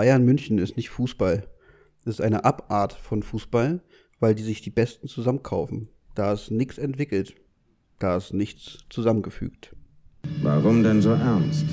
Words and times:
Bayern 0.00 0.24
München 0.24 0.56
ist 0.56 0.78
nicht 0.78 0.88
Fußball. 0.88 1.46
Das 2.06 2.14
ist 2.14 2.20
eine 2.22 2.46
Abart 2.46 2.94
von 2.94 3.22
Fußball, 3.22 3.82
weil 4.18 4.34
die 4.34 4.42
sich 4.42 4.62
die 4.62 4.70
Besten 4.70 5.08
zusammenkaufen. 5.08 5.90
Da 6.14 6.32
ist 6.32 6.50
nichts 6.50 6.78
entwickelt. 6.78 7.34
Da 7.98 8.16
ist 8.16 8.32
nichts 8.32 8.78
zusammengefügt. 8.88 9.76
Warum 10.40 10.82
denn 10.82 11.02
so 11.02 11.10
ernst? 11.10 11.66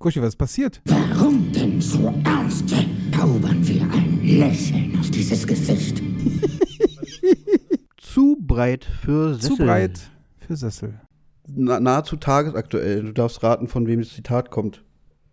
Kuschi, 0.00 0.20
was 0.20 0.30
ist 0.30 0.38
passiert? 0.38 0.82
Warum 0.86 1.52
denn 1.52 1.80
so 1.80 2.12
ernst? 2.24 2.68
Zaubern 3.14 3.64
wir 3.68 3.82
ein 3.92 4.20
Lächeln 4.24 4.98
auf 4.98 5.08
dieses 5.12 5.46
Gesicht. 5.46 6.02
Zu 7.96 8.38
breit 8.40 8.84
für 8.84 9.34
Sessel. 9.34 9.56
Zu 9.56 9.56
breit 9.62 10.10
für 10.40 10.56
Sessel. 10.56 11.00
Na, 11.46 11.78
nahezu 11.78 12.16
tagesaktuell. 12.16 13.04
Du 13.04 13.12
darfst 13.12 13.44
raten, 13.44 13.68
von 13.68 13.86
wem 13.86 14.00
das 14.00 14.08
Zitat 14.08 14.50
kommt. 14.50 14.82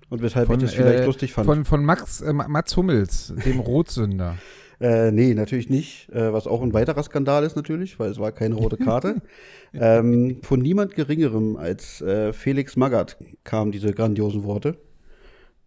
Und 0.09 0.21
weshalb 0.21 0.49
ich 0.49 0.57
das 0.57 0.73
vielleicht 0.73 1.01
äh, 1.01 1.05
lustig 1.05 1.33
fand. 1.33 1.45
Von, 1.45 1.65
von 1.65 1.85
Max, 1.85 2.21
äh, 2.21 2.33
Mats 2.33 2.75
Hummels, 2.75 3.33
dem 3.45 3.59
Rotsünder. 3.59 4.37
Äh, 4.79 5.11
nee, 5.11 5.33
natürlich 5.33 5.69
nicht. 5.69 6.09
Äh, 6.09 6.31
was 6.31 6.47
auch 6.47 6.61
ein 6.61 6.73
weiterer 6.73 7.03
Skandal 7.03 7.43
ist 7.43 7.55
natürlich, 7.55 7.99
weil 7.99 8.09
es 8.09 8.17
war 8.17 8.31
keine 8.31 8.55
rote 8.55 8.77
Karte. 8.77 9.21
ähm, 9.73 10.37
von 10.41 10.59
niemand 10.59 10.95
Geringerem 10.95 11.57
als 11.57 12.01
äh, 12.01 12.33
Felix 12.33 12.75
Magath 12.75 13.17
kamen 13.43 13.71
diese 13.71 13.93
grandiosen 13.93 14.43
Worte. 14.43 14.77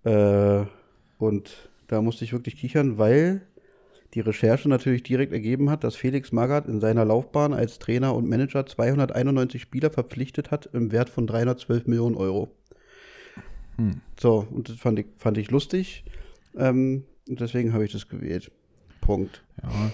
Äh, 0.04 0.64
und 1.18 1.70
da 1.88 2.00
musste 2.00 2.24
ich 2.24 2.32
wirklich 2.32 2.56
kichern, 2.56 2.98
weil 2.98 3.42
die 4.14 4.20
Recherche 4.20 4.68
natürlich 4.68 5.02
direkt 5.02 5.32
ergeben 5.32 5.70
hat, 5.70 5.84
dass 5.84 5.94
Felix 5.94 6.32
Magath 6.32 6.66
in 6.66 6.80
seiner 6.80 7.04
Laufbahn 7.04 7.52
als 7.52 7.78
Trainer 7.78 8.14
und 8.14 8.28
Manager 8.28 8.66
291 8.66 9.62
Spieler 9.62 9.90
verpflichtet 9.90 10.50
hat 10.50 10.68
im 10.72 10.90
Wert 10.90 11.10
von 11.10 11.26
312 11.26 11.86
Millionen 11.86 12.16
Euro. 12.16 12.50
Hm. 13.76 14.00
So, 14.20 14.46
und 14.50 14.68
das 14.68 14.76
fand 14.76 14.98
ich, 14.98 15.06
fand 15.18 15.38
ich 15.38 15.50
lustig. 15.50 16.04
Ähm, 16.56 17.04
und 17.28 17.40
deswegen 17.40 17.72
habe 17.72 17.84
ich 17.84 17.92
das 17.92 18.08
gewählt. 18.08 18.50
Punkt. 19.00 19.42
Ja. 19.62 19.90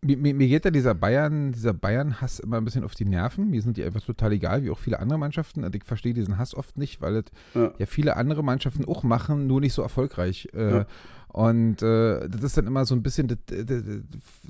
Mir, 0.00 0.16
mir, 0.16 0.32
mir 0.32 0.46
geht 0.46 0.64
ja 0.64 0.70
dieser 0.70 0.94
Bayern, 0.94 1.50
dieser 1.50 1.74
Bayern-Hass 1.74 2.38
immer 2.38 2.58
ein 2.58 2.64
bisschen 2.64 2.84
auf 2.84 2.94
die 2.94 3.04
Nerven. 3.04 3.50
Mir 3.50 3.60
sind 3.62 3.76
die 3.76 3.82
einfach 3.84 4.00
total 4.00 4.32
egal, 4.32 4.62
wie 4.62 4.70
auch 4.70 4.78
viele 4.78 5.00
andere 5.00 5.18
Mannschaften. 5.18 5.64
Und 5.64 5.74
ich 5.74 5.82
verstehe 5.82 6.14
diesen 6.14 6.38
Hass 6.38 6.54
oft 6.54 6.78
nicht, 6.78 7.00
weil 7.00 7.16
es 7.16 7.24
Ja. 7.54 7.72
ja. 7.78 7.86
viele 7.86 8.16
andere 8.16 8.44
Mannschaften 8.44 8.84
auch 8.84 9.02
machen, 9.02 9.48
nur 9.48 9.60
nicht 9.60 9.72
so 9.72 9.82
erfolgreich. 9.82 10.48
Äh, 10.54 10.70
Ja. 10.70 10.86
Und 11.30 11.82
äh, 11.82 12.28
das 12.28 12.42
ist 12.42 12.56
dann 12.56 12.66
immer 12.66 12.84
so 12.86 12.94
ein 12.94 13.02
bisschen 13.02 13.28
das, 13.28 13.38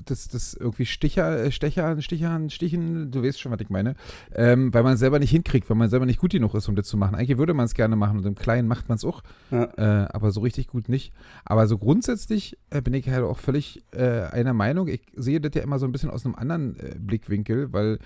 das, 0.05 0.27
das, 0.29 0.53
irgendwie 0.53 0.85
Sticher, 0.85 1.43
äh, 1.43 1.51
Stechern, 1.51 2.01
Stichern, 2.01 2.49
Stichen, 2.49 3.11
du 3.11 3.21
weißt 3.21 3.39
schon, 3.39 3.51
was 3.51 3.59
ich 3.59 3.69
meine. 3.69 3.95
Ähm, 4.33 4.73
weil 4.73 4.83
man 4.83 4.93
es 4.93 4.99
selber 4.99 5.19
nicht 5.19 5.31
hinkriegt, 5.31 5.69
weil 5.69 5.77
man 5.77 5.89
selber 5.89 6.05
nicht 6.05 6.19
gut 6.19 6.31
genug 6.31 6.53
ist, 6.55 6.67
um 6.69 6.75
das 6.75 6.87
zu 6.87 6.95
machen. 6.97 7.15
Eigentlich 7.15 7.37
würde 7.37 7.53
man 7.53 7.65
es 7.65 7.73
gerne 7.73 7.95
machen 7.95 8.17
und 8.17 8.25
im 8.25 8.35
Kleinen 8.35 8.67
macht 8.67 8.87
man 8.89 8.95
es 8.95 9.03
auch, 9.05 9.21
Ja. 9.51 9.65
äh, 9.77 10.07
aber 10.11 10.31
so 10.31 10.39
richtig 10.41 10.67
gut 10.67 10.87
nicht. 10.89 11.11
Aber 11.45 11.67
so 11.67 11.77
grundsätzlich 11.77 12.57
äh, 12.69 12.81
bin 12.81 12.93
ich 12.93 13.09
halt 13.09 13.23
auch 13.23 13.37
völlig 13.37 13.83
äh, 13.91 14.21
einer 14.23 14.53
Meinung. 14.53 14.87
Ich 14.87 15.01
sehe 15.15 15.41
das 15.41 15.51
ja 15.55 15.61
immer 15.61 15.79
so 15.79 15.85
ein 15.85 15.91
bisschen 15.91 16.09
aus 16.09 16.25
einem 16.25 16.35
anderen 16.35 16.75
Blickwinkel, 16.99 17.73
weil 17.73 17.99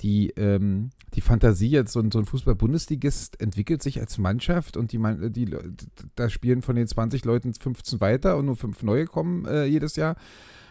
die, 0.00 0.30
ähm, 0.36 0.90
die 1.14 1.20
Fantasie 1.20 1.68
jetzt, 1.68 1.92
so 1.92 2.00
ein, 2.00 2.10
so 2.10 2.18
ein 2.18 2.24
Fußball-Bundesligist 2.24 3.40
entwickelt 3.40 3.82
sich 3.82 4.00
als 4.00 4.18
Mannschaft 4.18 4.76
und 4.76 4.92
die, 4.92 5.00
die 5.30 5.44
Le- 5.44 5.72
da 6.16 6.28
spielen 6.28 6.62
von 6.62 6.76
den 6.76 6.86
20 6.86 7.24
Leuten 7.24 7.54
15 7.54 8.00
weiter 8.00 8.36
und 8.36 8.46
nur 8.46 8.56
fünf 8.56 8.82
neue 8.82 9.06
kommen 9.06 9.44
äh, 9.46 9.64
jedes 9.66 9.96
Jahr 9.96 10.16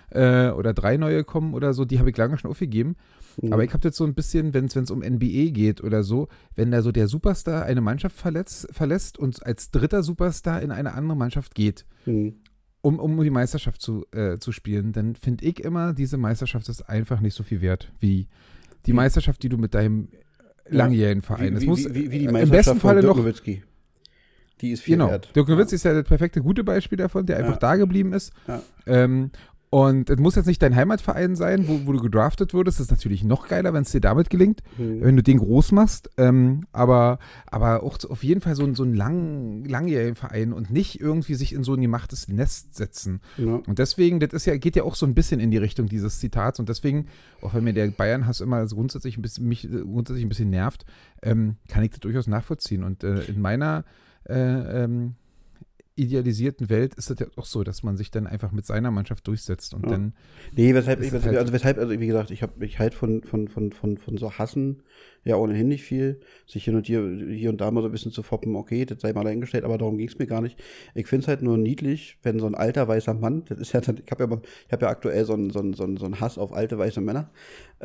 äh, 0.10 0.50
oder 0.50 0.74
drei 0.74 0.98
neue 0.98 1.24
kommen 1.24 1.54
oder 1.54 1.74
so, 1.74 1.86
die 1.86 2.00
habe 2.00 2.10
ich 2.10 2.18
lange 2.18 2.38
schon 2.38 2.52
aufgegeben. 2.52 2.96
Mhm. 3.42 3.54
Aber 3.54 3.64
ich 3.64 3.74
habe 3.74 3.88
jetzt 3.88 3.98
so 3.98 4.04
ein 4.06 4.14
bisschen, 4.14 4.54
wenn 4.54 4.66
es 4.66 4.92
um 4.92 5.00
NBA 5.00 5.52
geht 5.52 5.82
oder 5.84 6.04
so, 6.04 6.28
wenn 6.56 6.72
da 6.72 6.82
so 6.82 6.92
der 6.92 7.08
Superstar 7.08 7.64
eine 7.64 7.82
Mannschaft 7.82 8.16
verletzt, 8.18 8.68
verlässt 8.72 9.18
und 9.18 9.46
als 9.46 9.72
dritter 9.72 10.04
Superstar 10.04 10.62
in 10.62 10.72
eine 10.72 10.94
andere 10.94 11.18
Mannschaft 11.18 11.56
geht, 11.56 11.86
Mhm. 12.06 12.36
um, 12.82 13.00
um 13.00 13.24
die 13.24 13.30
Meisterschaft 13.30 13.82
zu, 13.82 14.06
äh, 14.12 14.38
zu 14.38 14.52
spielen, 14.52 14.92
dann 14.92 15.16
finde 15.16 15.46
ich 15.46 15.62
immer, 15.62 15.94
diese 15.94 16.18
Meisterschaft 16.18 16.68
ist 16.70 16.82
einfach 16.90 17.22
nicht 17.22 17.34
so 17.34 17.42
viel 17.44 17.62
wert 17.62 17.92
wie 18.00 18.28
die 18.86 18.94
Meisterschaft, 18.94 19.42
die 19.44 19.50
du 19.50 19.58
mit 19.58 19.74
deinem 19.74 20.09
langjährigen 20.68 21.22
Verein. 21.22 21.59
Wie, 21.59 21.66
muss 21.68 21.85
wie, 21.94 22.12
wie, 22.12 22.19
die 22.19 22.25
äh, 22.25 22.28
im 22.28 22.34
Meisterschaft 22.34 22.52
besten 22.52 22.80
Falle 22.80 23.02
von 23.02 23.16
Dirk 23.16 23.18
noch. 23.18 23.24
Die 24.62 24.72
ist 24.72 24.81
viel 24.84 24.96
Genau. 24.96 25.09
wert. 25.09 25.35
Dirk 25.35 25.47
Nowitzki 25.50 25.75
ist 25.75 25.84
ja 25.84 25.94
das 25.94 26.08
perfekte 26.08 26.41
gute 26.41 26.63
Beispiel 26.63 26.97
davon, 26.97 27.25
der 27.25 27.38
einfach 27.38 27.53
Ja. 27.53 27.59
da 27.59 27.75
geblieben 27.75 28.13
ist. 28.13 28.31
Ja. 28.47 28.62
Ähm, 28.85 29.31
und 29.73 30.11
es 30.11 30.19
muss 30.19 30.35
jetzt 30.35 30.45
nicht 30.45 30.61
dein 30.61 30.75
Heimatverein 30.75 31.35
sein, 31.35 31.67
wo, 31.67 31.88
wo 31.88 31.94
du 31.94 32.00
gedraftet 32.00 32.53
wurdest. 32.53 32.79
Das 32.79 32.85
ist 32.85 32.91
natürlich 32.91 33.23
noch 33.23 33.47
geiler, 33.47 33.73
wenn 33.73 33.81
es 33.81 33.91
dir 33.91 34.01
damit 34.01 34.29
gelingt, 34.29 34.61
Mhm. 34.78 35.01
wenn 35.01 35.16
du 35.16 35.23
den 35.23 35.39
groß 35.39 35.72
machst. 35.72 36.11
Ähm, 36.17 36.67
aber, 36.72 37.17
aber 37.47 37.81
auch 37.81 37.97
auf 38.07 38.23
jeden 38.23 38.39
Fall 38.39 38.56
so, 38.56 38.63
ein- 38.63 38.75
so 38.75 38.84
ein 38.84 38.94
lang, 38.94 39.66
langjährigen 39.66 40.13
Verein 40.13 40.53
und 40.53 40.69
nicht 40.69 41.01
irgendwie 41.01 41.34
sich 41.34 41.53
in 41.53 41.63
so 41.63 41.73
ein 41.73 41.81
gemachtes 41.81 42.28
Nest 42.28 42.75
setzen. 42.75 43.19
Ja. 43.38 43.61
Und 43.66 43.79
deswegen, 43.79 44.19
das 44.19 44.31
ist 44.34 44.45
ja, 44.45 44.56
geht 44.57 44.75
ja 44.75 44.84
auch 44.84 44.94
so 44.94 45.07
ein 45.07 45.16
bisschen 45.16 45.39
in 45.39 45.50
die 45.50 45.57
Richtung 45.57 45.88
dieses 45.88 46.19
Zitats. 46.19 46.59
Und 46.59 46.69
deswegen, 46.69 47.07
auch 47.41 47.55
wenn 47.55 47.63
mir 47.63 47.73
der 47.73 47.88
Bayern-Hass 47.88 48.41
immer 48.41 48.67
so 48.67 48.75
grundsätzlich 48.75 49.17
ein 49.17 49.23
bisschen, 49.23 49.47
mich 49.47 49.66
äh, 49.66 49.81
grundsätzlich 49.81 50.23
ein 50.23 50.29
bisschen 50.29 50.51
nervt, 50.51 50.85
ähm, 51.23 51.55
kann 51.67 51.84
ich 51.84 51.90
das 51.90 52.00
durchaus 52.01 52.28
nachvollziehen. 52.28 52.84
Und 52.84 53.03
äh, 53.03 53.22
in 53.23 53.41
meiner 53.41 53.85
äh, 54.29 54.84
ähm, 54.84 55.16
idealisierten 55.96 56.70
Welt 56.70 56.96
ist 56.96 57.09
es 57.12 57.20
ja 57.20 57.28
auch 57.36 57.46
so, 57.46 57.64
dass 57.64 57.84
man 57.84 57.98
sich 57.98 58.09
dann 58.12 58.26
einfach 58.28 58.52
mit 58.52 58.66
seiner 58.66 58.92
Mannschaft 58.92 59.28
durchsetzt 59.28 59.74
und 59.74 59.84
Ja. 59.84 59.92
dann 59.92 60.14
Nee, 60.56 60.74
weshalb 60.74 61.00
ich, 61.02 61.08
es 61.08 61.14
weshalb, 61.14 61.31
halt- 61.34 61.38
also 61.40 61.54
weshalb, 61.54 61.78
also 61.78 62.00
wie 62.00 62.08
gesagt, 62.08 62.31
ich 62.31 62.42
habe 62.42 62.66
ich 62.66 62.80
halt 62.80 62.94
von, 62.94 63.24
von, 63.24 63.48
von, 63.48 63.72
von, 63.72 63.98
von 63.98 64.18
so 64.18 64.32
Hassen 64.34 64.82
ja 65.23 65.35
ohnehin 65.38 65.67
nicht 65.67 65.84
viel. 65.84 66.19
Sich 66.47 66.66
hin 66.66 66.75
und 66.75 66.85
hier, 66.88 67.01
hier 67.29 67.50
und 67.50 67.61
da 67.61 67.72
mal 67.72 67.81
so 67.81 67.88
ein 67.88 67.91
bisschen 67.91 68.11
zu 68.11 68.23
foppen, 68.23 68.56
okay, 68.56 68.85
das 68.85 69.01
sei 69.01 69.13
mal 69.13 69.23
dahingestellt, 69.23 69.63
aber 69.63 69.78
darum 69.78 69.97
ging 69.97 70.07
es 70.07 70.19
mir 70.19 70.25
gar 70.28 70.41
nicht. 70.41 70.59
Ich 70.95 71.07
finde 71.07 71.23
es 71.23 71.28
halt 71.28 71.41
nur 71.41 71.57
niedlich, 71.57 72.17
wenn 72.23 72.39
so 72.39 72.45
ein 72.45 72.56
alter 72.56 72.88
weißer 72.88 73.13
Mann, 73.13 73.44
das 73.47 73.57
ist 73.59 73.73
ja 73.73 73.81
dann, 73.81 73.97
ich 74.03 74.11
habe 74.11 74.23
ja, 74.23 74.28
mal- 74.28 74.41
ich 74.67 74.72
hab 74.73 74.81
ja 74.81 74.89
aktuell 74.89 75.23
so 75.25 75.34
einen 75.34 75.50
so 75.50 75.59
einen- 75.59 75.73
so 75.73 75.84
einen- 75.84 75.97
so 75.97 76.06
einen 76.06 76.19
Hass 76.19 76.38
auf 76.38 76.53
alte 76.53 76.78
weiße 76.78 77.01
Männer. 77.01 77.29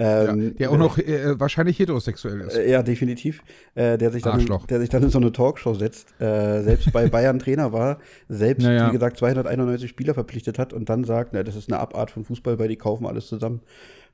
Ähm, 0.01 0.43
ja, 0.43 0.51
der 0.51 0.71
auch 0.71 0.77
noch 0.79 0.97
äh, 0.99 1.39
wahrscheinlich 1.41 1.79
heterosexuell 1.81 2.41
ist. 2.43 2.57
Äh, 2.57 2.71
Ja, 2.71 2.83
definitiv. 2.85 3.43
Äh, 3.75 3.99
der, 3.99 4.11
sich 4.13 4.23
dann, 4.23 4.35
Arschloch. 4.35 4.67
der 4.67 4.79
sich 4.81 4.89
dann 4.91 5.03
in 5.03 5.11
so 5.11 5.19
eine 5.19 5.33
Talkshow 5.33 5.75
setzt, 5.75 6.15
äh, 6.21 6.63
selbst 6.63 6.93
bei 6.93 7.09
Bayern 7.11 7.39
Trainer 7.41 7.73
war, 7.73 7.99
selbst, 8.29 8.63
Naja. 8.65 8.89
wie 8.89 8.93
gesagt, 8.93 9.17
291 9.17 9.91
Spieler 9.91 10.15
verpflichtet 10.15 10.59
hat 10.59 10.73
und 10.73 10.89
dann 10.89 11.03
sagt, 11.05 11.33
na, 11.33 11.43
das 11.43 11.57
ist 11.57 11.71
eine 11.73 11.81
Abart 11.81 12.11
von 12.13 12.25
Fußball, 12.25 12.59
weil 12.61 12.69
die 12.69 12.77
kaufen 12.77 13.07
alles 13.07 13.27
zusammen. 13.27 13.61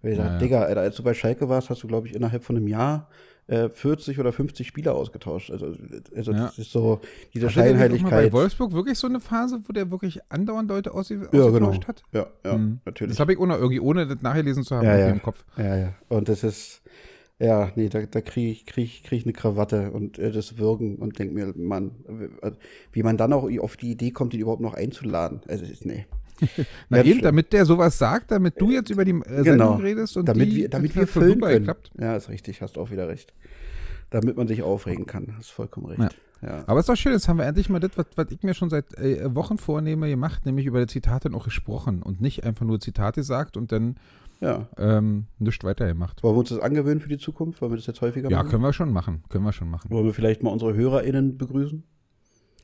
Weil 0.02 0.12
ich 0.12 0.16
sag, 0.18 0.26
Naja. 0.26 0.38
Digga, 0.38 0.62
Alter, 0.62 0.80
als 0.80 0.96
du 0.96 1.02
bei 1.02 1.14
Schalke 1.14 1.48
warst, 1.48 1.70
hast 1.70 1.82
du, 1.82 1.86
glaube 1.86 2.06
ich, 2.08 2.14
innerhalb 2.14 2.44
von 2.44 2.56
einem 2.56 2.68
Jahr 2.68 3.08
äh, 3.46 3.68
40 3.68 4.18
oder 4.20 4.32
50 4.32 4.66
Spieler 4.66 4.94
ausgetauscht. 4.94 5.50
Also, 5.50 5.74
also 6.16 6.32
Ja. 6.32 6.44
das 6.46 6.58
ist 6.58 6.72
so 6.72 7.00
diese 7.34 7.46
Hatte 7.46 7.54
Scheinheiligkeit. 7.54 8.10
bei 8.10 8.32
Wolfsburg 8.32 8.72
wirklich 8.72 8.98
so 8.98 9.06
eine 9.06 9.20
Phase, 9.20 9.60
wo 9.66 9.72
der 9.74 9.90
wirklich 9.90 10.20
andauernd 10.30 10.70
Leute 10.70 10.94
ausge 10.94 11.16
ja, 11.16 11.28
genau. 11.30 11.46
ausgetauscht 11.68 11.86
hat? 11.88 12.02
Ja, 12.12 12.26
ja, 12.44 12.56
Mhm. 12.56 12.80
natürlich. 12.86 13.12
Das 13.12 13.20
habe 13.20 13.34
ich 13.34 13.38
ohne, 13.38 13.56
irgendwie, 13.56 13.80
ohne 13.80 14.06
das 14.06 14.22
nachgelesen 14.22 14.62
zu 14.64 14.74
haben, 14.76 14.86
Ja, 14.86 14.96
ja. 14.98 15.08
im 15.08 15.20
Kopf. 15.22 15.44
Ja, 15.58 15.76
ja. 15.76 15.94
Und 16.08 16.30
das 16.30 16.42
ist, 16.42 16.80
ja, 17.38 17.70
nee, 17.74 17.90
da, 17.90 18.00
da 18.06 18.22
kriege 18.22 18.50
ich, 18.50 18.64
krieg, 18.64 18.84
ich- 18.86 19.02
krieg 19.02 19.18
ich 19.18 19.24
eine 19.26 19.34
Krawatte 19.34 19.90
und 19.90 20.18
äh, 20.18 20.32
das 20.32 20.56
Würgen 20.56 20.96
und 20.96 21.18
denk 21.18 21.34
mir, 21.34 21.52
Mann, 21.54 21.90
äh, 22.42 22.50
wie 22.92 23.02
man 23.02 23.18
dann 23.18 23.34
auch 23.34 23.46
auf 23.60 23.76
die 23.76 23.90
Idee 23.90 24.10
kommt, 24.10 24.32
ihn 24.32 24.40
überhaupt 24.40 24.62
noch 24.62 24.72
einzuladen. 24.74 25.42
Also, 25.48 25.66
ist, 25.66 25.84
nee. 25.84 26.06
Na 26.88 27.02
eben, 27.04 27.20
damit 27.22 27.52
der 27.52 27.64
sowas 27.66 27.98
sagt, 27.98 28.30
damit 28.30 28.60
du 28.60 28.70
jetzt 28.70 28.90
über 28.90 29.04
die 29.04 29.12
äh, 29.12 29.22
Genau. 29.22 29.42
Sendung 29.44 29.80
redest 29.80 30.16
und 30.16 30.26
damit 30.28 30.50
die, 30.50 30.56
wir, 30.56 30.68
damit 30.68 30.94
wir 30.96 31.06
füllen 31.06 31.40
können. 31.40 31.58
geklappt. 31.58 31.90
Ja, 31.98 32.16
ist 32.16 32.28
richtig, 32.28 32.60
hast 32.62 32.76
auch 32.78 32.90
wieder 32.90 33.08
recht. 33.08 33.32
Damit 34.10 34.36
man 34.36 34.46
sich 34.46 34.62
aufregen 34.62 35.06
kann. 35.06 35.34
Hast 35.36 35.50
vollkommen 35.50 35.86
recht. 35.86 36.16
Ja. 36.42 36.62
Aber 36.66 36.78
ist 36.80 36.88
doch 36.88 36.96
schön, 36.96 37.12
jetzt 37.12 37.26
haben 37.28 37.38
wir 37.38 37.46
endlich 37.46 37.68
mal 37.70 37.80
das, 37.80 37.92
was, 37.96 38.06
was 38.16 38.30
ich 38.30 38.42
mir 38.42 38.52
schon 38.54 38.68
seit 38.68 38.96
äh, 38.98 39.34
Wochen 39.34 39.56
vornehme, 39.58 40.08
gemacht, 40.10 40.44
nämlich 40.44 40.66
über 40.66 40.80
die 40.80 40.86
Zitate 40.86 41.32
auch 41.32 41.44
gesprochen 41.44 42.02
und 42.02 42.20
nicht 42.20 42.44
einfach 42.44 42.66
nur 42.66 42.78
Zitate 42.80 43.20
gesagt 43.22 43.56
und 43.56 43.72
dann 43.72 43.96
ja. 44.40 44.68
ähm, 44.76 45.24
nichts 45.38 45.64
weiter 45.64 45.86
gemacht. 45.86 46.22
Wollen 46.22 46.34
wir 46.34 46.40
uns 46.40 46.50
das 46.50 46.58
angewöhnen 46.58 47.00
für 47.00 47.08
die 47.08 47.16
Zukunft? 47.18 47.62
Wollen 47.62 47.72
wir 47.72 47.76
das 47.76 47.86
jetzt 47.86 48.02
häufiger 48.02 48.30
Ja, 48.30 48.38
machen? 48.38 48.50
können 48.50 48.62
wir 48.62 48.72
schon 48.74 48.92
machen. 48.92 49.22
Können 49.30 49.44
wir 49.44 49.52
schon 49.52 49.70
machen. 49.70 49.90
Wollen 49.90 50.04
wir 50.04 50.12
vielleicht 50.12 50.42
mal 50.42 50.50
unsere 50.50 50.74
HörerInnen 50.74 51.38
begrüßen? 51.38 51.82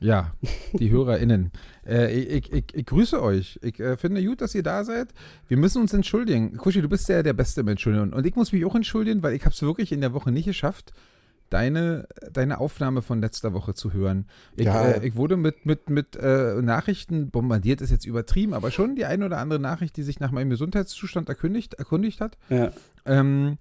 Ja, 0.01 0.33
die 0.73 0.89
HörerInnen. 0.89 1.51
Äh, 1.85 2.11
ich, 2.19 2.51
ich, 2.51 2.73
ich, 2.75 2.85
grüße 2.87 3.21
euch. 3.21 3.59
Ich 3.61 3.79
äh, 3.79 3.97
finde 3.97 4.23
gut, 4.25 4.41
dass 4.41 4.55
ihr 4.55 4.63
da 4.63 4.83
seid. 4.83 5.09
Wir 5.47 5.57
müssen 5.57 5.79
uns 5.81 5.93
entschuldigen. 5.93 6.57
Kuschi, 6.57 6.81
du 6.81 6.89
bist 6.89 7.07
ja 7.07 7.21
der 7.21 7.33
Beste 7.33 7.61
im 7.61 7.67
Entschuldigen. 7.67 8.11
Und 8.11 8.25
ich 8.25 8.35
muss 8.35 8.51
mich 8.51 8.65
auch 8.65 8.73
entschuldigen, 8.75 9.21
weil 9.21 9.33
ich 9.35 9.45
habe 9.45 9.53
es 9.53 9.61
wirklich 9.61 9.91
in 9.91 10.01
der 10.01 10.13
Woche 10.13 10.31
nicht 10.31 10.45
geschafft, 10.45 10.91
deine, 11.51 12.07
deine 12.31 12.59
Aufnahme 12.59 13.01
von 13.03 13.21
letzter 13.21 13.53
Woche 13.53 13.75
zu 13.75 13.93
hören. 13.93 14.25
Ich, 14.55 14.65
Ja. 14.65 14.89
äh, 14.89 15.05
ich 15.07 15.15
wurde 15.15 15.37
mit, 15.37 15.65
mit, 15.67 15.89
mit 15.89 16.15
äh, 16.15 16.61
Nachrichten 16.61 17.29
bombardiert, 17.29 17.81
ist 17.81 17.91
jetzt 17.91 18.05
übertrieben, 18.05 18.53
aber 18.55 18.71
schon 18.71 18.95
die 18.95 19.05
eine 19.05 19.25
oder 19.25 19.37
andere 19.37 19.59
Nachricht, 19.59 19.97
die 19.97 20.03
sich 20.03 20.19
nach 20.19 20.31
meinem 20.31 20.49
Gesundheitszustand 20.49 21.29
erkündigt, 21.29 21.75
erkundigt 21.75 22.21
hat, 22.21 22.37
Ja. 22.49 22.71
ähm, 23.05 23.57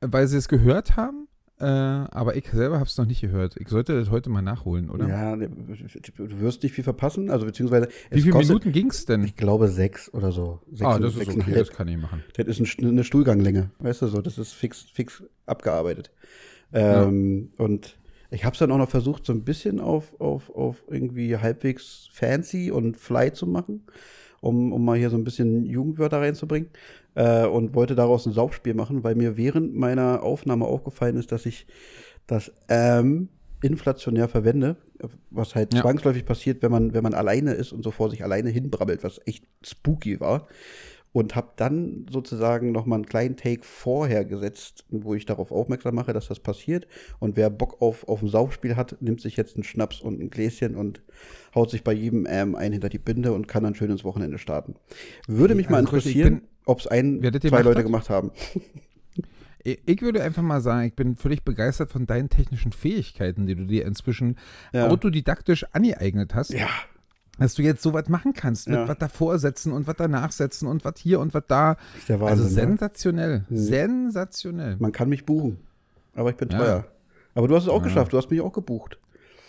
weil 0.00 0.26
sie 0.26 0.36
es 0.38 0.48
gehört 0.48 0.96
haben. 0.96 1.28
Äh, 1.58 1.64
aber 1.64 2.36
ich 2.36 2.46
selber 2.50 2.76
habe 2.76 2.84
es 2.86 2.98
noch 2.98 3.06
nicht 3.06 3.22
gehört. 3.22 3.56
Ich 3.58 3.68
sollte 3.68 3.98
das 3.98 4.10
heute 4.10 4.28
mal 4.28 4.42
nachholen, 4.42 4.90
oder? 4.90 5.08
Ja, 5.08 5.36
ne, 5.36 5.48
du 5.48 6.40
wirst 6.40 6.62
nicht 6.62 6.72
viel 6.74 6.84
verpassen. 6.84 7.30
Also, 7.30 7.46
beziehungsweise. 7.46 7.88
Wie 8.10 8.20
viele 8.20 8.32
kostet, 8.32 8.48
Minuten 8.48 8.72
ging 8.72 8.90
es 8.90 9.06
denn? 9.06 9.24
Ich 9.24 9.36
glaube 9.36 9.68
sechs 9.68 10.12
oder 10.12 10.32
so. 10.32 10.60
Sechs, 10.70 10.82
ah, 10.90 10.98
das 10.98 11.16
ist 11.16 11.28
okay, 11.28 11.54
das 11.54 11.70
kann 11.70 11.88
ich 11.88 11.96
machen. 11.96 12.22
Das 12.36 12.46
ist 12.46 12.60
ein, 12.60 12.66
St- 12.66 12.86
eine 12.86 13.04
Stuhlganglänge, 13.04 13.70
weißt 13.78 14.02
du 14.02 14.06
so, 14.08 14.20
das 14.20 14.36
ist 14.36 14.52
fix, 14.52 14.82
fix 14.92 15.22
abgearbeitet. 15.46 16.10
Ähm, 16.72 17.52
Und 17.56 17.96
Ich 18.30 18.44
habe 18.44 18.52
es 18.54 18.58
dann 18.58 18.70
auch 18.72 18.78
noch 18.78 18.90
versucht, 18.90 19.24
so 19.24 19.32
ein 19.32 19.44
bisschen 19.44 19.80
auf, 19.80 20.20
auf, 20.20 20.50
auf 20.50 20.84
irgendwie 20.90 21.36
halbwegs 21.36 22.08
fancy 22.12 22.70
und 22.70 22.96
fly 22.98 23.32
zu 23.32 23.46
machen, 23.46 23.86
um, 24.40 24.72
um 24.72 24.84
mal 24.84 24.98
hier 24.98 25.10
so 25.10 25.16
ein 25.16 25.24
bisschen 25.24 25.64
Jugendwörter 25.64 26.20
reinzubringen. 26.20 26.68
Äh, 27.16 27.46
und 27.46 27.74
wollte 27.74 27.96
daraus 27.96 28.26
ein 28.26 28.32
Saufspiel 28.32 28.74
machen, 28.74 29.02
weil 29.02 29.16
mir 29.16 29.36
während 29.36 29.74
meiner 29.74 30.22
Aufnahme 30.22 30.66
aufgefallen 30.66 31.16
ist, 31.16 31.32
dass 31.32 31.46
ich 31.46 31.66
das 32.28 32.52
ähm 32.68 33.30
inflationär 33.62 34.28
verwende, 34.28 34.76
was 35.30 35.54
halt 35.54 35.74
Ja. 35.74 35.80
zwangsläufig 35.80 36.24
passiert, 36.26 36.62
wenn 36.62 36.70
man, 36.70 36.92
wenn 36.94 37.02
man 37.02 37.14
alleine 37.14 37.52
ist 37.52 37.72
und 37.72 37.82
so 37.82 37.90
vor 37.90 38.10
sich 38.10 38.22
alleine 38.22 38.50
hinbrabbelt, 38.50 39.02
was 39.02 39.20
echt 39.26 39.44
spooky 39.64 40.20
war. 40.20 40.46
Und 41.12 41.34
habe 41.34 41.52
dann 41.56 42.04
sozusagen 42.10 42.72
noch 42.72 42.84
mal 42.84 42.96
einen 42.96 43.06
kleinen 43.06 43.36
Take 43.36 43.62
vorher 43.62 44.26
gesetzt, 44.26 44.84
wo 44.90 45.14
ich 45.14 45.24
darauf 45.24 45.50
aufmerksam 45.50 45.94
mache, 45.94 46.12
dass 46.12 46.28
das 46.28 46.40
passiert. 46.40 46.86
Und 47.20 47.38
wer 47.38 47.48
Bock 47.48 47.80
auf, 47.80 48.06
auf 48.06 48.20
ein 48.20 48.28
Saufspiel 48.28 48.76
hat, 48.76 49.00
nimmt 49.00 49.22
sich 49.22 49.38
jetzt 49.38 49.56
einen 49.56 49.64
Schnaps 49.64 50.02
und 50.02 50.20
ein 50.20 50.28
Gläschen 50.28 50.76
und 50.76 51.00
haut 51.54 51.70
sich 51.70 51.82
bei 51.82 51.94
jedem 51.94 52.26
ähm, 52.28 52.54
ein 52.54 52.72
hinter 52.72 52.90
die 52.90 52.98
Binde 52.98 53.32
und 53.32 53.48
kann 53.48 53.62
dann 53.64 53.74
schön 53.74 53.90
ins 53.90 54.04
Wochenende 54.04 54.36
starten. 54.36 54.74
Würde 55.26 55.54
mich 55.54 55.70
mal 55.70 55.78
Also, 55.78 55.96
ich 55.96 56.04
interessieren, 56.04 56.42
ob 56.66 56.80
es 56.80 56.86
ein, 56.86 57.22
Wer 57.22 57.32
zwei 57.40 57.62
Leute 57.62 57.78
hat? 57.78 57.86
gemacht 57.86 58.10
haben. 58.10 58.30
Ich, 59.68 60.00
würde 60.00 60.22
einfach 60.22 60.42
mal 60.42 60.60
sagen, 60.60 60.86
ich 60.86 60.94
bin 60.94 61.16
völlig 61.16 61.42
begeistert 61.42 61.90
von 61.90 62.06
deinen 62.06 62.28
technischen 62.28 62.70
Fähigkeiten, 62.70 63.46
die 63.48 63.56
du 63.56 63.64
dir 63.64 63.84
inzwischen 63.84 64.36
Ja. 64.72 64.86
autodidaktisch 64.86 65.66
angeeignet 65.72 66.36
hast. 66.36 66.52
Ja, 66.52 66.68
Dass 67.40 67.54
du 67.54 67.62
jetzt 67.62 67.82
so 67.82 67.92
was 67.92 68.08
machen 68.08 68.32
kannst, 68.32 68.68
mit 68.68 68.78
Ja. 68.78 68.86
was 68.86 68.96
davor 68.98 69.40
setzen 69.40 69.72
und 69.72 69.88
was 69.88 69.96
danach 69.98 70.30
setzen 70.30 70.68
und 70.68 70.84
was 70.84 70.94
hier 71.00 71.18
und 71.18 71.34
was 71.34 71.42
da. 71.48 71.76
ist 71.98 72.08
der 72.08 72.20
also 72.22 72.44
Wahnsinn. 72.44 72.44
ne? 72.44 72.50
sensationell. 72.70 73.44
Sensationell. 73.50 74.76
Man 74.78 74.92
kann 74.92 75.08
mich 75.08 75.26
buchen. 75.26 75.58
Aber 76.14 76.30
ich 76.30 76.36
bin 76.36 76.48
Ja. 76.50 76.58
teuer. 76.58 76.84
Aber 77.34 77.48
du 77.48 77.56
hast 77.56 77.64
es 77.64 77.68
auch 77.68 77.82
geschafft. 77.82 78.12
Du 78.12 78.18
hast 78.18 78.30
mich 78.30 78.40
auch 78.40 78.52
gebucht. 78.52 78.98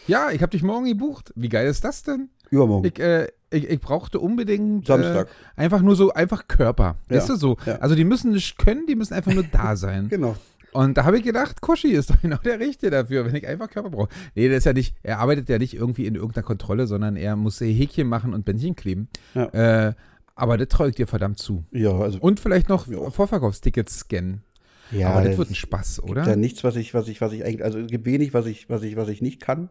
Ja, 0.07 0.31
ich 0.31 0.41
habe 0.41 0.49
dich 0.49 0.63
morgen 0.63 0.85
gebucht. 0.85 1.31
Wie 1.35 1.49
geil 1.49 1.67
ist 1.67 1.83
das 1.83 2.01
denn? 2.01 2.29
Übermorgen. 2.49 2.87
Ich, 2.87 2.99
äh, 2.99 3.27
ich, 3.51 3.69
ich 3.69 3.79
brauchte 3.79 4.19
unbedingt. 4.19 4.89
Äh, 4.89 5.25
einfach 5.55 5.81
nur 5.81 5.95
so, 5.95 6.11
einfach 6.13 6.47
Körper. 6.47 6.95
Ja, 7.09 7.17
Weißt 7.17 7.29
du 7.29 7.35
so? 7.35 7.57
ja. 7.65 7.75
Also 7.77 7.95
die 7.95 8.03
müssen 8.03 8.31
nicht 8.31 8.57
können, 8.57 8.85
die 8.87 8.95
müssen 8.95 9.13
einfach 9.13 9.33
nur 9.33 9.43
da 9.43 9.75
sein. 9.77 10.09
genau. 10.09 10.35
Und 10.73 10.95
da 10.97 11.05
habe 11.05 11.17
ich 11.17 11.23
gedacht, 11.23 11.61
Kuschi 11.61 11.87
ist 11.93 12.09
doch 12.11 12.21
genau 12.21 12.37
der 12.37 12.59
Richtige 12.59 12.91
dafür, 12.91 13.25
wenn 13.25 13.33
ich 13.35 13.47
einfach 13.47 13.69
Körper 13.69 13.89
brauche. 13.89 14.09
Nee, 14.35 14.47
der 14.49 14.57
ist 14.57 14.65
ja 14.65 14.73
nicht, 14.73 14.95
er 15.01 15.19
arbeitet 15.19 15.49
ja 15.49 15.57
nicht 15.57 15.73
irgendwie 15.73 16.05
in 16.05 16.13
irgendeiner 16.15 16.45
Kontrolle, 16.45 16.85
sondern 16.87 17.15
er 17.15 17.35
muss 17.35 17.59
Häkchen 17.61 18.07
machen 18.07 18.33
und 18.33 18.45
Bändchen 18.45 18.75
kleben. 18.75 19.07
Ja. 19.33 19.45
Äh, 19.87 19.93
aber 20.35 20.57
das 20.57 20.67
traue 20.67 20.89
ich 20.89 20.95
dir 20.95 21.07
verdammt 21.07 21.39
zu. 21.39 21.63
Ja, 21.71 21.97
also. 21.97 22.19
Und 22.19 22.39
vielleicht 22.39 22.69
noch 22.69 22.85
Ja. 22.85 23.09
Vorverkaufstickets 23.09 23.97
scannen. 23.99 24.43
ja, 24.91 25.09
aber 25.09 25.21
das 25.23 25.31
es 25.31 25.37
wird 25.39 25.49
ein 25.51 25.55
Spaß, 25.55 26.03
oder? 26.03 26.27
Ja 26.27 26.35
nichts, 26.35 26.63
was 26.63 26.75
ich, 26.75 26.93
was 26.93 27.07
ich, 27.07 27.21
was 27.21 27.31
ich 27.33 27.43
eigentlich, 27.43 27.63
also 27.63 27.79
es 27.79 27.87
gibt 27.87 28.05
wenig, 28.05 28.35
was 28.35 28.45
ich, 28.45 28.69
was 28.69 28.83
ich, 28.83 28.95
was 28.97 29.07
ich 29.09 29.21
nicht 29.21 29.41
kann. 29.41 29.69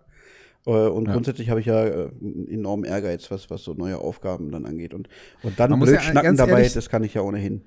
Äh, 0.67 0.71
Und 0.71 1.07
Ja. 1.07 1.13
grundsätzlich 1.13 1.49
habe 1.51 1.61
ich 1.61 1.67
ja 1.67 1.85
äh, 1.85 2.09
einen 2.21 2.49
enormen 2.51 2.85
Ehrgeiz, 2.85 3.31
was, 3.31 3.49
was 3.51 3.63
so 3.63 3.75
neue 3.75 3.99
Aufgaben 3.99 4.51
dann 4.51 4.67
angeht. 4.67 4.93
Und, 4.95 5.09
und 5.43 5.59
dann 5.61 5.71
Man 5.71 5.79
muss 5.79 5.89
blöd 5.89 6.01
ja 6.01 6.03
schnacken 6.11 6.37
dabei, 6.37 6.59
ehrlich- 6.59 6.75
das 6.75 6.89
kann 6.89 7.05
ich 7.05 7.15
ja 7.15 7.23
ohnehin. 7.23 7.63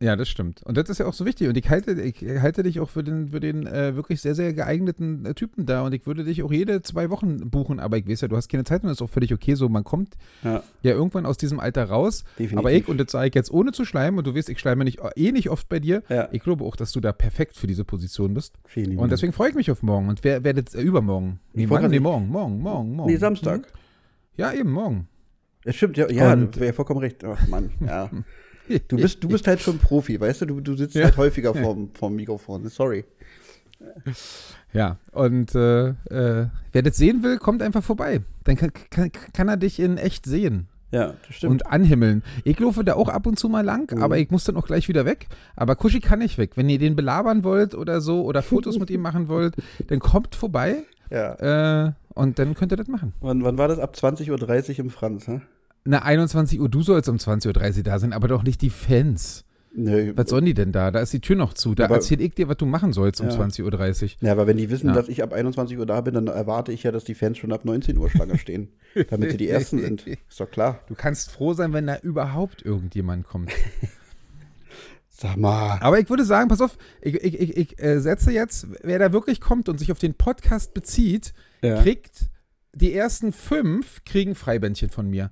Ja, 0.00 0.16
das 0.16 0.28
stimmt. 0.28 0.62
Und 0.64 0.76
das 0.76 0.88
ist 0.88 0.98
ja 0.98 1.06
auch 1.06 1.12
so 1.14 1.24
wichtig. 1.26 1.48
Und 1.48 1.56
ich 1.56 1.68
halte, 1.70 1.92
ich 2.00 2.22
halte 2.40 2.62
dich 2.62 2.80
auch 2.80 2.88
für 2.90 3.02
den, 3.02 3.28
für 3.28 3.40
den 3.40 3.66
äh, 3.66 3.94
wirklich 3.96 4.20
sehr, 4.20 4.34
sehr 4.34 4.52
geeigneten 4.52 5.24
äh, 5.26 5.34
Typen 5.34 5.66
da. 5.66 5.82
Und 5.82 5.92
ich 5.94 6.06
würde 6.06 6.24
dich 6.24 6.42
auch 6.42 6.52
jede 6.52 6.82
zwei 6.82 7.10
Wochen 7.10 7.50
buchen. 7.50 7.80
Aber 7.80 7.96
ich 7.98 8.08
weiß 8.08 8.20
ja, 8.22 8.28
du 8.28 8.36
hast 8.36 8.48
keine 8.48 8.64
Zeit 8.64 8.82
und 8.82 8.88
das 8.88 8.98
ist 8.98 9.02
auch 9.02 9.10
völlig 9.10 9.32
okay 9.32 9.54
so. 9.54 9.68
Man 9.68 9.84
kommt 9.84 10.14
Ja, 10.44 10.62
ja 10.82 10.92
irgendwann 10.92 11.26
aus 11.26 11.36
diesem 11.36 11.60
Alter 11.60 11.84
raus. 11.84 12.24
definitiv. 12.38 12.58
Aber 12.58 12.72
ich, 12.72 12.88
und 12.88 12.98
das 12.98 13.10
sage 13.12 13.28
ich 13.28 13.34
jetzt 13.34 13.50
ohne 13.50 13.72
zu 13.72 13.84
schleimen, 13.84 14.18
und 14.18 14.26
du 14.26 14.34
weißt, 14.34 14.48
ich 14.48 14.58
schleime 14.58 14.84
nicht, 14.84 14.98
eh 15.16 15.32
nicht 15.32 15.50
oft 15.50 15.68
bei 15.68 15.78
dir. 15.80 16.02
Ja. 16.08 16.28
Ich 16.32 16.42
glaube 16.42 16.64
auch, 16.64 16.76
dass 16.76 16.92
du 16.92 17.00
da 17.00 17.12
perfekt 17.12 17.56
für 17.56 17.66
diese 17.66 17.84
Position 17.84 18.34
bist. 18.34 18.54
Vielen 18.66 18.90
lieben 18.90 19.00
Und 19.02 19.12
deswegen 19.12 19.32
freue 19.32 19.50
ich 19.50 19.54
mich 19.54 19.70
auf 19.70 19.82
morgen. 19.82 20.08
Und 20.08 20.24
wer, 20.24 20.44
wer 20.44 20.54
das, 20.54 20.74
äh, 20.74 20.82
übermorgen? 20.82 21.40
Nee, 21.52 21.66
Mann, 21.66 21.90
nee, 21.90 22.00
morgen, 22.00 22.28
morgen, 22.28 22.60
morgen, 22.60 22.94
morgen. 22.96 23.10
Nee, 23.10 23.16
Samstag. 23.18 23.66
Ja, 24.36 24.52
eben, 24.52 24.70
morgen. 24.72 25.08
Es 25.64 25.74
stimmt, 25.76 25.96
ja, 25.96 26.08
ja 26.10 26.32
Und- 26.32 26.54
du 26.54 26.60
hast 26.60 26.66
ja 26.66 26.72
vollkommen 26.72 27.00
recht. 27.00 27.24
Ach 27.24 27.48
Mann, 27.48 27.70
ja. 27.84 28.08
Du 28.88 28.96
bist, 28.96 29.22
du 29.22 29.28
bist 29.28 29.46
halt 29.46 29.60
schon 29.60 29.78
Profi, 29.78 30.20
weißt 30.20 30.42
du? 30.42 30.46
Du, 30.46 30.60
du 30.60 30.76
sitzt 30.76 30.94
Ja. 30.94 31.04
halt 31.04 31.16
häufiger 31.16 31.54
vorm, 31.54 31.90
vorm 31.94 32.16
Mikrofon. 32.16 32.68
Sorry. 32.68 33.04
Ja, 34.72 34.98
und 35.12 35.54
äh, 35.54 35.88
äh, 35.88 36.46
wer 36.72 36.82
das 36.82 36.96
sehen 36.96 37.22
will, 37.22 37.38
kommt 37.38 37.62
einfach 37.62 37.82
vorbei. 37.84 38.20
Dann 38.44 38.56
kann, 38.56 38.70
kann, 38.90 39.10
kann 39.32 39.48
er 39.48 39.56
dich 39.56 39.78
in 39.80 39.96
echt 39.98 40.26
sehen 40.26 40.68
Ja, 40.90 41.14
das 41.26 41.36
stimmt. 41.36 41.50
und 41.52 41.66
anhimmeln. 41.66 42.22
Ich 42.44 42.58
laufe 42.58 42.84
da 42.84 42.94
auch 42.94 43.08
ab 43.08 43.26
und 43.26 43.38
zu 43.38 43.48
mal 43.48 43.64
lang, 43.64 43.90
Mhm. 43.94 44.02
aber 44.02 44.18
ich 44.18 44.30
muss 44.30 44.44
dann 44.44 44.56
auch 44.56 44.66
gleich 44.66 44.88
wieder 44.88 45.04
weg. 45.04 45.28
Aber 45.56 45.76
Kuschi 45.76 46.00
kann 46.00 46.18
nicht 46.20 46.38
weg. 46.38 46.52
Wenn 46.56 46.68
ihr 46.68 46.78
den 46.78 46.96
belabern 46.96 47.44
wollt 47.44 47.74
oder 47.74 48.00
so 48.00 48.24
oder 48.24 48.42
Fotos 48.70 48.78
mit 48.78 48.90
ihm 48.90 49.00
machen 49.00 49.28
wollt, 49.28 49.54
dann 49.88 49.98
kommt 49.98 50.34
vorbei 50.34 50.82
ja. 51.10 51.86
äh, 51.86 51.92
und 52.14 52.38
dann 52.38 52.54
könnt 52.54 52.72
ihr 52.72 52.76
das 52.76 52.88
machen. 52.88 53.12
Wann, 53.20 53.44
wann 53.44 53.58
war 53.58 53.68
das? 53.68 53.78
Ab 53.78 53.94
20.30 53.96 54.70
Uhr 54.72 54.78
im 54.80 54.90
Franz, 54.90 55.26
hä? 55.28 55.40
Na, 55.86 56.02
21 56.02 56.60
Uhr, 56.60 56.68
du 56.68 56.82
sollst 56.82 57.08
um 57.08 57.16
20.30 57.16 57.76
Uhr 57.78 57.82
da 57.84 57.98
sein, 57.98 58.12
aber 58.12 58.28
doch 58.28 58.42
nicht 58.42 58.60
die 58.62 58.70
Fans. 58.70 59.44
Nö. 59.78 60.12
Was 60.16 60.30
sollen 60.30 60.46
die 60.46 60.54
denn 60.54 60.72
da? 60.72 60.90
Da 60.90 61.00
ist 61.00 61.12
die 61.12 61.20
Tür 61.20 61.36
noch 61.36 61.52
zu. 61.52 61.74
Da 61.74 61.84
erzähl 61.86 62.20
ich 62.22 62.34
dir, 62.34 62.48
was 62.48 62.56
du 62.56 62.64
machen 62.64 62.94
sollst 62.94 63.20
um 63.20 63.28
Ja. 63.28 63.34
20.30 63.36 63.62
Uhr. 64.04 64.10
Ja, 64.26 64.32
aber 64.32 64.46
wenn 64.46 64.56
die 64.56 64.70
wissen, 64.70 64.88
Ja. 64.88 64.94
dass 64.94 65.08
ich 65.08 65.22
ab 65.22 65.34
21 65.34 65.76
Uhr 65.78 65.84
da 65.84 66.00
bin, 66.00 66.14
dann 66.14 66.28
erwarte 66.28 66.72
ich 66.72 66.82
ja, 66.82 66.92
dass 66.92 67.04
die 67.04 67.14
Fans 67.14 67.36
schon 67.36 67.52
ab 67.52 67.64
19 67.66 67.98
Uhr 67.98 68.08
Schlange 68.08 68.38
stehen, 68.38 68.68
damit 69.10 69.32
sie 69.32 69.36
die 69.36 69.48
Ersten 69.50 69.78
sind. 69.78 70.06
Ist 70.28 70.40
doch 70.40 70.50
klar. 70.50 70.80
Du 70.88 70.94
kannst 70.94 71.30
froh 71.30 71.52
sein, 71.52 71.74
wenn 71.74 71.86
da 71.86 71.98
überhaupt 71.98 72.62
irgendjemand 72.64 73.26
kommt. 73.26 73.52
Sag 75.08 75.36
mal. 75.36 75.78
Aber 75.80 75.98
ich 75.98 76.10
würde 76.10 76.24
sagen, 76.24 76.48
pass 76.48 76.60
auf, 76.60 76.76
ich, 77.00 77.14
ich, 77.22 77.40
ich, 77.40 77.56
ich 77.56 77.82
äh, 77.82 78.00
setze 78.00 78.32
jetzt, 78.32 78.66
wer 78.82 78.98
da 78.98 79.12
wirklich 79.12 79.40
kommt 79.40 79.68
und 79.68 79.78
sich 79.78 79.90
auf 79.92 79.98
den 79.98 80.14
Podcast 80.14 80.74
bezieht, 80.74 81.32
Ja. 81.62 81.80
kriegt 81.82 82.26
die 82.74 82.92
ersten 82.94 83.32
fünf 83.32 84.04
kriegen 84.04 84.34
Freibändchen 84.34 84.90
von 84.90 85.08
mir. 85.08 85.30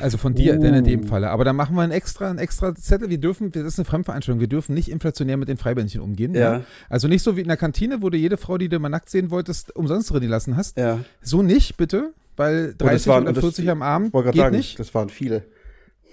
Also 0.00 0.18
von 0.18 0.34
dir, 0.34 0.56
Uh. 0.56 0.60
denn 0.60 0.74
in 0.74 0.84
dem 0.84 1.04
Falle. 1.04 1.30
Aber 1.30 1.44
da 1.44 1.52
machen 1.52 1.74
wir 1.76 1.82
einen 1.82 1.92
extra, 1.92 2.30
einen 2.30 2.38
extra 2.38 2.74
Zettel. 2.74 3.10
Wir 3.10 3.18
dürfen, 3.18 3.50
das 3.50 3.62
ist 3.64 3.78
eine 3.78 3.84
Fremdveranstaltung, 3.84 4.40
wir 4.40 4.48
dürfen 4.48 4.74
nicht 4.74 4.88
inflationär 4.90 5.36
mit 5.36 5.48
den 5.48 5.56
Freibändchen 5.56 6.00
umgehen. 6.00 6.34
Ja. 6.34 6.62
Also 6.88 7.08
nicht 7.08 7.22
so 7.22 7.36
wie 7.36 7.40
in 7.42 7.48
der 7.48 7.56
Kantine, 7.56 8.02
wo 8.02 8.10
du 8.10 8.16
jede 8.16 8.36
Frau, 8.36 8.58
die 8.58 8.68
du 8.68 8.78
mal 8.78 8.88
nackt 8.88 9.10
sehen 9.10 9.30
wolltest, 9.30 9.74
umsonst 9.76 10.10
drin 10.10 10.22
lassen 10.28 10.56
hast. 10.56 10.78
Ja. 10.78 11.00
So 11.20 11.42
nicht, 11.42 11.76
bitte, 11.76 12.12
weil 12.36 12.74
30 12.78 13.06
waren- 13.08 13.22
oder 13.22 13.28
und 13.30 13.36
das- 13.36 13.44
40 13.44 13.70
am 13.70 13.82
Abend 13.82 14.12
geht 14.12 14.22
gerade 14.24 14.38
sagen, 14.38 14.56
nicht. 14.56 14.78
das 14.78 14.94
waren 14.94 15.08
viele. 15.08 15.44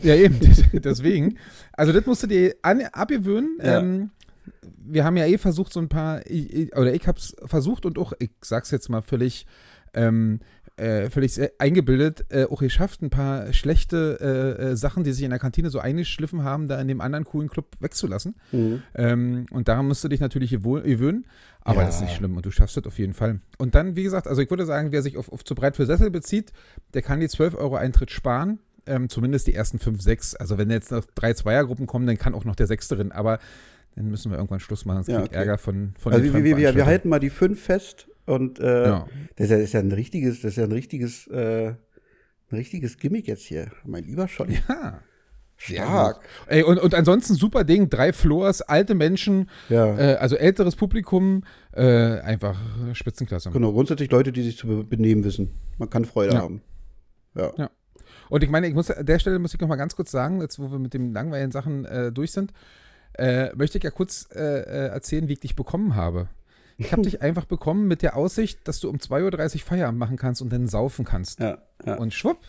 Ja, 0.02 0.16
eben, 0.16 0.40
deswegen. 0.74 1.38
Also 1.74 1.94
das 1.94 2.06
musst 2.06 2.24
du 2.24 2.28
dir 2.28 2.56
an, 2.62 2.82
abgewöhnen. 2.92 3.58
Ja. 3.64 3.80
Ähm, 3.80 4.10
wir 4.88 5.04
haben 5.04 5.18
ja 5.18 5.26
eh 5.26 5.38
versucht, 5.38 5.74
so 5.74 5.80
ein 5.80 5.90
paar, 5.90 6.22
oder 6.76 6.94
ich 6.94 7.08
habe 7.08 7.18
es 7.18 7.36
versucht 7.46 7.86
und 7.86 7.98
auch, 7.98 8.14
ich 8.20 8.30
sag's 8.42 8.70
jetzt 8.72 8.90
mal 8.90 9.02
völlig, 9.02 9.46
ähm, 9.96 10.40
äh, 10.78 11.10
völlig 11.10 11.40
eingebildet, 11.58 12.26
äh, 12.30 12.44
auch 12.46 12.60
geschafft, 12.60 13.02
ein 13.02 13.10
paar 13.10 13.54
schlechte 13.54 14.20
äh, 14.60 14.62
äh, 14.72 14.76
Sachen, 14.76 15.06
die 15.06 15.14
sich 15.14 15.24
in 15.24 15.30
der 15.30 15.40
Kantine 15.40 15.70
so 15.70 15.80
eingeschliffen 15.80 16.44
haben, 16.44 16.68
da 16.68 16.80
in 16.82 16.88
dem 16.90 17.00
anderen 17.00 17.24
coolen 17.24 17.50
Club 17.50 17.68
wegzulassen. 17.80 18.36
Mhm. 18.52 18.84
Ähm, 18.94 19.46
und 19.52 19.70
daran 19.70 19.88
musst 19.88 20.04
du 20.04 20.10
dich 20.10 20.20
natürlich 20.20 20.50
gewöhnen. 20.50 21.26
Aber 21.62 21.80
Ja. 21.80 21.86
das 21.88 21.96
ist 21.96 22.02
nicht 22.02 22.16
schlimm 22.16 22.36
und 22.36 22.46
du 22.46 22.52
schaffst 22.52 22.76
das 22.78 22.86
auf 22.86 23.00
jeden 23.00 23.14
Fall. 23.14 23.40
Und 23.58 23.74
dann, 23.74 23.96
wie 23.96 24.04
gesagt, 24.04 24.28
also 24.28 24.42
ich 24.42 24.50
würde 24.50 24.66
sagen, 24.66 24.92
wer 24.92 25.02
sich 25.02 25.18
auf, 25.18 25.32
auf 25.32 25.44
zu 25.46 25.56
breit 25.56 25.78
für 25.78 25.86
Sessel 25.86 26.12
bezieht, 26.12 26.52
der 26.94 27.02
kann 27.02 27.22
die 27.22 27.30
12 27.30 27.56
Euro 27.56 27.76
Eintritt 27.78 28.12
sparen. 28.12 28.60
Ähm, 28.86 29.10
zumindest 29.10 29.48
die 29.48 29.56
ersten 29.56 29.80
5, 29.80 30.00
6. 30.02 30.36
Also 30.36 30.58
wenn 30.60 30.70
jetzt 30.70 30.92
noch 30.92 31.06
drei 31.16 31.34
Zweiergruppen 31.34 31.88
kommen, 31.88 32.06
dann 32.06 32.18
kann 32.20 32.36
auch 32.36 32.44
noch 32.46 32.56
der 32.56 32.68
Sechste 32.68 32.96
drin. 32.98 33.12
Aber 33.12 33.40
dann 33.96 34.10
müssen 34.10 34.30
wir 34.30 34.38
irgendwann 34.38 34.60
Schluss 34.60 34.86
machen. 34.86 35.00
Es 35.02 35.08
Ja, 35.08 35.18
gibt 35.22 35.30
okay. 35.30 35.38
Ärger 35.38 35.58
von, 35.58 35.94
von 35.98 36.12
Also 36.14 36.24
den 36.24 36.44
wir, 36.44 36.58
wir, 36.58 36.76
wir, 36.76 36.86
halten 36.86 37.10
mal 37.10 37.20
die 37.20 37.30
fünf 37.32 37.64
fest 37.64 38.10
und 38.26 38.60
äh, 38.60 38.86
Ja. 38.88 39.08
das, 39.36 39.50
ist 39.52 39.74
ja, 39.74 39.80
ein 39.80 39.92
richtiges, 39.92 40.42
das 40.42 40.52
ist 40.52 40.58
ja 40.58 40.64
ein 40.66 40.72
richtiges, 40.72 41.28
äh, 41.28 41.70
ein 42.52 42.56
richtiges 42.58 42.98
Gimmick 42.98 43.28
jetzt 43.28 43.44
hier. 43.44 43.72
Mein 43.86 44.04
lieber 44.04 44.28
schon. 44.28 44.50
Ja. 44.68 45.00
Stark. 45.58 46.20
Ey, 46.48 46.64
und, 46.64 46.80
und 46.80 46.94
ansonsten 46.94 47.34
super 47.36 47.64
Ding, 47.64 47.90
drei 47.90 48.12
Floors, 48.12 48.62
alte 48.62 48.94
Menschen, 48.94 49.50
Ja. 49.70 49.98
äh, 49.98 50.16
also 50.16 50.36
älteres 50.36 50.76
Publikum, 50.76 51.44
äh, 51.72 52.20
einfach 52.20 52.60
Spitzenklasse. 52.94 53.52
Genau, 53.52 53.72
grundsätzlich 53.72 54.12
Leute, 54.12 54.34
die 54.34 54.44
sich 54.44 54.58
zu 54.58 54.68
be- 54.68 54.84
benehmen 54.84 55.24
wissen. 55.24 55.52
Man 55.78 55.90
kann 55.90 56.04
Freude 56.04 56.34
Ja. 56.34 56.42
haben. 56.42 56.62
Ja. 57.36 57.54
Ja. 57.58 57.70
Und 58.30 58.44
ich 58.44 58.50
meine, 58.50 58.68
ich 58.68 58.74
muss 58.74 58.92
an 58.92 59.06
der 59.06 59.18
Stelle 59.20 59.40
muss 59.40 59.54
ich 59.54 59.60
noch 59.62 59.68
mal 59.70 59.76
ganz 59.78 59.96
kurz 59.96 60.12
sagen, 60.12 60.42
jetzt 60.42 60.60
wo 60.60 60.70
wir 60.72 60.80
mit 60.80 60.94
den 60.94 61.14
langweiligen 61.14 61.52
Sachen 61.54 61.86
äh, 61.86 62.12
durch 62.12 62.32
sind, 62.34 62.52
äh, 63.14 63.56
möchte 63.56 63.78
ich 63.78 63.84
ja 63.86 63.92
kurz 63.92 64.28
äh, 64.36 64.40
äh, 64.42 64.88
erzählen, 64.88 65.30
wie 65.30 65.34
ich 65.34 65.40
dich 65.40 65.56
bekommen 65.56 65.96
habe. 65.96 66.28
Ich 66.78 66.92
habe 66.92 67.04
dich 67.04 67.22
einfach 67.22 67.46
bekommen 67.46 67.88
mit 67.88 68.02
der 68.02 68.16
Aussicht, 68.18 68.68
dass 68.68 68.80
du 68.80 68.90
um 68.90 68.98
2.30 68.98 69.56
Uhr 69.56 69.62
Feierabend 69.62 70.00
machen 70.00 70.18
kannst 70.18 70.42
und 70.42 70.52
dann 70.52 70.68
saufen 70.68 71.06
kannst. 71.06 71.40
Ja, 71.40 71.60
ja. 71.86 71.96
Und 71.96 72.14
schwupp, 72.14 72.40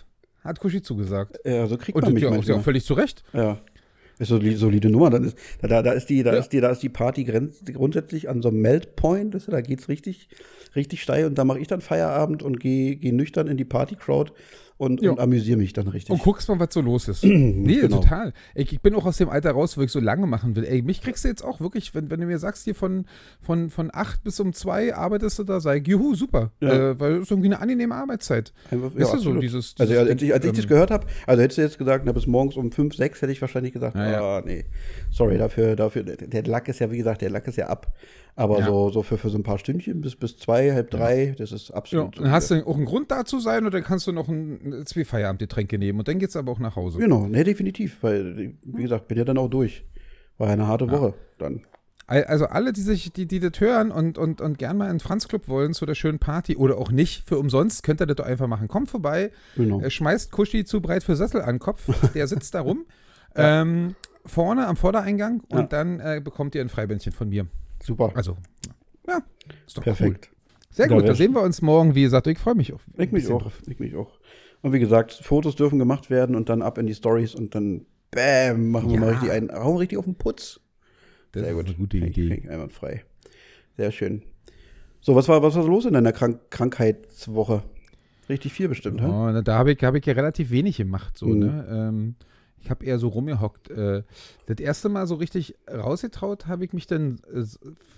hat 0.42 0.61
Kushi 0.61 0.83
zugesagt. 0.83 1.38
ja 1.45 1.66
so 1.66 1.76
kriegt 1.76 1.97
Und 1.97 2.04
man 2.04 2.14
mich 2.14 2.23
ja, 2.23 2.56
auch, 2.56 2.62
völlig 2.62 2.85
zu 2.85 2.95
Recht. 2.95 3.23
Ja. 3.33 3.61
Ist 4.18 4.28
so 4.28 4.37
eine 4.37 4.56
solide 4.56 4.88
Nummer. 4.88 5.11
Dann 5.11 5.25
ist, 5.25 5.37
da, 5.61 5.83
da, 5.83 5.92
ist 5.92 6.06
die, 6.06 6.23
da 6.23 6.33
Ja. 6.33 6.38
ist 6.38 6.49
die, 6.49 6.61
da 6.61 6.71
ist 6.71 6.83
die 6.83 6.88
Party 6.88 7.25
grundsätzlich 7.25 8.28
an 8.30 8.40
so 8.40 8.49
einem 8.49 8.62
Meltpoint, 8.62 9.35
weißt 9.35 9.49
du, 9.49 9.52
da 9.52 9.61
geht's 9.61 9.88
richtig, 9.88 10.28
richtig 10.75 11.02
steil 11.02 11.26
und 11.26 11.37
da 11.37 11.45
mache 11.45 11.59
ich 11.59 11.68
dann 11.68 11.83
Feierabend 11.83 12.42
und 12.42 12.59
gehe 12.59 12.97
geh 12.97 13.12
nüchtern 13.12 13.47
in 13.47 13.59
die 13.59 13.66
Party-Crowd 13.66 14.33
und, 14.78 15.00
Ja. 15.02 15.11
und 15.12 15.21
amüsiere 15.21 15.56
mich 15.59 15.73
dann 15.73 15.88
richtig. 15.88 16.11
Und 16.11 16.23
guckst 16.23 16.49
mal, 16.49 16.59
was 16.61 16.68
so 16.73 16.80
los 16.80 17.09
ist. 17.09 17.25
nee, 17.25 17.76
Genau. 17.80 18.00
total. 18.00 18.33
Ich, 18.54 18.73
ich 18.73 18.80
bin 18.80 18.95
auch 18.95 19.06
aus 19.06 19.16
dem 19.16 19.28
Alter 19.30 19.52
raus, 19.52 19.78
wo 19.78 19.83
ich 19.83 19.90
so 19.90 20.00
lange 20.00 20.26
machen 20.26 20.54
will. 20.56 20.64
Ey, 20.64 20.83
mich 20.83 21.00
kriegst 21.00 21.25
du 21.25 21.28
jetzt 21.28 21.42
auch 21.42 21.61
wirklich, 21.61 21.95
wenn, 21.95 22.11
wenn 22.11 22.21
du 22.21 22.26
mir 22.26 22.38
sagst, 22.38 22.64
hier 22.64 22.75
von, 22.75 23.06
von, 23.40 23.71
von 23.71 23.90
8 23.92 24.23
bis 24.23 24.38
um 24.40 24.52
2 24.52 24.95
arbeitest 24.95 25.38
du 25.38 25.45
da, 25.45 25.61
sag 25.61 25.80
ich, 25.80 25.87
juhu, 25.88 26.14
super. 26.14 26.52
Ja. 26.61 26.90
Äh, 26.90 27.00
weil 27.00 27.12
es 27.14 27.23
ist 27.23 27.30
irgendwie 27.30 27.49
eine 27.49 27.61
angenehme 27.61 27.95
Arbeitszeit. 27.95 28.52
Einfach, 28.71 28.88
Weißt 28.95 28.99
du, 28.99 29.04
so 29.04 29.12
absolut. 29.14 29.42
dieses- 29.42 29.75
also 29.78 29.92
dieses 29.92 30.09
als 30.11 30.23
ich, 30.23 30.33
als 30.35 30.45
ich 30.45 30.50
Ding, 30.50 30.56
das 30.56 30.64
ähm, 30.64 30.68
gehört 30.68 30.90
habe, 30.90 31.06
also 31.26 31.42
hättest 31.42 31.59
du 31.59 31.62
jetzt 31.62 31.78
gesagt, 31.78 32.04
na, 32.06 32.12
bis 32.12 32.26
morgens 32.26 32.56
um 32.56 32.71
5, 32.71 32.95
6 32.95 33.23
hätte 33.23 33.33
ich 33.33 33.40
wahrscheinlich 33.40 33.73
gesagt, 33.73 33.97
Ja, 33.97 34.11
ja. 34.11 34.21
ah, 34.38 34.42
nee, 34.45 34.64
sorry 35.11 35.38
dafür, 35.38 35.76
dafür, 35.76 36.02
der 36.02 36.42
Lack 36.45 36.68
ist 36.68 36.80
ja, 36.80 36.90
wie 36.90 36.99
gesagt, 36.99 37.23
der 37.23 37.30
Lack 37.30 37.47
ist 37.49 37.56
ja 37.56 37.66
ab. 37.68 37.92
Aber 38.38 38.59
Ja. 38.61 38.66
so, 38.66 38.90
so 38.90 39.02
für, 39.02 39.16
für 39.16 39.31
so 39.31 39.38
ein 39.38 39.43
paar 39.43 39.59
Stündchen 39.59 40.02
bis, 40.02 40.14
bis 40.14 40.37
zwei, 40.37 40.73
halb 40.75 40.90
drei, 40.90 41.35
das 41.38 41.52
ist 41.52 41.71
Ja, 41.71 41.75
absolut. 41.76 42.19
dann 42.19 42.31
hast 42.31 42.50
du 42.50 42.66
auch 42.66 42.76
einen 42.76 42.85
Grund 42.85 43.11
da 43.11 43.25
zu 43.25 43.40
sein 43.40 43.64
und 43.64 43.73
dann 43.73 43.83
kannst 43.83 44.07
du 44.07 44.12
noch 44.12 44.28
ein, 44.28 44.83
zwei 44.85 45.05
Feierabendgetränke 45.07 45.78
nehmen 45.78 45.99
und 45.99 46.07
dann 46.07 46.19
geht's 46.19 46.37
aber 46.37 46.52
auch 46.52 46.59
nach 46.59 46.76
Hause. 46.76 46.99
Genau, 46.99 47.26
nee, 47.26 47.45
definitiv, 47.45 47.97
weil, 48.02 48.55
wie 48.62 48.83
gesagt, 48.83 49.09
bin 49.09 49.16
ja 49.16 49.25
dann 49.25 49.38
auch 49.38 49.49
durch. 49.49 49.85
War 50.37 50.49
ja 50.49 50.52
eine 50.52 50.66
harte 50.66 50.90
Woche 50.90 51.14
dann. 51.38 51.62
Al- 52.07 52.25
Also 52.25 52.45
alle, 52.45 52.75
die 52.75 52.83
sich, 52.83 53.11
die, 53.12 53.26
die 53.26 53.40
das 53.40 53.59
hören 53.59 53.90
und, 53.90 54.19
und, 54.19 54.43
und 54.43 54.59
gern 54.59 54.76
mal 54.76 54.85
in 54.90 54.97
den 54.97 55.00
Franz-Club 55.00 55.49
wollen 55.49 55.73
zu 55.73 55.87
der 55.87 55.95
schönen 55.95 56.19
Party 56.19 56.57
oder 56.57 56.76
auch 56.76 56.93
nicht, 56.93 57.26
für 57.26 57.38
umsonst, 57.38 57.83
könnt 57.85 58.02
ihr 58.02 58.07
das 58.07 58.16
doch 58.16 58.26
einfach 58.26 58.47
machen. 58.49 58.69
Kommt 58.69 58.90
vorbei, 58.90 59.31
Genau. 59.57 59.81
Er 59.81 59.88
schmeißt 59.88 60.31
Kuschi 60.31 60.64
zu 60.66 60.83
breit 60.83 61.02
für 61.05 61.16
Sessel 61.16 61.40
an 61.40 61.55
den 61.55 61.59
Kopf. 61.59 61.88
Der 62.14 62.26
sitzt 62.28 62.55
da 62.55 62.61
rum. 62.61 62.85
ähm, 63.35 63.95
vorne 64.26 64.66
am 64.66 64.76
Vordereingang 64.76 65.40
und 65.49 65.59
Ja. 65.59 65.62
dann 65.66 66.00
äh, 66.00 66.21
bekommt 66.23 66.55
ihr 66.55 66.61
ein 66.61 66.69
Freibändchen 66.69 67.12
von 67.12 67.28
mir. 67.31 67.47
Super. 67.87 68.11
Also, 68.14 68.37
ja, 69.07 69.23
ist 69.66 69.76
doch 69.78 69.83
Perfekt. 69.83 70.31
cool. 70.33 70.37
Sehr 70.71 70.88
Da 70.88 70.95
gut, 70.95 71.09
da 71.09 71.14
sehen 71.14 71.33
wir 71.33 71.43
uns 71.43 71.62
morgen. 71.62 71.95
Wie 71.95 72.02
gesagt, 72.02 72.26
ich 72.26 72.38
freue 72.38 72.55
mich 72.55 72.73
auf. 72.73 72.85
Ich 72.99 73.12
mich 73.12 73.26
auch. 73.31 73.50
Ich 73.66 73.78
mich 73.78 73.95
auch. 73.97 74.19
Und 74.62 74.73
wie 74.73 74.78
gesagt, 74.81 75.12
Fotos 75.12 75.55
dürfen 75.55 75.78
gemacht 75.78 76.11
werden 76.11 76.35
und 76.37 76.49
dann 76.49 76.61
ab 76.62 76.76
in 76.78 76.87
die 76.87 76.95
Stories 76.95 77.35
und 77.35 77.55
dann 77.55 77.87
bam, 78.11 78.71
machen 78.71 78.88
wir 78.88 78.95
Ja. 78.97 79.00
mal 79.00 79.11
richtig 79.11 79.31
einen, 79.31 79.50
hauen 79.52 79.76
wir 79.76 79.81
richtig 79.81 79.99
auf 79.99 80.05
den 80.05 80.16
Putz. 80.16 80.61
Das 81.33 81.43
Sehr 81.43 81.52
ist 81.52 81.57
gut. 81.57 81.66
eine 81.66 81.75
gute 81.76 81.97
Idee. 81.99 82.49
Einwandfrei. 82.49 83.05
Sehr 83.76 83.90
schön. 83.93 84.23
So, 85.00 85.14
was 85.14 85.28
war, 85.28 85.43
was 85.43 85.55
war 85.55 85.64
los 85.64 85.85
in 85.85 85.93
deiner 85.95 86.12
Krank 86.12 86.40
Krankheitswoche? 86.50 87.62
Richtig 88.28 88.52
viel 88.52 88.69
bestimmt, 88.69 89.00
hä? 89.00 89.07
Oh, 89.07 89.40
da 89.43 89.57
habe 89.59 89.73
ich, 89.73 89.83
hab 89.85 89.95
ich 89.95 90.05
ja 90.05 90.14
relativ 90.14 90.50
wenig 90.50 90.76
gemacht. 90.78 91.16
So, 91.16 91.26
Mhm. 91.26 91.38
ne? 91.38 91.66
ähm, 91.71 92.14
ich 92.66 92.70
habe 92.70 92.85
eher 92.85 92.99
so 92.99 93.08
rumgehockt. 93.08 93.70
Äh, 93.70 94.02
das 94.46 94.58
erste 94.58 94.88
Mal 94.88 95.06
so 95.06 95.14
richtig 95.14 95.54
rausgetraut 95.70 96.46
habe 96.49 96.64
ich 96.64 96.73
mich 96.73 96.88
dann 96.88 97.20
äh, 97.32 97.44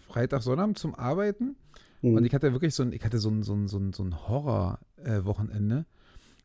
Freitag, 0.08 0.42
Sonnabend 0.42 0.78
zum 0.78 0.94
Arbeiten. 0.94 1.56
Mhm. 2.02 2.16
Und 2.16 2.24
ich 2.26 2.34
hatte 2.34 2.52
wirklich 2.52 2.74
so 2.74 2.82
ein, 2.82 2.92
ich 2.92 3.02
hatte 3.02 3.18
so 3.18 3.30
ein, 3.30 3.42
so 3.42 3.54
ein, 3.54 3.66
so 3.66 3.78
ein, 3.78 3.94
so 3.94 4.04
ein 4.04 4.28
Horror-Wochenende, 4.28 5.86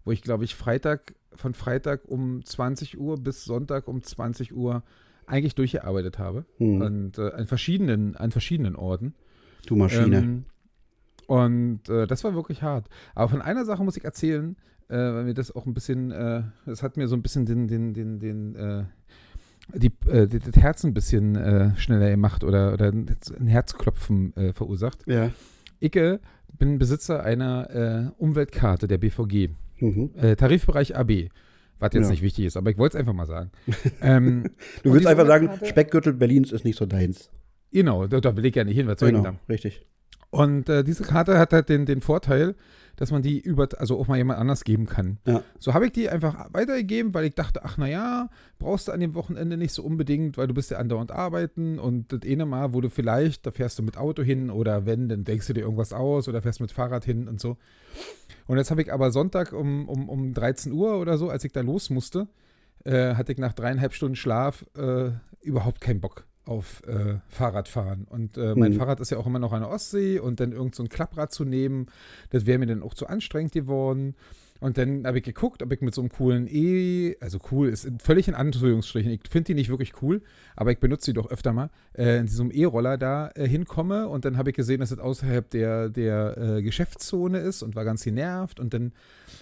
wo 0.06 0.12
ich, 0.12 0.22
glaube 0.22 0.46
ich, 0.46 0.56
Freitag, 0.56 1.16
von 1.36 1.54
Freitag 1.54 2.06
um 2.06 2.46
20 2.46 2.98
Uhr 2.98 3.18
bis 3.18 3.44
Sonntag 3.44 3.90
um 3.90 4.02
20 4.02 4.56
Uhr 4.56 4.84
eigentlich 5.26 5.56
durchgearbeitet 5.56 6.18
habe. 6.18 6.46
Mhm. 6.60 6.82
Und 6.82 7.18
äh, 7.18 7.30
an 7.32 7.48
verschiedenen, 7.48 8.16
an 8.16 8.32
verschiedenen 8.32 8.78
Orten. 8.78 9.16
Du 9.66 9.76
Maschine. 9.76 10.18
Ähm, 10.18 10.46
und 11.28 11.90
äh, 11.90 12.08
das 12.08 12.24
war 12.24 12.36
wirklich 12.36 12.62
hart. 12.62 12.88
Aber 13.16 13.30
von 13.30 13.42
einer 13.42 13.66
Sache 13.66 13.84
muss 13.84 13.98
ich 13.98 14.06
erzählen, 14.06 14.56
äh, 14.90 14.96
weil 14.96 15.24
mir 15.26 15.34
das 15.34 15.56
auch 15.56 15.66
ein 15.66 15.74
bisschen, 15.74 16.12
äh, 16.12 16.44
das 16.66 16.84
hat 16.84 16.98
mir 16.98 17.08
so 17.08 17.16
ein 17.16 17.22
bisschen 17.22 17.46
den, 17.46 17.68
den, 17.68 17.94
den, 17.94 18.20
den, 18.20 18.56
äh, 18.56 18.84
die, 19.76 19.92
äh, 20.10 20.28
das 20.28 20.56
Herz 20.62 20.84
ein 20.84 20.94
bisschen 20.94 21.36
äh, 21.36 21.76
schneller 21.78 22.10
gemacht 22.10 22.44
oder, 22.44 22.74
oder 22.74 22.88
ein 22.92 23.08
Herzklopfen 23.48 24.36
äh, 24.36 24.54
verursacht. 24.54 25.04
ja. 25.08 25.32
Ich 25.80 25.96
äh, 25.98 26.20
bin 26.58 26.78
Besitzer 26.80 27.24
einer 27.24 27.70
äh, 28.18 28.22
Umweltkarte 28.22 28.88
der 28.88 28.98
BVG, 28.98 29.50
Mhm. 29.82 30.12
äh, 30.16 30.36
Tarifbereich 30.38 30.96
AB. 30.96 31.28
Was 31.80 31.94
jetzt 31.94 32.06
Ja. 32.06 32.12
nicht 32.12 32.22
wichtig 32.22 32.46
ist, 32.46 32.56
aber 32.56 32.70
ich 32.72 32.78
wollte 32.78 32.96
es 32.96 33.00
einfach 33.02 33.14
mal 33.14 33.26
sagen. 33.26 33.52
ähm, 34.02 34.46
Du 34.84 34.94
willst 34.94 35.08
einfach 35.08 35.26
sagen, 35.28 35.50
Speckgürtel 35.66 36.14
Berlins 36.14 36.54
ist 36.54 36.64
nicht 36.64 36.78
so 36.78 36.86
deins. 36.86 37.30
Genau, 37.72 38.08
da, 38.08 38.22
da 38.22 38.38
will 38.38 38.46
ich 38.46 38.56
ja 38.56 38.64
nicht 38.64 38.76
hin, 38.78 38.88
was 38.88 39.00
soll 39.00 39.10
ich 39.10 39.16
Genau, 39.16 39.32
da? 39.32 39.36
richtig. 39.50 39.86
Und 40.30 40.70
äh, 40.70 40.84
diese 40.86 41.04
Karte 41.04 41.38
hat 41.38 41.52
halt 41.52 41.68
den, 41.68 41.86
den 41.86 42.00
Vorteil, 42.00 42.56
dass 42.96 43.12
man 43.12 43.22
die 43.22 43.40
über, 43.40 43.68
also 43.78 44.00
auch 44.00 44.08
mal 44.08 44.18
jemand 44.18 44.40
anders 44.40 44.64
geben 44.64 44.86
kann. 44.86 45.18
Ja. 45.26 45.44
So 45.60 45.74
habe 45.74 45.86
ich 45.86 45.92
die 45.92 46.10
einfach 46.10 46.54
weitergegeben, 46.54 47.14
weil 47.14 47.26
ich 47.26 47.36
dachte, 47.36 47.64
ach 47.64 47.78
naja, 47.78 48.30
brauchst 48.60 48.88
du 48.88 48.92
an 48.92 49.00
dem 49.00 49.16
Wochenende 49.16 49.58
nicht 49.58 49.74
so 49.74 49.84
unbedingt, 49.84 50.38
weil 50.38 50.48
du 50.48 50.54
bist 50.54 50.72
ja 50.72 50.78
andauernd 50.78 51.12
arbeiten 51.12 51.80
und 51.80 52.14
das 52.14 52.22
eine 52.24 52.46
Mal, 52.46 52.74
wo 52.74 52.82
du 52.82 52.90
vielleicht, 52.90 53.46
da 53.46 53.52
fährst 53.52 53.80
du 53.80 53.84
mit 53.84 53.98
Auto 53.98 54.22
hin 54.22 54.50
oder 54.50 54.86
wenn, 54.86 55.10
dann 55.10 55.24
denkst 55.24 55.48
du 55.48 55.54
dir 55.54 55.62
irgendwas 55.62 55.94
aus 55.94 56.28
oder 56.28 56.42
fährst 56.42 56.62
mit 56.62 56.72
Fahrrad 56.72 57.06
hin 57.06 57.28
und 57.28 57.40
so. 57.40 57.58
Und 58.46 58.58
jetzt 58.58 58.72
habe 58.72 58.82
ich 58.82 58.92
aber 58.94 59.12
Sonntag 59.12 59.54
um, 59.54 59.88
um, 59.90 60.10
um 60.10 60.34
13 60.34 60.72
Uhr 60.72 61.00
oder 61.00 61.18
so, 61.18 61.30
als 61.30 61.44
ich 61.44 61.52
da 61.52 61.62
los 61.62 61.90
musste, 61.90 62.28
äh, 62.84 63.16
hatte 63.16 63.32
ich 63.32 63.38
nach 63.38 63.54
dreieinhalb 63.54 63.94
Stunden 63.94 64.16
Schlaf 64.16 64.66
äh, 64.78 65.12
überhaupt 65.42 65.82
keinen 65.82 66.02
Bock 66.02 66.26
auf 66.46 66.82
äh, 66.88 67.20
Fahrradfahren. 67.30 68.06
Und 68.10 68.38
äh, 68.38 68.54
mein 68.56 68.74
Mhm. 68.74 68.78
Fahrrad 68.78 69.00
ist 69.00 69.12
ja 69.12 69.18
auch 69.18 69.28
immer 69.28 69.40
noch 69.40 69.54
an 69.54 69.62
der 69.62 69.70
Ostsee 69.70 70.20
und 70.20 70.40
dann 70.40 70.52
irgend 70.52 70.76
so 70.76 70.84
ein 70.84 70.90
Klapprad 70.90 71.32
zu 71.32 71.46
nehmen, 71.46 71.88
das 72.32 72.46
wäre 72.46 72.60
mir 72.60 72.66
dann 72.66 72.84
auch 72.84 72.94
zu 72.94 73.08
anstrengend 73.08 73.54
geworden. 73.54 74.16
Und 74.60 74.78
dann 74.78 75.06
habe 75.06 75.18
ich 75.18 75.26
geguckt, 75.26 75.62
ob 75.62 75.74
ich 75.74 75.82
mit 75.82 75.94
so 75.94 76.00
einem 76.00 76.10
coolen 76.10 76.48
E, 76.50 77.18
also 77.20 77.38
cool 77.52 77.68
ist 77.68 77.86
völlig 78.02 78.30
in 78.30 78.34
Anführungsstrichen, 78.34 79.12
ich 79.12 79.20
finde 79.30 79.48
die 79.48 79.54
nicht 79.56 79.70
wirklich 79.70 80.02
cool, 80.02 80.22
aber 80.56 80.72
ich 80.72 80.80
benutze 80.80 81.12
die 81.12 81.16
doch 81.16 81.30
öfter 81.30 81.52
mal, 81.52 81.70
äh, 81.98 82.20
in 82.20 82.28
diesem 82.28 82.50
E-Roller 82.50 82.98
da 82.98 83.30
äh, 83.36 83.46
hinkomme 83.46 84.08
und 84.08 84.24
dann 84.24 84.38
habe 84.38 84.52
ich 84.52 84.56
gesehen, 84.56 84.80
dass 84.80 84.92
das 84.92 85.00
außerhalb 85.00 85.50
der, 85.50 85.90
der 85.90 86.38
äh, 86.38 86.62
Geschäftszone 86.62 87.40
ist 87.40 87.62
und 87.62 87.76
war 87.76 87.84
ganz 87.84 88.06
genervt 88.06 88.62
und 88.62 88.74
dann, 88.74 88.94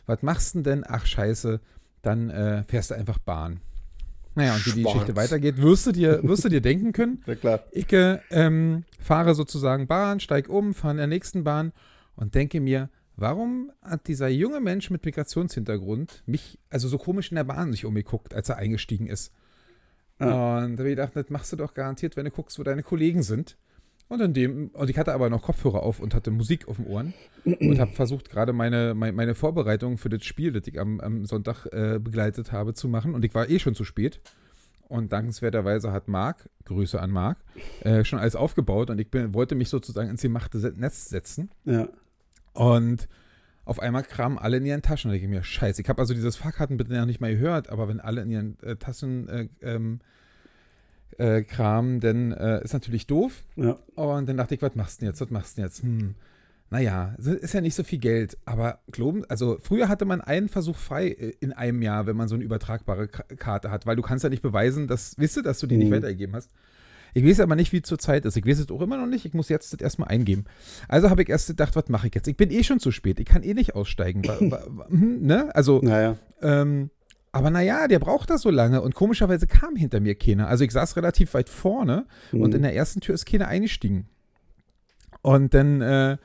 was 0.07 0.23
machst 0.23 0.55
du 0.55 0.61
denn? 0.61 0.83
Ach 0.87 1.05
scheiße, 1.05 1.59
dann 2.01 2.31
äh, 2.31 2.63
fährst 2.63 2.89
du 2.89 2.95
einfach 2.95 3.19
Bahn. 3.19 3.59
Naja, 4.35 4.55
und 4.55 4.65
wie 4.65 4.71
die. 4.71 4.83
Geschichte 4.83 5.15
weitergeht, 5.15 5.61
wirst 5.61 5.87
du 5.87 5.91
dir, 5.91 6.21
wirst 6.23 6.45
du 6.45 6.49
dir 6.49 6.61
denken 6.61 6.93
können. 6.93 7.23
Ja, 7.27 7.35
klar. 7.35 7.63
Ich 7.71 7.91
äh, 7.93 8.19
ähm, 8.29 8.83
fahre 8.99 9.35
sozusagen 9.35 9.87
Bahn, 9.87 10.19
steig 10.19 10.49
um, 10.49 10.73
fahre 10.73 10.93
in 10.93 10.97
der 10.97 11.07
nächsten 11.07 11.43
Bahn 11.43 11.71
und 12.15 12.35
denke 12.35 12.61
mir, 12.61 12.89
warum 13.15 13.71
hat 13.81 14.07
dieser 14.07 14.27
junge 14.27 14.59
Mensch 14.59 14.89
mit 14.89 15.05
Migrationshintergrund 15.05 16.23
mich, 16.25 16.59
also 16.69 16.87
so 16.87 16.97
komisch 16.97 17.31
in 17.31 17.35
der 17.35 17.43
Bahn 17.43 17.71
sich 17.71 17.85
umgeguckt, 17.85 18.33
als 18.33 18.49
er 18.49 18.57
eingestiegen 18.57 19.07
ist? 19.07 19.31
Und 20.19 20.27
da 20.27 20.61
habe 20.61 20.89
ich 20.89 20.95
gedacht, 20.95 21.15
das 21.15 21.29
machst 21.29 21.51
du 21.51 21.55
doch 21.55 21.73
garantiert, 21.73 22.15
wenn 22.15 22.25
du 22.25 22.31
guckst, 22.31 22.59
wo 22.59 22.63
deine 22.63 22.83
Kollegen 22.83 23.23
sind. 23.23 23.57
Und 24.11 24.19
in 24.19 24.33
dem, 24.33 24.67
und 24.73 24.89
ich 24.89 24.97
hatte 24.97 25.13
aber 25.13 25.29
noch 25.29 25.41
Kopfhörer 25.41 25.83
auf 25.83 26.01
und 26.01 26.13
hatte 26.13 26.31
Musik 26.31 26.67
auf 26.67 26.75
den 26.75 26.85
Ohren 26.85 27.13
und 27.45 27.79
habe 27.79 27.91
versucht, 27.93 28.29
gerade 28.29 28.51
meine, 28.51 28.93
meine, 28.93 29.13
meine 29.13 29.35
Vorbereitung 29.35 29.97
für 29.97 30.09
das 30.09 30.25
Spiel, 30.25 30.51
das 30.51 30.67
ich 30.67 30.81
am, 30.81 30.99
am 30.99 31.23
Sonntag 31.23 31.65
äh, 31.67 31.97
begleitet 31.97 32.51
habe, 32.51 32.73
zu 32.73 32.89
machen. 32.89 33.15
Und 33.15 33.23
ich 33.23 33.33
war 33.33 33.49
eh 33.49 33.57
schon 33.57 33.73
zu 33.73 33.85
spät. 33.85 34.19
Und 34.89 35.13
dankenswerterweise 35.13 35.93
hat 35.93 36.09
Marc, 36.09 36.49
Grüße 36.65 36.99
an 36.99 37.09
Marc, 37.09 37.37
äh, 37.85 38.03
schon 38.03 38.19
alles 38.19 38.35
aufgebaut 38.35 38.89
und 38.89 38.99
ich 38.99 39.09
bin, 39.09 39.33
wollte 39.33 39.55
mich 39.55 39.69
sozusagen 39.69 40.09
ins 40.09 40.23
gemachte 40.23 40.57
Netz 40.75 41.07
setzen. 41.07 41.49
Ja. 41.63 41.87
Und 42.51 43.07
auf 43.63 43.79
einmal 43.79 44.03
kramen 44.03 44.37
alle 44.37 44.57
in 44.57 44.65
ihren 44.65 44.81
Taschen. 44.81 45.09
Da 45.09 45.15
ich 45.15 45.25
mir, 45.25 45.41
scheiße, 45.41 45.81
ich 45.81 45.87
habe 45.87 46.01
also 46.01 46.13
dieses 46.13 46.35
Fahrkarten 46.35 46.75
bitte 46.75 46.91
noch 46.91 47.05
nicht 47.05 47.21
mal 47.21 47.31
gehört, 47.31 47.69
aber 47.69 47.87
wenn 47.87 48.01
alle 48.01 48.23
in 48.23 48.29
ihren 48.29 48.59
äh, 48.61 48.75
Taschen 48.75 49.29
äh, 49.29 49.47
ähm, 49.61 50.01
äh, 51.17 51.41
kramen, 51.43 51.99
dann 51.99 52.31
äh, 52.31 52.63
ist 52.63 52.73
natürlich 52.73 53.07
doof. 53.07 53.43
Ja. 53.55 53.77
Und 53.95 54.27
dann 54.29 54.37
dachte 54.37 54.55
ich, 54.55 54.61
was 54.61 54.75
machst 54.75 54.97
du 54.97 55.05
denn 55.05 55.09
jetzt? 55.11 55.21
Was 55.21 55.29
machst 55.29 55.57
du 55.57 55.61
denn 55.61 55.65
jetzt? 55.69 55.83
Hm. 55.83 56.15
Naja, 56.69 57.15
es 57.19 57.27
ist 57.27 57.53
ja 57.53 57.59
nicht 57.59 57.75
so 57.75 57.83
viel 57.83 57.99
Geld, 57.99 58.37
aber 58.45 58.79
glauben, 58.91 59.25
also 59.27 59.57
früher 59.61 59.89
hatte 59.89 60.05
man 60.05 60.21
einen 60.21 60.47
Versuch 60.47 60.77
frei 60.77 61.09
äh, 61.09 61.33
in 61.41 61.51
einem 61.51 61.81
Jahr, 61.81 62.05
wenn 62.07 62.15
man 62.15 62.29
so 62.29 62.35
eine 62.35 62.43
übertragbare 62.45 63.07
Karte 63.09 63.71
hat, 63.71 63.85
weil 63.85 63.97
du 63.97 64.01
kannst 64.01 64.23
ja 64.23 64.29
nicht 64.29 64.41
beweisen, 64.41 64.87
dass, 64.87 65.17
wisst 65.17 65.35
ihr, 65.37 65.43
dass 65.43 65.59
du 65.59 65.67
die 65.67 65.75
nicht 65.77 65.89
Mhm. 65.89 65.95
weitergegeben 65.95 66.33
hast. 66.35 66.49
Ich 67.13 67.25
weiß 67.25 67.41
aber 67.41 67.57
nicht, 67.57 67.73
wie 67.73 67.79
es 67.79 67.83
zur 67.83 67.99
Zeit 67.99 68.23
ist. 68.23 68.37
Ich 68.37 68.45
weiß 68.45 68.59
es 68.59 68.71
auch 68.71 68.79
immer 68.79 68.95
noch 68.97 69.05
nicht. 69.05 69.25
Ich 69.25 69.33
muss 69.33 69.49
jetzt 69.49 69.73
das 69.73 69.81
erstmal 69.81 70.07
eingeben. 70.07 70.45
Also 70.87 71.09
habe 71.09 71.23
ich 71.23 71.27
erst 71.27 71.47
gedacht, 71.47 71.75
was 71.75 71.89
mache 71.89 72.07
ich 72.07 72.15
jetzt? 72.15 72.29
Ich 72.29 72.37
bin 72.37 72.49
eh 72.51 72.63
schon 72.63 72.79
zu 72.79 72.89
spät. 72.91 73.19
Ich 73.19 73.25
kann 73.25 73.43
eh 73.43 73.53
nicht 73.53 73.75
aussteigen. 73.75 74.21
Hm, 74.87 75.21
ne? 75.21 75.53
Also, 75.53 75.81
Naja. 75.83 76.15
ähm, 76.41 76.89
aber 77.31 77.49
naja, 77.49 77.87
der 77.87 77.99
braucht 77.99 78.29
das 78.29 78.41
so 78.41 78.49
lange 78.49 78.81
und 78.81 78.93
komischerweise 78.95 79.47
kam 79.47 79.75
hinter 79.75 79.99
mir 79.99 80.15
keiner. 80.15 80.47
Also 80.47 80.63
ich 80.63 80.71
saß 80.71 80.95
relativ 80.97 81.33
weit 81.33 81.49
vorne 81.49 82.05
und 82.31 82.49
Mhm. 82.49 82.55
in 82.55 82.61
der 82.63 82.75
ersten 82.75 82.99
Tür 83.01 83.15
ist 83.15 83.25
keiner 83.25 83.47
eingestiegen. 83.47 84.07
Und 85.21 85.53
dann 85.53 85.81
äh, 85.81 86.17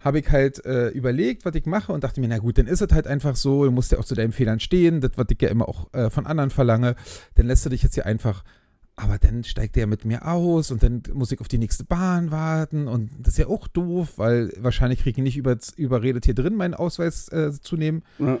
habe 0.00 0.18
ich 0.18 0.30
halt 0.30 0.64
äh, 0.66 0.88
überlegt, 0.88 1.44
was 1.46 1.54
ich 1.54 1.64
mache 1.66 1.92
und 1.92 2.04
dachte 2.04 2.20
mir, 2.20 2.28
na 2.28 2.38
gut, 2.38 2.58
dann 2.58 2.66
ist 2.66 2.82
es 2.82 2.92
halt 2.92 3.06
einfach 3.06 3.36
so, 3.36 3.64
du 3.64 3.70
musst 3.70 3.90
ja 3.92 3.98
auch 3.98 4.04
zu 4.04 4.14
deinen 4.14 4.32
Fehlern 4.32 4.60
stehen, 4.60 5.00
das, 5.00 5.12
was 5.16 5.26
ich 5.30 5.40
ja 5.40 5.48
immer 5.48 5.68
auch 5.68 5.92
äh, 5.94 6.10
von 6.10 6.26
anderen 6.26 6.50
verlange, 6.50 6.94
dann 7.36 7.46
lässt 7.46 7.64
du 7.64 7.70
dich 7.70 7.82
jetzt 7.82 7.94
hier 7.94 8.04
einfach, 8.04 8.44
aber 8.96 9.16
dann 9.18 9.42
steigt 9.44 9.76
der 9.76 9.86
mit 9.86 10.04
mir 10.04 10.26
aus 10.28 10.70
und 10.70 10.82
dann 10.82 11.02
muss 11.14 11.32
ich 11.32 11.40
auf 11.40 11.48
die 11.48 11.58
nächste 11.58 11.84
Bahn 11.84 12.30
warten 12.30 12.86
und 12.86 13.10
das 13.18 13.34
ist 13.34 13.38
ja 13.38 13.46
auch 13.46 13.66
doof, 13.66 14.12
weil 14.18 14.52
wahrscheinlich 14.58 15.00
kriege 15.00 15.18
ich 15.20 15.24
nicht 15.24 15.36
über, 15.38 15.56
überredet 15.76 16.26
hier 16.26 16.34
drin 16.34 16.54
meinen 16.54 16.74
Ausweis 16.74 17.28
äh, 17.30 17.50
zu 17.52 17.76
nehmen. 17.76 18.02
Ja. 18.18 18.38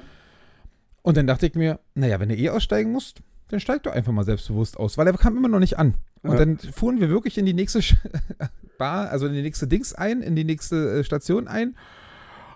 Und 1.04 1.16
dann 1.16 1.26
dachte 1.26 1.46
ich 1.46 1.54
mir, 1.54 1.78
naja, 1.94 2.18
wenn 2.18 2.30
du 2.30 2.34
eh 2.36 2.48
aussteigen 2.48 2.90
musst, 2.90 3.20
dann 3.48 3.60
steig 3.60 3.82
doch 3.82 3.92
einfach 3.92 4.10
mal 4.12 4.24
selbstbewusst 4.24 4.78
aus, 4.78 4.96
weil 4.98 5.06
er 5.06 5.12
kam 5.12 5.36
immer 5.36 5.48
noch 5.48 5.58
nicht 5.60 5.78
an. 5.78 5.94
Und 6.22 6.32
Ja. 6.32 6.38
dann 6.38 6.58
fuhren 6.58 6.98
wir 6.98 7.10
wirklich 7.10 7.36
in 7.38 7.44
die 7.46 7.52
nächste 7.52 7.80
Bar, 8.78 9.10
also 9.10 9.26
in 9.26 9.34
die 9.34 9.42
nächste 9.42 9.66
Dings 9.68 9.92
ein, 9.92 10.22
in 10.22 10.34
die 10.34 10.44
nächste 10.44 11.00
äh, 11.00 11.04
Station 11.04 11.46
ein. 11.46 11.76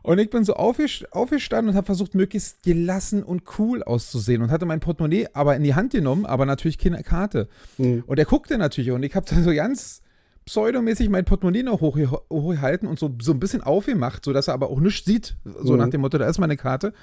Und 0.02 0.18
ich 0.18 0.30
bin 0.30 0.44
so 0.44 0.54
aufgest- 0.54 1.12
aufgestanden 1.12 1.70
und 1.70 1.76
habe 1.76 1.84
versucht, 1.84 2.14
möglichst 2.14 2.62
gelassen 2.62 3.22
und 3.22 3.42
cool 3.58 3.82
auszusehen 3.82 4.40
und 4.40 4.50
hatte 4.50 4.64
mein 4.64 4.80
Portemonnaie 4.80 5.28
aber 5.34 5.54
in 5.54 5.62
die 5.62 5.74
Hand 5.74 5.92
genommen, 5.92 6.24
aber 6.24 6.46
natürlich 6.46 6.78
keine 6.78 7.02
Karte. 7.02 7.48
Mhm. 7.76 8.04
Und 8.06 8.18
er 8.18 8.24
guckte 8.24 8.56
natürlich 8.56 8.90
und 8.90 9.02
ich 9.02 9.14
habe 9.14 9.26
dann 9.28 9.44
so 9.44 9.52
ganz 9.52 10.00
pseudomäßig 10.46 11.10
mein 11.10 11.26
Portemonnaie 11.26 11.62
noch 11.64 11.82
hochge- 11.82 12.18
hochgehalten 12.30 12.88
und 12.88 12.98
so, 12.98 13.14
so 13.20 13.32
ein 13.32 13.40
bisschen 13.40 13.60
aufgemacht, 13.62 14.24
sodass 14.24 14.48
er 14.48 14.54
aber 14.54 14.70
auch 14.70 14.80
nichts 14.80 15.04
sieht. 15.04 15.36
So 15.44 15.74
Mhm. 15.74 15.78
nach 15.78 15.90
dem 15.90 16.00
Motto, 16.00 16.16
da 16.16 16.26
ist 16.26 16.38
meine 16.38 16.56
Karte. 16.56 16.94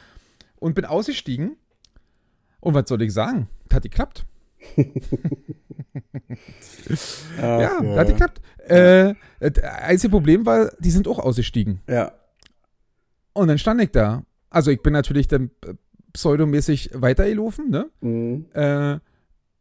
Und 0.66 0.74
bin 0.74 0.86
ausgestiegen. 0.86 1.58
Und 2.60 2.74
was 2.74 2.90
soll 2.90 3.00
ich 3.04 3.14
sagen? 3.14 3.48
Das 3.68 3.76
hat 3.76 3.84
geklappt. 3.84 4.26
Ach, 7.38 7.60
ja, 7.60 7.80
das 7.82 7.98
hat 8.00 8.08
geklappt. 8.08 8.42
Äh, 8.68 9.14
das 9.40 9.64
einzige 9.64 10.10
Problem 10.10 10.44
war, 10.48 10.72
die 10.80 10.90
sind 10.90 11.08
auch 11.08 11.20
ausgestiegen. 11.20 11.82
Ja. 11.88 12.14
Und 13.34 13.50
dann 13.50 13.60
stand 13.60 13.80
ich 13.80 13.92
da. 13.92 14.24
Also 14.50 14.72
ich 14.72 14.82
bin 14.82 14.92
natürlich 14.94 15.28
dann 15.28 15.52
äh, 15.68 15.76
pseudomäßig 16.14 16.90
weitergelaufen, 16.96 17.70
ne? 17.70 17.92
Mhm. 18.02 18.48
Äh, 18.54 18.94
und 18.94 19.02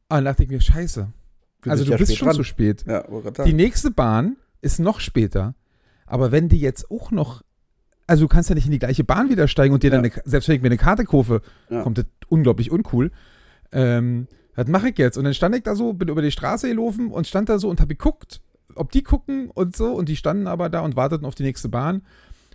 dann 0.09 0.25
dachte 0.25 0.45
ich 0.45 0.49
mir, 0.49 0.63
scheiße. 0.63 1.13
Du 1.61 1.71
also 1.71 1.85
du 1.85 1.91
ja 1.91 1.99
bist 1.99 2.17
schon 2.17 2.29
dran. 2.29 2.37
zu 2.37 2.45
spät. 2.45 2.87
Ja, 2.87 3.05
Die 3.45 3.53
nächste 3.53 3.91
Bahn 3.91 4.39
ist 4.63 4.79
noch 4.81 5.01
später. 5.01 5.55
Aber 6.07 6.33
wenn 6.33 6.49
die 6.49 6.61
jetzt 6.61 6.91
auch 6.91 7.11
noch, 7.11 7.43
also 8.07 8.25
du 8.25 8.29
kannst 8.29 8.49
ja 8.49 8.55
nicht 8.55 8.67
in 8.67 8.73
die 8.73 8.79
gleiche 8.79 9.05
Bahn 9.05 9.31
wieder 9.31 9.49
steigen 9.49 9.73
und 9.75 9.83
dir 9.83 9.91
dann, 9.91 10.05
Ja. 10.05 10.11
eine, 10.13 10.23
selbst 10.25 10.49
wenn 10.49 10.57
ich 10.57 10.63
mir 10.63 10.69
eine 10.69 10.77
Karte 10.77 11.05
kaufe, 11.05 11.41
Ja. 11.71 11.83
kommt 11.83 11.99
das 11.99 12.07
unglaublich 12.29 12.71
uncool. 12.71 13.11
Ähm, 13.73 14.27
was 14.55 14.69
mache 14.69 14.91
ich 14.91 14.99
jetzt? 14.99 15.17
Und 15.19 15.25
dann 15.25 15.35
stand 15.35 15.55
ich 15.57 15.63
da 15.63 15.75
so, 15.75 15.93
bin 15.95 16.09
über 16.09 16.23
die 16.23 16.31
Straße 16.31 16.69
gelaufen 16.69 17.11
und 17.11 17.27
stand 17.27 17.49
da 17.49 17.59
so 17.59 17.69
und 17.69 17.81
habe 17.81 17.95
geguckt, 17.95 18.41
ob 18.77 18.93
die 18.93 19.03
gucken 19.03 19.51
und 19.51 19.75
so. 19.77 19.93
Und 19.95 20.09
die 20.09 20.17
standen 20.17 20.47
aber 20.47 20.69
da 20.69 20.81
und 20.81 20.97
warteten 20.97 21.27
auf 21.27 21.35
die 21.35 21.43
nächste 21.43 21.69
Bahn. 21.69 22.03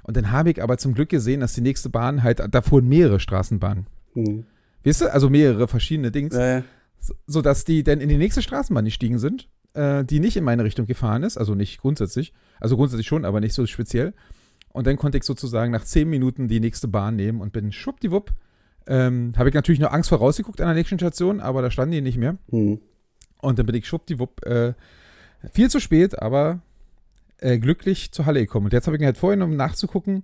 Und 0.03 0.15
dann 0.17 0.31
habe 0.31 0.49
ich 0.51 0.63
aber 0.63 0.77
zum 0.77 0.93
Glück 0.93 1.09
gesehen, 1.09 1.41
dass 1.41 1.53
die 1.53 1.61
nächste 1.61 1.89
Bahn 1.89 2.23
halt, 2.23 2.41
da 2.51 2.61
fuhren 2.61 2.87
mehrere 2.87 3.19
Straßenbahnen. 3.19 3.87
Mhm. 4.15 4.45
Weißt 4.85 5.01
du? 5.01 5.11
Also 5.13 5.29
mehrere 5.29 5.67
verschiedene 5.67 6.09
Dings 6.11 6.33
ja. 6.35 6.63
so- 6.99 7.15
sodass 7.27 7.65
die 7.65 7.83
dann 7.83 7.99
in 7.99 8.07
die 8.09 8.17
nächste 8.17 8.41
Straßenbahn 8.41 8.85
gestiegen 8.85 9.19
sind, 9.19 9.49
äh, 9.73 10.05
die 10.05 10.19
nicht 10.21 10.37
in 10.37 10.43
meine 10.45 10.63
Richtung 10.63 10.85
gefahren 10.85 11.23
ist, 11.23 11.37
also 11.37 11.53
nicht 11.53 11.79
grundsätzlich, 11.79 12.33
also 12.61 12.77
grundsätzlich 12.77 13.07
schon, 13.07 13.25
aber 13.25 13.41
nicht 13.41 13.53
so 13.53 13.65
speziell. 13.65 14.13
Und 14.71 14.87
dann 14.87 14.97
konnte 14.97 15.17
ich 15.17 15.23
sozusagen 15.23 15.71
nach 15.71 15.83
zehn 15.83 16.09
Minuten 16.09 16.47
die 16.47 16.59
nächste 16.59 16.87
Bahn 16.87 17.15
nehmen 17.15 17.41
und 17.41 17.53
bin 17.53 17.71
schwuppdiwupp. 17.71 18.31
Ähm, 18.87 19.33
Habe 19.37 19.49
ich 19.49 19.55
natürlich 19.55 19.79
noch 19.79 19.91
Angst 19.91 20.09
vorausgeguckt 20.09 20.61
an 20.61 20.67
der 20.67 20.75
nächsten 20.75 20.97
Station, 20.97 21.39
aber 21.39 21.61
da 21.61 21.71
standen 21.71 21.93
die 21.93 22.01
nicht 22.01 22.17
mehr. 22.17 22.37
Mhm. 22.47 22.79
Und 23.41 23.59
dann 23.59 23.65
bin 23.65 23.75
ich 23.75 23.87
schwuppdiwupp 23.87 24.45
äh, 24.45 24.73
viel 25.51 25.69
zu 25.69 25.79
spät, 25.79 26.21
aber 26.21 26.61
äh, 27.37 27.57
glücklich 27.57 28.11
zur 28.11 28.25
Halle 28.25 28.41
gekommen. 28.41 28.65
Und 28.65 28.73
jetzt 28.73 28.87
habe 28.87 28.97
ich 28.97 28.99
mir 28.99 29.07
halt 29.07 29.17
vorgenommen, 29.17 29.55
nachzugucken, 29.55 30.23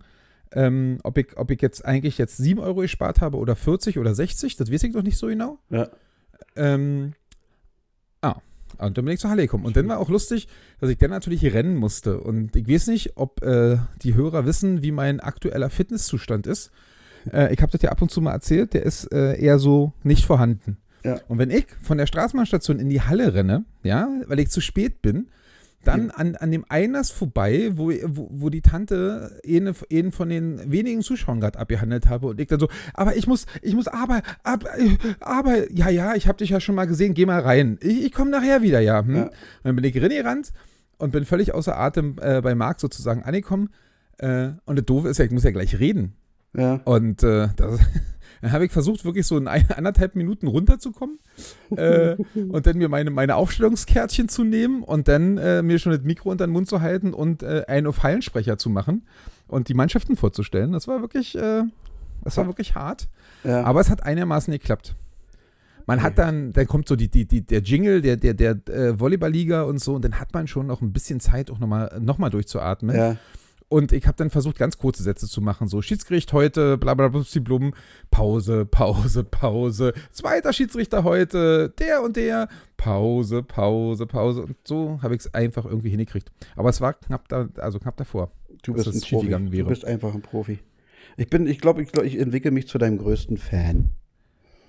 ähm, 0.51 0.99
ob, 1.03 1.17
ich, 1.17 1.37
ob 1.37 1.51
ich 1.51 1.61
jetzt 1.61 1.85
eigentlich 1.85 2.17
jetzt 2.17 2.37
7 2.37 2.59
Euro 2.59 2.81
gespart 2.81 3.21
habe 3.21 3.37
oder 3.37 3.55
40 3.55 3.97
oder 3.99 4.13
60. 4.13 4.57
Das 4.57 4.71
weiß 4.71 4.83
ich 4.83 4.93
noch 4.93 5.03
nicht 5.03 5.17
so 5.17 5.27
genau. 5.27 5.59
Ja. 5.69 5.89
Ähm, 6.55 7.13
und 8.77 8.97
dann 8.97 9.05
bin 9.05 9.13
ich 9.13 9.19
zur 9.19 9.29
Halle 9.29 9.43
gekommen. 9.43 9.65
Und 9.65 9.77
dann 9.77 9.87
war 9.87 9.99
auch 9.99 10.09
lustig, 10.09 10.47
dass 10.79 10.89
ich 10.89 10.97
dann 10.97 11.11
natürlich 11.11 11.43
rennen 11.53 11.77
musste. 11.77 12.19
Und 12.19 12.55
ich 12.55 12.67
weiß 12.67 12.87
nicht, 12.87 13.13
ob 13.15 13.41
äh, 13.43 13.77
die 14.01 14.15
Hörer 14.15 14.45
wissen, 14.45 14.81
wie 14.81 14.91
mein 14.91 15.19
aktueller 15.19 15.69
Fitnesszustand 15.69 16.47
ist. 16.47 16.71
Äh, 17.31 17.53
ich 17.53 17.61
habe 17.61 17.71
das 17.71 17.81
ja 17.81 17.91
ab 17.91 18.01
und 18.01 18.11
zu 18.11 18.21
mal 18.21 18.33
erzählt, 18.33 18.73
der 18.73 18.83
ist 18.83 19.11
äh, 19.11 19.39
eher 19.39 19.59
so 19.59 19.93
nicht 20.03 20.25
vorhanden. 20.25 20.77
Ja. 21.03 21.19
Und 21.27 21.37
wenn 21.37 21.51
ich 21.51 21.67
von 21.81 21.97
der 21.97 22.07
Straßenbahnstation 22.07 22.79
in 22.79 22.89
die 22.89 23.01
Halle 23.01 23.33
renne, 23.33 23.65
ja, 23.83 24.09
weil 24.27 24.39
ich 24.39 24.49
zu 24.49 24.59
spät 24.59 25.01
bin, 25.01 25.27
dann 25.87 26.11
an, 26.11 26.35
an 26.35 26.51
dem 26.51 26.65
Einlass 26.69 27.11
vorbei, 27.11 27.71
wo, 27.75 27.91
wo, 28.03 28.27
wo 28.31 28.49
die 28.49 28.61
Tante 28.61 29.39
einen, 29.45 29.73
einen 29.91 30.11
von 30.11 30.29
den 30.29 30.71
wenigen 30.71 31.01
Zuschauern 31.01 31.39
gerade 31.39 31.59
abgehandelt 31.59 32.07
habe 32.07 32.27
und 32.27 32.39
ich 32.39 32.47
dann 32.47 32.59
so, 32.59 32.67
aber 32.93 33.15
ich 33.15 33.27
muss, 33.27 33.45
ich 33.61 33.75
muss 33.75 33.87
aber, 33.87 34.21
aber, 34.43 34.69
aber, 35.19 35.71
ja, 35.71 35.89
ja, 35.89 36.15
ich 36.15 36.27
habe 36.27 36.37
dich 36.37 36.49
ja 36.49 36.59
schon 36.59 36.75
mal 36.75 36.85
gesehen, 36.85 37.13
geh 37.13 37.25
mal 37.25 37.39
rein. 37.39 37.77
Ich, 37.81 38.05
ich 38.05 38.11
komme 38.11 38.31
nachher 38.31 38.61
wieder, 38.61 38.79
ja. 38.79 39.05
Hm? 39.05 39.15
Ja. 39.15 39.23
Und 39.23 39.31
dann 39.63 39.75
bin 39.75 39.85
ich 39.85 40.01
reingerannt 40.01 40.51
und 40.97 41.11
bin 41.11 41.25
völlig 41.25 41.53
außer 41.53 41.77
Atem 41.77 42.17
äh, 42.21 42.41
bei 42.41 42.55
Marc 42.55 42.79
sozusagen 42.79 43.23
angekommen. 43.23 43.69
Äh, 44.17 44.49
und 44.65 44.77
das 44.77 44.85
Doofe 44.85 45.09
ist 45.09 45.17
ja, 45.17 45.25
ich 45.25 45.31
muss 45.31 45.43
ja 45.43 45.51
gleich 45.51 45.79
reden. 45.79 46.13
Ja. 46.55 46.81
Und 46.85 47.23
äh, 47.23 47.49
das, 47.55 47.79
dann 48.45 48.53
habe 48.53 48.65
ich 48.65 48.71
versucht, 48.71 49.03
wirklich 49.05 49.25
so 49.25 49.37
in 49.37 49.47
ein, 49.47 49.67
anderthalb 49.75 50.15
Minuten 50.15 50.45
runterzukommen 50.45 51.17
äh, 51.75 52.15
und 52.35 52.67
dann 52.67 52.77
mir 52.77 52.89
meine, 52.89 53.09
meine 53.09 53.35
Aufstellungskärtchen 53.35 54.29
zu 54.29 54.43
nehmen 54.43 54.83
und 54.83 55.07
dann 55.07 55.39
äh, 55.39 55.63
mir 55.63 55.79
schon 55.79 55.91
das 55.91 56.03
Mikro 56.03 56.29
unter 56.29 56.45
den 56.45 56.53
Mund 56.53 56.67
zu 56.67 56.79
halten 56.79 57.13
und 57.13 57.41
äh, 57.41 57.63
einen 57.67 57.87
auf 57.87 58.03
Hallensprecher 58.03 58.59
zu 58.59 58.69
machen 58.69 59.03
und 59.47 59.67
die 59.67 59.73
Mannschaften 59.73 60.15
vorzustellen. 60.15 60.73
Das 60.73 60.87
war 60.87 61.01
wirklich, 61.01 61.35
äh, 61.35 61.63
das 62.23 62.37
war 62.37 62.45
wirklich 62.45 62.75
hart. 62.75 63.07
Ja. 63.43 63.63
Aber 63.63 63.81
es 63.81 63.89
hat 63.89 64.03
einigermaßen 64.03 64.51
geklappt. 64.51 64.95
Man 65.87 66.03
hat 66.03 66.19
dann, 66.19 66.53
dann 66.53 66.67
kommt 66.67 66.87
so 66.87 66.95
die, 66.95 67.09
die, 67.09 67.25
die, 67.25 67.41
der 67.41 67.61
Jingle 67.61 68.01
der, 68.01 68.17
der, 68.17 68.35
der 68.35 68.57
äh, 68.69 68.99
Volleyballliga 68.99 69.63
und 69.63 69.79
so, 69.79 69.95
und 69.95 70.05
dann 70.05 70.19
hat 70.19 70.33
man 70.33 70.47
schon 70.47 70.67
noch 70.67 70.81
ein 70.81 70.93
bisschen 70.93 71.19
Zeit, 71.19 71.49
auch 71.49 71.57
nochmal 71.57 71.99
noch 71.99 72.19
mal 72.19 72.29
durchzuatmen. 72.29 72.95
ja. 72.95 73.17
Und 73.67 73.91
ich 73.91 74.05
habe 74.05 74.15
dann 74.15 74.29
versucht, 74.29 74.57
ganz 74.57 74.77
kurze 74.77 75.01
Sätze 75.01 75.27
zu 75.27 75.41
machen. 75.41 75.67
So, 75.67 75.81
Schiedsgericht 75.81 76.31
heute, 76.33 76.77
bla 76.77 76.93
bla 76.93 77.07
bla, 77.07 77.23
blum, 77.41 77.73
Pause, 78.11 78.65
Pause, 78.65 79.23
Pause. 79.23 79.93
Zweiter 80.11 80.53
Schiedsrichter 80.53 81.03
heute, 81.03 81.73
der 81.79 82.03
und 82.03 82.15
der, 82.15 82.47
Pause, 82.77 83.41
Pause, 83.41 84.05
Pause. 84.05 84.43
Und 84.43 84.55
so 84.65 84.99
habe 85.01 85.15
ich 85.15 85.21
es 85.21 85.33
einfach 85.33 85.65
irgendwie 85.65 85.89
hingekriegt. 85.89 86.31
Aber 86.55 86.69
es 86.69 86.79
war 86.79 86.93
knapp 86.93 87.27
da, 87.27 87.49
also 87.57 87.79
knapp 87.79 87.97
davor. 87.97 88.31
Du 88.61 88.73
dass 88.73 88.85
bist 88.85 88.87
das 88.87 88.95
ein 88.95 88.99
Profi. 89.01 89.07
schiefgegangen 89.07 89.51
wäre. 89.51 89.63
Du 89.63 89.69
bist 89.69 89.85
einfach 89.85 90.13
ein 90.13 90.21
Profi. 90.21 90.59
Ich 91.17 91.29
bin, 91.29 91.47
ich 91.47 91.59
glaube, 91.59 91.81
ich, 91.81 91.91
glaub, 91.91 92.05
ich 92.05 92.19
entwickle 92.19 92.51
mich 92.51 92.67
zu 92.67 92.77
deinem 92.77 92.97
größten 92.99 93.37
Fan. 93.37 93.89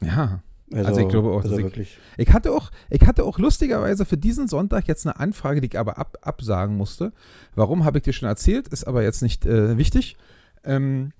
Ja. 0.00 0.42
Also 0.72 1.00
ich 1.00 1.08
glaube 1.08 1.30
auch, 1.30 1.36
also 1.42 1.50
dass 1.50 1.58
ich- 1.58 1.64
wirklich. 1.64 1.98
Ich 2.16 2.32
hatte 2.32 2.52
auch, 2.52 2.70
ich 2.90 3.06
hatte 3.06 3.24
auch 3.24 3.38
lustigerweise 3.38 4.04
für 4.04 4.16
diesen 4.16 4.48
Sonntag 4.48 4.88
jetzt 4.88 5.06
eine 5.06 5.18
Anfrage, 5.20 5.60
die 5.60 5.68
ich 5.68 5.78
aber 5.78 5.98
ab, 5.98 6.18
absagen 6.22 6.76
musste. 6.76 7.12
Warum 7.54 7.84
habe 7.84 7.98
ich 7.98 8.04
dir 8.04 8.12
schon 8.12 8.28
erzählt, 8.28 8.66
ist 8.68 8.84
aber 8.84 9.02
jetzt 9.04 9.22
nicht 9.22 9.46
äh, 9.46 9.78
wichtig. 9.78 10.16
Ähm, 10.64 11.12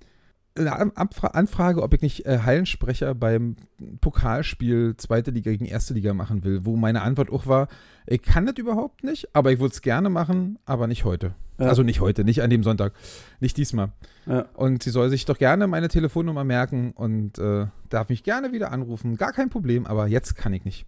eine 0.57 0.97
Anfrage, 0.97 1.83
ob 1.83 1.95
ich 1.95 2.03
nicht 2.03 2.27
äh, 2.27 2.39
Hallensprecher 2.39 3.15
beim 3.15 3.57
Pokalspiel 4.01 4.97
zweite 4.97 5.31
Liga 5.31 5.51
gegen 5.51 5.67
erste 5.67 5.95
Liga 5.95 6.15
machen 6.15 6.45
will, 6.45 6.65
wo 6.65 6.77
meine 6.77 7.03
Antwort 7.03 7.31
auch 7.31 7.47
war, 7.47 7.69
ich 8.07 8.23
kann 8.23 8.47
das 8.47 8.57
überhaupt 8.57 9.05
nicht, 9.05 9.29
aber 9.35 9.53
ich 9.53 9.59
würde 9.59 9.73
es 9.73 9.83
gerne 9.83 10.09
machen, 10.09 10.59
aber 10.65 10.87
nicht 10.87 11.05
heute. 11.05 11.35
Ja. 11.59 11.67
Also 11.67 11.83
nicht 11.83 12.01
heute, 12.01 12.25
nicht 12.25 12.43
an 12.43 12.51
dem 12.51 12.63
Sonntag, 12.63 12.93
nicht 13.41 13.57
diesmal. 13.57 13.93
Ja. 14.27 14.47
Und 14.55 14.83
sie 14.83 14.91
soll 14.91 15.09
sich 15.09 15.25
doch 15.25 15.39
gerne 15.39 15.67
meine 15.67 15.89
Telefonnummer 15.89 16.45
merken 16.45 16.93
und 16.93 17.39
äh, 17.39 17.67
darf 17.89 18.09
mich 18.09 18.23
gerne 18.23 18.53
wieder 18.53 18.73
anrufen. 18.73 19.17
Gar 19.17 19.33
kein 19.33 19.49
Problem, 19.49 19.87
aber 19.87 20.07
jetzt 20.07 20.37
kann 20.37 20.53
ich 20.53 20.65
nicht. 20.65 20.87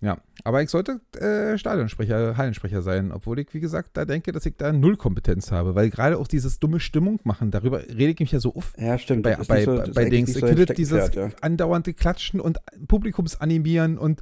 Ja, 0.00 0.18
aber 0.44 0.62
ich 0.62 0.70
sollte 0.70 1.00
äh, 1.18 1.58
Stadionsprecher, 1.58 2.36
Hallensprecher 2.36 2.82
sein, 2.82 3.10
obwohl 3.10 3.40
ich, 3.40 3.52
wie 3.52 3.58
gesagt, 3.58 3.90
da 3.94 4.04
denke, 4.04 4.30
dass 4.30 4.46
ich 4.46 4.56
da 4.56 4.72
null 4.72 4.96
Kompetenz 4.96 5.50
habe, 5.50 5.74
weil 5.74 5.90
gerade 5.90 6.18
auch 6.18 6.28
dieses 6.28 6.60
dumme 6.60 6.78
Stimmung 6.78 7.18
machen, 7.24 7.50
darüber 7.50 7.80
rede 7.80 8.12
ich 8.12 8.20
mich 8.20 8.30
ja 8.30 8.38
so 8.38 8.54
oft 8.54 8.78
Ja, 8.78 8.96
stimmt. 8.96 9.24
bei, 9.24 9.34
bei, 9.36 9.64
so- 9.64 9.82
bei, 9.92 10.08
Dings. 10.08 10.30
Ich 10.30 10.36
so 10.36 10.46
dein 10.46 10.56
finde 10.56 10.72
dieses 10.74 11.14
ja. 11.14 11.30
andauernde 11.40 11.94
Klatschen 11.94 12.40
und 12.40 12.58
Publikumsanimieren 12.86 13.98
und 13.98 14.20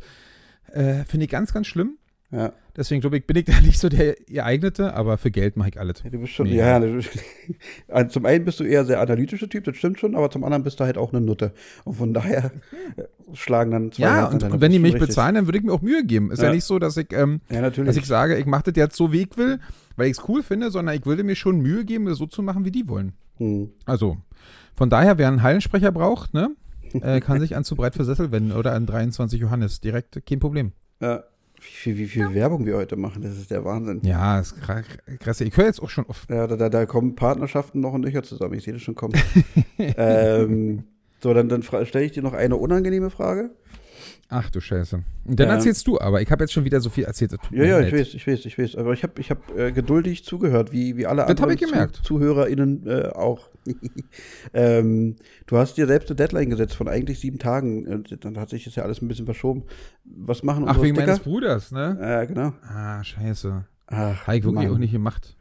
äh, 0.73 1.05
finde 1.05 1.25
ich 1.25 1.31
ganz, 1.31 1.53
ganz 1.53 1.67
schlimm. 1.67 1.99
Ja. 2.31 2.53
Deswegen 2.77 3.01
glaube 3.01 3.17
ich, 3.17 3.27
bin 3.27 3.37
ich 3.37 3.45
da 3.47 3.59
nicht 3.63 3.79
so 3.79 3.89
der 3.89 4.15
geeignete, 4.29 4.95
aber 4.95 5.17
für 5.19 5.31
Geld 5.31 5.57
mache 5.57 5.71
ich 5.71 5.81
alles. 5.81 6.03
Ja, 6.03 6.11
Du 6.11 6.19
bist 6.19 6.33
schon, 6.35 6.47
Nee. 6.49 6.57
ja, 6.57 6.77
also 7.89 8.11
zum 8.11 8.27
einen 8.27 8.45
bist 8.45 8.61
du 8.61 8.65
eher 8.65 8.85
sehr 8.85 9.01
analytischer 9.01 9.49
Typ, 9.49 9.65
das 9.65 9.77
stimmt 9.77 9.99
schon, 9.99 10.15
aber 10.15 10.31
zum 10.31 10.45
anderen 10.45 10.63
bist 10.63 10.79
du 10.81 10.85
halt 10.85 10.99
auch 10.99 11.13
eine 11.13 11.21
Nutte. 11.25 11.53
Und 11.85 11.95
von 11.95 12.13
daher 12.15 12.51
äh, 12.97 13.03
schlagen 13.35 13.71
dann 13.71 13.93
zwei 13.93 14.03
Ja, 14.03 14.27
und, 14.27 14.43
und 14.43 14.61
wenn 14.61 14.73
die 14.73 14.79
mich 14.79 14.95
richtig. 14.95 15.09
bezahlen, 15.09 15.35
dann 15.37 15.47
würde 15.47 15.59
ich 15.59 15.65
mir 15.65 15.73
auch 15.73 15.83
Mühe 15.83 16.05
geben. 16.05 16.31
Ist 16.31 16.41
ja, 16.41 16.49
Ja. 16.49 16.55
nicht 16.55 16.65
so, 16.65 16.79
dass 16.79 16.97
ich, 16.97 17.13
ähm, 17.13 17.41
Ja, 17.51 17.61
natürlich. 17.63 17.89
dass 17.89 17.97
ich 17.97 18.07
sage, 18.07 18.37
ich 18.37 18.47
mache 18.47 18.65
das 18.71 18.75
jetzt 18.77 18.97
so, 18.97 19.13
wie 19.13 19.23
ich 19.23 19.37
will, 19.37 19.59
weil 19.97 20.07
ich 20.11 20.19
es 20.19 20.29
cool 20.29 20.43
finde, 20.43 20.71
sondern 20.71 20.95
ich 20.97 21.07
würde 21.07 21.25
mir 21.25 21.35
schon 21.37 21.61
Mühe 21.61 21.85
geben, 21.85 22.07
das 22.07 22.19
so 22.19 22.27
zu 22.27 22.43
machen, 22.43 22.65
wie 22.65 22.71
die 22.71 22.89
wollen. 22.89 23.13
Hm. 23.39 23.71
Also, 23.85 24.19
von 24.75 24.91
daher, 24.91 25.19
wer 25.19 25.29
einen 25.29 25.43
Hallensprecher 25.43 25.93
braucht, 25.93 26.35
ne, 26.35 26.51
äh, 26.93 27.21
kann 27.21 27.41
sich 27.41 27.57
an 27.57 27.65
zu 27.65 27.77
breit 27.77 27.95
für 27.95 28.05
Sessel 28.05 28.31
wenden 28.33 28.53
oder 28.53 28.73
an 28.73 28.87
23 28.87 29.41
Johannes. 29.41 29.81
Direkt, 29.81 30.25
kein 30.27 30.39
Problem. 30.41 30.73
Ja. 31.01 31.25
Wie 31.67 31.73
viel, 31.73 31.99
wie 31.99 32.07
viel 32.07 32.33
Werbung 32.35 32.65
wir 32.65 32.77
heute 32.77 32.97
machen, 32.97 33.23
das 33.23 33.37
ist 33.37 33.51
der 33.51 33.65
Wahnsinn. 33.65 34.01
Ja, 34.05 34.39
ist 34.41 34.57
kra- 34.57 34.83
krass. 35.19 35.41
Ich 35.41 35.57
höre 35.57 35.67
jetzt 35.67 35.83
auch 35.83 35.91
schon 35.91 36.07
auf. 36.07 36.27
Ja, 36.31 36.47
da, 36.47 36.57
da, 36.57 36.69
da 36.69 36.87
kommen 36.87 37.15
Partnerschaften 37.17 37.81
noch 37.81 37.93
und 37.93 38.03
nöcher 38.03 38.23
zusammen. 38.23 38.55
Ich 38.55 38.65
sehe 38.65 38.73
das 38.75 38.83
schon 38.83 38.95
kommen. 38.95 39.15
ähm, 39.79 40.85
so, 41.21 41.33
dann, 41.35 41.49
dann 41.49 41.63
stelle 41.63 42.05
ich 42.05 42.13
dir 42.13 42.23
noch 42.23 42.35
eine 42.35 42.57
unangenehme 42.57 43.11
Frage. 43.11 43.51
Ach 44.29 44.51
du 44.51 44.61
Scheiße. 44.61 45.05
Und 45.25 45.39
dann 45.41 45.49
Ja. 45.49 45.55
erzählst 45.55 45.87
du, 45.87 46.01
aber 46.01 46.21
ich 46.21 46.31
habe 46.33 46.43
jetzt 46.43 46.53
schon 46.53 46.65
wieder 46.65 46.81
so 46.81 46.91
viel 46.91 47.05
erzählt. 47.05 47.33
Ja, 47.53 47.65
ja, 47.65 47.81
ich 47.81 47.93
weiß, 47.93 48.15
ich 48.15 48.27
weiß, 48.27 48.45
ich 48.45 48.59
weiß. 48.59 48.75
Aber 48.75 48.93
ich 48.93 49.03
habe 49.05 49.21
ich 49.21 49.31
hab, 49.31 49.57
äh, 49.57 49.71
geduldig 49.71 50.25
zugehört, 50.25 50.73
wie, 50.73 50.97
wie 50.97 51.07
alle 51.07 51.23
Das 51.23 51.31
anderen 51.31 51.51
ich 51.55 51.61
gemerkt. 51.61 51.97
ZuhörerInnen 52.03 52.87
äh, 52.87 53.09
auch. 53.15 53.49
ähm, 54.55 55.17
du 55.47 55.57
hast 55.57 55.77
dir 55.77 55.87
selbst 55.87 56.09
eine 56.11 56.17
Deadline 56.17 56.51
gesetzt 56.51 56.75
von 56.75 56.89
eigentlich 56.89 57.21
sieben 57.21 57.39
Tagen. 57.39 57.87
Und 57.87 58.25
dann 58.25 58.39
hat 58.39 58.49
sich 58.51 58.65
das 58.65 58.75
ja 58.75 58.83
alles 58.83 59.01
ein 59.03 59.09
bisschen 59.09 59.27
verschoben. 59.27 59.65
Was 60.05 60.43
machen 60.43 60.65
Ach, 60.65 60.71
unsere 60.71 60.87
wegen 60.87 60.97
Sticker? 60.97 61.07
meines 61.13 61.23
Bruders, 61.25 61.73
ne? 61.73 61.97
Ja, 62.01 62.25
genau. 62.25 62.53
Ah, 62.63 63.03
scheiße. 63.05 63.65
Ach, 63.89 64.27
Habe 64.27 64.37
ich 64.39 64.45
wirklich 64.45 64.65
Mann. 64.67 64.75
auch 64.75 64.79
nicht 64.79 64.93
gemacht. 64.93 65.37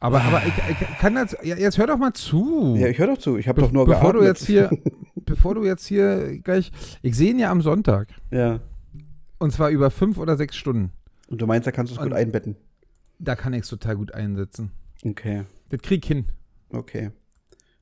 Aber, 0.00 0.22
aber 0.22 0.42
ich, 0.46 0.52
ich 0.70 0.98
kann 0.98 1.14
das, 1.16 1.36
ja, 1.42 1.56
jetzt 1.56 1.76
hör 1.78 1.86
doch 1.88 1.98
mal 1.98 2.12
zu. 2.12 2.76
Ja, 2.78 2.86
ich 2.86 2.98
höre 2.98 3.08
doch 3.08 3.18
zu. 3.18 3.36
Ich 3.36 3.48
habe 3.48 3.60
Be 3.60 3.66
doch 3.66 3.72
nur 3.72 3.84
bevor 3.86 4.12
du 4.12 4.20
geatmet. 4.20 4.38
jetzt 4.38 4.46
hier, 4.46 4.70
bevor 5.16 5.54
du 5.54 5.64
jetzt 5.64 5.86
hier 5.86 6.38
gleich, 6.38 6.70
ich 7.02 7.16
sehe 7.16 7.30
ihn 7.32 7.38
ja 7.38 7.50
am 7.50 7.62
Sonntag. 7.62 8.08
Ja. 8.30 8.60
Und 9.38 9.52
zwar 9.52 9.70
über 9.70 9.90
fünf 9.90 10.18
oder 10.18 10.36
sechs 10.36 10.56
Stunden. 10.56 10.92
Und 11.28 11.42
du 11.42 11.46
meinst, 11.46 11.66
da 11.66 11.72
kannst 11.72 11.92
du 11.92 11.96
es 11.96 12.02
gut 12.02 12.12
einbetten. 12.12 12.56
Da 13.18 13.34
kann 13.34 13.52
ich 13.52 13.62
es 13.62 13.68
total 13.68 13.96
gut 13.96 14.14
einsetzen. 14.14 14.70
Okay. 15.04 15.44
Das 15.70 15.80
krieg 15.82 16.04
ich 16.04 16.08
hin. 16.08 16.26
Okay. 16.70 17.10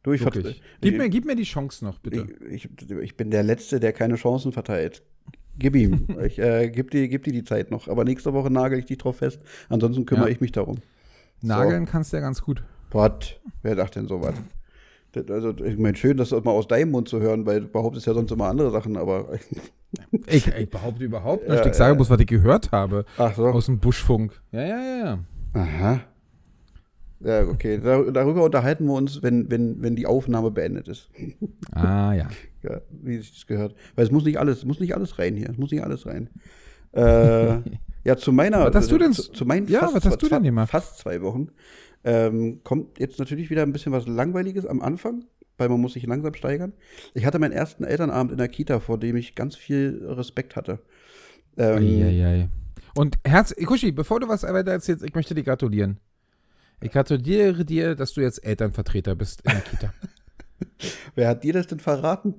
Du, 0.02 0.12
ich, 0.12 0.24
Wirklich. 0.24 0.62
Gib, 0.80 0.92
ich, 0.92 0.98
mir, 0.98 1.08
gib 1.10 1.24
mir 1.26 1.36
die 1.36 1.42
Chance 1.42 1.84
noch, 1.84 1.98
bitte. 1.98 2.26
ich, 2.48 2.68
ich, 2.80 2.90
ich 2.90 3.16
bin 3.16 3.30
der 3.30 3.42
Letzte, 3.42 3.80
der 3.80 3.92
keine 3.92 4.14
Chancen 4.14 4.52
verteilt. 4.52 5.02
Gib 5.58 5.74
ihm. 5.76 6.06
ich 6.24 6.38
äh, 6.38 6.70
gib, 6.70 6.90
dir, 6.92 7.08
gib 7.08 7.24
dir 7.24 7.32
die 7.32 7.44
Zeit 7.44 7.70
noch. 7.70 7.88
Aber 7.88 8.04
nächste 8.04 8.32
Woche 8.32 8.50
nagel 8.50 8.78
ich 8.78 8.86
dich 8.86 8.98
drauf 8.98 9.18
fest. 9.18 9.40
Ansonsten 9.68 10.06
kümmere 10.06 10.28
Ja. 10.28 10.32
ich 10.32 10.40
mich 10.40 10.52
darum. 10.52 10.76
Nageln 11.42 11.86
kannst 11.86 12.12
du 12.12 12.16
ja 12.16 12.22
ganz 12.22 12.42
gut. 12.42 12.62
Was? 12.90 13.12
Wer 13.62 13.74
dachte 13.74 14.00
denn 14.00 14.08
sowas? 14.08 14.34
Also, 15.30 15.54
ich 15.64 15.78
meine, 15.78 15.96
schön, 15.96 16.16
das 16.16 16.30
mal 16.30 16.50
aus 16.50 16.68
deinem 16.68 16.90
Mund 16.90 17.08
zu 17.08 17.20
hören, 17.20 17.46
weil 17.46 17.62
du 17.62 17.68
behauptest 17.68 18.06
ja 18.06 18.12
sonst 18.12 18.30
immer 18.32 18.48
andere 18.48 18.70
Sachen, 18.70 18.96
aber. 18.96 19.28
Ich, 20.26 20.46
ich 20.48 20.68
behaupte 20.68 21.04
überhaupt 21.04 21.48
nicht. 21.48 21.64
Ja, 21.64 21.70
ich 21.70 21.74
sage 21.74 21.92
ja. 21.92 21.94
bloß, 21.94 22.10
was 22.10 22.20
ich 22.20 22.26
gehört 22.26 22.70
habe 22.70 23.06
Ach 23.16 23.34
so. 23.34 23.46
aus 23.46 23.66
dem 23.66 23.78
Buschfunk. 23.78 24.42
Ja, 24.52 24.60
ja, 24.60 24.78
ja, 24.82 24.98
ja. 24.98 25.18
Aha. 25.54 26.00
Ja, 27.20 27.46
okay. 27.46 27.80
Dar 27.80 28.10
darüber 28.12 28.44
unterhalten 28.44 28.84
wir 28.84 28.92
uns, 28.94 29.22
wenn, 29.22 29.50
wenn, 29.50 29.80
wenn 29.82 29.96
die 29.96 30.04
Aufnahme 30.06 30.50
beendet 30.50 30.88
ist. 30.88 31.08
Ah, 31.72 32.12
ja. 32.12 32.28
Ja, 32.62 32.80
wie 32.90 33.16
sich 33.18 33.32
das 33.32 33.46
gehört. 33.46 33.76
Weil 33.94 34.04
es 34.06 34.10
muss 34.10 34.24
nicht 34.24 34.40
alles, 34.40 34.64
muss 34.64 34.80
nicht 34.80 34.96
alles 34.96 35.20
rein 35.20 35.36
hier. 35.36 35.48
Es 35.48 35.56
muss 35.56 35.70
nicht 35.70 35.84
alles 35.84 36.04
rein. 36.04 36.28
Äh, 36.90 37.58
ja, 38.06 38.16
zu 38.16 38.32
meiner. 38.32 38.64
Was 38.66 38.74
hast 38.74 38.90
du 38.92 38.98
denn- 38.98 39.12
Zu, 39.12 39.32
zu 39.32 39.44
meinen 39.44 39.68
Ja, 39.68 39.80
fast, 39.80 39.94
was 39.96 40.04
hast 40.06 40.22
du 40.22 40.28
denn 40.28 40.42
gemacht? 40.42 40.70
Fast 40.70 40.98
zwei 40.98 41.20
Wochen. 41.22 41.48
Ähm, 42.04 42.60
kommt 42.62 42.98
jetzt 43.00 43.18
natürlich 43.18 43.50
wieder 43.50 43.62
ein 43.62 43.72
bisschen 43.72 43.92
was 43.92 44.06
Langweiliges 44.06 44.64
am 44.64 44.80
Anfang, 44.80 45.24
weil 45.58 45.68
man 45.68 45.80
muss 45.80 45.94
sich 45.94 46.06
langsam 46.06 46.32
steigern. 46.34 46.72
Ich 47.14 47.26
hatte 47.26 47.38
meinen 47.38 47.52
ersten 47.52 47.82
Elternabend 47.84 48.30
in 48.32 48.38
der 48.38 48.48
Kita, 48.48 48.78
vor 48.80 48.98
dem 48.98 49.16
ich 49.16 49.34
ganz 49.34 49.56
viel 49.56 50.02
Respekt 50.06 50.54
hatte. 50.54 50.78
Ähm, 51.58 51.78
Eieiei. 51.78 52.48
Und 52.94 53.16
Herz, 53.24 53.54
Kuschi, 53.64 53.90
bevor 53.92 54.20
du 54.20 54.28
was 54.28 54.44
weiter 54.44 54.70
erzählst, 54.70 55.02
ich 55.04 55.14
möchte 55.14 55.34
dir 55.34 55.42
gratulieren. 55.42 55.98
Ich 56.80 56.92
gratuliere 56.92 57.64
dir, 57.64 57.94
dass 57.94 58.12
du 58.12 58.20
jetzt 58.20 58.44
Elternvertreter 58.44 59.14
bist 59.14 59.40
in 59.42 59.52
der 59.52 59.60
Kita. 59.62 59.92
wer 61.14 61.28
hat 61.28 61.42
dir 61.44 61.54
das 61.54 61.66
denn 61.66 61.80
verraten? 61.80 62.34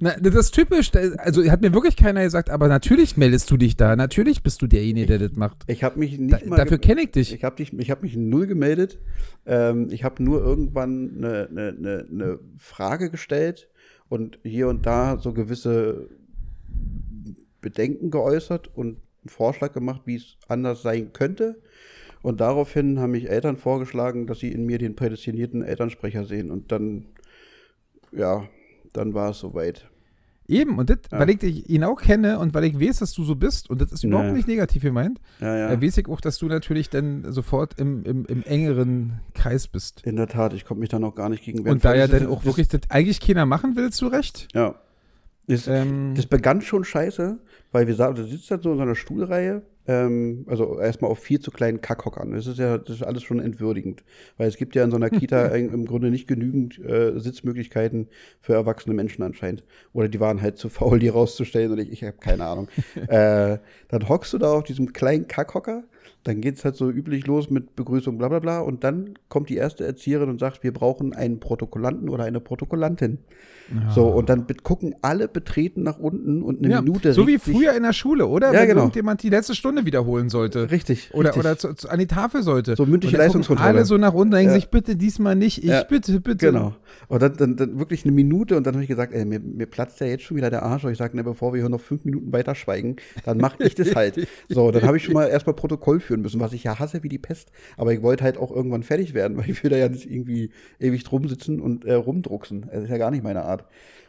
Na, 0.00 0.16
das 0.16 0.34
ist 0.34 0.54
typisch. 0.54 0.92
Also 0.94 1.44
hat 1.50 1.60
mir 1.60 1.74
wirklich 1.74 1.96
keiner 1.96 2.22
gesagt, 2.22 2.50
aber 2.50 2.68
natürlich 2.68 3.16
meldest 3.16 3.50
du 3.50 3.56
dich 3.56 3.76
da. 3.76 3.96
Natürlich 3.96 4.42
bist 4.42 4.62
du 4.62 4.68
derjenige, 4.68 5.06
der 5.06 5.18
das 5.18 5.36
macht. 5.36 5.64
Ich 5.66 5.82
habe 5.82 5.98
mich 5.98 6.18
nicht 6.18 6.42
Da, 6.42 6.46
mal 6.46 6.56
dafür 6.56 6.78
kenne 6.78 7.02
ich 7.02 7.10
dich. 7.10 7.34
Ich 7.34 7.42
habe 7.42 7.62
hab 7.64 8.02
mich 8.02 8.16
null 8.16 8.46
gemeldet. 8.46 8.98
Ähm, 9.44 9.88
ich 9.90 10.04
habe 10.04 10.22
nur 10.22 10.40
irgendwann 10.40 11.16
eine, 11.16 11.48
eine, 11.48 11.68
eine, 11.76 12.06
eine 12.10 12.38
Frage 12.58 13.10
gestellt 13.10 13.68
und 14.08 14.38
hier 14.44 14.68
und 14.68 14.86
da 14.86 15.18
so 15.18 15.32
gewisse 15.32 16.08
Bedenken 17.60 18.10
geäußert 18.10 18.70
und 18.76 18.98
einen 19.22 19.28
Vorschlag 19.28 19.72
gemacht, 19.72 20.02
wie 20.04 20.16
es 20.16 20.36
anders 20.46 20.82
sein 20.82 21.12
könnte. 21.12 21.60
Und 22.22 22.40
daraufhin 22.40 23.00
haben 23.00 23.12
mich 23.12 23.28
Eltern 23.28 23.56
vorgeschlagen, 23.56 24.26
dass 24.26 24.38
sie 24.38 24.52
in 24.52 24.64
mir 24.64 24.78
den 24.78 24.94
prädestinierten 24.94 25.62
Elternsprecher 25.62 26.24
sehen. 26.24 26.50
Und 26.50 26.70
dann, 26.72 27.06
ja, 28.12 28.48
dann 28.92 29.14
war 29.14 29.30
es 29.30 29.38
soweit. 29.38 29.88
Eben, 30.50 30.78
und 30.78 30.88
das, 30.88 30.98
Ja. 31.12 31.18
weil 31.18 31.28
ich 31.28 31.38
dich, 31.38 31.68
ihn 31.68 31.84
auch 31.84 32.00
kenne 32.00 32.38
und 32.38 32.54
weil 32.54 32.64
ich 32.64 32.80
weiß, 32.80 33.00
dass 33.00 33.12
du 33.12 33.22
so 33.22 33.36
bist, 33.36 33.68
und 33.68 33.82
das 33.82 33.92
ist 33.92 34.02
überhaupt 34.02 34.28
Ja. 34.28 34.32
nicht 34.32 34.48
negativ 34.48 34.82
gemeint, 34.82 35.20
Ja, 35.40 35.54
ja. 35.56 35.70
äh, 35.70 35.82
weiß 35.82 35.98
ich 35.98 36.08
auch, 36.08 36.22
dass 36.22 36.38
du 36.38 36.46
natürlich 36.46 36.88
dann 36.88 37.30
sofort 37.32 37.78
im, 37.78 38.02
im, 38.04 38.24
im 38.24 38.42
engeren 38.44 39.20
Kreis 39.34 39.68
bist. 39.68 40.00
In 40.06 40.16
der 40.16 40.26
Tat, 40.26 40.54
ich 40.54 40.64
konnte 40.64 40.80
mich 40.80 40.88
da 40.88 40.98
noch 40.98 41.14
gar 41.14 41.28
nicht 41.28 41.44
gegen. 41.44 41.68
Und 41.68 41.84
da 41.84 41.94
ja 41.94 42.06
dann 42.06 42.22
das- 42.24 42.30
auch 42.32 42.46
wirklich 42.46 42.68
das 42.68 42.80
eigentlich 42.88 43.20
keiner 43.20 43.44
machen 43.44 43.76
will, 43.76 43.90
zu 43.90 44.06
Recht. 44.06 44.48
Ja. 44.54 44.76
Ist, 45.46 45.66
Ähm, 45.68 46.14
Das 46.14 46.26
begann 46.26 46.62
schon 46.62 46.84
scheiße, 46.84 47.38
weil 47.72 47.86
wir 47.86 47.94
saßen, 47.94 48.16
du 48.16 48.24
sitzt 48.24 48.50
dann 48.50 48.62
so 48.62 48.70
in 48.72 48.76
so 48.78 48.82
einer 48.82 48.94
Stuhlreihe, 48.94 49.62
ähm, 49.88 50.44
also 50.46 50.78
erstmal 50.78 51.10
auf 51.10 51.18
viel 51.18 51.40
zu 51.40 51.50
kleinen 51.50 51.80
Kackhockern. 51.80 52.32
Das 52.32 52.46
ist 52.46 52.58
ja, 52.58 52.76
das 52.76 52.96
ist 52.96 53.02
alles 53.02 53.22
schon 53.22 53.40
entwürdigend. 53.40 54.04
Weil 54.36 54.46
es 54.46 54.58
gibt 54.58 54.74
ja 54.74 54.84
in 54.84 54.90
so 54.90 54.96
einer 54.96 55.08
Kita 55.08 55.46
im 55.56 55.86
Grunde 55.86 56.10
nicht 56.10 56.28
genügend 56.28 56.78
äh, 56.78 57.18
Sitzmöglichkeiten 57.18 58.08
für 58.40 58.52
erwachsene 58.52 58.94
Menschen 58.94 59.22
anscheinend. 59.22 59.64
Oder 59.94 60.08
die 60.08 60.20
waren 60.20 60.42
halt 60.42 60.58
zu 60.58 60.68
faul, 60.68 60.98
die 60.98 61.08
rauszustellen 61.08 61.72
und 61.72 61.78
ich, 61.78 61.90
ich 61.90 62.04
habe 62.04 62.18
keine 62.18 62.44
Ahnung. 62.44 62.68
äh, 63.08 63.58
dann 63.88 64.08
hockst 64.08 64.34
du 64.34 64.38
da 64.38 64.52
auf 64.52 64.64
diesem 64.64 64.92
kleinen 64.92 65.26
Kackhocker, 65.26 65.84
dann 66.28 66.40
geht's 66.40 66.64
halt 66.64 66.76
so 66.76 66.90
üblich 66.90 67.26
los 67.26 67.50
mit 67.50 67.74
Begrüßung, 67.74 68.18
bla 68.18 68.28
bla 68.28 68.38
bla, 68.38 68.60
und 68.60 68.84
dann 68.84 69.14
kommt 69.28 69.48
die 69.48 69.56
erste 69.56 69.84
Erzieherin 69.84 70.28
und 70.28 70.38
sagt, 70.38 70.62
wir 70.62 70.72
brauchen 70.72 71.14
einen 71.14 71.40
Protokollanten 71.40 72.08
oder 72.08 72.24
eine 72.24 72.40
Protokollantin. 72.40 73.18
So, 73.94 74.06
und 74.06 74.30
dann 74.30 74.46
gucken 74.62 74.94
alle 75.02 75.28
betreten 75.28 75.82
nach 75.82 75.98
unten 75.98 76.42
und 76.42 76.64
eine 76.64 76.70
ja, 76.72 76.80
Minute 76.80 77.12
so 77.12 77.26
wie 77.26 77.36
früher 77.38 77.74
in 77.74 77.82
der 77.82 77.92
Schule, 77.92 78.26
oder? 78.26 78.52
Ja, 78.52 78.60
Wenn 78.60 78.68
genau. 78.68 78.80
irgendjemand 78.80 79.22
die 79.22 79.28
letzte 79.28 79.54
Stunde 79.54 79.84
wiederholen 79.84 80.30
sollte. 80.30 80.70
Richtig. 80.70 81.10
Oder, 81.12 81.30
richtig. 81.30 81.40
oder 81.40 81.58
zu, 81.58 81.74
zu, 81.74 81.90
an 81.90 81.98
die 81.98 82.06
Tafel 82.06 82.42
sollte. 82.42 82.76
So 82.76 82.86
mündliche 82.86 83.18
Leistungskontrolle. 83.18 83.68
Alle 83.68 83.84
so 83.84 83.98
nach 83.98 84.14
unten 84.14 84.32
denken 84.32 84.52
Ja. 84.52 84.54
sich, 84.54 84.70
bitte 84.70 84.96
diesmal 84.96 85.36
nicht, 85.36 85.58
ich 85.58 85.68
Ja. 85.68 85.82
bitte, 85.82 86.18
bitte. 86.20 86.46
Genau. 86.46 86.76
Und 87.08 87.20
dann, 87.20 87.36
dann, 87.36 87.56
dann 87.56 87.78
wirklich 87.78 88.04
eine 88.04 88.12
Minute 88.12 88.56
und 88.56 88.66
dann 88.66 88.72
habe 88.74 88.82
ich 88.84 88.88
gesagt, 88.88 89.12
ey, 89.12 89.26
mir, 89.26 89.38
mir 89.40 89.66
platzt 89.66 90.00
ja 90.00 90.06
jetzt 90.06 90.22
schon 90.24 90.38
wieder 90.38 90.48
der 90.48 90.62
Arsch. 90.62 90.84
Und 90.84 90.92
ich 90.92 90.98
sage, 90.98 91.14
ne, 91.14 91.22
bevor 91.22 91.52
wir 91.52 91.60
hier 91.60 91.68
noch 91.68 91.80
fünf 91.80 92.06
Minuten 92.06 92.32
weiter 92.32 92.54
schweigen, 92.54 92.96
dann 93.26 93.36
mache 93.36 93.64
ich 93.64 93.74
das 93.74 93.94
halt. 93.94 94.26
So, 94.48 94.70
dann 94.70 94.82
habe 94.82 94.96
ich 94.96 95.04
schon 95.04 95.14
mal 95.14 95.26
erstmal 95.26 95.54
Protokoll 95.54 96.00
führen 96.18 96.22
müssen, 96.22 96.40
was 96.40 96.52
ich 96.52 96.64
ja 96.64 96.78
hasse 96.78 97.02
wie 97.02 97.08
die 97.08 97.18
Pest. 97.18 97.50
Aber 97.76 97.92
ich 97.92 98.02
wollte 98.02 98.24
halt 98.24 98.38
auch 98.38 98.50
irgendwann 98.50 98.82
fertig 98.82 99.14
werden, 99.14 99.36
weil 99.38 99.50
ich 99.50 99.62
will 99.62 99.70
da 99.70 99.76
ja 99.76 99.88
nicht 99.88 100.10
irgendwie 100.10 100.50
ewig 100.78 101.04
drum 101.04 101.28
sitzen 101.28 101.60
und 101.60 101.84
äh, 101.84 101.94
rumdrucksen. 101.94 102.68
Das 102.70 102.84
ist 102.84 102.90
ja 102.90 102.98
gar 102.98 103.10
nicht 103.10 103.22
meine 103.22 103.44
Art. 103.44 103.64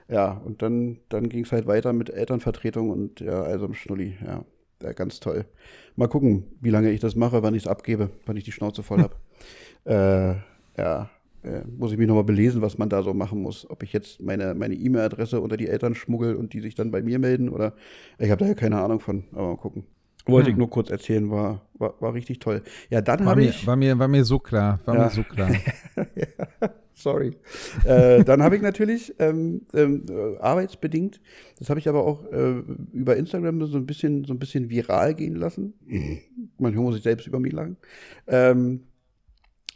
Ja, 0.09 0.31
und 0.31 0.61
dann, 0.61 0.97
dann 1.09 1.29
ging 1.29 1.43
es 1.43 1.51
halt 1.51 1.67
weiter 1.67 1.93
mit 1.93 2.09
Elternvertretung 2.09 2.89
und 2.89 3.19
ja, 3.19 3.43
also 3.43 3.65
im 3.65 3.73
Schnulli, 3.73 4.17
ja. 4.25 4.43
Ja, 4.81 4.93
ganz 4.93 5.19
toll. 5.19 5.45
Mal 5.97 6.07
gucken, 6.07 6.45
wie 6.61 6.69
lange 6.69 6.91
ich 6.91 7.01
das 7.01 7.13
mache, 7.13 7.43
wann 7.43 7.53
ich 7.53 7.63
es 7.63 7.67
abgebe, 7.67 8.11
wann 8.25 8.37
ich 8.37 8.45
die 8.45 8.53
Schnauze 8.53 8.81
voll 8.81 9.01
habe. 9.01 9.15
äh, 9.83 10.79
ja, 10.81 11.09
äh, 11.43 11.63
muss 11.77 11.91
ich 11.91 11.97
mich 11.97 12.07
nochmal 12.07 12.23
belesen, 12.23 12.61
was 12.61 12.77
man 12.77 12.87
da 12.87 13.03
so 13.03 13.13
machen 13.13 13.41
muss. 13.41 13.69
Ob 13.69 13.83
ich 13.83 13.91
jetzt 13.91 14.21
meine 14.21 14.55
meine 14.55 14.75
E-Mail-Adresse 14.75 15.41
unter 15.41 15.57
die 15.57 15.67
Eltern 15.67 15.95
schmuggel 15.95 16.35
und 16.37 16.53
die 16.53 16.61
sich 16.61 16.75
dann 16.75 16.91
bei 16.91 17.01
mir 17.01 17.19
melden 17.19 17.49
oder 17.49 17.73
ich 18.19 18.31
habe 18.31 18.39
da 18.39 18.47
ja 18.47 18.53
keine 18.53 18.79
Ahnung 18.79 19.01
von, 19.01 19.25
aber 19.33 19.47
mal 19.49 19.57
gucken. 19.57 19.83
Wollte 20.27 20.51
ich 20.51 20.57
nur 20.57 20.69
kurz 20.69 20.89
erzählen, 20.91 21.29
war, 21.31 21.67
war, 21.73 21.95
war 22.01 22.13
richtig 22.13 22.39
toll. 22.39 22.61
Ja, 22.89 23.01
dann 23.01 23.25
War 23.25 23.25
habe 23.25 23.41
mir, 23.41 23.49
ich. 23.49 23.65
war, 23.65 23.75
mir, 23.75 23.97
war 23.97 24.07
mir 24.07 24.25
so 24.25 24.39
klar, 24.39 24.79
war 24.85 24.93
Ja. 24.93 24.99
mir 25.05 25.09
so 25.09 25.23
klar. 25.23 25.63
Sorry. 26.93 27.37
äh, 27.83 28.23
dann 28.25 28.43
habe 28.43 28.57
ich 28.57 28.61
natürlich 28.61 29.15
ähm, 29.19 29.61
ähm, 29.73 30.05
äh, 30.09 30.37
arbeitsbedingt, 30.39 31.21
das 31.57 31.69
habe 31.69 31.79
ich 31.79 31.87
aber 31.87 32.05
auch 32.05 32.25
äh, 32.31 32.61
über 32.91 33.15
Instagram 33.15 33.65
so 33.67 33.77
ein 33.77 33.85
bisschen 33.85 34.25
so 34.25 34.33
ein 34.33 34.39
bisschen 34.39 34.69
viral 34.69 35.15
gehen 35.15 35.35
lassen. 35.35 35.73
Manchmal 36.57 36.83
muss 36.83 36.97
ich 36.97 37.03
selbst 37.03 37.25
über 37.25 37.39
mich 37.39 37.53
lachen. 37.53 37.77
Ähm, 38.27 38.81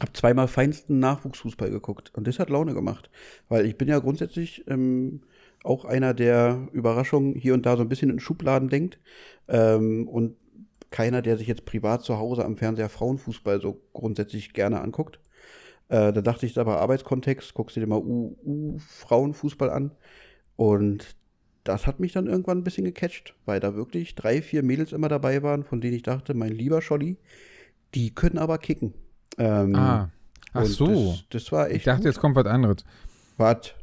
habe 0.00 0.12
zweimal 0.12 0.48
feinsten 0.48 0.98
Nachwuchsfußball 0.98 1.70
geguckt 1.70 2.10
und 2.14 2.26
das 2.26 2.38
hat 2.38 2.50
Laune 2.50 2.74
gemacht, 2.74 3.10
weil 3.48 3.64
ich 3.66 3.76
bin 3.78 3.88
ja 3.88 3.98
grundsätzlich 4.00 4.64
ähm, 4.68 5.22
auch 5.64 5.84
einer, 5.84 6.14
der 6.14 6.68
Überraschungen 6.72 7.34
hier 7.34 7.54
und 7.54 7.66
da 7.66 7.76
so 7.76 7.82
ein 7.82 7.88
bisschen 7.88 8.10
in 8.10 8.20
Schubladen 8.20 8.68
denkt 8.68 9.00
ähm, 9.48 10.06
und 10.08 10.36
keiner, 10.90 11.22
der 11.22 11.36
sich 11.36 11.48
jetzt 11.48 11.64
privat 11.64 12.02
zu 12.04 12.18
Hause 12.18 12.44
am 12.44 12.56
Fernseher 12.56 12.88
Frauenfußball 12.88 13.60
so 13.60 13.80
grundsätzlich 13.92 14.52
gerne 14.52 14.80
anguckt. 14.80 15.18
Äh, 15.88 16.12
da 16.12 16.20
dachte 16.22 16.46
ich 16.46 16.56
aber 16.58 16.80
Arbeitskontext, 16.80 17.52
guckst 17.54 17.76
du 17.76 17.80
dir 17.80 17.86
mal 17.88 17.98
U-Frauenfußball 17.98 19.70
an. 19.70 19.90
Und 20.56 21.16
das 21.64 21.86
hat 21.86 21.98
mich 21.98 22.12
dann 22.12 22.26
irgendwann 22.26 22.58
ein 22.58 22.64
bisschen 22.64 22.84
gecatcht, 22.84 23.34
weil 23.44 23.58
da 23.58 23.74
wirklich 23.74 24.14
drei, 24.14 24.40
vier 24.42 24.62
Mädels 24.62 24.92
immer 24.92 25.08
dabei 25.08 25.42
waren, 25.42 25.64
von 25.64 25.80
denen 25.80 25.96
ich 25.96 26.02
dachte, 26.02 26.34
mein 26.34 26.52
lieber 26.52 26.80
Scholli, 26.80 27.16
die 27.94 28.14
können 28.14 28.38
aber 28.38 28.58
kicken. 28.58 28.94
Ähm, 29.38 29.74
Ah, 29.74 30.10
ach 30.52 30.64
so. 30.66 30.86
Das, 30.86 31.24
das 31.30 31.52
war 31.52 31.66
echt. 31.68 31.78
Ich 31.78 31.84
dachte, 31.84 32.06
jetzt 32.08 32.20
kommt 32.20 32.36
was 32.36 32.46
anderes. 32.46 32.84
Was? 33.36 33.74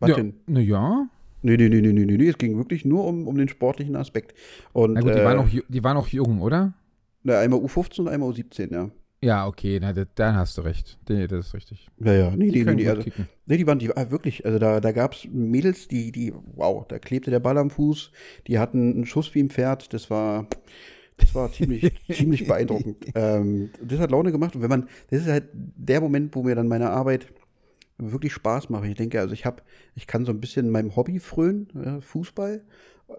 Was 0.00 0.10
Ja, 0.10 0.16
denn? 0.16 0.34
na 0.46 0.60
ja. 0.60 1.06
Nee, 1.42 1.56
nee, 1.56 1.68
nee, 1.68 1.80
nee, 1.80 1.92
nee, 1.92 2.04
nee. 2.16 2.28
Es 2.28 2.38
ging 2.38 2.56
wirklich 2.56 2.84
nur 2.84 3.04
um, 3.04 3.26
um 3.28 3.36
den 3.36 3.48
sportlichen 3.48 3.96
Aspekt. 3.96 4.34
Und, 4.72 4.94
Na 4.94 5.00
gut, 5.00 5.14
die, 5.14 5.18
äh, 5.20 5.24
waren 5.24 5.38
auch, 5.38 5.48
ju- 5.48 5.64
die 5.68 5.84
waren 5.84 5.96
auch 5.96 6.08
jung, 6.08 6.40
oder? 6.40 6.74
na, 7.22 7.38
einmal 7.40 7.60
U15 7.60 8.00
und 8.00 8.08
einmal 8.08 8.30
U17, 8.30 8.72
ja. 8.72 8.90
Ja, 9.22 9.46
okay, 9.48 9.78
na, 9.80 9.92
dann 9.92 10.36
hast 10.36 10.56
du 10.56 10.62
recht. 10.62 10.96
Nee, 11.08 11.26
das 11.26 11.48
ist 11.48 11.54
richtig. 11.54 11.88
Ja, 11.98 12.12
ja, 12.12 12.30
nee, 12.36 12.50
Die 12.50 12.64
nee, 12.64 12.74
nee, 12.74 12.88
Also. 12.88 13.02
Nee, 13.46 13.56
die 13.56 13.66
waren 13.66 13.78
die 13.80 13.90
ah, 13.96 14.10
wirklich, 14.10 14.46
also 14.46 14.58
da, 14.60 14.80
da 14.80 14.92
gab 14.92 15.14
es 15.14 15.26
Mädels, 15.32 15.88
die, 15.88 16.12
die, 16.12 16.32
wow, 16.54 16.86
da 16.86 16.98
klebte 17.00 17.30
der 17.32 17.40
Ball 17.40 17.58
am 17.58 17.70
Fuß, 17.70 18.12
die 18.46 18.58
hatten 18.60 18.92
einen 18.94 19.06
Schuss 19.06 19.34
wie 19.34 19.42
ein 19.42 19.48
Pferd, 19.50 19.92
das 19.92 20.08
war, 20.10 20.46
das 21.16 21.34
war 21.34 21.50
ziemlich, 21.50 21.92
ziemlich 22.12 22.46
beeindruckend. 22.46 23.06
Ähm, 23.16 23.70
das 23.82 23.98
hat 23.98 24.12
Laune 24.12 24.30
gemacht 24.30 24.54
und 24.54 24.62
wenn 24.62 24.70
man, 24.70 24.88
das 25.10 25.22
ist 25.22 25.28
halt 25.28 25.48
der 25.52 26.00
Moment, 26.00 26.34
wo 26.36 26.44
mir 26.44 26.54
dann 26.54 26.68
meine 26.68 26.90
Arbeit 26.90 27.26
wirklich 27.98 28.32
Spaß 28.32 28.70
macht. 28.70 28.84
Ich 28.86 28.94
denke, 28.94 29.20
also 29.20 29.32
ich 29.34 29.44
habe, 29.44 29.62
ich 29.94 30.06
kann 30.06 30.24
so 30.24 30.32
ein 30.32 30.40
bisschen 30.40 30.70
meinem 30.70 30.94
Hobby 30.96 31.18
frönen, 31.18 31.68
ja, 31.84 32.00
Fußball, 32.00 32.62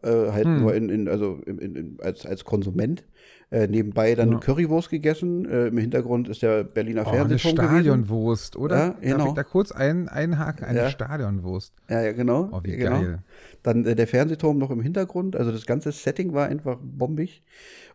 äh, 0.04 0.08
halt 0.32 0.46
Hm. 0.46 0.62
nur 0.62 0.74
in, 0.76 0.90
in 0.90 1.08
also 1.10 1.42
in, 1.46 1.60
in, 1.60 1.98
als, 2.02 2.26
als 2.26 2.46
Konsument. 2.46 3.04
Äh, 3.52 3.66
nebenbei 3.68 4.14
dann 4.14 4.34
Ja. 4.34 4.38
Currywurst 4.38 4.92
gegessen. 4.92 5.50
Äh, 5.50 5.68
Im 5.70 5.78
Hintergrund 5.80 6.30
ist 6.30 6.44
der 6.44 6.64
Berliner 6.64 7.02
Oh, 7.08 7.10
eine 7.10 7.18
Fernsehturm 7.18 7.56
gewesen. 7.56 7.72
Stadionwurst, 7.74 8.56
oder? 8.58 8.78
Ja, 8.78 8.88
Darf 8.90 9.02
genau. 9.02 9.28
ich 9.30 9.34
da 9.34 9.44
kurz 9.44 9.72
ein, 9.72 10.08
einhaken? 10.08 10.66
Eine 10.66 10.80
Ja. 10.82 10.90
Stadionwurst. 10.92 11.74
Ja, 11.90 12.02
ja, 12.04 12.12
genau. 12.12 12.50
Oh, 12.52 12.60
wie 12.64 12.78
genau. 12.78 13.02
geil. 13.02 13.24
Dann 13.64 13.86
äh, 13.86 13.96
der 13.96 14.06
Fernsehturm 14.06 14.60
noch 14.60 14.70
im 14.70 14.82
Hintergrund. 14.82 15.36
Also 15.36 15.52
das 15.52 15.66
ganze 15.66 15.92
Setting 15.92 16.34
war 16.34 16.48
einfach 16.48 16.78
bombig. 16.80 17.42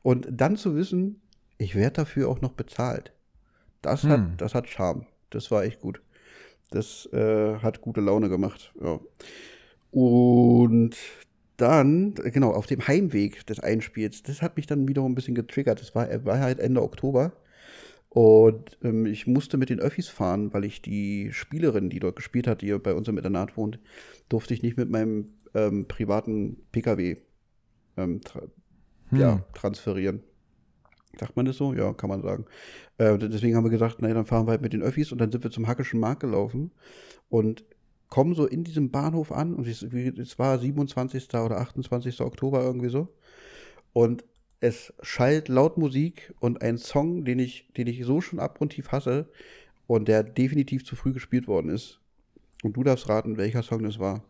Und 0.02 0.26
dann 0.28 0.56
zu 0.56 0.74
wissen, 0.74 1.20
ich 1.56 1.76
werde 1.76 1.92
dafür 2.02 2.28
auch 2.28 2.40
noch 2.40 2.52
bezahlt. 2.52 3.12
Das, 3.80 4.02
Hm. 4.02 4.10
hat, 4.10 4.20
das 4.38 4.54
hat 4.56 4.68
Charme. 4.68 5.06
Das 5.30 5.52
war 5.52 5.62
echt 5.62 5.80
gut. 5.80 6.00
Das 6.70 7.06
äh, 7.12 7.56
hat 7.58 7.80
gute 7.80 8.00
Laune 8.00 8.28
gemacht. 8.28 8.72
Ja. 8.82 9.00
Und 9.90 10.96
dann, 11.56 12.14
genau, 12.14 12.50
auf 12.50 12.66
dem 12.66 12.86
Heimweg 12.88 13.46
des 13.46 13.60
Einspiels, 13.60 14.22
das 14.22 14.42
hat 14.42 14.56
mich 14.56 14.66
dann 14.66 14.88
wiederum 14.88 15.12
ein 15.12 15.14
bisschen 15.14 15.36
getriggert. 15.36 15.80
Das 15.80 15.94
war, 15.94 16.08
war 16.24 16.40
halt 16.40 16.58
Ende 16.58 16.82
Oktober. 16.82 17.32
Und 18.08 18.78
ähm, 18.82 19.06
ich 19.06 19.26
musste 19.26 19.56
mit 19.56 19.70
den 19.70 19.80
Öffis 19.80 20.08
fahren, 20.08 20.52
weil 20.52 20.64
ich 20.64 20.82
die 20.82 21.32
Spielerin, 21.32 21.90
die 21.90 22.00
dort 22.00 22.16
gespielt 22.16 22.46
hat, 22.46 22.62
die 22.62 22.72
bei 22.78 22.94
uns 22.94 23.08
im 23.08 23.18
Internat 23.18 23.56
wohnt, 23.56 23.78
durfte 24.28 24.54
ich 24.54 24.62
nicht 24.62 24.76
mit 24.76 24.90
meinem 24.90 25.34
ähm, 25.54 25.86
privaten 25.86 26.56
Pkw 26.72 27.16
ähm, 27.96 28.20
tra 28.20 28.42
Hm. 29.10 29.20
ja, 29.20 29.44
transferieren. 29.54 30.22
Sagt 31.18 31.36
man 31.36 31.46
das 31.46 31.56
so? 31.56 31.72
Ja, 31.74 31.92
kann 31.92 32.10
man 32.10 32.22
sagen. 32.22 32.46
Äh, 32.98 33.18
deswegen 33.18 33.56
haben 33.56 33.64
wir 33.64 33.70
gesagt, 33.70 34.02
naja, 34.02 34.14
dann 34.14 34.26
fahren 34.26 34.46
wir 34.46 34.52
halt 34.52 34.62
mit 34.62 34.72
den 34.72 34.82
Öffis 34.82 35.12
und 35.12 35.18
dann 35.18 35.30
sind 35.32 35.44
wir 35.44 35.50
zum 35.50 35.66
Hackischen 35.66 36.00
Markt 36.00 36.20
gelaufen 36.20 36.70
und 37.28 37.64
kommen 38.08 38.34
so 38.34 38.46
in 38.46 38.64
diesem 38.64 38.90
Bahnhof 38.90 39.32
an 39.32 39.54
und 39.54 39.66
es, 39.66 40.38
war 40.38 40.58
27. 40.58 41.28
oder 41.34 41.58
28. 41.60 42.20
Oktober 42.20 42.62
irgendwie 42.62 42.88
so. 42.88 43.08
Und 43.92 44.24
es 44.60 44.94
schallt 45.02 45.48
laut 45.48 45.78
Musik 45.78 46.32
und 46.40 46.62
ein 46.62 46.78
Song, 46.78 47.24
den 47.24 47.38
ich, 47.38 47.68
den 47.76 47.86
ich 47.86 48.04
so 48.04 48.20
schon 48.20 48.38
abgrundtief 48.38 48.92
hasse 48.92 49.28
und 49.86 50.08
der 50.08 50.22
definitiv 50.22 50.84
zu 50.84 50.96
früh 50.96 51.12
gespielt 51.12 51.48
worden 51.48 51.70
ist. 51.70 52.00
Und 52.62 52.76
du 52.76 52.82
darfst 52.82 53.08
raten, 53.08 53.36
welcher 53.36 53.62
Song 53.62 53.82
das 53.82 53.98
war. 53.98 54.22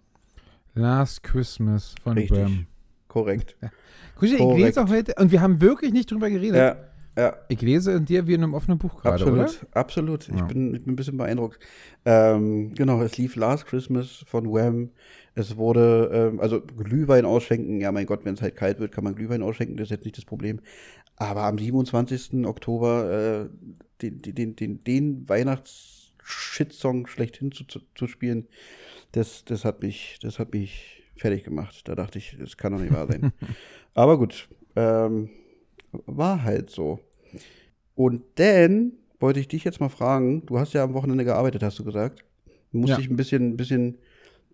Last 0.75 1.23
Christmas 1.23 1.95
von 2.03 2.19
Richtig. 2.19 2.39
Wham. 2.39 2.67
Korrekt. 3.15 3.57
Kuschel, 4.17 4.35
ich 4.35 4.41
Korrekt. 4.41 4.77
lese 4.77 4.89
heute, 4.89 5.15
und 5.21 5.31
wir 5.31 5.41
haben 5.41 5.61
wirklich 5.61 5.93
nicht 5.93 6.11
drüber 6.11 6.29
geredet. 6.31 6.57
Ja, 6.57 6.77
ja. 7.17 7.37
Ich 7.47 7.63
lese 7.63 7.93
in 7.93 8.05
dir 8.07 8.27
wie 8.27 8.35
in 8.35 8.43
einem 8.43 8.55
offenen 8.55 8.77
Buch 8.77 9.01
gerade, 9.01 9.15
absolut, 9.15 9.39
oder? 9.39 9.69
absolut. 9.77 10.29
Ich, 10.29 10.37
Ja. 10.37 10.45
bin, 10.47 10.75
ich 10.75 10.83
bin 10.83 10.95
ein 10.95 10.97
bisschen 10.97 11.17
beeindruckt. 11.17 11.61
Ähm, 12.05 12.75
genau, 12.75 13.01
es 13.03 13.17
lief 13.17 13.37
Last 13.37 13.67
Christmas 13.67 14.25
von 14.27 14.53
Wham. 14.53 14.91
Es 15.37 15.57
wurde, 15.57 16.11
ähm, 16.13 16.41
also 16.41 16.61
Glühwein 16.61 17.25
ausschenken. 17.25 17.81
Ja, 17.81 17.93
mein 17.93 18.07
Gott, 18.07 18.25
wenn 18.25 18.35
es 18.35 18.43
halt 18.43 18.57
kalt 18.57 18.81
wird, 18.81 18.91
kann 18.91 19.05
man 19.05 19.15
Glühwein 19.15 19.43
ausschenken. 19.45 19.77
Das 19.77 19.85
ist 19.87 19.91
jetzt 19.93 20.05
nicht 20.05 20.19
das 20.19 20.25
Problem. 20.25 20.59
Aber 21.15 21.43
am 21.45 21.57
27. 21.57 22.45
Oktober 22.47 23.49
äh, 23.49 23.49
den, 24.03 24.21
den, 24.23 24.57
den, 24.57 24.83
den 24.83 25.29
Weihnachts-Shitsong 25.29 27.07
schlechthin 27.07 27.53
zu, 27.53 27.65
zu, 27.65 27.79
zu 27.95 28.09
spielen, 28.09 28.49
das, 29.13 29.45
das, 29.45 29.65
hat 29.65 29.83
mich, 29.83 30.19
das 30.21 30.41
hat 30.41 30.53
mich 30.53 31.04
fertig 31.17 31.45
gemacht. 31.45 31.83
Da 31.89 31.95
dachte 31.95 32.19
ich, 32.19 32.37
das 32.39 32.57
kann 32.57 32.73
doch 32.73 32.81
nicht 32.81 32.93
wahr 32.93 33.07
sein. 33.07 33.33
Aber 33.95 34.19
gut, 34.19 34.49
ähm, 34.77 35.31
war 36.07 36.43
halt 36.43 36.71
so. 36.71 37.01
Und 37.95 38.23
dann 38.37 38.93
wollte 39.21 39.41
ich 39.41 39.49
dich 39.49 39.65
jetzt 39.65 39.81
mal 39.81 39.89
fragen, 39.89 40.45
du 40.47 40.59
hast 40.59 40.73
ja 40.75 40.83
am 40.83 40.95
Wochenende 40.95 41.25
gearbeitet, 41.25 41.63
hast 41.63 41.79
du 41.79 41.85
gesagt. 41.85 42.25
Musste 42.73 42.97
Ja. 42.97 42.99
ich 42.99 43.09
ein 43.09 43.17
bisschen, 43.17 43.57
bisschen, 43.57 43.99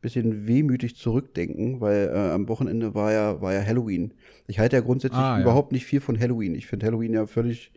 bisschen 0.03 0.47
wehmütig 0.47 0.97
zurückdenken, 0.97 1.81
weil 1.81 2.09
äh, 2.15 2.31
am 2.33 2.49
Wochenende 2.49 2.95
war 2.95 3.13
ja, 3.13 3.41
war 3.41 3.55
ja 3.55 3.65
Halloween. 3.65 4.13
Ich 4.47 4.59
halte 4.59 4.77
ja 4.77 4.83
grundsätzlich 4.83 5.19
Ah, 5.19 5.37
ja. 5.37 5.43
überhaupt 5.43 5.73
nicht 5.73 5.87
viel 5.87 6.01
von 6.01 6.19
Halloween. 6.21 6.55
Ich 6.55 6.67
finde 6.67 6.87
Halloween 6.87 7.15
ja 7.15 7.27
völlig, 7.27 7.73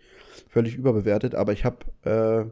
völlig 0.50 0.76
überbewertet, 0.76 1.34
aber 1.36 1.54
ich 1.54 1.63
habe 1.63 1.78
äh, 2.04 2.50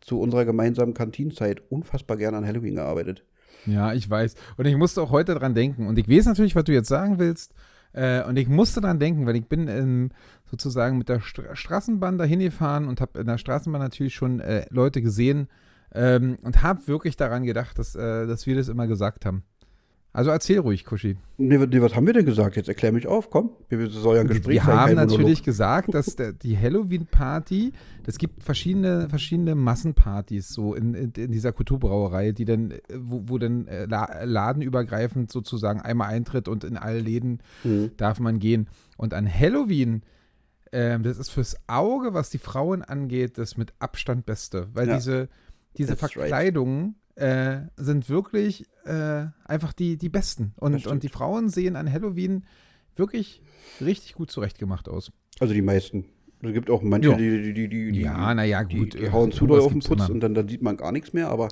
zu 0.00 0.20
unserer 0.20 0.44
gemeinsamen 0.46 0.94
Kantinenzeit 0.94 1.62
unfassbar 1.70 2.16
gerne 2.16 2.38
an 2.38 2.46
Halloween 2.46 2.76
gearbeitet. 2.76 3.24
Ja, 3.66 3.92
ich 3.92 4.08
weiß. 4.08 4.34
Und 4.56 4.66
ich 4.66 4.76
musste 4.76 5.02
auch 5.02 5.10
heute 5.10 5.34
dran 5.34 5.54
denken. 5.54 5.86
Und 5.86 5.98
ich 5.98 6.08
weiß 6.08 6.26
natürlich, 6.26 6.54
was 6.56 6.64
du 6.64 6.72
jetzt 6.72 6.88
sagen 6.88 7.18
willst. 7.18 7.54
Äh, 7.92 8.24
und 8.24 8.36
ich 8.36 8.48
musste 8.48 8.80
dran 8.80 8.98
denken, 8.98 9.26
weil 9.26 9.36
ich 9.36 9.46
bin 9.46 9.68
ähm, 9.68 10.10
sozusagen 10.50 10.98
mit 10.98 11.08
der 11.08 11.20
Stra 11.20 11.54
Straßenbahn 11.54 12.18
dahin 12.18 12.40
gefahren 12.40 12.88
und 12.88 13.00
habe 13.00 13.20
in 13.20 13.26
der 13.26 13.38
Straßenbahn 13.38 13.80
natürlich 13.80 14.14
schon 14.14 14.40
äh, 14.40 14.66
Leute 14.70 15.00
gesehen 15.00 15.48
ähm, 15.94 16.36
und 16.42 16.62
habe 16.62 16.86
wirklich 16.88 17.16
daran 17.16 17.44
gedacht, 17.44 17.78
dass, 17.78 17.94
äh, 17.94 18.26
dass 18.26 18.46
wir 18.46 18.56
das 18.56 18.68
immer 18.68 18.88
gesagt 18.88 19.24
haben. 19.24 19.44
Also 20.16 20.30
erzähl 20.30 20.60
ruhig, 20.60 20.84
Kuschi. 20.84 21.16
Nee, 21.38 21.58
nee, 21.58 21.80
was 21.80 21.96
haben 21.96 22.06
wir 22.06 22.12
denn 22.12 22.24
gesagt? 22.24 22.54
Jetzt 22.54 22.68
erklär 22.68 22.92
mich 22.92 23.08
auf, 23.08 23.30
komm. 23.30 23.50
Wir 23.68 23.90
soll 23.90 24.14
ja 24.14 24.20
ein 24.20 24.28
Gespräch 24.28 24.54
Wir 24.54 24.62
sein, 24.62 24.76
haben 24.78 24.94
natürlich 24.94 25.42
gesagt, 25.42 25.92
dass 25.92 26.14
der, 26.14 26.32
die 26.32 26.56
Halloween-Party, 26.56 27.72
es 28.06 28.18
gibt 28.18 28.40
verschiedene, 28.44 29.08
verschiedene 29.08 29.56
Massenpartys 29.56 30.50
so 30.50 30.72
in, 30.74 30.94
in, 30.94 31.10
in 31.16 31.32
dieser 31.32 31.52
Kulturbrauerei, 31.52 32.30
die 32.30 32.44
dann, 32.44 32.74
wo, 32.96 33.24
wo 33.26 33.38
dann 33.38 33.66
äh, 33.66 33.86
la- 33.86 34.22
ladenübergreifend 34.22 35.32
sozusagen 35.32 35.80
einmal 35.80 36.10
eintritt 36.10 36.46
und 36.46 36.62
in 36.62 36.76
alle 36.76 37.00
Läden 37.00 37.40
Mhm. 37.64 37.90
darf 37.96 38.20
man 38.20 38.38
gehen. 38.38 38.68
Und 38.96 39.14
an 39.14 39.28
Halloween, 39.28 40.02
ähm, 40.70 41.02
das 41.02 41.18
ist 41.18 41.30
fürs 41.30 41.56
Auge, 41.66 42.14
was 42.14 42.30
die 42.30 42.38
Frauen 42.38 42.82
angeht, 42.82 43.36
das 43.36 43.56
mit 43.56 43.72
Abstand 43.80 44.26
Beste. 44.26 44.68
Weil 44.74 44.86
Ja. 44.86 44.94
diese, 44.94 45.28
diese 45.76 45.96
That's 45.96 46.16
right. 46.16 46.30
Äh, 47.16 47.66
sind 47.76 48.08
wirklich 48.08 48.66
äh, 48.84 49.26
einfach 49.44 49.72
die, 49.72 49.96
die 49.96 50.08
besten. 50.08 50.52
Und, 50.56 50.86
und 50.86 51.02
die 51.04 51.08
Frauen 51.08 51.48
sehen 51.48 51.76
an 51.76 51.90
Halloween 51.90 52.44
wirklich 52.96 53.40
richtig 53.80 54.14
gut 54.14 54.30
zurechtgemacht 54.32 54.88
aus. 54.88 55.12
Also 55.38 55.54
die 55.54 55.62
meisten. 55.62 56.06
Es 56.42 56.52
gibt 56.52 56.68
auch 56.70 56.82
manche, 56.82 57.10
Ja. 57.10 57.16
die, 57.16 57.42
die, 57.42 57.54
die, 57.54 57.68
die, 57.68 57.92
die, 57.92 58.00
Ja, 58.02 58.34
na 58.34 58.44
ja, 58.44 58.64
die, 58.64 58.78
gut, 58.78 58.94
die 58.94 58.98
äh, 59.04 59.10
hauen 59.12 59.32
zu 59.32 59.46
doll 59.46 59.60
auf 59.60 59.72
den 59.72 59.80
Putz 59.80 60.00
immer. 60.00 60.10
und 60.10 60.20
dann, 60.20 60.34
dann 60.34 60.48
sieht 60.48 60.60
man 60.60 60.76
gar 60.76 60.92
nichts 60.92 61.12
mehr, 61.12 61.30
aber 61.30 61.48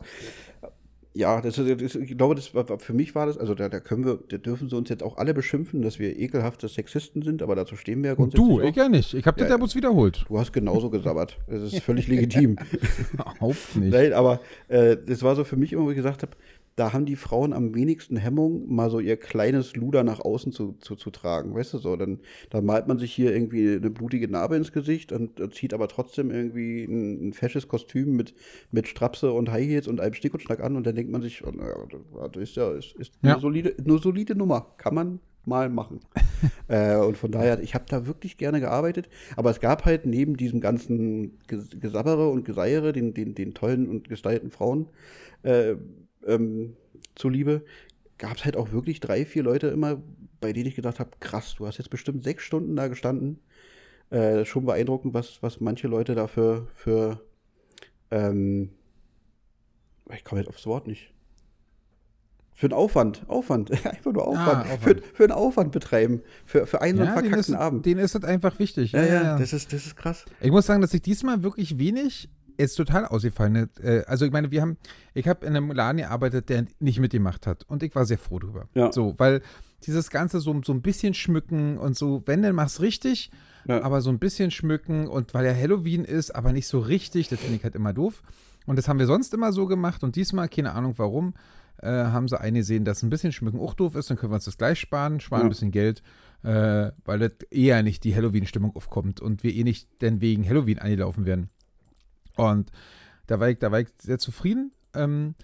ja, 1.15 1.41
das 1.43 1.59
ist, 1.59 1.83
das, 1.83 1.95
ich 1.95 2.17
glaube, 2.17 2.35
das 2.35 2.55
war, 2.55 2.79
für 2.79 2.95
mich 2.95 3.15
war 3.15 3.27
das, 3.27 3.37
also 3.37 3.55
da, 3.55 3.69
da 3.69 3.81
können 3.81 4.05
wir, 4.05 4.19
da 4.29 4.39
dürfen 4.39 4.71
sie 4.71 4.77
uns 4.77 4.89
jetzt 4.89 5.03
auch 5.03 5.19
alle 5.19 5.35
beschimpfen, 5.35 5.83
dass 5.83 5.99
wir 5.99 6.19
ekelhafte 6.19 6.69
Sexisten 6.69 7.23
sind, 7.23 7.43
aber 7.43 7.55
dazu 7.55 7.77
stehen 7.77 8.03
wir 8.03 8.11
ja 8.11 8.15
grundsätzlich. 8.15 8.49
Du, 8.49 8.61
auch. 8.63 8.65
ich 8.65 8.77
ja 8.77 8.89
nicht. 8.89 9.13
Ich 9.13 9.27
habe 9.27 9.41
Ja, 9.43 9.49
ja. 9.49 9.57
bloß 9.59 9.75
wiederholt. 9.75 10.25
Du 10.27 10.39
hast 10.39 10.53
genauso 10.53 10.89
gesabbert. 10.89 11.39
Das 11.49 11.63
ist 11.63 11.81
völlig 11.83 12.09
legitim. 12.09 12.57
Überhaupt 13.13 13.77
nicht. 13.77 13.93
Nein, 13.93 14.15
aber 14.15 14.41
äh, 14.69 14.97
das 14.97 15.23
war 15.23 15.37
so 15.37 15.45
für 15.45 15.57
mich 15.57 15.75
immer, 15.75 15.85
wo 15.85 15.91
ich 15.91 15.97
gesagt 15.97 16.23
habe, 16.23 16.33
da 16.77 16.93
haben 16.93 17.05
die 17.05 17.17
Frauen 17.17 17.53
am 17.53 17.75
wenigsten 17.75 18.17
Hemmung, 18.17 18.73
mal 18.75 18.91
so 18.91 18.99
ihr 18.99 19.17
kleines 19.17 19.77
Luder 19.77 20.05
nach 20.05 20.21
außen 20.21 20.53
zu, 20.53 20.77
zu, 20.81 20.97
zu 20.97 21.11
tragen. 21.11 21.55
Weißt 21.55 21.75
du 21.75 21.79
so? 21.79 21.97
Dann, 21.97 22.21
dann 22.51 22.65
malt 22.65 22.89
man 22.89 22.99
sich 22.99 23.13
hier 23.13 23.33
irgendwie 23.35 23.77
eine 23.77 23.91
blutige 23.91 24.29
Narbe 24.29 24.57
ins 24.57 24.73
Gesicht 24.73 25.13
und, 25.13 25.41
und 25.41 25.55
zieht 25.55 25.75
aber 25.75 25.89
trotzdem 25.89 26.31
irgendwie 26.31 26.85
ein, 26.85 27.29
ein 27.29 27.33
fesches 27.35 27.69
Kostüm 27.69 28.17
mit, 28.17 28.35
mit 28.71 28.89
Strapse 28.89 29.33
und 29.33 29.51
High 29.51 29.67
Heels 29.67 29.89
und 29.89 30.01
einem 30.01 30.15
Stick 30.15 30.33
und 30.35 30.41
Schnack 30.41 30.61
an 30.61 30.77
und 30.77 30.87
dann 30.87 30.95
denkt 30.95 31.13
man 31.13 31.21
sich, 31.23 31.45
oh, 31.47 31.51
naja, 31.51 31.75
das 32.33 32.43
ist 32.43 32.57
ja 32.57 32.71
ist, 32.73 32.95
ist 32.97 33.13
Ja. 33.23 33.33
Eine, 33.33 33.41
solide, 33.41 33.75
eine 33.79 33.99
solide 33.99 34.35
Nummer. 34.35 34.75
Kann 34.79 34.95
man 34.95 35.21
mal 35.45 35.69
machen. 35.69 36.01
äh, 36.69 36.97
und 36.97 37.17
von 37.19 37.33
daher, 37.33 37.61
ich 37.61 37.75
habe 37.75 37.85
da 37.89 38.07
wirklich 38.07 38.39
gerne 38.39 38.61
gearbeitet, 38.61 39.09
aber 39.37 39.51
es 39.51 39.61
gab 39.61 39.85
halt 39.85 40.07
neben 40.07 40.37
diesem 40.37 40.61
ganzen 40.61 41.39
Ges- 41.49 41.79
Gesabbere 41.79 42.31
und 42.31 42.45
Geseiere, 42.45 42.93
den, 42.93 43.13
den, 43.13 43.35
den 43.35 43.53
tollen 43.53 43.89
und 43.89 44.09
gestylten 44.09 44.51
Frauen 44.51 44.87
äh, 45.43 45.75
ähm, 46.27 46.77
zuliebe, 47.15 47.65
gab 48.19 48.37
es 48.37 48.45
halt 48.45 48.57
auch 48.57 48.73
wirklich 48.73 49.01
drei, 49.01 49.25
vier 49.27 49.43
Leute 49.43 49.69
immer, 49.69 50.01
bei 50.41 50.53
denen 50.53 50.67
ich 50.67 50.75
gedacht 50.77 50.99
habe, 51.01 51.11
krass, 51.21 51.55
du 51.57 51.67
hast 51.67 51.79
jetzt 51.79 51.91
bestimmt 51.91 52.25
sechs 52.25 52.45
Stunden 52.45 52.77
da 52.77 52.89
gestanden. 52.89 53.39
Äh, 54.11 54.45
schon 54.45 54.67
beeindruckend, 54.67 55.15
was, 55.15 55.43
was 55.43 55.61
manche 55.61 55.89
Leute 55.89 56.15
da 56.15 56.27
für, 56.27 56.69
ähm, 58.11 58.71
ich 60.15 60.25
komme 60.25 60.41
jetzt 60.41 60.49
aufs 60.49 60.67
Wort 60.67 60.87
nicht. 60.87 61.13
Für 62.55 62.67
einen 62.67 62.75
Aufwand, 62.75 63.25
Aufwand, 63.29 63.71
einfach 63.87 64.13
nur 64.13 64.27
Aufwand, 64.27 64.67
Ah, 64.67 64.75
Aufwand. 64.75 65.01
Für, 65.01 65.15
für 65.15 65.23
einen 65.25 65.33
Aufwand 65.33 65.73
betreiben, 65.73 66.23
für, 66.45 66.67
für 66.67 66.81
einen 66.83 66.99
so 66.99 67.03
einen 67.05 67.15
Ja, 67.15 67.21
denen 67.23 67.35
ist, 67.35 67.47
verkackten 67.47 67.55
Abend. 67.55 67.87
denen 67.87 68.01
ist 68.01 68.15
das 68.15 68.25
einfach 68.25 68.59
wichtig. 68.59 68.93
Ja, 68.93 69.05
ja, 69.05 69.39
das 69.39 69.53
ist, 69.53 69.73
das 69.73 69.87
ist 69.87 69.97
krass. 69.97 70.25
Ich 70.41 70.51
muss 70.51 70.67
sagen, 70.67 70.83
dass 70.83 70.93
ich 70.95 71.03
diesmal 71.03 71.43
wirklich 71.43 71.79
wenig 71.79 72.29
jetzt 72.59 72.75
total 72.77 73.07
ausgefallen. 73.07 73.69
Äh, 73.83 74.03
Also 74.07 74.25
ich 74.25 74.33
meine, 74.33 74.51
wir 74.51 74.63
haben, 74.63 74.77
ich 75.15 75.29
habe 75.29 75.45
in 75.47 75.57
einem 75.57 75.71
Laden 75.73 75.99
gearbeitet, 75.99 76.49
der 76.49 76.67
nicht 76.81 76.99
mitgemacht 77.01 77.47
hat 77.47 77.65
und 77.69 77.83
ich 77.83 77.95
war 77.95 78.05
sehr 78.07 78.19
froh 78.19 78.39
drüber. 78.39 78.69
Ja. 78.75 78.93
So, 78.93 79.15
weil 79.19 79.43
dieses 79.87 80.11
Ganze 80.11 80.41
so, 80.41 80.61
so 80.65 80.73
ein 80.73 80.83
bisschen 80.83 81.15
schmücken 81.15 81.77
und 81.79 81.97
so, 81.97 82.23
wenn, 82.27 82.43
dann 82.43 82.55
mach's 82.55 82.81
richtig, 82.81 83.31
Ja. 83.67 83.83
aber 83.83 84.01
so 84.01 84.11
ein 84.11 84.19
bisschen 84.19 84.51
schmücken 84.51 85.07
und 85.09 85.35
weil 85.35 85.45
ja 85.47 85.55
Halloween 85.55 86.05
ist, 86.05 86.31
aber 86.35 86.53
nicht 86.53 86.67
so 86.69 86.79
richtig, 86.79 87.29
das 87.29 87.41
finde 87.41 87.57
ich 87.57 87.65
halt 87.65 87.75
immer 87.75 87.93
doof. 87.93 88.23
Und 88.67 88.77
das 88.77 88.87
haben 88.89 89.01
wir 89.01 89.07
sonst 89.07 89.35
immer 89.35 89.53
so 89.53 89.67
gemacht 89.67 90.05
und 90.05 90.15
diesmal, 90.15 90.49
keine 90.49 90.73
Ahnung 90.73 90.95
warum, 90.99 91.35
äh, 91.79 91.89
haben 91.89 92.29
sie 92.29 92.41
eingesehen, 92.41 92.85
dass 92.85 93.03
ein 93.03 93.11
bisschen 93.11 93.33
schmücken 93.33 93.59
auch 93.59 93.75
doof 93.75 93.97
ist, 93.97 94.09
dann 94.09 94.17
können 94.17 94.31
wir 94.31 94.37
uns 94.37 94.45
das 94.45 94.57
gleich 94.57 94.79
sparen, 94.79 95.19
sparen 95.19 95.41
Ja. 95.43 95.47
ein 95.47 95.49
bisschen 95.49 95.73
Geld, 95.73 96.01
äh, 96.45 96.93
weil 97.05 97.19
das 97.19 97.33
eher 97.51 97.83
nicht 97.83 98.05
die 98.05 98.15
Halloween-Stimmung 98.15 98.77
aufkommt 98.77 99.21
und 99.21 99.43
wir 99.43 99.53
eh 99.53 99.65
nicht 99.65 99.89
denn 100.01 100.21
wegen 100.21 100.49
Halloween 100.49 100.79
angelaufen 100.79 101.27
werden. 101.27 101.51
Und 102.37 102.71
da 103.27 103.41
war 103.41 103.49
ich, 103.51 103.59
da 103.59 103.71
war 103.73 103.81
ich 103.81 103.89
sehr 104.01 104.19
zufrieden. 104.19 104.73
Ähm, 104.95 105.35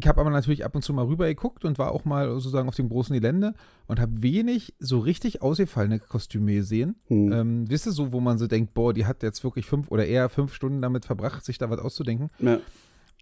ich 0.00 0.06
habe 0.06 0.20
aber 0.20 0.30
natürlich 0.30 0.64
ab 0.64 0.76
und 0.76 0.82
zu 0.82 0.92
mal 0.92 1.06
rüber 1.06 1.26
geguckt 1.26 1.64
und 1.64 1.76
war 1.78 1.90
auch 1.90 2.04
mal 2.04 2.28
sozusagen 2.30 2.68
auf 2.68 2.76
dem 2.76 2.88
großen 2.88 3.12
Gelände 3.14 3.54
und 3.88 3.98
habe 3.98 4.22
wenig 4.22 4.74
so 4.78 5.00
richtig 5.00 5.42
ausgefallene 5.42 5.98
Kostüme 5.98 6.54
gesehen. 6.54 6.94
Hm. 7.08 7.32
Ähm, 7.32 7.70
wisst 7.70 7.86
ihr 7.86 7.92
so, 7.92 8.12
wo 8.12 8.20
man 8.20 8.38
so 8.38 8.46
denkt, 8.46 8.74
boah, 8.74 8.94
die 8.94 9.06
hat 9.06 9.24
jetzt 9.24 9.42
wirklich 9.42 9.66
fünf 9.66 9.90
oder 9.90 10.06
eher 10.06 10.28
fünf 10.28 10.54
Stunden 10.54 10.80
damit 10.82 11.04
verbracht, 11.04 11.44
sich 11.44 11.58
da 11.58 11.68
was 11.68 11.80
auszudenken. 11.80 12.30
Ja. 12.38 12.60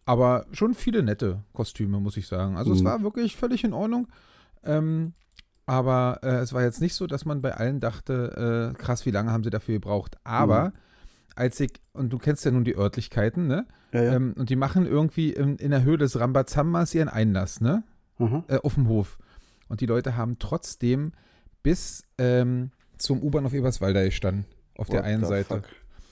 Aber 0.05 0.45
schon 0.53 0.75
viele 0.75 1.03
nette 1.03 1.43
Kostüme, 1.55 1.99
muss 1.99 2.17
ich 2.19 2.27
sagen. 2.27 2.57
Also 2.59 2.73
es 2.75 2.81
Mhm. 2.83 2.85
war 2.85 3.03
wirklich 3.03 3.37
völlig 3.37 3.65
in 3.65 3.73
Ordnung. 3.73 4.09
Ähm, 4.62 5.15
aber 5.65 6.21
äh, 6.23 6.37
es 6.41 6.53
war 6.53 6.62
jetzt 6.62 6.81
nicht 6.83 6.95
so, 6.95 7.07
dass 7.07 7.25
man 7.25 7.41
bei 7.41 7.55
allen 7.55 7.81
dachte, 7.81 8.73
äh, 8.75 8.79
krass, 8.79 9.07
wie 9.07 9.11
lange 9.11 9.33
haben 9.33 9.43
sie 9.45 9.51
dafür 9.51 9.75
gebraucht. 9.75 10.17
Aber 10.25 10.67
Mhm. 10.67 10.73
Als 11.37 11.61
ich, 11.61 11.70
und 11.92 12.12
du 12.12 12.18
kennst 12.18 12.44
ja 12.44 12.51
nun 12.51 12.64
die 12.64 12.77
Örtlichkeiten, 12.77 13.46
ne? 13.46 13.66
Ja, 13.92 14.03
ja. 14.03 14.14
Ähm, 14.14 14.35
und 14.37 14.51
die 14.51 14.57
machen 14.57 14.87
irgendwie 14.87 15.31
in, 15.31 15.57
in 15.57 15.70
der 15.70 15.85
Höhe 15.85 15.99
des 15.99 16.18
Rambazambas 16.18 16.94
ihren 16.94 17.09
Einlass, 17.09 17.61
ne? 17.61 17.85
Aha. 18.18 18.44
Äh, 18.49 18.59
auf 18.59 18.75
dem 18.75 18.88
Hof. 18.88 19.18
Und 19.68 19.81
die 19.81 19.87
Leute 19.87 20.16
haben 20.16 20.38
trotzdem 20.38 21.12
bis 21.62 22.05
ähm, 22.18 22.70
zum 22.99 23.22
U-Bahn 23.22 23.46
auf 23.46 23.53
Eberswalder 23.53 24.05
gestanden. 24.05 24.46
Auf 24.77 24.88
der 24.88 25.01
What 25.01 25.07
einen 25.07 25.22
the 25.22 25.29
Seite. 25.29 25.55
fuck? 25.57 25.64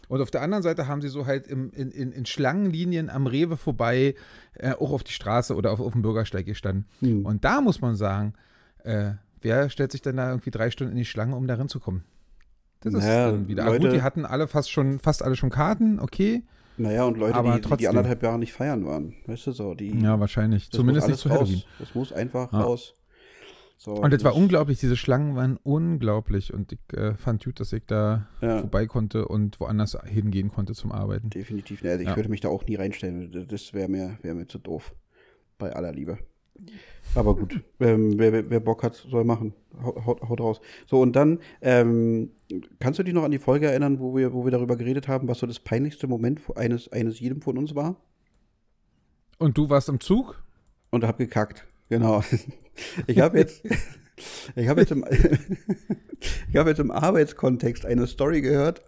Und 0.09 0.21
auf 0.21 0.31
der 0.31 0.43
anderen 0.43 0.63
Seite 0.63 0.87
haben 0.87 1.01
sie 1.01 1.09
so 1.09 1.27
halt 1.27 1.49
im, 1.49 1.71
in, 1.71 1.91
in, 1.91 2.13
in 2.13 2.27
Schlangenlinien 2.27 3.09
am 3.09 3.27
Rewe 3.27 3.57
vorbei 3.57 4.15
äh, 4.55 4.73
auch 4.73 4.93
auf 4.93 5.03
die 5.03 5.13
Straße 5.13 5.55
oder 5.55 5.73
auf, 5.73 5.81
auf 5.81 5.93
dem 5.93 6.03
Bürgersteig 6.03 6.45
gestanden. 6.45 6.87
Hm. 7.01 7.25
Und 7.25 7.45
da 7.45 7.61
muss 7.61 7.81
man 7.81 7.97
sagen, 7.97 8.35
äh, 8.83 9.13
wer 9.41 9.71
stellt 9.71 9.93
sich 9.93 10.03
denn 10.03 10.17
da 10.17 10.31
irgendwie 10.31 10.51
drei 10.51 10.71
Stunden 10.71 10.93
in 10.93 10.99
die 10.99 11.05
Schlange, 11.05 11.37
um 11.37 11.47
da 11.47 11.55
ranzukommen? 11.55 12.05
Das 12.85 12.95
ist 12.95 13.01
Naja, 13.01 13.31
dann 13.33 13.49
wieder. 13.49 13.63
Aber 13.65 13.73
Leute- 13.73 13.87
gut, 13.89 13.97
die 13.97 14.03
hatten 14.03 14.25
alle 14.25 14.47
fast 14.47 14.71
schon, 14.71 14.99
fast 14.99 15.23
alle 15.23 15.37
schon 15.37 15.51
Karten, 15.51 15.99
okay. 16.01 16.43
Naja, 16.77 17.05
und 17.05 17.17
Leute, 17.19 17.37
Aber 17.37 17.51
die, 17.51 17.57
die, 17.57 17.63
die 17.63 17.69
trotzdem. 17.69 17.89
anderthalb 17.91 18.23
Jahre 18.23 18.39
nicht 18.39 18.53
feiern 18.53 18.85
waren. 18.85 19.15
Weißt 19.27 19.47
du 19.47 19.53
so, 19.53 19.75
die. 19.75 19.91
Ja, 20.01 20.19
wahrscheinlich. 20.21 20.71
Zumindest 20.71 21.09
nicht 21.09 21.19
zu 21.21 21.29
alles 21.31 21.41
Halloween. 21.41 21.57
raus. 21.61 21.67
Das 21.79 21.95
muss 21.95 22.13
einfach 22.13 22.53
Ja. 22.53 22.61
raus. 22.63 22.95
So, 23.77 23.93
Und 23.95 24.13
das 24.13 24.25
war 24.25 24.35
unglaublich, 24.35 24.81
diese 24.81 24.97
Schlangen 24.97 25.37
waren 25.37 25.59
unglaublich 25.63 26.55
und 26.55 26.73
ich 26.73 26.79
äh, 26.97 27.15
fand 27.17 27.45
gut, 27.45 27.61
dass 27.61 27.73
ich 27.73 27.85
da 27.87 28.27
Ja. 28.41 28.61
vorbei 28.61 28.87
konnte 28.87 29.29
und 29.29 29.61
woanders 29.61 29.97
hingehen 30.05 30.49
konnte 30.49 30.73
zum 30.75 30.91
Arbeiten. 30.93 31.29
Definitiv. 31.31 31.83
Ne, 31.83 31.91
also 31.91 32.03
ich 32.03 32.09
Ja. 32.09 32.17
würde 32.17 32.29
mich 32.31 32.41
da 32.41 32.49
auch 32.49 32.65
nie 32.67 32.77
reinstellen. 32.77 33.47
Das 33.49 33.75
wäre 33.75 33.89
mir, 33.89 34.17
wär 34.23 34.35
mir 34.35 34.47
zu 34.47 34.59
doof. 34.59 34.95
Bei 35.59 35.73
aller 35.75 35.93
Liebe. 35.93 36.19
Aber 37.15 37.35
gut, 37.37 37.61
ähm, 37.81 38.15
wer, 38.17 38.49
wer 38.49 38.61
Bock 38.61 38.83
hat, 38.85 38.95
soll 38.95 39.25
machen. 39.25 39.53
Haut, 39.85 40.23
haut, 40.23 40.41
raus. 40.41 40.61
So, 40.87 41.01
und 41.01 41.15
dann, 41.15 41.41
ähm, 41.61 42.31
kannst 42.81 42.99
du 42.99 43.03
dich 43.03 43.15
noch 43.15 43.25
an 43.25 43.31
die 43.31 43.39
Folge 43.39 43.67
erinnern, 43.67 44.01
wo 44.01 44.17
wir, 44.17 44.33
wo 44.33 44.45
wir 44.45 44.51
darüber 44.51 44.77
geredet 44.77 45.09
haben, 45.09 45.29
was 45.29 45.39
so 45.39 45.47
das 45.47 45.61
peinlichste 45.61 46.07
Moment 46.07 46.41
eines, 46.57 46.91
eines 46.93 47.21
jedem 47.21 47.43
von 47.43 47.59
uns 47.59 47.75
war? 47.75 47.97
Und 49.39 49.59
du 49.59 49.69
warst 49.69 49.89
im 49.89 50.01
Zug? 50.01 50.43
Und 50.91 51.05
hab 51.05 51.19
gekackt. 51.19 51.67
Genau. 51.89 52.23
Ich 53.07 53.21
habe 53.21 53.39
jetzt, 53.39 53.65
ich 54.57 54.67
habe 54.67 54.81
jetzt, 54.81 54.91
im, 54.91 55.05
ich 56.49 56.57
habe 56.57 56.71
jetzt 56.71 56.81
im 56.81 56.91
Arbeitskontext 56.91 57.87
eine 57.87 58.09
Story 58.09 58.41
gehört, 58.41 58.83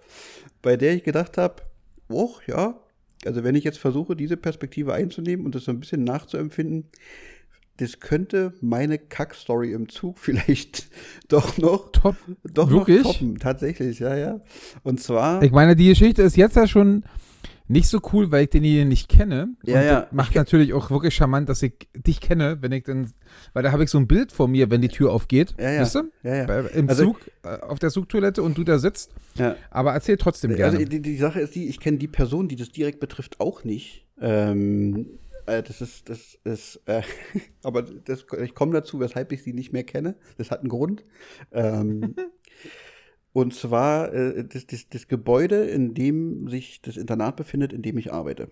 bei 0.61 0.77
der 0.77 0.95
ich 0.95 1.05
gedacht 1.05 1.39
habe, 1.39 1.63
och, 2.11 2.43
ja, 2.49 2.81
also 3.25 3.45
wenn 3.45 3.55
ich 3.55 3.65
jetzt 3.65 3.79
versuche, 3.79 4.17
diese 4.17 4.37
Perspektive 4.37 4.93
einzunehmen 4.93 5.47
und 5.47 5.55
das 5.55 5.65
so 5.65 5.71
ein 5.71 5.79
bisschen 5.79 6.05
nachzuempfinden, 6.05 6.89
das 7.79 8.01
könnte 8.01 8.55
meine 8.61 8.99
Kack-Story 8.99 9.73
im 9.73 9.89
Zug 9.89 10.19
vielleicht 10.21 10.89
doch 11.29 11.59
noch, 11.59 11.91
Top. 11.93 12.17
doch 12.45 12.71
Wirklich? 12.71 13.03
noch 13.05 13.13
toppen. 13.13 13.39
Tatsächlich, 13.39 13.99
ja, 13.99 14.17
ja. 14.17 14.41
Und 14.83 15.01
zwar, 15.01 15.43
Ich 15.43 15.53
meine, 15.53 15.77
die 15.77 15.89
Geschichte 15.89 16.23
ist 16.23 16.37
jetzt 16.37 16.57
ja 16.57 16.67
schon 16.67 17.05
nicht 17.69 17.89
so 17.89 18.01
cool, 18.13 18.31
weil 18.31 18.45
ich 18.45 18.51
den 18.51 18.63
hier 18.63 18.85
nicht 18.85 19.09
kenne. 19.09 19.49
Ja, 19.65 19.81
und 19.81 19.85
ja. 19.87 20.07
Macht 20.13 20.37
natürlich 20.37 20.73
auch 20.73 20.89
wirklich 20.93 21.15
charmant, 21.17 21.49
dass 21.49 21.63
ich 21.65 21.73
dich 21.97 22.21
kenne, 22.21 22.59
wenn 22.61 22.71
ich 22.71 22.85
dann, 22.85 23.11
weil 23.55 23.65
da 23.65 23.73
habe 23.73 23.83
ich 23.83 23.91
so 23.91 23.99
ein 23.99 24.07
Bild 24.07 24.31
vor 24.31 24.47
mir, 24.47 24.71
wenn 24.71 24.81
die 24.83 24.89
Tür 24.89 25.11
aufgeht. 25.13 25.57
Ja, 25.59 25.73
ja. 25.73 25.81
Wisst 25.81 25.97
ihr? 25.97 26.05
ja, 26.23 26.37
ja. 26.37 26.45
Bei, 26.47 26.61
Im 26.61 26.89
Also- 26.89 27.07
Zug, 27.07 27.21
äh, 27.43 27.59
auf 27.63 27.81
der 27.81 27.91
Zugtoilette 27.91 28.41
und 28.45 28.57
du 28.57 28.63
da 28.63 28.79
sitzt. 28.79 29.11
ja. 29.35 29.57
Aber 29.71 29.93
erzähl 29.95 30.17
trotzdem 30.17 30.55
gerne. 30.55 30.79
Also 30.79 30.89
die, 30.89 31.03
die 31.03 31.17
Sache 31.17 31.41
ist 31.41 31.57
die, 31.57 31.67
ich 31.69 31.81
kenne 31.81 31.99
die 31.99 32.07
Person, 32.07 32.47
die 32.47 32.55
das 32.55 32.71
direkt 32.71 33.01
betrifft, 33.01 33.41
auch 33.41 33.65
nicht. 33.65 34.07
Ähm, 34.21 35.19
äh, 35.47 35.63
das 35.63 35.81
ist, 35.81 36.09
das 36.09 36.39
ist, 36.45 36.81
äh, 36.87 37.03
aber 37.63 37.83
das, 37.83 38.27
ich 38.43 38.55
komme 38.55 38.73
dazu, 38.73 39.01
weshalb 39.01 39.33
ich 39.33 39.43
sie 39.43 39.53
nicht 39.53 39.73
mehr 39.73 39.85
kenne. 39.85 40.17
Das 40.39 40.51
hat 40.51 40.61
einen 40.61 40.69
Grund. 40.69 41.05
Ähm, 41.53 42.15
und 43.33 43.55
zwar 43.55 44.13
äh, 44.13 44.45
das, 44.45 44.67
das, 44.67 44.89
das 44.89 45.09
Gebäude, 45.09 45.65
in 45.65 45.95
dem 45.95 46.49
sich 46.49 46.83
das 46.83 46.97
Internat 46.97 47.37
befindet, 47.37 47.73
in 47.73 47.83
dem 47.83 47.99
ich 47.99 48.13
arbeite. 48.13 48.49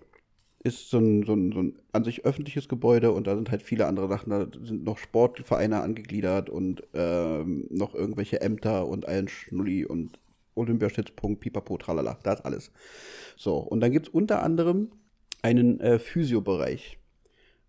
Ist 0.63 0.89
so 0.89 0.97
ein, 0.97 1.23
so, 1.23 1.33
ein, 1.33 1.51
so 1.51 1.59
ein 1.59 1.79
an 1.91 2.03
sich 2.03 2.25
öffentliches 2.25 2.67
Gebäude 2.67 3.11
und 3.11 3.27
da 3.27 3.35
sind 3.35 3.51
halt 3.51 3.61
viele 3.61 3.85
andere 3.85 4.07
Sachen. 4.07 4.31
Da 4.31 4.47
sind 4.63 4.83
noch 4.83 4.97
Sportvereine 4.97 5.81
angegliedert 5.81 6.49
und 6.49 6.81
ähm, 6.93 7.67
noch 7.69 7.93
irgendwelche 7.93 8.41
Ämter 8.41 8.87
und 8.87 9.07
allen 9.07 9.27
Schnulli 9.27 9.85
und 9.85 10.19
Olympiastützpunkt, 10.55 11.41
Pipapo, 11.41 11.77
tralala, 11.77 12.17
das 12.23 12.41
alles. 12.41 12.71
So, 13.37 13.57
und 13.57 13.81
dann 13.81 13.91
gibt 13.91 14.07
es 14.07 14.13
unter 14.13 14.41
anderem 14.41 14.89
einen 15.45 15.79
äh, 15.79 15.99
Physiobereich. 15.99 16.97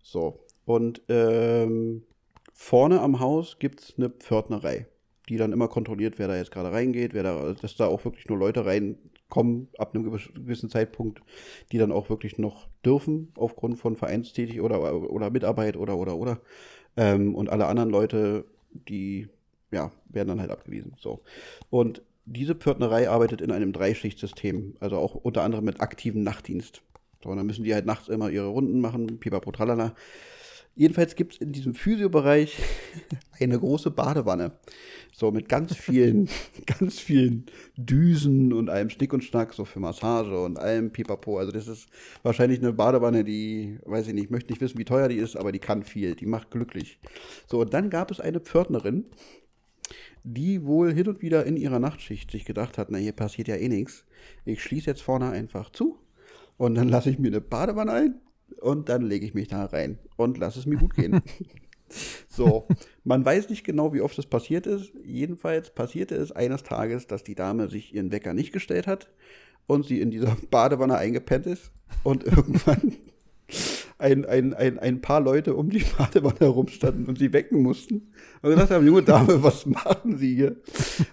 So, 0.01 0.39
und 0.65 1.03
ähm, 1.09 2.03
vorne 2.51 3.01
am 3.01 3.19
Haus 3.19 3.59
gibt 3.59 3.81
es 3.81 3.93
eine 3.97 4.09
Pförtnerei, 4.09 4.87
die 5.29 5.37
dann 5.37 5.53
immer 5.53 5.67
kontrolliert, 5.67 6.17
wer 6.17 6.27
da 6.27 6.35
jetzt 6.35 6.51
gerade 6.51 6.71
reingeht, 6.71 7.13
wer 7.13 7.21
da, 7.21 7.53
dass 7.53 7.75
da 7.75 7.85
auch 7.85 8.03
wirklich 8.03 8.27
nur 8.27 8.39
Leute 8.39 8.65
reinkommen 8.65 9.67
ab 9.77 9.93
einem 9.93 10.05
gewiss- 10.05 10.33
gewissen 10.33 10.71
Zeitpunkt, 10.71 11.21
die 11.71 11.77
dann 11.77 11.91
auch 11.91 12.09
wirklich 12.09 12.39
noch 12.39 12.67
dürfen, 12.83 13.31
aufgrund 13.35 13.77
von 13.77 13.95
Vereinstätig 13.95 14.59
oder, 14.61 14.81
oder 15.11 15.29
Mitarbeit 15.29 15.77
oder, 15.77 15.97
oder, 15.97 16.17
oder. 16.17 16.41
Ähm, 16.95 17.35
und 17.35 17.49
alle 17.49 17.67
anderen 17.67 17.91
Leute, 17.91 18.45
die, 18.71 19.27
ja, 19.71 19.91
werden 20.09 20.29
dann 20.29 20.41
halt 20.41 20.49
abgewiesen. 20.49 20.95
So. 20.97 21.21
Und 21.69 22.01
diese 22.25 22.55
Pförtnerei 22.55 23.07
arbeitet 23.07 23.39
in 23.39 23.51
einem 23.51 23.71
Dreischichtsystem, 23.71 24.75
also 24.79 24.97
auch 24.97 25.15
unter 25.15 25.43
anderem 25.43 25.63
mit 25.63 25.79
aktivem 25.79 26.23
Nachtdienst. 26.23 26.81
So, 27.23 27.29
und 27.29 27.37
dann 27.37 27.45
müssen 27.45 27.63
die 27.63 27.73
halt 27.73 27.85
nachts 27.85 28.09
immer 28.09 28.29
ihre 28.29 28.47
Runden 28.47 28.79
machen, 28.79 29.19
pipapo 29.19 29.51
tralala. 29.51 29.95
Jedenfalls 30.77 31.15
gibt 31.15 31.33
es 31.33 31.41
in 31.41 31.53
diesem 31.53 31.73
Physiobereich 31.73 32.55
eine 33.39 33.57
große 33.57 33.89
Badewanne. 33.89 34.51
So 35.11 35.31
mit 35.31 35.49
ganz 35.49 35.75
vielen, 35.75 36.29
ganz 36.79 36.99
vielen 36.99 37.47
Düsen 37.75 38.53
und 38.53 38.69
allem 38.69 38.91
Schnick 38.91 39.11
und 39.11 39.23
Schnack, 39.23 39.55
so 39.55 39.65
für 39.65 39.79
Massage 39.79 40.39
und 40.39 40.59
allem 40.59 40.91
Pipapo. 40.91 41.39
Also 41.39 41.51
das 41.51 41.67
ist 41.67 41.87
wahrscheinlich 42.21 42.59
eine 42.59 42.73
Badewanne, 42.73 43.23
die, 43.23 43.79
weiß 43.85 44.07
ich 44.07 44.13
nicht, 44.13 44.25
ich 44.25 44.29
möchte 44.29 44.51
nicht 44.51 44.61
wissen, 44.61 44.77
wie 44.77 44.85
teuer 44.85 45.07
die 45.07 45.17
ist, 45.17 45.35
aber 45.35 45.51
die 45.51 45.57
kann 45.57 45.81
viel, 45.81 46.13
die 46.13 46.27
macht 46.27 46.51
glücklich. 46.51 46.99
So, 47.47 47.61
und 47.61 47.73
dann 47.73 47.89
gab 47.89 48.11
es 48.11 48.19
eine 48.19 48.39
Pförtnerin, 48.39 49.05
die 50.23 50.63
wohl 50.63 50.93
hin 50.93 51.07
und 51.07 51.23
wieder 51.23 51.43
in 51.47 51.57
ihrer 51.57 51.79
Nachtschicht 51.79 52.29
sich 52.29 52.45
gedacht 52.45 52.77
hat, 52.77 52.91
na 52.91 52.99
hier 52.99 53.13
passiert 53.13 53.47
ja 53.47 53.55
eh 53.55 53.67
nichts. 53.67 54.05
Ich 54.45 54.61
schließe 54.61 54.91
jetzt 54.91 55.01
vorne 55.01 55.31
einfach 55.31 55.71
zu 55.71 55.97
und 56.57 56.75
dann 56.75 56.89
lasse 56.89 57.09
ich 57.09 57.19
mir 57.19 57.27
eine 57.27 57.41
Badewanne 57.41 57.91
ein 57.91 58.15
und 58.61 58.89
dann 58.89 59.03
lege 59.03 59.25
ich 59.25 59.33
mich 59.33 59.47
da 59.47 59.65
rein 59.65 59.99
und 60.15 60.37
lasse 60.37 60.59
es 60.59 60.65
mir 60.65 60.77
gut 60.77 60.95
gehen. 60.95 61.21
so, 62.27 62.67
man 63.03 63.23
weiß 63.23 63.49
nicht 63.49 63.63
genau, 63.63 63.93
wie 63.93 64.01
oft 64.01 64.17
das 64.17 64.25
passiert 64.25 64.67
ist. 64.67 64.91
Jedenfalls 65.03 65.69
passierte 65.69 66.15
es 66.15 66.31
eines 66.31 66.63
Tages, 66.63 67.07
dass 67.07 67.23
die 67.23 67.35
Dame 67.35 67.69
sich 67.69 67.93
ihren 67.93 68.11
Wecker 68.11 68.33
nicht 68.33 68.51
gestellt 68.51 68.87
hat 68.87 69.09
und 69.67 69.85
sie 69.85 70.01
in 70.01 70.11
dieser 70.11 70.35
Badewanne 70.51 70.97
eingepennt 70.97 71.45
ist 71.45 71.71
und 72.03 72.23
irgendwann 72.23 72.93
ein, 73.99 74.25
ein, 74.25 74.53
ein, 74.53 74.79
ein 74.79 75.01
paar 75.01 75.21
Leute 75.21 75.55
um 75.55 75.69
die 75.69 75.83
Badewanne 75.97 76.39
herumstanden 76.39 77.05
und 77.05 77.17
sie 77.19 77.33
wecken 77.33 77.61
mussten 77.61 78.13
und 78.41 78.49
gesagt 78.49 78.71
haben, 78.71 78.85
junge 78.85 79.03
Dame, 79.03 79.41
was 79.43 79.65
machen 79.65 80.17
Sie 80.17 80.35
hier? 80.35 80.57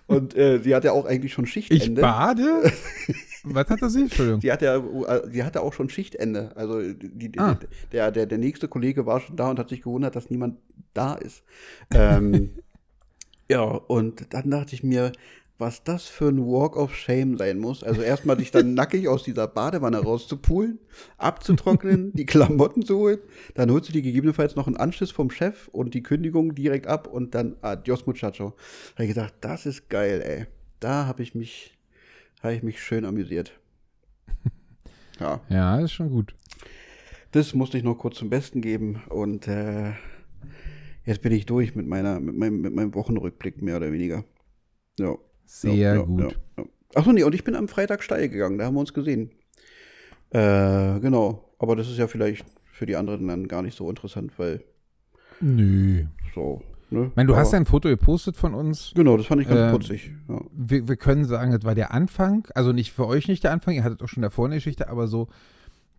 Und 0.07 0.37
äh, 0.37 0.61
sie 0.61 0.75
hatte 0.75 0.93
auch 0.93 1.05
eigentlich 1.05 1.33
schon 1.33 1.45
ich 1.45 1.53
Schichtende. 1.53 2.03
bade? 2.03 2.73
Was 3.45 3.69
hat 3.69 3.83
er 3.83 3.91
sie? 3.91 4.03
Entschuldigung. 4.03 4.41
Sie 4.41 4.51
hatte, 4.51 4.65
ja, 4.65 4.77
äh, 5.17 5.31
sie 5.31 5.45
hatte 5.45 5.61
auch 5.61 5.73
schon 5.73 5.89
Schichtende. 5.91 6.51
Also 6.57 6.81
die, 6.81 7.31
die, 7.31 7.39
Ah. 7.39 7.59
der, 7.93 8.11
der, 8.11 8.27
der 8.27 8.39
nächste 8.39 8.69
Kollege 8.69 9.07
war 9.07 9.21
schon 9.21 9.37
da 9.37 9.51
und 9.51 9.59
hat 9.59 9.69
sich 9.69 9.83
gewundert, 9.83 10.17
dass 10.17 10.31
niemand 10.31 10.59
da 10.95 11.15
ist. 11.15 11.43
Ähm, 11.95 12.51
ja, 13.49 13.61
und 13.63 14.33
dann 14.33 14.51
dachte 14.51 14.75
ich 14.75 14.83
mir, 14.83 15.13
was 15.59 15.85
das 15.85 16.07
für 16.07 16.29
ein 16.29 16.39
Walk 16.39 16.77
of 16.77 16.95
Shame 16.97 17.37
sein 17.39 17.59
muss. 17.59 17.85
Also 17.85 18.01
erstmal 18.01 18.37
dich 18.37 18.51
dann 18.51 18.75
nackig 18.75 19.07
aus 19.07 19.23
dieser 19.23 19.47
Badewanne 19.47 19.99
rauszupulen, 19.99 20.79
abzutrocknen, 21.19 22.13
die 22.15 22.27
Klamotten 22.27 22.85
zu 22.85 22.97
holen, 22.99 23.19
dann 23.55 23.71
holst 23.71 23.89
du 23.89 23.93
dir 23.93 24.03
gegebenenfalls 24.03 24.57
noch 24.57 24.67
einen 24.67 24.77
Anschiss 24.77 25.11
vom 25.11 25.31
Chef 25.31 25.69
und 25.69 25.95
die 25.95 26.03
Kündigung 26.03 26.55
direkt 26.55 26.87
ab 26.87 27.07
und 27.07 27.35
dann 27.35 27.57
adios 27.61 28.07
muchacho. 28.07 28.55
Da 28.57 28.95
habe 28.95 29.05
ich 29.05 29.09
gedacht, 29.15 29.35
das 29.43 29.67
ist 29.67 29.89
geil, 29.91 30.23
ey. 30.25 30.47
Da 30.81 31.07
habe 31.07 31.23
ich 31.23 31.35
mich, 31.35 31.77
habe 32.45 32.55
ich 32.55 32.63
mich 32.63 32.83
schön 32.83 33.05
amüsiert. 33.05 33.53
Ja. 35.21 35.41
Ja, 35.49 35.79
ist 35.79 35.93
schon 35.93 36.11
gut. 36.11 36.35
Das 37.31 37.55
musste 37.55 37.79
ich 37.79 37.85
noch 37.85 37.95
kurz 37.95 38.17
zum 38.17 38.31
Besten 38.31 38.61
geben 38.61 39.01
und 39.11 39.47
äh, 39.47 39.93
jetzt 41.05 41.23
bin 41.23 41.31
ich 41.31 41.47
durch 41.47 41.77
mit 41.77 41.87
meiner, 41.87 42.19
mit 42.19 42.37
meinem, 42.37 42.61
mit 42.61 42.75
meinem 42.75 42.95
Wochenrückblick 42.97 43.63
mehr 43.63 43.77
oder 43.77 43.93
weniger. 43.93 44.25
Ja. 44.99 45.15
Sehr 45.47 45.75
ja, 45.75 45.97
gut. 46.03 46.21
Ja, 46.21 46.29
ja. 46.59 46.65
Achso, 46.97 47.13
nee, 47.13 47.23
und 47.23 47.33
ich 47.33 47.45
bin 47.45 47.55
am 47.55 47.69
Freitag 47.69 48.03
steil 48.03 48.29
gegangen, 48.29 48.59
da 48.59 48.65
haben 48.65 48.75
wir 48.75 48.81
uns 48.81 48.93
gesehen. 48.93 49.31
Äh, 50.31 50.99
genau. 50.99 51.55
Aber 51.61 51.77
das 51.77 51.89
ist 51.89 51.99
ja 51.99 52.09
vielleicht, 52.09 52.45
für 52.73 52.87
die 52.87 52.97
anderen 52.97 53.29
dann 53.29 53.47
gar 53.47 53.63
nicht 53.63 53.77
so 53.77 53.89
interessant, 53.89 54.33
weil 54.37 54.65
Nö. 55.41 56.07
so. 56.35 56.63
Ne? 56.91 57.07
Ich 57.11 57.17
meine, 57.17 57.27
du 57.27 57.33
Aber- 57.35 57.41
hast 57.43 57.53
ja 57.53 57.59
ein 57.59 57.67
Foto 57.67 57.89
gepostet 57.89 58.37
von 58.37 58.55
uns. 58.55 58.93
Genau, 58.95 59.17
das 59.17 59.27
fand 59.27 59.43
ich 59.43 59.49
ganz 59.49 59.61
Ähm, 59.61 59.71
putzig. 59.73 60.13
Ja. 60.29 60.41
Wir, 60.53 60.89
wir 60.89 60.97
können 60.97 61.25
sagen, 61.25 61.51
das 61.53 61.65
war 61.65 61.75
der 61.75 61.93
Anfang. 61.93 62.47
Also 62.55 62.73
nicht 62.73 62.93
für 62.93 63.07
euch 63.07 63.27
nicht 63.29 63.43
der 63.45 63.53
Anfang, 63.53 63.75
ihr 63.75 63.85
hattet 63.85 64.03
auch 64.03 64.09
schon 64.09 64.23
davor 64.23 64.47
eine 64.47 64.57
Geschichte, 64.57 64.89
aber 64.89 65.07
so 65.09 65.29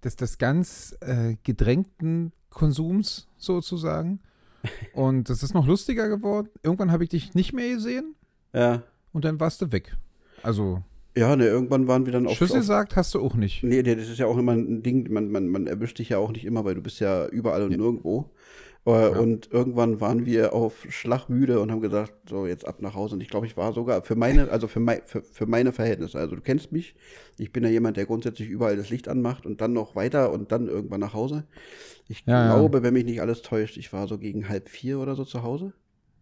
des, 0.04 0.16
des 0.16 0.38
ganz 0.38 0.96
äh, 1.02 1.36
gedrängten 1.44 2.32
Konsums 2.50 3.28
sozusagen. 3.38 4.20
Und 4.94 5.30
das 5.30 5.44
ist 5.44 5.54
noch 5.54 5.68
lustiger 5.68 6.08
geworden. 6.10 6.50
Irgendwann 6.64 6.92
habe 6.92 7.04
ich 7.04 7.10
dich 7.10 7.34
nicht 7.34 7.54
mehr 7.54 7.70
gesehen 7.74 8.16
ja. 8.54 8.82
und 9.14 9.24
dann 9.26 9.40
warst 9.40 9.62
du 9.62 9.72
weg. 9.72 9.96
Also, 10.42 10.82
Ja, 11.16 11.36
ne, 11.36 11.46
irgendwann 11.46 11.88
waren 11.88 12.06
wir 12.08 12.14
dann 12.14 12.26
auf. 12.26 12.36
Schüssel 12.38 12.64
sagt, 12.64 12.96
hast 12.96 13.14
du 13.14 13.22
auch 13.22 13.36
nicht. 13.36 13.64
nee, 13.64 13.82
nee, 13.84 13.96
das 13.96 14.10
ist 14.10 14.18
ja 14.18 14.26
auch 14.26 14.38
immer 14.38 14.54
ein 14.54 14.82
Ding, 14.82 15.12
man, 15.14 15.30
man, 15.32 15.48
man 15.50 15.68
erwischt 15.68 16.00
dich 16.00 16.10
ja 16.10 16.18
auch 16.18 16.32
nicht 16.32 16.46
immer, 16.46 16.66
weil 16.66 16.74
du 16.76 16.82
bist 16.82 17.00
ja 17.00 17.28
überall 17.28 17.62
und 17.64 17.72
Ja. 17.72 17.78
nirgendwo. 17.78 18.32
Äh, 18.86 19.10
Und 19.10 19.52
irgendwann 19.52 20.00
waren 20.00 20.26
wir 20.26 20.54
auf 20.54 20.86
Schlagmüde 20.90 21.60
und 21.60 21.72
haben 21.72 21.82
gesagt, 21.82 22.14
so 22.30 22.46
jetzt 22.48 22.68
ab 22.68 22.82
nach 22.82 22.94
Hause. 22.96 23.16
Und 23.16 23.22
ich 23.22 23.30
glaube, 23.30 23.48
ich 23.48 23.58
war 23.58 23.74
sogar 23.74 24.04
für 24.04 24.16
meine, 24.16 24.50
also 24.52 24.68
für, 24.68 24.80
mei, 24.80 25.02
für, 25.06 25.24
für 25.24 25.46
meine 25.48 25.72
Verhältnisse. 25.72 26.20
Also 26.20 26.36
du 26.36 26.42
kennst 26.42 26.72
mich. 26.72 26.96
Ich 27.38 27.52
bin 27.52 27.64
ja 27.64 27.70
jemand, 27.70 27.98
der 27.98 28.06
grundsätzlich 28.06 28.50
überall 28.50 28.78
das 28.78 28.90
Licht 28.90 29.08
anmacht 29.08 29.46
und 29.46 29.62
dann 29.62 29.74
noch 29.74 29.96
weiter 29.96 30.32
und 30.32 30.52
dann 30.52 30.68
irgendwann 30.68 31.00
nach 31.02 31.14
Hause. 31.14 31.46
Ich 32.08 32.26
Ja, 32.26 32.46
ja. 32.46 32.56
glaube, 32.56 32.84
wenn 32.84 32.94
mich 32.94 33.06
nicht 33.06 33.22
alles 33.22 33.42
täuscht, 33.42 33.78
ich 33.78 33.92
war 33.92 34.08
so 34.08 34.18
gegen 34.18 34.48
halb 34.50 34.70
vier 34.70 35.00
oder 35.00 35.16
so 35.16 35.26
zu 35.26 35.44
Hause. 35.44 35.74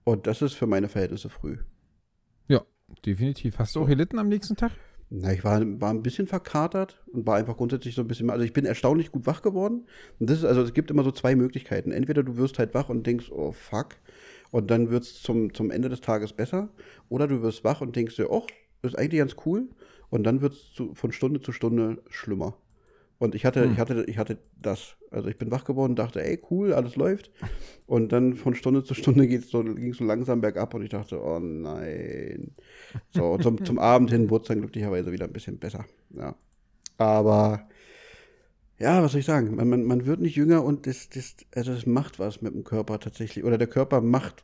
Und 0.06 0.28
das 0.28 0.42
ist 0.42 0.54
für 0.54 0.68
meine 0.68 0.90
Verhältnisse 0.90 1.30
früh. 1.30 1.58
Definitiv. 3.06 3.60
Hast 3.60 3.76
du 3.76 3.82
auch 3.82 3.88
gelitten 3.88 4.20
am 4.20 4.30
nächsten 4.30 4.56
Tag? 4.56 4.72
Na, 5.10 5.32
ich 5.32 5.44
war, 5.44 5.62
war 5.80 5.92
ein 5.92 6.02
bisschen 6.02 6.28
verkatert 6.28 7.04
und 7.12 7.28
war 7.28 7.36
einfach 7.36 7.58
grundsätzlich 7.58 7.94
so 7.94 8.02
ein 8.02 8.08
bisschen, 8.08 8.30
also 8.30 8.44
ich 8.44 8.54
bin 8.54 8.66
erstaunlich 8.66 9.12
gut 9.12 9.28
wach 9.28 9.42
geworden. 9.42 9.86
Und 10.20 10.30
das 10.30 10.40
ist, 10.40 10.46
also 10.46 10.62
es 10.62 10.74
gibt 10.74 10.90
immer 10.90 11.04
so 11.04 11.12
zwei 11.12 11.36
Möglichkeiten. 11.36 11.92
Entweder 11.92 12.24
du 12.24 12.38
wirst 12.38 12.58
halt 12.58 12.74
wach 12.74 12.90
und 12.90 13.06
denkst, 13.06 13.32
oh 13.32 13.52
fuck, 13.52 13.96
und 14.52 14.70
dann 14.70 14.92
wird 14.92 15.04
es 15.04 15.22
zum, 15.22 15.54
zum 15.54 15.72
Ende 15.72 15.90
des 15.90 16.02
Tages 16.02 16.34
besser. 16.34 16.70
Oder 17.10 17.28
du 17.28 17.42
wirst 17.42 17.64
wach 17.64 17.82
und 17.82 17.96
denkst 17.96 18.16
dir, 18.18 18.30
oh, 18.30 18.46
ist 18.84 18.98
eigentlich 18.98 19.20
ganz 19.20 19.36
cool. 19.46 19.68
Und 20.12 20.24
dann 20.26 20.42
wird 20.42 20.54
es 20.54 20.82
von 20.94 21.12
Stunde 21.12 21.42
zu 21.42 21.52
Stunde 21.52 22.04
schlimmer. 22.10 22.56
Und 23.24 23.36
ich 23.36 23.46
hatte, 23.46 23.64
Hm. 23.64 23.72
ich 23.72 23.80
hatte, 23.80 24.04
ich 24.06 24.18
hatte 24.18 24.38
das. 24.62 24.98
Also 25.10 25.30
ich 25.30 25.38
bin 25.38 25.50
wach 25.50 25.64
geworden, 25.64 25.96
dachte, 25.96 26.22
ey, 26.22 26.42
cool, 26.52 26.74
alles 26.74 26.98
läuft. 26.98 27.32
Und 27.86 28.12
dann 28.12 28.36
von 28.36 28.54
Stunde 28.54 28.84
zu 28.84 28.94
Stunde 28.96 29.28
geht's 29.28 29.50
so, 29.50 29.64
ging 29.64 29.92
es 29.92 29.98
so 29.98 30.04
langsam 30.04 30.42
bergab 30.42 30.74
und 30.74 30.84
ich 30.84 30.90
dachte, 30.90 31.22
oh 31.24 31.40
nein. 31.40 32.52
So, 33.12 33.32
und 33.32 33.42
zum, 33.44 33.64
zum 33.64 33.80
Abend 33.80 34.10
hin 34.12 34.30
wurde 34.30 34.42
es 34.44 34.48
dann 34.50 34.60
glücklicherweise 34.60 35.14
wieder 35.14 35.26
ein 35.26 35.32
bisschen 35.34 35.58
besser. 35.58 35.86
Ja. 36.10 36.36
Aber 36.98 37.70
ja, 38.80 39.02
was 39.02 39.12
soll 39.14 39.20
ich 39.22 39.26
sagen? 39.26 39.56
Man, 39.56 39.70
man, 39.70 39.84
man 39.86 40.06
wird 40.06 40.20
nicht 40.20 40.36
jünger 40.36 40.64
und 40.64 40.88
das, 40.88 41.10
das, 41.10 41.36
also 41.56 41.74
das 41.74 41.86
macht 41.86 42.20
was 42.20 42.42
mit 42.42 42.54
dem 42.54 42.64
Körper 42.66 43.00
tatsächlich. 43.00 43.46
Oder 43.46 43.58
der 43.58 43.68
Körper 43.68 44.02
macht, 44.02 44.44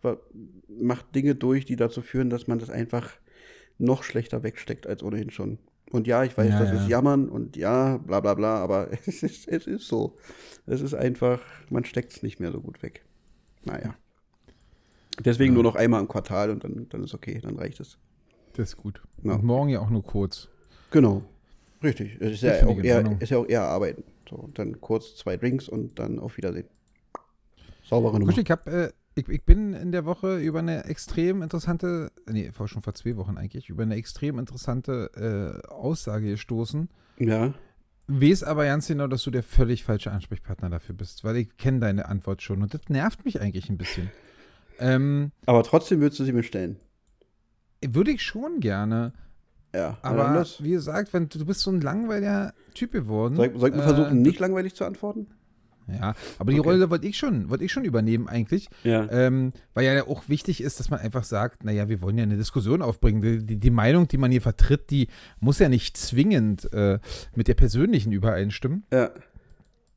macht 0.69 1.13
Dinge 1.15 1.35
durch, 1.35 1.65
die 1.65 1.75
dazu 1.75 2.01
führen, 2.01 2.29
dass 2.29 2.47
man 2.47 2.59
das 2.59 2.69
einfach 2.69 3.11
noch 3.77 4.03
schlechter 4.03 4.43
wegsteckt 4.43 4.87
als 4.87 5.03
ohnehin 5.03 5.31
schon. 5.31 5.57
Und 5.91 6.05
ja, 6.07 6.23
ich 6.23 6.37
weiß, 6.37 6.49
Ja, 6.49 6.59
das 6.59 6.69
ja. 6.71 6.81
ist 6.81 6.87
Jammern 6.87 7.29
und 7.29 7.55
ja, 7.57 7.97
bla 7.97 8.19
bla 8.19 8.33
bla, 8.35 8.57
aber 8.57 8.89
es 9.05 9.23
ist, 9.23 9.47
es 9.47 9.67
ist 9.67 9.87
so. 9.87 10.17
Es 10.65 10.81
ist 10.81 10.93
einfach, 10.93 11.41
man 11.69 11.83
steckt 11.83 12.13
es 12.13 12.23
nicht 12.23 12.39
mehr 12.39 12.51
so 12.51 12.61
gut 12.61 12.81
weg. 12.83 13.03
Naja. 13.65 13.95
Deswegen 15.23 15.53
Ja. 15.53 15.55
nur 15.55 15.63
noch 15.63 15.75
einmal 15.75 15.99
im 16.01 16.07
Quartal 16.07 16.49
und 16.51 16.63
dann, 16.63 16.87
dann 16.89 17.03
ist 17.03 17.13
okay, 17.13 17.39
dann 17.41 17.57
reicht 17.57 17.79
es. 17.79 17.97
Das 18.53 18.69
ist 18.69 18.77
gut. 18.77 19.01
Und 19.23 19.43
morgen 19.43 19.69
ja 19.69 19.79
auch 19.79 19.89
nur 19.89 20.03
kurz. 20.03 20.47
Genau. 20.91 21.23
Richtig. 21.83 22.17
Es 22.19 22.33
ist 22.33 22.41
ja, 22.43 22.65
auch 22.67 22.77
eher, 22.77 23.17
ist 23.21 23.29
ja 23.29 23.37
auch 23.37 23.47
eher 23.47 23.63
arbeiten. 23.63 24.03
So, 24.29 24.49
dann 24.53 24.79
kurz 24.81 25.15
zwei 25.15 25.37
Drinks 25.37 25.67
und 25.69 25.97
dann 25.97 26.19
auf 26.19 26.37
Wiedersehen. 26.37 26.67
Saubere 27.83 28.13
Nummer. 28.19 28.27
Kuschel, 28.27 28.43
ich, 28.43 28.51
hab, 28.51 28.67
äh, 28.67 28.91
ich, 29.19 29.29
ich 29.29 29.43
bin 29.43 29.73
in 29.73 29.91
der 29.91 30.05
Woche 30.05 30.37
über 30.39 30.59
eine 30.59 30.85
extrem 30.85 31.41
interessante, 31.41 32.11
nee, 32.29 32.51
vor, 32.51 32.67
schon 32.67 32.81
vor 32.81 32.93
zwei 32.93 33.15
Wochen 33.17 33.37
eigentlich, 33.37 33.69
über 33.69 33.83
eine 33.83 33.95
extrem 33.95 34.39
interessante 34.39 35.61
äh, 35.63 35.67
Aussage 35.67 36.29
gestoßen. 36.31 36.89
Ja. 37.19 37.53
Weiß 38.07 38.43
aber 38.43 38.65
ganz 38.65 38.87
genau, 38.87 39.05
dass 39.07 39.21
du 39.23 39.29
der 39.31 39.43
völlig 39.43 39.83
falsche 39.83 40.11
Ansprechpartner 40.11 40.69
dafür 40.69 40.95
bist, 40.95 41.23
weil 41.23 41.35
ich 41.37 41.57
kenne 41.57 41.79
deine 41.79 42.07
Antwort 42.07 42.41
schon 42.41 42.61
und 42.63 42.73
das 42.73 42.81
nervt 42.89 43.23
mich 43.25 43.39
eigentlich 43.39 43.69
ein 43.69 43.77
bisschen. 43.77 44.09
Ähm, 44.79 45.31
Aber 45.45 45.61
trotzdem 45.63 45.99
würdest 46.01 46.19
du 46.19 46.23
sie 46.23 46.31
mir 46.33 46.41
stellen. 46.43 46.77
würde 47.85 48.11
ich 48.11 48.23
schon 48.23 48.59
gerne, 48.61 49.13
Ja. 49.75 49.97
aber 50.01 50.45
wie 50.59 50.71
gesagt, 50.71 51.13
wenn 51.13 51.29
du, 51.29 51.45
bist 51.45 51.59
so 51.61 51.69
ein 51.71 51.81
langweiliger 51.81 52.53
Typ 52.73 52.91
geworden. 52.93 53.35
Soll, 53.35 53.47
ich- 53.53 53.59
soll 53.59 53.69
ich 53.69 53.75
äh, 53.75 53.81
versuchen, 53.83 54.21
nicht 54.21 54.39
langweilig 54.39 54.73
zu 54.73 54.85
antworten? 54.85 55.27
Ja, 55.91 56.15
aber 56.37 56.51
die 56.51 56.59
Okay. 56.59 56.69
Rolle 56.69 56.89
wollte 56.89 57.07
ich 57.07 57.17
schon, 57.17 57.49
wollte 57.49 57.63
ich 57.63 57.71
schon 57.71 57.85
übernehmen 57.85 58.27
eigentlich. 58.27 58.69
Ja. 58.83 59.09
Ähm, 59.11 59.53
weil 59.73 59.85
ja 59.85 60.05
auch 60.07 60.27
wichtig 60.29 60.61
ist, 60.61 60.79
dass 60.79 60.89
man 60.89 60.99
einfach 60.99 61.23
sagt, 61.23 61.63
naja, 61.63 61.89
wir 61.89 62.01
wollen 62.01 62.17
ja 62.17 62.23
eine 62.23 62.37
Diskussion 62.37 62.81
aufbringen. 62.81 63.21
Die, 63.21 63.45
die, 63.45 63.57
die 63.57 63.69
Meinung, 63.69 64.07
die 64.07 64.17
man 64.17 64.31
hier 64.31 64.41
vertritt, 64.41 64.89
die 64.89 65.07
muss 65.39 65.59
ja 65.59 65.69
nicht 65.69 65.97
zwingend 65.97 66.71
äh, 66.73 66.99
mit 67.35 67.47
der 67.47 67.55
persönlichen 67.55 68.11
übereinstimmen. 68.11 68.83
Ja. 68.91 69.11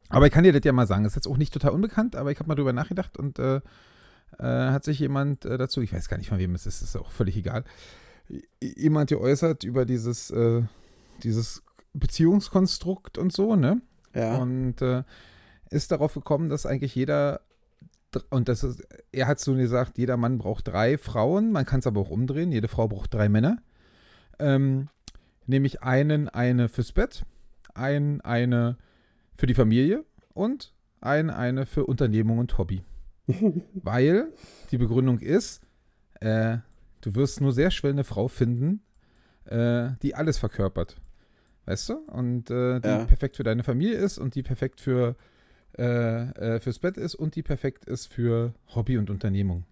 Aber 0.09 0.27
ich 0.27 0.33
kann 0.33 0.45
dir 0.45 0.53
das 0.53 0.63
ja 0.65 0.73
mal 0.73 0.87
sagen, 0.87 1.05
das 1.05 1.13
ist 1.13 1.25
jetzt 1.25 1.29
auch 1.29 1.39
nicht 1.39 1.53
total 1.53 1.71
unbekannt, 1.71 2.17
aber 2.17 2.31
ich 2.31 2.39
habe 2.39 2.49
mal 2.49 2.55
drüber 2.55 2.73
nachgedacht 2.75 3.17
und 3.17 3.39
äh, 3.39 3.57
äh, 4.39 4.43
hat 4.43 4.85
sich 4.85 4.99
jemand 4.99 5.45
äh, 5.45 5.57
dazu, 5.57 5.81
ich 5.81 5.93
weiß 5.93 6.09
gar 6.09 6.19
nicht 6.19 6.29
von 6.29 6.39
wem 6.39 6.55
es 6.55 6.67
ist, 6.67 6.83
ist 6.83 6.97
auch 6.97 7.11
völlig 7.11 7.37
egal, 7.37 7.65
jemand 8.61 9.09
geäußert 9.11 9.65
über 9.65 9.85
dieses, 9.85 10.31
äh, 10.31 10.63
dieses 11.23 11.63
Beziehungskonstrukt 11.95 13.19
und 13.19 13.33
so, 13.33 13.57
ne? 13.57 13.81
Ja. 14.15 14.37
Und 14.37 14.83
äh, 14.83 15.03
ist 15.73 15.91
darauf 15.91 16.15
gekommen, 16.15 16.49
dass 16.49 16.67
eigentlich 16.67 16.95
jeder, 16.95 17.41
und 18.31 18.49
das 18.49 18.63
ist, 18.63 18.83
er 19.11 19.27
hat 19.27 19.41
so 19.41 19.55
gesagt, 19.55 19.99
jeder 19.99 20.17
Mann 20.17 20.39
braucht 20.39 20.69
drei 20.69 20.99
Frauen, 20.99 21.53
man 21.53 21.65
kann 21.65 21.81
es 21.81 21.87
aber 21.87 22.01
auch 22.01 22.11
umdrehen, 22.11 22.53
jede 22.53 22.69
Frau 22.69 22.89
braucht 22.89 23.13
drei 23.15 23.29
Männer. 23.29 23.59
Ähm, 24.39 24.89
nämlich 25.47 25.83
einen, 25.83 26.29
eine 26.29 26.69
fürs 26.69 26.93
Bett, 26.93 27.25
einen, 27.75 28.21
eine 28.21 28.77
für 29.37 29.47
die 29.47 29.55
Familie 29.55 30.05
und 30.35 30.73
einen, 31.01 31.31
eine 31.31 31.67
für 31.67 31.87
Unternehmung 31.87 32.39
und 32.39 32.57
Hobby. 32.59 32.85
Weil 33.75 34.33
die 34.71 34.79
Begründung 34.79 35.19
ist, 35.19 35.63
äh, 36.21 36.59
du 37.01 37.15
wirst 37.15 37.41
nur 37.41 37.53
sehr 37.53 37.71
schnell 37.71 37.93
eine 37.93 38.05
Frau 38.05 38.29
finden, 38.29 38.83
äh, 39.45 39.91
die 40.03 40.15
alles 40.15 40.39
verkörpert. 40.39 40.97
Weißt 41.65 41.89
du? 41.89 41.95
Und 42.09 42.51
äh, 42.51 42.81
die 42.81 42.89
Ja. 42.89 43.05
perfekt 43.05 43.37
für 43.37 43.45
deine 43.45 43.63
Familie 43.63 43.97
ist 43.97 44.19
und 44.19 44.35
die 44.35 44.43
perfekt 44.43 44.81
für 44.81 45.17
äh, 45.79 46.55
äh, 46.55 46.61
fürs 46.61 46.79
Bett 46.79 46.97
ist 46.97 47.15
und 47.15 47.35
die 47.37 47.43
perfekt 47.43 47.85
ist 47.85 48.13
für 48.13 48.55
Hobby 48.75 48.99
und 48.99 49.11
Unternehmung. 49.11 49.65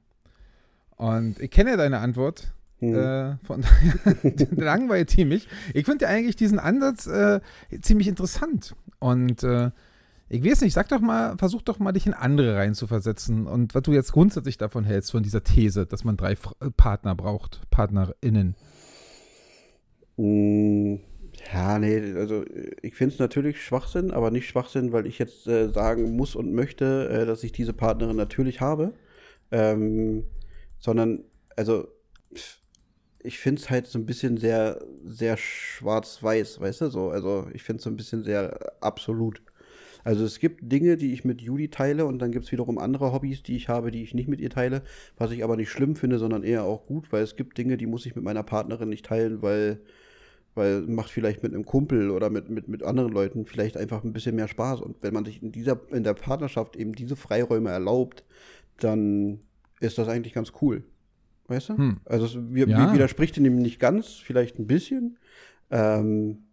Und 0.96 1.40
ich 1.40 1.51
kenne 1.51 1.70
ja 1.70 1.76
deine 1.76 1.98
Antwort. 1.98 2.53
Hm. 2.78 2.94
Äh, 2.94 3.36
von 3.44 3.62
daher 3.62 4.46
langweilt 4.57 5.16
die 5.16 5.24
mich. 5.24 5.48
Ich 5.74 5.84
finde 5.84 6.05
ja 6.05 6.11
eigentlich 6.11 6.36
diesen 6.36 6.59
Ansatz 6.59 7.07
äh, 7.07 7.40
ziemlich 7.82 8.09
interessant. 8.09 8.74
Und 8.98 9.42
äh, 9.42 9.70
ich 10.32 10.44
weiß 10.44 10.61
nicht, 10.61 10.72
sag 10.72 10.88
doch 10.88 11.01
mal, 11.01 11.36
versuch 11.38 11.62
doch 11.62 11.80
mal, 11.80 11.90
dich 11.90 12.07
in 12.07 12.14
andere 12.14 12.57
reinzuversetzen 12.57 13.46
und 13.46 13.74
was 13.74 13.82
du 13.82 13.92
jetzt 13.92 14.12
grundsätzlich 14.12 14.59
davon 14.59 14.84
hältst, 14.84 15.11
von 15.11 15.24
dieser 15.24 15.42
These, 15.42 15.86
dass 15.86 16.05
man 16.05 16.16
drei 16.16 16.32
äh, 16.32 16.70
Partner 16.76 17.16
braucht, 17.16 17.68
PartnerInnen. 17.70 18.55
Mm, 20.16 20.96
Ja, 21.53 21.78
nee, 21.78 22.14
also 22.16 22.45
äh, 22.45 22.70
ich 22.82 22.95
finde 22.95 23.14
es 23.14 23.18
natürlich 23.18 23.62
Schwachsinn, 23.62 24.11
aber 24.11 24.30
nicht 24.30 24.47
Schwachsinn, 24.49 24.93
weil 24.93 25.07
ich 25.07 25.18
jetzt 25.18 25.47
äh, 25.47 25.68
sagen 25.70 26.16
muss 26.16 26.36
und 26.36 26.53
möchte, 26.53 27.09
äh, 27.09 27.26
dass 27.26 27.45
ich 27.45 27.53
diese 27.53 27.72
Partnerin 27.72 28.16
natürlich 28.16 28.61
habe. 28.61 28.93
Ähm, 29.51 30.24
sondern, 30.78 31.24
also, 31.57 31.88
ich 33.22 33.38
finde 33.38 33.61
es 33.61 33.70
halt 33.70 33.86
so 33.86 33.99
ein 33.99 34.07
bisschen 34.07 34.36
sehr, 34.38 34.80
sehr 35.05 35.36
schwarz-weiß, 35.36 36.61
weißt 36.61 36.82
du, 36.82 36.91
so. 36.91 37.11
Also, 37.11 37.49
ich 37.53 37.62
finde 37.62 37.78
es 37.78 37.84
so 37.84 37.91
ein 37.91 37.97
bisschen 37.97 38.24
sehr 38.24 38.59
absolut. 38.82 39.43
Also, 40.05 40.24
es 40.24 40.38
gibt 40.41 40.70
Dinge, 40.72 40.97
die 40.97 41.12
ich 41.12 41.24
mit 41.24 41.43
Judy 41.43 41.68
teile 41.68 42.07
und 42.07 42.18
dann 42.20 42.32
gibt 42.32 42.47
es 42.47 42.53
wiederum 42.53 42.78
andere 42.78 43.12
Hobbys, 43.12 43.43
die 43.43 43.57
ich 43.57 43.68
habe, 43.68 43.91
die 43.91 44.03
ich 44.03 44.14
nicht 44.14 44.28
mit 44.28 44.41
ihr 44.41 44.51
teile, 44.51 44.82
was 45.18 45.30
ich 45.32 45.45
aber 45.45 45.57
nicht 45.57 45.70
schlimm 45.70 45.97
finde, 45.97 46.18
sondern 46.18 46.43
eher 46.45 46.64
auch 46.64 46.86
gut, 46.86 47.12
weil 47.12 47.22
es 47.22 47.36
gibt 47.36 47.59
Dinge, 47.59 47.76
die 47.76 47.86
muss 47.86 48.07
ich 48.07 48.14
mit 48.16 48.24
meiner 48.24 48.43
Partnerin 48.43 48.88
nicht 48.88 49.05
teilen, 49.07 49.43
weil 49.43 49.80
weil 50.55 50.82
macht 50.82 51.11
vielleicht 51.11 51.42
mit 51.42 51.55
einem 51.55 51.64
Kumpel 51.64 52.11
oder 52.11 52.30
mit, 52.30 52.48
mit, 52.51 52.68
mit 52.68 52.82
anderen 52.82 53.12
Leuten 53.12 53.46
vielleicht 53.46 53.76
einfach 53.76 54.05
ein 54.05 54.12
bisschen 54.12 54.36
mehr 54.36 54.48
Spaß. 54.48 54.80
Und 54.80 54.96
wenn 55.03 55.14
man 55.14 55.24
sich 55.24 55.42
in 55.42 55.53
dieser, 55.53 55.80
in 55.90 56.03
der 56.03 56.14
Partnerschaft 56.14 56.76
eben 56.76 56.92
diese 56.94 57.16
Freiräume 57.16 57.70
erlaubt, 57.70 58.24
dann 58.78 59.40
ist 59.80 59.98
das 59.98 60.09
eigentlich 60.09 60.32
ganz 60.32 60.53
cool. 60.61 60.84
Weißt 61.48 61.70
du? 61.70 61.76
Hm. 61.76 62.01
Also 62.05 62.26
es 62.26 62.38
wir, 62.55 62.68
Ja. 62.68 62.92
widerspricht 62.92 63.36
dem 63.36 63.57
nicht 63.57 63.80
ganz, 63.80 64.14
vielleicht 64.14 64.59
ein 64.59 64.66
bisschen. 64.66 65.18
Ähm, 65.70 66.44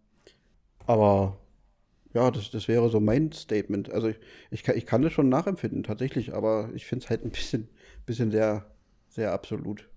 aber 0.86 1.38
ja, 2.14 2.30
das, 2.30 2.50
das 2.50 2.66
wäre 2.68 2.88
so 2.88 3.00
mein 3.00 3.32
Statement. 3.32 3.92
Also 3.92 4.08
ich, 4.08 4.18
ich, 4.50 4.62
kann, 4.62 4.76
ich 4.76 4.86
kann 4.86 5.02
das 5.02 5.12
schon 5.12 5.28
nachempfinden, 5.28 5.82
tatsächlich, 5.82 6.34
aber 6.34 6.70
ich 6.74 6.86
finde 6.86 7.04
es 7.04 7.10
halt 7.10 7.24
ein 7.24 7.30
bisschen, 7.30 7.68
bisschen 8.06 8.30
sehr, 8.30 8.66
sehr 9.08 9.32
absolut. 9.32 9.88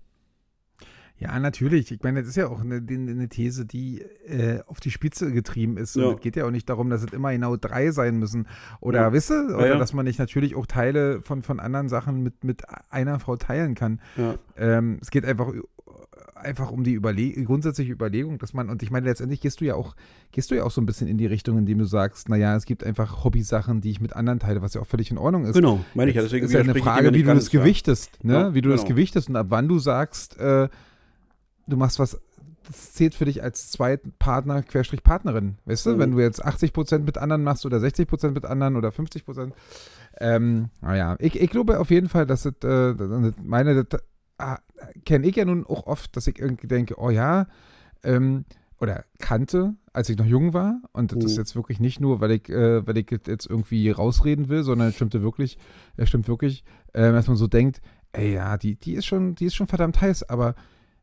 Ja, 1.22 1.38
natürlich. 1.38 1.90
Ich 1.92 2.02
meine, 2.02 2.20
das 2.20 2.28
ist 2.30 2.36
ja 2.36 2.48
auch 2.48 2.60
eine, 2.60 2.76
eine 2.76 3.28
These, 3.28 3.64
die 3.64 4.02
äh, 4.26 4.60
auf 4.66 4.80
die 4.80 4.90
Spitze 4.90 5.32
getrieben 5.32 5.76
ist. 5.76 5.96
Und 5.96 6.02
Ja. 6.02 6.12
es 6.12 6.20
geht 6.20 6.36
ja 6.36 6.44
auch 6.44 6.50
nicht 6.50 6.68
darum, 6.68 6.90
dass 6.90 7.02
es 7.02 7.12
immer 7.12 7.32
genau 7.32 7.56
drei 7.56 7.90
sein 7.90 8.18
müssen. 8.18 8.46
Oder, 8.80 9.00
Ja. 9.00 9.12
wisst 9.12 9.30
ihr? 9.30 9.54
Oder 9.56 9.68
ja. 9.68 9.78
dass 9.78 9.92
man 9.92 10.04
nicht 10.04 10.18
natürlich 10.18 10.54
auch 10.56 10.66
Teile 10.66 11.22
von, 11.22 11.42
von 11.42 11.60
anderen 11.60 11.88
Sachen 11.88 12.22
mit, 12.22 12.44
mit 12.44 12.62
einer 12.90 13.20
Frau 13.20 13.36
teilen 13.36 13.74
kann. 13.74 14.00
Ja. 14.16 14.34
Ähm, 14.56 14.98
es 15.00 15.10
geht 15.10 15.24
einfach, 15.24 15.52
einfach 16.34 16.70
um 16.70 16.84
die 16.84 16.92
Überle 16.92 17.32
grundsätzliche 17.44 17.92
Überlegung, 17.92 18.38
dass 18.38 18.52
man, 18.52 18.68
und 18.68 18.82
ich 18.82 18.90
meine, 18.90 19.06
letztendlich 19.06 19.40
gehst 19.40 19.60
du 19.60 19.64
ja 19.64 19.74
auch, 19.74 19.94
gehst 20.32 20.50
du 20.50 20.54
ja 20.54 20.64
auch 20.64 20.70
so 20.70 20.80
ein 20.80 20.86
bisschen 20.86 21.08
in 21.08 21.18
die 21.18 21.26
Richtung, 21.26 21.58
indem 21.58 21.78
du 21.78 21.84
sagst, 21.84 22.28
naja, 22.28 22.56
es 22.56 22.64
gibt 22.64 22.84
einfach 22.84 23.24
Hobbysachen, 23.24 23.80
die 23.80 23.90
ich 23.90 24.00
mit 24.00 24.14
anderen 24.14 24.38
teile, 24.38 24.62
was 24.62 24.74
ja 24.74 24.80
auch 24.80 24.86
völlig 24.86 25.10
in 25.10 25.18
Ordnung 25.18 25.44
ist. 25.44 25.54
Genau, 25.54 25.84
meine 25.94 26.10
ich 26.10 26.16
ja. 26.16 26.22
Deswegen 26.22 26.46
ist 26.46 26.52
ja 26.52 26.60
eine 26.60 26.74
Frage, 26.74 27.10
dem 27.10 27.14
wie 27.14 27.22
du 27.22 27.34
das 27.34 27.52
ja. 27.52 27.60
gewichtest, 27.60 28.24
ne? 28.24 28.32
Ja, 28.32 28.54
wie 28.54 28.60
du 28.60 28.70
das 28.70 28.82
genau. 28.82 28.88
gewichtest 28.96 29.28
und 29.28 29.36
ab 29.36 29.46
wann 29.50 29.68
du 29.68 29.78
sagst, 29.78 30.38
äh, 30.38 30.68
du 31.72 31.76
machst 31.78 31.98
was, 31.98 32.20
das 32.66 32.92
zählt 32.92 33.14
für 33.14 33.24
dich 33.24 33.42
als 33.42 33.70
Zweitpartner, 33.72 34.62
Querstrich 34.62 35.02
Partnerin, 35.02 35.56
weißt 35.64 35.86
du? 35.86 35.90
Mhm. 35.94 35.98
Wenn 35.98 36.10
du 36.12 36.20
jetzt 36.20 36.44
80 36.44 36.72
Prozent 36.72 37.04
mit 37.04 37.18
anderen 37.18 37.42
machst 37.42 37.66
oder 37.66 37.80
60 37.80 38.06
Prozent 38.06 38.34
mit 38.34 38.44
anderen 38.44 38.76
oder 38.76 38.92
50 38.92 39.24
Prozent. 39.24 39.54
Ähm, 40.20 40.68
naja, 40.80 41.16
ich, 41.18 41.40
ich 41.40 41.50
glaube 41.50 41.80
auf 41.80 41.90
jeden 41.90 42.08
Fall, 42.08 42.26
dass 42.26 42.44
es, 42.44 42.52
äh, 42.62 42.94
das- 42.94 43.34
meine, 43.42 43.84
das, 43.84 44.00
ah, 44.38 44.58
kenne 45.04 45.26
ich 45.26 45.36
ja 45.36 45.44
nun 45.44 45.66
auch 45.66 45.86
oft, 45.86 46.16
dass 46.16 46.26
ich 46.26 46.38
irgendwie 46.38 46.66
denke, 46.68 46.94
oh 46.98 47.10
ja, 47.10 47.46
ähm, 48.04 48.44
oder 48.80 49.04
kannte, 49.18 49.74
als 49.92 50.08
ich 50.08 50.18
noch 50.18 50.26
jung 50.26 50.54
war. 50.54 50.80
Und 50.92 51.12
das 51.12 51.24
ist 51.24 51.32
Mhm. 51.36 51.42
jetzt 51.42 51.56
wirklich 51.56 51.78
nicht 51.80 52.00
nur, 52.00 52.20
weil 52.20 52.32
ich, 52.32 52.48
äh, 52.48 52.84
weil 52.86 52.98
ich 52.98 53.10
jetzt 53.10 53.46
irgendwie 53.48 53.90
rausreden 53.90 54.48
will, 54.48 54.64
sondern 54.64 54.88
es 54.88 54.96
stimmte 54.96 55.22
wirklich, 55.22 55.56
es 55.96 56.08
stimmt 56.08 56.26
wirklich, 56.28 56.64
äh, 56.92 57.12
dass 57.12 57.28
man 57.28 57.36
so 57.36 57.46
denkt, 57.46 57.80
ey, 58.12 58.34
ja, 58.34 58.56
die, 58.58 58.74
die 58.76 58.94
ist 58.94 59.06
schon, 59.06 59.34
die 59.36 59.46
ist 59.46 59.54
schon 59.54 59.68
verdammt 59.68 60.00
heiß, 60.00 60.28
aber 60.28 60.54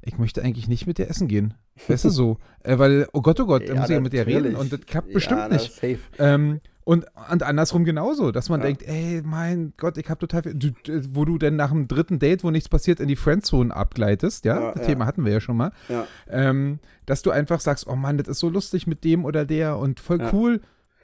ich 0.01 0.17
möchte 0.17 0.41
eigentlich 0.43 0.67
nicht 0.67 0.87
mit 0.87 0.97
dir 0.97 1.09
essen 1.09 1.27
gehen. 1.27 1.53
Weißt 1.87 2.05
du 2.05 2.09
so? 2.09 2.37
Äh, 2.63 2.77
weil, 2.77 3.07
oh 3.13 3.21
Gott, 3.21 3.39
oh 3.39 3.45
Gott, 3.45 3.63
da 3.69 3.73
Ja, 3.73 3.79
muss 3.79 3.89
ich 3.89 3.95
ja 3.95 4.01
mit 4.01 4.11
dir 4.13 4.27
reden 4.27 4.55
und 4.57 4.71
das 4.73 4.81
klappt 4.81 5.07
Ja, 5.07 5.13
bestimmt 5.13 5.41
na, 5.49 5.55
nicht. 5.55 5.71
Ähm, 6.17 6.59
und, 6.83 7.05
und 7.31 7.43
andersrum 7.43 7.85
genauso, 7.85 8.31
dass 8.31 8.49
man 8.49 8.59
Ja. 8.59 8.65
denkt, 8.65 8.83
ey, 8.83 9.21
mein 9.23 9.73
Gott, 9.77 9.97
ich 9.97 10.09
habe 10.09 10.19
total 10.19 10.43
viel, 10.43 10.55
du, 10.55 10.71
wo 11.15 11.23
du 11.23 11.37
denn 11.37 11.55
nach 11.55 11.69
dem 11.69 11.87
dritten 11.87 12.19
Date, 12.19 12.43
wo 12.43 12.51
nichts 12.51 12.67
passiert, 12.67 12.99
in 12.99 13.07
die 13.07 13.15
Friendzone 13.15 13.73
abgleitest, 13.73 14.43
ja, 14.43 14.59
Ja, 14.59 14.71
das 14.73 14.81
ja. 14.81 14.87
Thema 14.87 15.05
hatten 15.05 15.23
wir 15.23 15.31
ja 15.31 15.39
schon 15.39 15.55
mal, 15.55 15.71
Ja. 15.87 16.05
ähm, 16.29 16.79
dass 17.05 17.21
du 17.21 17.31
einfach 17.31 17.61
sagst, 17.61 17.87
oh 17.87 17.95
Mann, 17.95 18.17
das 18.17 18.27
ist 18.27 18.39
so 18.39 18.49
lustig 18.49 18.85
mit 18.87 19.03
dem 19.05 19.23
oder 19.23 19.45
der 19.45 19.77
und 19.77 19.99
voll 20.01 20.19
Ja. 20.19 20.29
cool, 20.33 20.59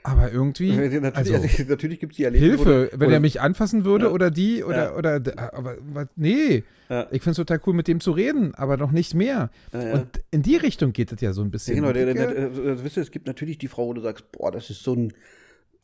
aber 0.05 0.31
irgendwie, 0.31 0.71
Natürlich, 0.99 1.33
also, 1.33 1.63
natürlich 1.67 1.99
gibt 1.99 2.13
es 2.13 2.17
die 2.17 2.23
Erlebnisse. 2.25 2.55
Hilfe, 2.55 2.89
du- 2.91 2.99
wenn 2.99 3.09
wo 3.09 3.13
er 3.13 3.19
mich 3.19 3.41
anfassen 3.41 3.85
würde 3.85 4.05
Ja. 4.05 4.11
oder 4.11 4.31
die 4.31 4.63
oder, 4.63 4.91
Ja. 4.91 4.95
oder, 4.95 5.15
aber, 5.53 5.77
was- 5.93 6.07
nee, 6.15 6.63
Ja. 6.89 7.07
ich 7.11 7.21
finde 7.23 7.31
es 7.31 7.37
total 7.37 7.59
cool, 7.65 7.73
mit 7.73 7.87
dem 7.87 7.99
zu 7.99 8.11
reden, 8.11 8.53
aber 8.55 8.77
noch 8.77 8.91
nicht 8.91 9.13
mehr. 9.15 9.49
Und 9.71 10.07
in 10.31 10.41
die 10.43 10.55
Richtung 10.57 10.93
geht 10.93 11.11
es 11.11 11.21
ja 11.21 11.33
so 11.33 11.41
ein 11.41 11.51
bisschen. 11.51 11.75
genau, 11.75 11.91
der, 11.91 12.13
der, 12.13 12.27
der, 12.33 12.49
der, 12.75 12.97
es 12.97 13.11
gibt 13.11 13.25
natürlich 13.27 13.57
die 13.57 13.67
Frau, 13.67 13.87
wo 13.87 13.93
du 13.93 14.01
sagst, 14.01 14.31
boah, 14.31 14.51
das 14.51 14.69
ist 14.69 14.83
so 14.83 14.93
ein 14.95 15.11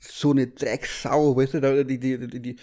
so 0.03 0.31
eine 0.31 0.47
Drecksau, 0.47 1.35
weißt 1.35 1.53
du, 1.55 1.85
die, 1.85 1.99
die, 1.99 2.17
die, 2.27 2.39
die, 2.41 2.55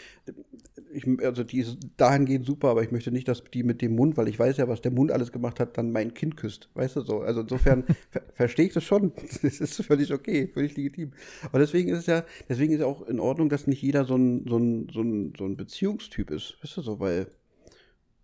ich, 0.92 1.06
also 1.22 1.44
die 1.44 1.60
ist 1.60 1.78
dahingehend 1.96 2.44
super, 2.44 2.68
aber 2.68 2.82
ich 2.82 2.90
möchte 2.90 3.12
nicht, 3.12 3.28
dass 3.28 3.44
die 3.44 3.62
mit 3.62 3.80
dem 3.80 3.94
Mund, 3.94 4.16
weil 4.16 4.26
ich 4.28 4.38
weiß 4.38 4.56
ja, 4.56 4.66
was 4.68 4.80
der 4.80 4.90
Mund 4.90 5.12
alles 5.12 5.30
gemacht 5.30 5.60
hat, 5.60 5.78
dann 5.78 5.92
mein 5.92 6.14
Kind 6.14 6.36
küsst, 6.36 6.68
weißt 6.74 6.96
du 6.96 7.00
so. 7.02 7.20
Also 7.20 7.42
insofern 7.42 7.84
ver 8.10 8.22
verstehe 8.34 8.66
ich 8.66 8.72
das 8.72 8.84
schon. 8.84 9.12
Das 9.42 9.60
ist 9.60 9.84
völlig 9.84 10.12
okay, 10.12 10.48
völlig 10.52 10.76
legitim. 10.76 11.12
Aber 11.44 11.60
deswegen 11.60 11.90
ist 11.90 12.00
es 12.00 12.06
ja, 12.06 12.24
deswegen 12.48 12.72
ist 12.72 12.80
es 12.80 12.84
auch 12.86 13.06
in 13.06 13.20
Ordnung, 13.20 13.48
dass 13.48 13.66
nicht 13.68 13.82
jeder 13.82 14.04
so 14.04 14.16
ein, 14.16 14.46
so 14.48 14.58
ein, 14.58 14.88
so 14.92 15.00
ein, 15.02 15.32
so 15.38 15.44
ein 15.44 15.56
Beziehungstyp 15.56 16.30
ist, 16.30 16.56
weißt 16.62 16.78
du 16.78 16.82
so, 16.82 17.00
weil 17.00 17.28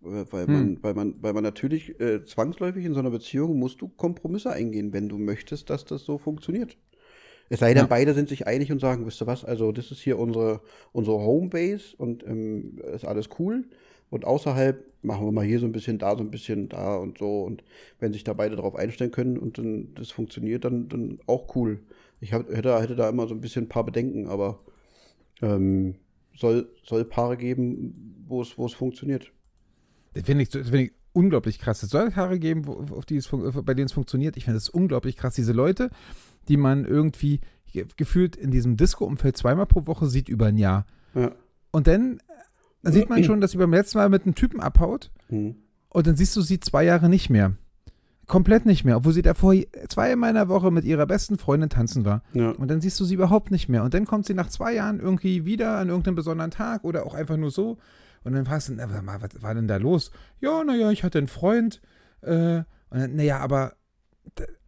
weil 0.01 0.31
weil 0.31 0.47
man, 0.47 0.75
Hm. 0.75 0.83
weil 0.83 0.93
man, 0.93 1.15
weil 1.21 1.33
man 1.33 1.43
natürlich 1.43 1.99
äh, 1.99 2.23
zwangsläufig 2.23 2.85
in 2.85 2.93
so 2.93 2.99
einer 2.99 3.09
Beziehung 3.11 3.57
musst 3.57 3.81
du 3.81 3.87
Kompromisse 3.87 4.51
eingehen, 4.51 4.93
wenn 4.93 5.09
du 5.09 5.17
möchtest, 5.17 5.69
dass 5.69 5.85
das 5.85 6.03
so 6.05 6.17
funktioniert. 6.17 6.77
Es 7.49 7.59
sei 7.59 7.73
denn, 7.73 7.83
Ja. 7.83 7.87
beide 7.87 8.13
sind 8.13 8.29
sich 8.29 8.47
einig 8.47 8.71
und 8.71 8.79
sagen, 8.79 9.05
wisst 9.05 9.21
ihr 9.21 9.27
was, 9.27 9.45
also 9.45 9.71
das 9.71 9.91
ist 9.91 9.99
hier 10.01 10.17
unsere, 10.17 10.61
unsere 10.91 11.17
Homebase 11.19 11.95
und 11.97 12.23
ähm, 12.25 12.79
ist 12.93 13.05
alles 13.05 13.29
cool. 13.39 13.65
Und 14.09 14.25
außerhalb 14.25 14.83
machen 15.03 15.25
wir 15.25 15.31
mal 15.31 15.45
hier 15.45 15.59
so 15.59 15.65
ein 15.65 15.71
bisschen, 15.71 15.97
da 15.99 16.15
so 16.15 16.23
ein 16.23 16.31
bisschen, 16.31 16.69
da 16.69 16.95
und 16.95 17.17
so. 17.17 17.43
Und 17.43 17.63
wenn 17.99 18.13
sich 18.13 18.23
da 18.23 18.33
beide 18.33 18.55
darauf 18.55 18.75
einstellen 18.75 19.11
können 19.11 19.37
und 19.37 19.57
dann 19.57 19.93
das 19.95 20.11
funktioniert, 20.11 20.63
dann, 20.65 20.87
dann 20.89 21.19
auch 21.27 21.55
cool. 21.55 21.79
Ich 22.21 22.33
hab, 22.33 22.49
hätte, 22.49 22.79
hätte 22.81 22.95
da 22.95 23.09
immer 23.09 23.27
so 23.27 23.33
ein 23.35 23.41
bisschen 23.41 23.65
ein 23.65 23.69
paar 23.69 23.83
Bedenken, 23.85 24.27
aber 24.27 24.59
ähm, 25.41 25.95
soll, 26.35 26.69
soll 26.83 27.05
Paare 27.05 27.37
geben, 27.37 28.23
wo 28.27 28.41
es, 28.41 28.57
wo 28.57 28.65
es 28.65 28.73
funktioniert. 28.73 29.31
Das 30.13 30.23
finde 30.23 30.43
ich, 30.43 30.49
das 30.49 30.69
find 30.69 30.83
ich 30.83 30.93
unglaublich 31.13 31.59
krass. 31.59 31.83
Es 31.83 31.89
soll 31.89 32.13
Haare 32.15 32.39
geben, 32.39 32.67
wo, 32.67 32.73
auf 32.95 33.05
die 33.05 33.17
es, 33.17 33.29
bei 33.29 33.73
denen 33.73 33.87
es 33.87 33.93
funktioniert. 33.93 34.37
Ich 34.37 34.45
finde 34.45 34.57
das 34.57 34.69
unglaublich 34.69 35.17
krass. 35.17 35.35
Diese 35.35 35.53
Leute, 35.53 35.89
die 36.47 36.57
man 36.57 36.85
irgendwie 36.85 37.41
ge- 37.71 37.85
gefühlt 37.97 38.35
in 38.35 38.51
diesem 38.51 38.77
Disco-Umfeld 38.77 39.37
zweimal 39.37 39.65
pro 39.65 39.85
Woche 39.87 40.07
sieht 40.07 40.29
über 40.29 40.47
ein 40.47 40.57
Jahr. 40.57 40.85
Ja. 41.13 41.31
Und 41.71 41.87
dann 41.87 42.19
sieht 42.83 43.09
man 43.09 43.23
schon, 43.23 43.41
dass 43.41 43.51
sie 43.51 43.57
beim 43.57 43.71
letzten 43.73 43.97
Mal 43.97 44.09
mit 44.09 44.23
einem 44.25 44.35
Typen 44.35 44.59
abhaut 44.61 45.11
Hm. 45.29 45.55
und 45.89 46.07
dann 46.07 46.15
siehst 46.15 46.35
du 46.35 46.41
sie 46.41 46.59
zwei 46.59 46.83
Jahre 46.83 47.09
nicht 47.09 47.29
mehr. 47.29 47.53
Komplett 48.27 48.65
nicht 48.65 48.85
mehr, 48.85 48.97
obwohl 48.97 49.13
sie 49.13 49.21
davor 49.21 49.53
zweimal 49.87 50.29
in 50.29 50.35
der 50.35 50.49
Woche 50.49 50.71
mit 50.71 50.83
ihrer 50.83 51.05
besten 51.05 51.37
Freundin 51.37 51.69
tanzen 51.69 52.05
war. 52.05 52.23
Ja. 52.33 52.49
Und 52.51 52.69
dann 52.69 52.81
siehst 52.81 52.99
du 52.99 53.05
sie 53.05 53.13
überhaupt 53.13 53.51
nicht 53.51 53.69
mehr. 53.69 53.83
Und 53.83 53.93
dann 53.93 54.05
kommt 54.05 54.25
sie 54.25 54.33
nach 54.33 54.49
zwei 54.49 54.73
Jahren 54.73 54.99
irgendwie 54.99 55.45
wieder 55.45 55.77
an 55.77 55.89
irgendeinem 55.89 56.15
besonderen 56.15 56.49
Tag 56.49 56.83
oder 56.83 57.05
auch 57.05 57.13
einfach 57.13 57.37
nur 57.37 57.51
so. 57.51 57.77
Und 58.23 58.33
dann 58.33 58.45
fragst 58.45 58.69
du, 58.69 58.73
na, 58.73 58.87
was 59.21 59.41
war 59.43 59.53
denn 59.53 59.67
da 59.67 59.77
los? 59.77 60.09
Ja, 60.41 60.63
naja, 60.63 60.89
ich 60.89 61.03
hatte 61.03 61.19
einen 61.19 61.27
Freund. 61.27 61.81
Äh, 62.21 62.63
und 62.89 62.99
dann, 62.99 63.15
naja, 63.15 63.37
aber 63.39 63.73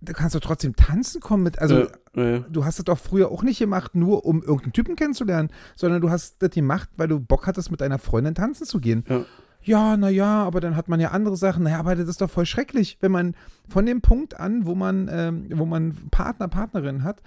da, 0.02 0.14
kannst 0.14 0.36
du 0.36 0.40
trotzdem 0.40 0.76
tanzen 0.76 1.22
kommen 1.22 1.44
mit. 1.44 1.60
Also, 1.60 1.88
ja, 2.16 2.24
ja, 2.24 2.40
du 2.40 2.66
hast 2.66 2.80
das 2.80 2.86
doch 2.86 2.98
früher 2.98 3.32
auch 3.32 3.44
nicht 3.44 3.60
gemacht, 3.60 3.96
nur 3.96 4.26
um 4.26 4.42
irgendeinen 4.42 4.74
Typen 4.74 4.96
kennenzulernen, 4.96 5.50
sondern 5.76 6.02
du 6.02 6.10
hast 6.10 6.42
das 6.42 6.52
gemacht, 6.52 6.90
weil 6.98 7.08
du 7.08 7.20
Bock 7.20 7.48
hattest, 7.48 7.72
mit 7.72 7.82
deiner 7.82 8.00
Freundin 8.00 8.36
tanzen 8.36 8.66
zu 8.66 8.80
gehen. 8.80 9.04
Ja. 9.08 9.26
Ja, 9.64 9.98
naja, 9.98 10.44
aber 10.44 10.62
dann 10.62 10.78
hat 10.78 10.88
man 10.88 11.02
ja 11.02 11.12
andere 11.12 11.36
Sachen. 11.36 11.64
Naja, 11.64 11.80
aber 11.80 11.96
das 11.96 12.08
ist 12.08 12.22
doch 12.22 12.30
voll 12.30 12.46
schrecklich, 12.46 12.98
wenn 13.02 13.12
man 13.12 13.36
von 13.68 13.86
dem 13.86 14.00
Punkt 14.00 14.40
an, 14.40 14.66
wo 14.66 14.76
man, 14.76 15.10
ähm, 15.12 15.48
wo 15.52 15.66
man 15.66 15.94
Partner, 16.10 16.48
Partnerin 16.48 17.04
hat, 17.04 17.22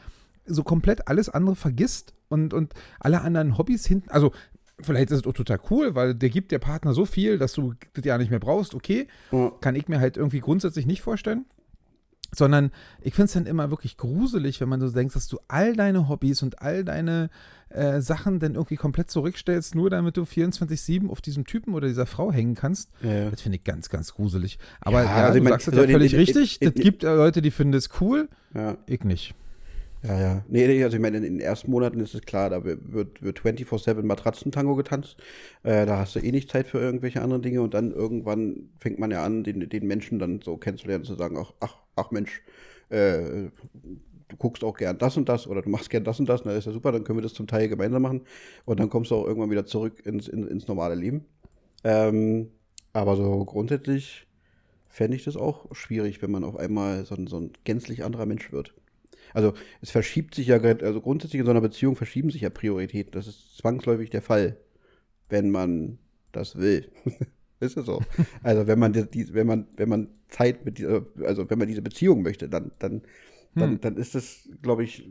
so 0.47 0.63
komplett 0.63 1.07
alles 1.07 1.29
andere 1.29 1.55
vergisst 1.55 2.15
und, 2.29 2.55
und 2.55 2.73
alle 2.99 3.21
anderen 3.21 3.59
Hobbys 3.59 3.85
hinten. 3.85 4.09
Also, 4.09 4.33
vielleicht 4.81 5.11
ist 5.11 5.19
es 5.19 5.27
auch 5.27 5.35
total 5.35 5.61
cool, 5.71 5.95
weil 5.95 6.15
der 6.15 6.31
gibt 6.31 6.51
der 6.51 6.61
Partner 6.61 6.95
so 6.95 7.05
viel, 7.05 7.37
dass 7.37 7.53
du 7.53 7.75
das 7.93 8.05
ja 8.07 8.17
nicht 8.17 8.31
mehr 8.31 8.41
brauchst. 8.41 8.75
Okay, 8.75 9.09
kann 9.61 9.75
ich 9.75 9.89
mir 9.89 10.01
halt 10.01 10.17
irgendwie 10.17 10.41
grundsätzlich 10.41 10.87
nicht 10.87 11.03
vorstellen. 11.03 11.45
Sondern 12.33 12.71
ich 13.01 13.15
finde 13.15 13.27
es 13.27 13.33
dann 13.33 13.47
immer 13.47 13.71
wirklich 13.71 13.97
gruselig, 13.97 14.61
wenn 14.61 14.69
man 14.69 14.81
so 14.81 14.89
denkst, 14.91 15.15
dass 15.15 15.27
du 15.29 15.39
all 15.49 15.75
deine 15.75 16.09
Hobbys 16.09 16.43
und 16.43 16.63
all 16.63 16.85
deine 16.85 17.29
äh, 17.71 18.01
Sachen 18.01 18.39
dann 18.41 18.55
irgendwie 18.55 18.77
komplett 18.77 19.11
zurückstellst, 19.11 19.75
nur 19.75 19.91
damit 19.91 20.17
du 20.17 20.23
24-7 20.23 21.09
auf 21.09 21.21
diesem 21.21 21.45
Typen 21.45 21.75
oder 21.75 21.89
dieser 21.89 22.07
Frau 22.07 22.33
hängen 22.33 22.55
kannst. 22.55 22.91
Ja. 23.03 23.31
Das 23.31 23.41
finde 23.43 23.57
ich 23.59 23.65
ganz, 23.65 23.89
ganz 23.89 24.15
gruselig. 24.15 24.59
Aber 24.81 25.03
Ja, 25.03 25.19
ja, 25.19 25.27
also 25.27 25.39
du 25.41 25.49
sagst 25.49 25.69
es 25.69 25.73
also 25.75 25.81
ja 25.83 25.87
in- 25.89 25.93
völlig 25.93 26.15
richtig. 26.15 26.59
Es 26.61 26.75
gibt 26.75 27.05
äh, 27.05 27.15
Leute, 27.15 27.43
die 27.43 27.51
finden 27.51 27.75
es 27.75 27.91
cool. 28.01 28.29
ja. 28.55 28.77
Ich 28.87 29.03
nicht. 29.05 29.35
Ja, 30.03 30.19
ja. 30.19 30.45
Nee, 30.49 30.83
also 30.83 30.97
ich 30.97 31.03
meine, 31.03 31.19
in 31.19 31.25
den 31.25 31.41
ersten 31.41 31.71
Monaten 31.71 32.01
ist 32.01 32.15
es 32.15 32.23
klar, 32.23 32.49
da 32.49 32.65
wird, 32.65 33.21
wird 33.23 33.39
24-7 33.39 34.07
Matratzentango 34.07 34.75
getanzt. 34.75 35.17
Äh, 35.63 35.85
da 35.85 35.99
hast 35.99 36.15
du 36.17 36.21
eh 36.21 36.33
nicht 36.33 36.51
Zeit 36.51 36.69
für 36.69 36.79
irgendwelche 36.79 37.21
anderen 37.21 37.43
Dinge 37.43 37.61
und 37.61 37.75
dann 37.75 37.93
irgendwann 37.93 38.71
fängt 38.79 38.99
man 38.99 39.11
ja 39.11 39.23
an, 39.23 39.45
den, 39.45 39.69
den 39.69 39.87
Menschen 39.87 40.19
dann 40.19 40.41
so 40.41 40.57
kennenzulernen, 40.57 41.05
zu 41.05 41.17
sagen, 41.17 41.37
ach, 41.39 41.53
ach, 41.61 41.77
ach 41.97 42.11
Mensch, 42.13 42.41
äh, 42.89 43.51
du 44.29 44.37
guckst 44.39 44.65
auch 44.65 44.77
gern 44.77 44.97
das 44.99 45.17
und 45.19 45.29
das 45.29 45.47
oder 45.47 45.61
du 45.63 45.69
machst 45.69 45.91
gern 45.91 46.05
das 46.05 46.19
und 46.19 46.29
das, 46.29 46.45
na 46.47 46.53
ist 46.53 46.65
ja 46.67 46.73
super, 46.73 46.93
dann 46.93 47.05
können 47.05 47.19
wir 47.19 47.23
das 47.23 47.35
zum 47.35 47.47
Teil 47.47 47.69
gemeinsam 47.69 48.01
machen 48.03 48.23
und 48.65 48.81
dann 48.81 48.89
kommst 48.89 49.11
du 49.11 49.17
auch 49.17 49.27
irgendwann 49.27 49.51
wieder 49.51 49.67
zurück 49.67 50.05
ins, 50.07 50.29
in, 50.29 50.47
ins 50.47 50.67
normale 50.69 50.95
Leben. 50.95 51.27
Ähm, 51.85 52.51
aber 52.95 53.17
so 53.17 53.45
grundsätzlich 53.45 54.27
fände 54.89 55.17
ich 55.17 55.25
das 55.25 55.37
auch 55.37 55.75
schwierig, 55.75 56.23
wenn 56.23 56.31
man 56.33 56.45
auf 56.45 56.57
einmal 56.57 57.05
so 57.07 57.15
ein, 57.17 57.27
so 57.29 57.39
ein 57.41 57.53
gänzlich 57.65 58.05
anderer 58.05 58.27
Mensch 58.27 58.53
wird. 58.53 58.75
Also 59.35 59.55
es 59.81 59.91
verschiebt 59.91 60.35
sich 60.35 60.49
ja, 60.49 60.59
also 60.59 61.01
grundsätzlich 61.01 61.41
in 61.41 61.47
so 61.47 61.51
einer 61.51 61.61
Beziehung 61.61 61.97
verschieben 61.97 62.31
sich 62.31 62.43
ja 62.43 62.51
Prioritäten. 62.51 63.13
Das 63.13 63.27
ist 63.27 63.57
zwangsläufig 63.57 64.11
der 64.11 64.23
Fall, 64.23 64.57
wenn 65.29 65.51
man 65.51 65.99
das 66.33 66.57
will. 66.57 66.91
ist 67.61 67.77
es 67.77 67.87
so. 67.87 68.01
Also 68.43 68.67
wenn 68.67 68.79
man 68.79 68.93
die, 68.93 69.35
wenn 69.35 69.47
man, 69.47 69.67
wenn 69.77 69.89
man 69.89 70.09
Zeit 70.29 70.65
mit 70.65 70.79
dieser, 70.79 71.07
also 71.25 71.49
wenn 71.49 71.59
man 71.59 71.69
diese 71.69 71.83
Beziehung 71.83 72.23
möchte, 72.23 72.49
dann, 72.49 72.73
dann, 72.79 73.03
dann, 73.55 73.71
Hm. 73.73 73.81
dann 73.81 73.97
ist 73.97 74.15
das, 74.15 74.49
glaube 74.63 74.85
ich, 74.85 75.09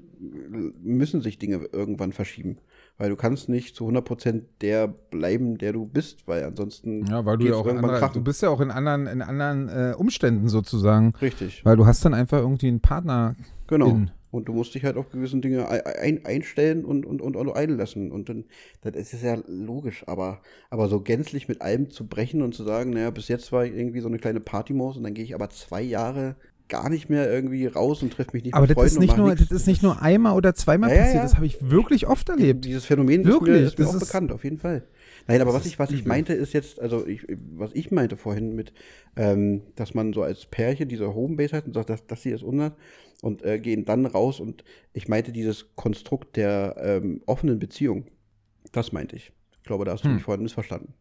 müssen 0.82 1.22
sich 1.22 1.38
Dinge 1.40 1.68
irgendwann 1.72 2.14
verschieben. 2.14 2.58
Weil 2.98 3.10
du 3.10 3.16
kannst 3.16 3.48
nicht 3.48 3.76
zu 3.76 3.86
100% 3.86 4.44
der 4.62 4.88
bleiben, 4.88 5.58
der 5.58 5.72
du 5.74 5.86
bist, 5.86 6.28
weil 6.28 6.44
ansonsten 6.44 7.06
Ja, 7.06 7.26
weil 7.26 7.38
du 7.38 7.46
ja 7.48 7.56
auch 7.56 7.66
in 7.68 7.78
krachen. 7.78 8.14
du 8.14 8.24
bist 8.24 8.42
ja 8.42 8.50
auch 8.50 8.60
in 8.60 8.72
anderen, 8.72 9.08
in 9.08 9.22
anderen 9.22 9.70
äh, 9.70 9.94
Umständen 9.96 10.50
sozusagen. 10.50 11.14
Richtig, 11.22 11.64
Weil 11.64 11.78
du 11.78 11.86
hast 11.86 12.04
dann 12.04 12.14
einfach 12.14 12.40
irgendwie 12.40 12.68
einen 12.68 12.82
Partner 12.82 13.36
genau. 13.68 13.90
in. 13.90 14.12
Und 14.32 14.48
du 14.48 14.54
musst 14.54 14.76
dich 14.76 14.84
halt 14.84 14.96
auf 14.98 15.10
gewisse 15.10 15.38
Dinge 15.40 15.68
ein, 15.70 16.24
einstellen 16.24 16.86
und, 16.86 17.04
und, 17.04 17.20
und, 17.20 17.36
und 17.36 17.52
einlassen. 17.52 18.12
Und 18.12 18.30
dann, 18.30 18.46
das 18.82 19.12
ist 19.14 19.24
ja 19.24 19.40
logisch, 19.48 20.04
aber, 20.08 20.42
aber 20.70 20.88
so 20.88 21.02
gänzlich 21.02 21.48
mit 21.48 21.62
allem 21.62 21.90
zu 21.90 22.06
brechen 22.06 22.44
und 22.44 22.54
zu 22.54 22.64
sagen, 22.64 22.92
naja, 22.92 23.10
bis 23.10 23.28
jetzt 23.28 23.52
war 23.52 23.66
ich 23.66 23.74
irgendwie 23.74 24.02
so 24.02 24.08
eine 24.08 24.20
kleine 24.20 24.40
Partymaus 24.40 24.98
und 24.98 25.04
dann 25.04 25.16
gehe 25.16 25.24
ich 25.24 25.34
aber 25.34 25.50
zwei 25.50 25.82
Jahre 25.82 26.36
gar 26.70 26.90
nicht 26.90 27.10
mehr 27.10 27.30
irgendwie 27.32 27.66
raus 27.66 28.02
und 28.04 28.14
treffe 28.14 28.32
mich 28.34 28.44
nicht 28.46 28.54
Aber 28.54 28.68
mit 28.68 28.78
das 28.78 28.86
ist 28.86 28.94
Freunden 28.94 29.02
nicht 29.02 29.10
und 29.12 29.18
mach 29.18 29.26
nur, 29.26 29.34
nichts. 29.36 29.50
das 29.50 29.62
ist 29.62 29.68
nicht 29.68 29.84
nur 29.84 30.02
einmal 30.02 30.36
oder 30.36 30.54
zweimal 30.56 30.90
Ja, 30.90 30.96
ja, 30.96 31.02
passiert, 31.02 31.18
ja. 31.18 31.24
das 31.24 31.36
habe 31.36 31.46
ich 31.46 31.70
wirklich 31.70 32.08
oft 32.08 32.30
erlebt. 32.30 32.64
Dieses 32.64 32.86
Phänomen 32.86 33.26
Wirklich, 33.26 33.56
ist 33.56 33.62
mir, 33.62 33.68
ist 33.68 33.80
mir 33.80 33.86
das 33.86 33.96
auch 33.96 34.02
ist- 34.02 34.08
bekannt, 34.08 34.32
auf 34.32 34.44
jeden 34.44 34.58
Fall. 34.60 34.84
Nein, 35.28 35.42
aber 35.42 35.54
was 35.54 35.66
ist 35.66 35.74
ich, 35.74 35.80
was 35.80 35.92
ich 35.92 36.06
meinte, 36.06 36.34
ist 36.34 36.54
jetzt, 36.54 36.80
also 36.80 37.06
ich, 37.06 37.28
was 37.56 37.72
ich 37.74 37.92
meinte 37.92 38.18
vorhin 38.18 38.56
mit, 38.56 38.74
ähm, 39.16 39.62
dass 39.76 39.94
man 39.94 40.14
so 40.14 40.24
als 40.24 40.46
Pärchen 40.48 40.88
diese 40.90 41.14
Homebase 41.14 41.56
hat 41.58 41.66
und 41.66 41.74
sagt, 41.74 41.90
das, 41.90 42.08
das 42.08 42.24
hier 42.24 42.34
ist 42.36 42.44
unser 42.44 42.76
und 43.22 43.44
äh, 43.44 43.60
gehen 43.60 43.86
dann 43.86 44.06
raus 44.08 44.40
und 44.40 44.64
ich 44.94 45.08
meinte 45.08 45.32
dieses 45.32 45.76
Konstrukt 45.76 46.36
der 46.36 46.76
ähm, 46.80 47.22
offenen 47.28 47.60
Beziehung. 47.60 48.06
Das 48.72 48.92
meinte 48.92 49.16
ich. 49.18 49.32
Ich 49.58 49.64
glaube, 49.64 49.86
da 49.86 49.92
hast 49.92 50.04
du 50.04 50.08
Hm. 50.08 50.16
mich 50.16 50.24
vorhin 50.24 50.42
missverstanden. 50.44 50.94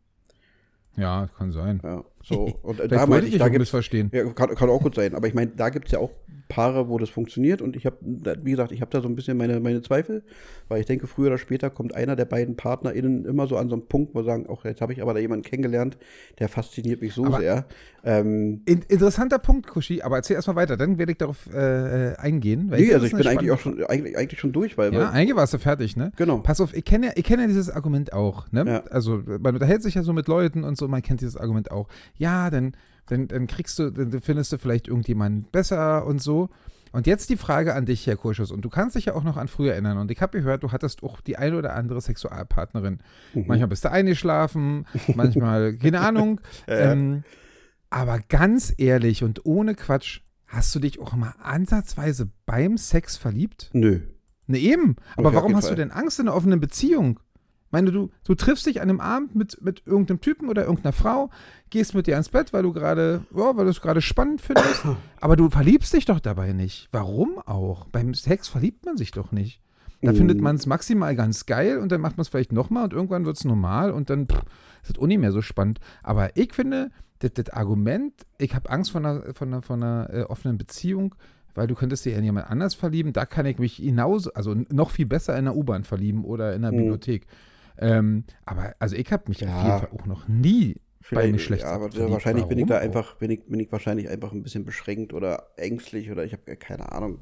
Ja, 0.97 1.29
kann 1.39 1.53
sein. 1.53 1.81
Ja, 1.85 2.05
so. 2.29 2.59
Und 2.62 2.81
da 2.93 3.07
meinte 3.07 3.26
ich 3.29 3.39
da 3.39 3.49
gibt's 3.49 3.61
missverstehen. 3.72 4.11
ja, 4.12 4.24
kann, 4.33 4.55
kann 4.55 4.68
auch 4.70 4.83
gut 4.83 4.95
sein. 4.95 5.14
Aber 5.14 5.26
ich 5.26 5.35
meine, 5.35 5.51
da 5.57 5.68
gibt 5.70 5.87
es 5.87 5.93
ja 5.93 5.99
auch 5.99 6.11
Paare, 6.49 6.89
wo 6.89 6.97
das 6.99 7.11
funktioniert. 7.11 7.61
Und 7.61 7.76
ich 7.76 7.85
habe, 7.85 7.97
wie 8.01 8.51
gesagt, 8.53 8.72
ich 8.72 8.81
habe 8.81 8.91
da 8.91 9.03
so 9.03 9.09
ein 9.09 9.14
bisschen 9.14 9.37
meine, 9.37 9.61
meine 9.61 9.83
Zweifel, 9.83 10.22
weil 10.68 10.81
ich 10.81 10.87
denke, 10.87 11.07
früher 11.07 11.26
oder 11.29 11.37
später 11.39 11.68
kommt 11.68 11.95
einer 11.95 12.16
der 12.16 12.24
beiden 12.24 12.57
PartnerInnen 12.57 13.26
immer 13.26 13.47
so 13.47 13.57
an 13.59 13.68
so 13.68 13.74
einen 13.74 13.87
Punkt, 13.87 14.14
wo 14.14 14.20
sie 14.20 14.26
sagen, 14.26 14.47
auch 14.47 14.64
jetzt 14.64 14.81
habe 14.81 14.93
ich 14.95 15.03
aber 15.03 15.12
da 15.12 15.20
jemanden 15.20 15.45
kennengelernt, 15.45 15.99
der 16.39 16.49
fasziniert 16.49 17.03
mich 17.03 17.12
so 17.12 17.24
Aber- 17.26 17.41
sehr. 17.41 17.66
Ähm, 18.05 18.62
In, 18.64 18.83
interessanter 18.89 19.39
Punkt, 19.39 19.66
Kushi, 19.66 20.01
aber 20.03 20.16
erzähl 20.16 20.37
erstmal 20.37 20.57
weiter, 20.57 20.76
dann 20.76 20.97
werde 20.99 21.12
ich 21.12 21.18
darauf 21.18 21.49
äh, 21.53 22.12
äh, 22.12 22.16
eingehen. 22.16 22.70
weil 22.70 22.81
nee, 22.81 22.95
also 22.95 23.05
ich 23.07 23.12
bin 23.12 23.26
eigentlich 23.26 23.51
auch 23.51 23.59
schon, 23.59 23.85
eigentlich, 23.85 24.16
eigentlich 24.16 24.39
schon 24.41 24.53
durch, 24.53 24.79
weil, 24.79 24.95
Ja, 24.95 25.01
weil 25.01 25.07
eigentlich 25.09 25.37
warst 25.37 25.53
du 25.53 25.59
fertig, 25.59 25.97
ne? 25.97 26.12
genau. 26.16 26.39
Pass 26.39 26.61
auf, 26.61 26.74
ich 26.74 26.85
kenne 26.85 27.07
ja, 27.07 27.12
ich 27.16 27.24
kenne 27.24 27.43
ja 27.43 27.49
dieses 27.49 27.68
Argument 27.68 28.12
auch, 28.12 28.51
ne? 28.53 28.64
Ja. 28.66 28.83
Also 28.91 29.22
man 29.41 29.53
unterhält 29.53 29.83
sich 29.83 29.95
ja 29.97 30.03
so 30.05 30.12
mit 30.12 30.29
Leuten 30.29 30.62
und 30.64 30.79
so, 30.79 30.87
man 30.89 31.03
kennt 31.03 31.20
dieses 31.20 31.37
Argument 31.37 31.70
auch. 31.72 31.89
Ja, 32.19 32.51
dann, 32.51 32.73
dann, 33.07 33.29
dann 33.29 33.47
kriegst 33.47 33.79
du, 33.79 33.91
dann 33.91 34.21
findest 34.21 34.53
du 34.53 34.59
vielleicht 34.59 34.89
irgendjemanden 34.89 35.51
besser 35.51 36.07
und 36.07 36.21
so. 36.21 36.51
Und 36.93 37.07
jetzt 37.07 37.29
die 37.31 37.37
Frage 37.37 37.75
an 37.75 37.87
dich, 37.87 38.07
Herr 38.07 38.16
Kurschus, 38.16 38.51
und 38.51 38.62
du 38.62 38.71
kannst 38.71 38.97
dich 38.97 39.07
ja 39.07 39.14
auch 39.14 39.25
noch 39.25 39.37
an 39.37 39.49
früher 39.49 39.73
erinnern. 39.73 39.99
Und 39.99 40.11
ich 40.11 40.23
habe 40.23 40.39
gehört, 40.39 40.62
du 40.62 40.73
hattest 40.73 41.03
auch 41.03 41.21
die 41.21 41.37
eine 41.37 41.57
oder 41.57 41.75
andere 41.75 42.01
Sexualpartnerin. 42.01 43.01
Mhm. 43.35 43.45
Manchmal 43.47 43.69
bist 43.69 43.85
du 43.85 43.91
eingeschlafen, 43.91 44.87
manchmal, 45.14 45.75
keine 45.77 46.01
Ahnung. 46.01 46.41
Ähm, 46.66 47.25
aber 47.91 48.21
ganz 48.29 48.73
ehrlich 48.77 49.23
und 49.23 49.45
ohne 49.45 49.75
Quatsch, 49.75 50.21
hast 50.47 50.75
du 50.75 50.79
dich 50.79 51.01
auch 51.01 51.14
mal 51.14 51.35
ansatzweise 51.43 52.31
beim 52.47 52.79
Sex 52.79 53.16
verliebt? 53.16 53.71
Nö. 53.73 54.01
Ne, 54.47 54.59
eben. 54.59 54.97
Aber 55.16 55.31
gar 55.31 55.43
warum 55.43 55.57
hast 55.57 55.64
du 55.64 55.69
Fall. 55.69 55.77
denn 55.77 55.91
Angst 55.91 56.19
in 56.19 56.27
einer 56.27 56.37
offenen 56.37 56.59
Beziehung? 56.59 57.21
Ich 57.69 57.73
meine, 57.73 57.93
du, 57.93 58.09
du 58.25 58.35
triffst 58.35 58.64
dich 58.64 58.81
an 58.81 58.89
einem 58.89 59.01
Abend 59.01 59.35
mit, 59.35 59.61
mit 59.62 59.83
irgendeinem 59.87 60.23
Typen 60.23 60.49
oder 60.49 60.62
irgendeiner 60.64 60.95
Frau, 60.95 61.29
gehst 61.69 61.95
mit 61.95 62.07
dir 62.07 62.16
ins 62.16 62.31
Bett, 62.31 62.55
weil 62.55 62.62
du 62.62 62.73
gerade, 62.73 63.27
ja, 63.31 63.57
weil 63.57 63.64
du 63.66 63.71
es 63.71 63.83
gerade 63.83 64.01
spannend 64.01 64.41
findest, 64.41 64.85
aber 65.21 65.37
du 65.37 65.51
verliebst 65.51 65.93
dich 65.93 66.07
doch 66.07 66.19
dabei 66.21 66.53
nicht. 66.55 66.89
Warum 66.93 67.39
auch? 67.45 67.87
Beim 67.89 68.14
Sex 68.14 68.49
verliebt 68.49 68.87
man 68.87 68.97
sich 68.97 69.11
doch 69.11 69.33
nicht. 69.33 69.61
Da 70.01 70.12
Mm. 70.12 70.16
findet 70.16 70.41
man 70.41 70.57
es 70.57 70.64
maximal 70.64 71.14
ganz 71.14 71.45
geil 71.45 71.77
und 71.79 71.93
dann 71.93 72.01
macht 72.01 72.16
man 72.16 72.23
es 72.23 72.29
vielleicht 72.29 72.53
nochmal 72.53 72.85
und 72.85 72.93
irgendwann 72.95 73.27
wird 73.27 73.37
es 73.37 73.45
normal 73.45 73.91
und 73.91 74.09
dann 74.09 74.29
pff, 74.29 74.43
ist 74.83 74.91
es 74.97 74.99
auch 74.99 75.07
nicht 75.07 75.19
mehr 75.19 75.33
so 75.33 75.43
spannend. 75.43 75.79
Aber 76.03 76.37
ich 76.37 76.55
finde, 76.55 76.91
das, 77.19 77.33
das 77.35 77.51
Argument, 77.51 78.14
ich 78.39 78.55
habe 78.55 78.71
Angst 78.71 78.93
vor 78.93 79.01
einer, 79.03 79.35
von 79.35 79.49
einer, 79.49 79.61
von 79.61 79.83
einer 79.83 80.09
äh, 80.11 80.23
offenen 80.23 80.57
Beziehung, 80.57 81.14
weil 81.55 81.66
du 81.66 81.75
könntest 81.75 82.05
dich 82.07 82.14
in 82.14 82.23
jemand 82.25 82.49
anders 82.49 82.75
verlieben, 82.75 83.12
da 83.12 83.27
kann 83.27 83.45
ich 83.45 83.59
mich 83.59 83.75
hinaus, 83.75 84.29
also 84.29 84.55
noch 84.71 84.91
viel 84.91 85.07
besser 85.07 85.37
in 85.37 85.47
der 85.47 85.57
U-Bahn 85.57 85.83
verlieben 85.83 86.25
oder 86.25 86.55
in 86.55 86.62
der 86.62 86.71
Mhm. 86.73 86.77
Bibliothek. 86.77 87.27
Ähm, 87.81 88.24
aber 88.45 88.74
also 88.79 88.97
ich 88.97 89.11
habe 89.12 89.24
mich 89.29 89.41
Ja. 89.41 89.49
auf 89.49 89.62
jeden 89.64 89.79
Fall 89.79 89.91
auch 90.01 90.07
noch 90.07 90.29
nie 90.29 90.76
bei 91.11 91.22
mir 91.26 91.39
Vielleicht, 91.39 91.45
schlecht 91.45 91.62
ja, 91.62 91.70
aber 91.72 91.91
verliebt. 91.91 92.11
wahrscheinlich 92.12 92.45
bin 92.47 92.59
ich 92.59 92.68
Warum 92.68 92.81
da 92.81 92.85
einfach, 92.85 93.14
bin 93.16 93.31
ich, 93.31 93.45
bin 93.47 93.61
ich 93.61 93.72
wahrscheinlich 93.72 94.09
einfach 94.09 94.33
ein 94.33 94.43
bisschen 94.43 94.64
beschränkt 94.64 95.14
oder 95.14 95.49
ängstlich 95.57 96.11
oder 96.11 96.24
ich 96.24 96.33
habe 96.33 96.57
keine 96.57 96.93
Ahnung. 96.93 97.20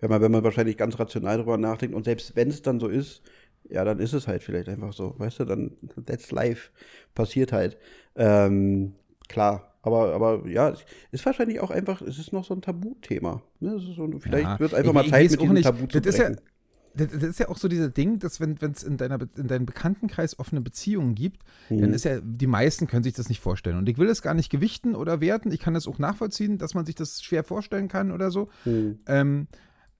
Wenn 0.00 0.10
man, 0.10 0.20
wenn 0.22 0.30
man 0.30 0.44
wahrscheinlich 0.44 0.76
ganz 0.76 0.98
rational 0.98 1.38
drüber 1.38 1.56
nachdenkt 1.58 1.96
und 1.96 2.04
selbst 2.04 2.36
wenn 2.36 2.48
es 2.50 2.62
dann 2.62 2.78
so 2.78 2.88
ist, 2.88 3.22
ja, 3.68 3.84
dann 3.84 3.98
ist 3.98 4.12
es 4.12 4.28
halt 4.28 4.44
vielleicht 4.44 4.68
einfach 4.68 4.92
so, 4.92 5.14
weißt 5.18 5.40
du, 5.40 5.44
dann 5.44 5.72
that's 6.04 6.30
life, 6.30 6.70
passiert 7.14 7.50
halt. 7.52 7.76
Ähm, 8.14 8.94
klar, 9.28 9.74
aber, 9.82 10.12
aber 10.14 10.46
ja, 10.46 10.72
ist 11.10 11.26
wahrscheinlich 11.26 11.58
auch 11.60 11.70
einfach, 11.72 12.02
es 12.02 12.18
ist 12.18 12.32
noch 12.32 12.44
so 12.44 12.54
ein 12.54 12.62
Tabuthema. 12.62 13.42
Ne? 13.58 13.78
So, 13.80 14.08
vielleicht 14.20 14.44
Ja, 14.44 14.60
wird 14.60 14.72
es 14.72 14.78
einfach 14.78 14.90
ich- 14.90 14.94
mal 14.94 15.06
Zeit, 15.08 15.30
mit 15.32 15.40
diesem 15.40 15.54
nicht. 15.54 15.64
Tabu 15.64 15.86
zu 15.86 16.00
Das 16.00 16.14
ist 16.14 16.18
ja-. 16.20 16.36
Das, 16.96 17.12
ist 17.12 17.38
ja 17.40 17.48
auch 17.48 17.58
so 17.58 17.68
dieser 17.68 17.88
Ding, 17.90 18.18
dass 18.18 18.40
wenn 18.40 18.56
es 18.60 18.82
in, 18.82 18.96
deiner 18.96 19.18
in 19.36 19.48
deinem 19.48 19.66
Bekanntenkreis 19.66 20.38
offene 20.38 20.60
Beziehungen 20.60 21.14
gibt, 21.14 21.42
Mhm. 21.68 21.80
dann 21.80 21.92
ist 21.94 22.04
ja, 22.04 22.20
die 22.22 22.46
meisten 22.46 22.86
können 22.86 23.02
sich 23.04 23.12
das 23.14 23.28
nicht 23.28 23.40
vorstellen. 23.40 23.76
Und 23.76 23.88
ich 23.88 23.98
will 23.98 24.06
das 24.06 24.22
gar 24.22 24.34
nicht 24.34 24.50
gewichten 24.50 24.94
oder 24.94 25.20
werten. 25.20 25.50
Ich 25.52 25.60
kann 25.60 25.74
das 25.74 25.86
auch 25.86 25.98
nachvollziehen, 25.98 26.58
dass 26.58 26.74
man 26.74 26.86
sich 26.86 26.94
das 26.94 27.22
schwer 27.22 27.44
vorstellen 27.44 27.88
kann 27.88 28.10
oder 28.12 28.30
so. 28.30 28.48
Hm. 28.64 28.98
Ähm, 29.06 29.46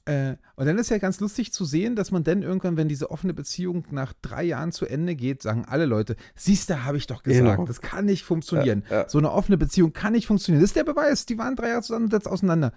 äh, 0.07 0.37
und 0.55 0.67
dann 0.67 0.79
ist 0.79 0.89
ja 0.91 0.99
ganz 0.99 1.19
lustig 1.19 1.53
zu 1.53 1.65
sehen, 1.65 1.97
dass 1.97 2.13
man 2.13 2.23
dann 2.23 2.43
irgendwann, 2.43 2.77
wenn 2.77 2.87
diese 2.89 3.11
offene 3.11 3.35
Beziehung 3.35 3.85
nach 3.91 4.13
drei 4.23 4.45
Jahren 4.45 4.71
zu 4.71 4.87
Ende 4.87 5.17
geht, 5.17 5.43
sagen 5.43 5.65
alle 5.67 5.85
Leute, 5.85 6.15
siehst 6.37 6.71
du, 6.71 6.85
habe 6.85 6.97
ich 6.97 7.09
doch 7.09 7.25
gesagt, 7.25 7.45
Genau. 7.45 7.67
das 7.67 7.81
kann 7.81 8.05
nicht 8.05 8.23
funktionieren. 8.23 8.85
Ja, 8.89 9.01
ja. 9.03 9.09
So 9.09 9.19
eine 9.19 9.33
offene 9.33 9.59
Beziehung 9.59 9.93
kann 9.93 10.13
nicht 10.13 10.29
funktionieren. 10.29 10.63
Das 10.63 10.71
ist 10.71 10.77
der 10.77 10.85
Beweis, 10.85 11.27
die 11.27 11.37
waren 11.39 11.57
drei 11.57 11.71
Jahre 11.71 11.83
zusammen 11.83 12.05
und 12.05 12.13
jetzt 12.13 12.29
auseinander. 12.29 12.73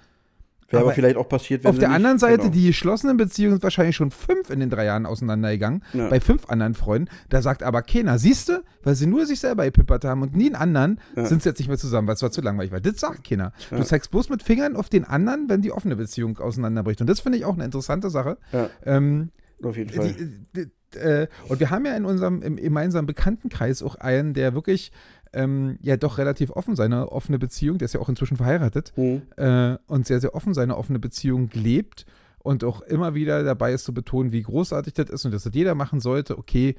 Wäre 0.69 0.81
aber 0.81 0.89
aber 0.89 0.95
vielleicht 0.95 1.17
auch 1.17 1.27
passiert, 1.27 1.63
wenn 1.63 1.69
Auf 1.71 1.79
der 1.79 1.89
nicht- 1.89 1.95
anderen 1.95 2.19
Seite, 2.19 2.37
genau. 2.43 2.49
die 2.53 2.67
geschlossenen 2.67 3.17
Beziehungen 3.17 3.53
sind 3.55 3.63
wahrscheinlich 3.63 3.95
schon 3.95 4.11
fünf 4.11 4.49
in 4.49 4.59
den 4.59 4.69
drei 4.69 4.85
Jahren 4.85 5.05
auseinandergegangen, 5.05 5.83
Ja. 5.93 6.09
bei 6.09 6.19
fünf 6.19 6.47
anderen 6.49 6.75
Freunden. 6.75 7.09
Da 7.29 7.41
sagt 7.41 7.63
aber 7.63 7.81
keiner, 7.81 8.19
siehst 8.19 8.49
du, 8.49 8.63
weil 8.83 8.95
sie 8.95 9.07
nur 9.07 9.25
sich 9.25 9.39
selber 9.39 9.65
gepippert 9.65 10.05
haben 10.05 10.21
und 10.21 10.35
nie 10.35 10.47
einen 10.47 10.55
anderen, 10.55 10.99
Ja. 11.15 11.25
sind 11.25 11.41
sie 11.43 11.49
jetzt 11.49 11.59
nicht 11.59 11.67
mehr 11.69 11.77
zusammen, 11.77 12.07
weil 12.07 12.15
es 12.15 12.21
war 12.21 12.31
zu 12.31 12.41
langweilig 12.41 12.71
war. 12.71 12.79
Das 12.81 12.99
sagt 12.99 13.27
keiner. 13.27 13.51
Ja. 13.71 13.77
Du 13.77 13.83
zeigst 13.83 14.11
bloß 14.11 14.29
mit 14.29 14.43
Fingern 14.43 14.75
auf 14.75 14.89
den 14.89 15.05
anderen, 15.05 15.49
wenn 15.49 15.61
die 15.61 15.71
offene 15.71 15.95
Beziehung 15.95 16.37
auseinanderbricht. 16.39 17.01
Und 17.01 17.07
das 17.07 17.19
finde 17.19 17.37
ich 17.37 17.45
auch 17.45 17.55
eine 17.55 17.65
interessante 17.65 18.09
Sache. 18.09 18.37
Ja, 18.51 18.69
Ähm, 18.85 19.31
auf 19.63 19.75
jeden 19.75 19.89
Fall. 19.91 20.13
die, 20.13 20.69
die, 20.93 20.97
äh, 20.97 21.27
und 21.49 21.59
wir 21.59 21.69
haben 21.69 21.85
ja 21.85 21.95
in 21.95 22.05
unserem 22.05 22.41
im 22.41 22.55
gemeinsamen 22.55 23.05
Bekanntenkreis 23.05 23.83
auch 23.83 23.95
einen, 23.95 24.33
der 24.33 24.53
wirklich 24.53 24.91
ähm, 25.33 25.77
ja 25.81 25.97
doch 25.97 26.17
relativ 26.17 26.51
offen 26.51 26.75
seine 26.75 27.11
offene 27.11 27.39
Beziehung, 27.39 27.77
der 27.77 27.85
ist 27.85 27.93
ja 27.93 27.99
auch 27.99 28.09
inzwischen 28.09 28.37
verheiratet, 28.37 28.91
Hm. 28.95 29.21
äh, 29.37 29.77
und 29.87 30.07
sehr, 30.07 30.19
sehr 30.19 30.35
offen 30.35 30.53
seine 30.53 30.77
offene 30.77 30.99
Beziehung 30.99 31.49
lebt 31.53 32.05
und 32.39 32.63
auch 32.63 32.81
immer 32.81 33.13
wieder 33.13 33.43
dabei 33.43 33.73
ist 33.73 33.83
zu 33.83 33.93
betonen, 33.93 34.31
wie 34.31 34.41
großartig 34.41 34.93
das 34.93 35.09
ist 35.09 35.25
und 35.25 35.33
dass 35.33 35.43
das 35.43 35.53
jeder 35.53 35.75
machen 35.75 35.99
sollte. 35.99 36.37
Okay, 36.37 36.75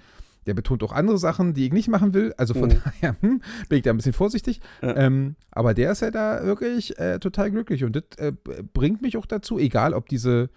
der 0.46 0.54
betont 0.54 0.82
auch 0.82 0.92
andere 0.92 1.18
Sachen, 1.18 1.52
die 1.52 1.66
ich 1.66 1.72
nicht 1.72 1.88
machen 1.88 2.14
will. 2.14 2.32
Also 2.38 2.54
von 2.54 2.70
Mhm. 2.70 2.80
daher 2.84 3.16
hm, 3.20 3.42
bin 3.68 3.76
ich 3.78 3.82
da 3.82 3.90
ein 3.90 3.96
bisschen 3.98 4.14
vorsichtig. 4.14 4.60
Ja. 4.80 4.96
Ähm, 4.96 5.36
aber 5.50 5.74
der 5.74 5.92
ist 5.92 6.00
ja 6.00 6.10
da 6.10 6.44
wirklich 6.44 6.98
äh, 6.98 7.18
total 7.18 7.50
glücklich 7.50 7.84
und 7.84 7.94
das 7.94 8.04
äh, 8.16 8.32
bringt 8.72 9.02
mich 9.02 9.16
auch 9.18 9.26
dazu, 9.26 9.58
egal 9.58 9.92
ob 9.92 10.08
diese, 10.08 10.48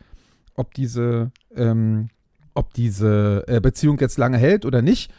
ob 0.55 0.73
diese, 0.73 1.31
ähm, 1.55 2.07
ob 2.53 2.73
diese 2.73 3.43
äh, 3.47 3.59
Beziehung 3.59 3.99
jetzt 3.99 4.17
lange 4.17 4.37
hält 4.37 4.65
oder 4.65 4.81
nicht. 4.81 5.11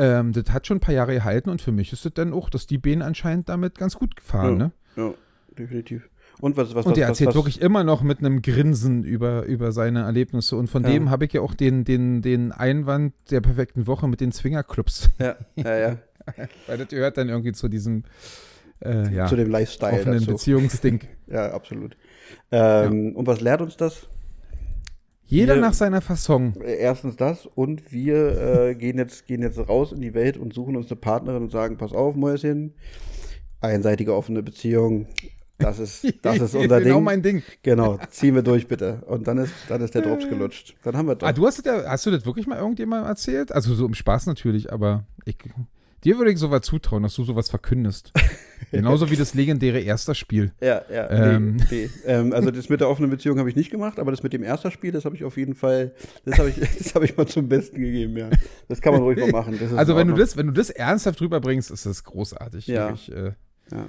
Ähm, 0.00 0.32
das 0.32 0.50
hat 0.50 0.66
schon 0.66 0.78
ein 0.78 0.80
paar 0.80 0.94
Jahre 0.94 1.14
gehalten 1.14 1.50
und 1.50 1.60
für 1.60 1.72
mich 1.72 1.92
ist 1.92 2.06
es 2.06 2.14
dann 2.14 2.32
auch, 2.32 2.48
dass 2.50 2.66
die 2.66 2.78
Bienen 2.78 3.02
anscheinend 3.02 3.48
damit 3.48 3.76
ganz 3.78 3.96
gut 3.96 4.16
gefahren. 4.16 4.58
Ja. 4.58 4.64
Ne? 4.66 4.72
Ja, 4.96 5.14
definitiv. 5.58 6.08
Und 6.40 6.56
was, 6.56 6.74
was, 6.74 6.86
Und 6.86 6.92
was, 6.92 6.98
er 6.98 7.02
was, 7.02 7.20
erzählt 7.20 7.34
wirklich 7.34 7.60
immer 7.60 7.84
noch 7.84 8.02
mit 8.02 8.20
einem 8.20 8.40
Grinsen 8.40 9.04
über, 9.04 9.44
über 9.44 9.72
seine 9.72 10.00
Erlebnisse. 10.04 10.56
Und 10.56 10.68
von 10.68 10.84
Ja. 10.84 10.90
dem 10.90 11.10
habe 11.10 11.26
ich 11.26 11.32
ja 11.34 11.42
auch 11.42 11.54
den, 11.54 11.84
den, 11.84 12.22
den 12.22 12.50
Einwand 12.52 13.12
der 13.30 13.42
perfekten 13.42 13.86
Woche 13.86 14.08
mit 14.08 14.20
den 14.22 14.32
Swingerclubs. 14.32 15.10
Ja, 15.18 15.36
ja, 15.56 15.76
ja. 15.78 15.96
Weil 16.66 16.78
das 16.78 16.88
gehört 16.88 17.18
dann 17.18 17.28
irgendwie 17.28 17.52
zu 17.52 17.68
diesem 17.68 18.04
äh, 18.82 19.14
ja, 19.14 19.26
Zu 19.26 19.36
dem 19.36 19.50
Lifestyle 19.50 19.92
offenen 19.92 20.20
dazu. 20.20 20.32
Beziehungsding. 20.32 21.00
Ja, 21.26 21.52
absolut. 21.52 21.96
Ähm, 22.50 23.14
Und 23.14 23.26
was 23.28 23.40
lehrt 23.40 23.60
uns 23.60 23.76
das? 23.76 24.08
Jeder 25.30 25.54
Wir- 25.54 25.60
nach 25.60 25.72
seiner 25.74 26.00
Fasson. 26.00 26.54
Äh, 26.60 26.74
Erstens 26.76 27.16
das 27.16 27.46
und 27.46 27.92
wir 27.92 28.68
äh, 28.70 28.74
gehen, 28.74 28.98
jetzt, 28.98 29.26
gehen 29.26 29.42
jetzt 29.42 29.58
raus 29.58 29.92
in 29.92 30.00
die 30.00 30.12
Welt 30.14 30.36
und 30.36 30.52
suchen 30.52 30.76
uns 30.76 30.90
eine 30.90 31.00
Partnerin 31.00 31.42
und 31.44 31.50
sagen, 31.50 31.76
pass 31.76 31.92
auf, 31.92 32.16
Mäuschen, 32.16 32.74
einseitige 33.60 34.14
offene 34.14 34.42
Beziehung, 34.42 35.06
das 35.58 35.78
ist, 35.78 36.06
das 36.22 36.36
ist 36.40 36.54
unser 36.54 36.80
genau 36.80 36.96
Ding. 36.96 37.04
mein 37.04 37.22
Ding. 37.22 37.42
Genau, 37.62 37.98
ziehen 38.10 38.34
wir 38.34 38.42
durch 38.42 38.66
bitte. 38.66 39.02
Und 39.06 39.28
dann 39.28 39.38
ist, 39.38 39.52
dann 39.68 39.80
ist 39.82 39.94
der 39.94 40.02
Drops 40.02 40.28
gelutscht. 40.28 40.74
Dann 40.82 40.96
haben 40.96 41.06
wir 41.06 41.12
Ah, 41.12 41.32
doch. 41.32 41.32
du 41.32 41.46
hast, 41.46 41.64
das 41.66 41.86
hast 41.86 42.06
du 42.06 42.10
das 42.10 42.24
wirklich 42.26 42.46
mal 42.46 42.58
irgendjemandem 42.58 43.08
erzählt? 43.08 43.52
Also 43.52 43.74
so 43.74 43.86
im 43.86 43.94
Spaß 43.94 44.26
natürlich, 44.26 44.72
aber 44.72 45.04
ich, 45.26 45.36
dir 46.04 46.18
würde 46.18 46.30
ich 46.32 46.38
sowas 46.38 46.62
zutrauen, 46.62 47.02
dass 47.02 47.14
du 47.14 47.24
sowas 47.24 47.50
verkündest. 47.50 48.12
Genauso 48.70 49.10
wie 49.10 49.16
das 49.16 49.34
legendäre 49.34 49.80
erster 49.80 50.14
Spiel. 50.14 50.52
Ja, 50.60 50.82
ja, 50.92 51.10
Ähm. 51.10 51.56
nee, 51.56 51.64
nee. 51.70 51.90
Ähm, 52.06 52.32
also 52.32 52.50
das 52.50 52.68
mit 52.68 52.80
der 52.80 52.88
offenen 52.88 53.10
Beziehung 53.10 53.38
habe 53.38 53.48
ich 53.48 53.56
nicht 53.56 53.70
gemacht, 53.70 53.98
aber 53.98 54.10
das 54.10 54.22
mit 54.22 54.32
dem 54.32 54.42
ersten 54.42 54.70
Spiel, 54.70 54.92
das 54.92 55.04
habe 55.04 55.16
ich 55.16 55.24
auf 55.24 55.36
jeden 55.36 55.54
Fall, 55.54 55.92
das 56.24 56.38
habe 56.38 56.50
ich, 56.50 56.56
das 56.78 56.94
habe 56.94 57.04
ich 57.04 57.16
mal 57.16 57.26
zum 57.26 57.48
Besten 57.48 57.80
gegeben, 57.80 58.16
ja. 58.16 58.30
Das 58.68 58.80
kann 58.80 58.92
man 58.92 59.02
ruhig 59.02 59.18
mal 59.18 59.30
machen. 59.30 59.58
Also 59.76 59.96
wenn 59.96 60.08
du 60.08 60.14
das, 60.14 60.36
wenn 60.36 60.46
du 60.46 60.52
das 60.52 60.70
ernsthaft 60.70 61.20
rüberbringst, 61.20 61.70
ist 61.70 61.86
das 61.86 62.04
großartig. 62.04 62.66
Ja. 62.66 62.88
Wirklich, 62.88 63.12
äh, 63.12 63.32
Ja. 63.72 63.86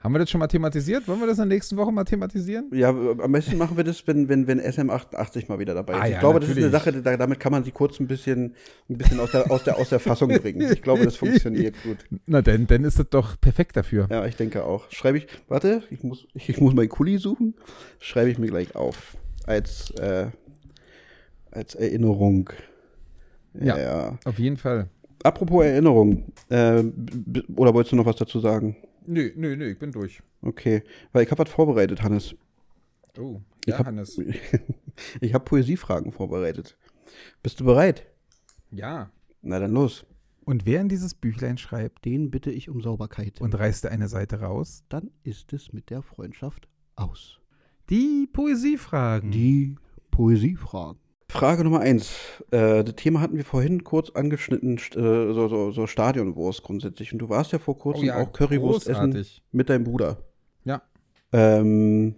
Haben 0.00 0.14
wir 0.14 0.18
das 0.20 0.30
schon 0.30 0.38
mal 0.38 0.46
thematisiert? 0.46 1.06
Wollen 1.06 1.20
wir 1.20 1.26
das 1.26 1.36
in 1.36 1.48
der 1.48 1.56
nächsten 1.56 1.76
Woche 1.76 1.92
mal 1.92 2.04
thematisieren? 2.04 2.70
Ja, 2.72 2.88
am 2.88 3.32
besten 3.32 3.58
machen 3.58 3.76
wir 3.76 3.84
das, 3.84 4.06
wenn, 4.06 4.30
wenn, 4.30 4.46
wenn 4.46 4.58
SM88 4.58 5.44
mal 5.48 5.58
wieder 5.58 5.74
dabei 5.74 5.92
ist. 5.92 6.00
Ah, 6.00 6.06
ich 6.06 6.12
ja, 6.14 6.20
glaube, 6.20 6.40
das 6.40 6.48
ist 6.48 6.56
eine 6.56 6.70
natürlich. 6.70 6.94
Sache, 6.94 7.02
da, 7.02 7.16
damit 7.18 7.38
kann 7.38 7.52
man 7.52 7.64
sie 7.64 7.70
kurz 7.70 8.00
ein 8.00 8.06
bisschen, 8.06 8.54
ein 8.88 8.96
bisschen 8.96 9.20
aus, 9.20 9.30
der, 9.32 9.50
aus, 9.50 9.62
der, 9.64 9.76
aus 9.76 9.90
der 9.90 10.00
Fassung 10.00 10.30
bringen. 10.30 10.72
Ich 10.72 10.80
glaube, 10.80 11.04
das 11.04 11.16
funktioniert 11.16 11.76
gut. 11.82 11.98
Na, 12.24 12.40
denn, 12.40 12.66
dann 12.66 12.84
ist 12.84 12.98
das 12.98 13.10
doch 13.10 13.38
perfekt 13.38 13.76
dafür. 13.76 14.08
Ja, 14.10 14.24
ich 14.24 14.36
denke 14.36 14.64
auch. 14.64 14.90
Schreibe 14.90 15.18
ich, 15.18 15.26
warte, 15.48 15.82
ich 15.90 16.02
muss, 16.02 16.26
ich 16.32 16.58
muss 16.58 16.72
meinen 16.72 16.88
Kuli 16.88 17.18
suchen. 17.18 17.54
Schreibe 17.98 18.30
ich 18.30 18.38
mir 18.38 18.46
gleich 18.46 18.74
auf. 18.74 19.18
Als, 19.46 19.90
äh, 19.98 20.28
als 21.50 21.74
Erinnerung. 21.74 22.48
Ja. 23.52 23.78
ja. 23.78 24.18
Auf 24.24 24.38
jeden 24.38 24.56
Fall. 24.56 24.88
Apropos 25.22 25.62
Erinnerung. 25.62 26.24
Äh, 26.48 26.84
oder 27.54 27.74
wolltest 27.74 27.92
du 27.92 27.96
noch 27.96 28.06
was 28.06 28.16
dazu 28.16 28.40
sagen? 28.40 28.76
Nö, 29.10 29.30
nö, 29.36 29.56
nö, 29.56 29.70
ich 29.72 29.78
bin 29.78 29.92
durch. 29.92 30.22
Okay, 30.42 30.82
weil 31.12 31.24
ich 31.24 31.30
habe 31.30 31.42
was 31.44 31.50
vorbereitet, 31.50 32.02
Hannes. 32.02 32.34
Oh, 33.18 33.40
Ich 33.64 33.72
ja, 33.72 33.78
hab- 33.78 33.86
Hannes. 33.86 34.18
Ich 35.20 35.32
habe 35.34 35.44
Poesiefragen 35.44 36.12
vorbereitet. 36.12 36.76
Bist 37.42 37.58
du 37.60 37.64
bereit? 37.64 38.06
Ja. 38.70 39.10
Na 39.42 39.58
dann 39.58 39.72
los. 39.72 40.04
Und 40.44 40.66
wer 40.66 40.80
in 40.80 40.88
dieses 40.88 41.14
Büchlein 41.14 41.56
schreibt 41.58 42.04
Den 42.04 42.30
bitte 42.30 42.50
ich 42.50 42.68
um 42.68 42.80
Sauberkeit. 42.82 43.40
und 43.40 43.54
reißt 43.54 43.86
eine 43.86 44.08
Seite 44.08 44.40
raus, 44.40 44.84
dann 44.88 45.10
ist 45.22 45.52
es 45.52 45.72
mit 45.72 45.90
der 45.90 46.02
Freundschaft 46.02 46.68
aus. 46.96 47.40
die 47.88 48.28
Poesiefragen. 48.32 49.30
Die 49.30 49.76
Poesiefragen. 50.10 51.00
Frage 51.30 51.64
Nummer 51.64 51.80
eins. 51.80 52.10
Äh, 52.50 52.84
das 52.84 52.96
Thema 52.96 53.20
hatten 53.20 53.36
wir 53.36 53.44
vorhin 53.44 53.84
kurz 53.84 54.10
angeschnitten, 54.10 54.76
äh, 54.76 55.32
so, 55.32 55.48
so, 55.48 55.70
so 55.70 55.86
Stadionwurst 55.86 56.62
grundsätzlich. 56.62 57.12
Und 57.12 57.18
du 57.20 57.28
warst 57.28 57.52
ja 57.52 57.58
vor 57.58 57.78
kurzem 57.78 58.04
Oh 58.04 58.06
ja, 58.06 58.16
auch 58.18 58.32
Currywurst 58.32 58.88
essen 58.88 59.12
großartig. 59.12 59.42
mit 59.52 59.68
deinem 59.68 59.84
Bruder. 59.84 60.18
Ja. 60.64 60.82
Ähm, 61.32 62.16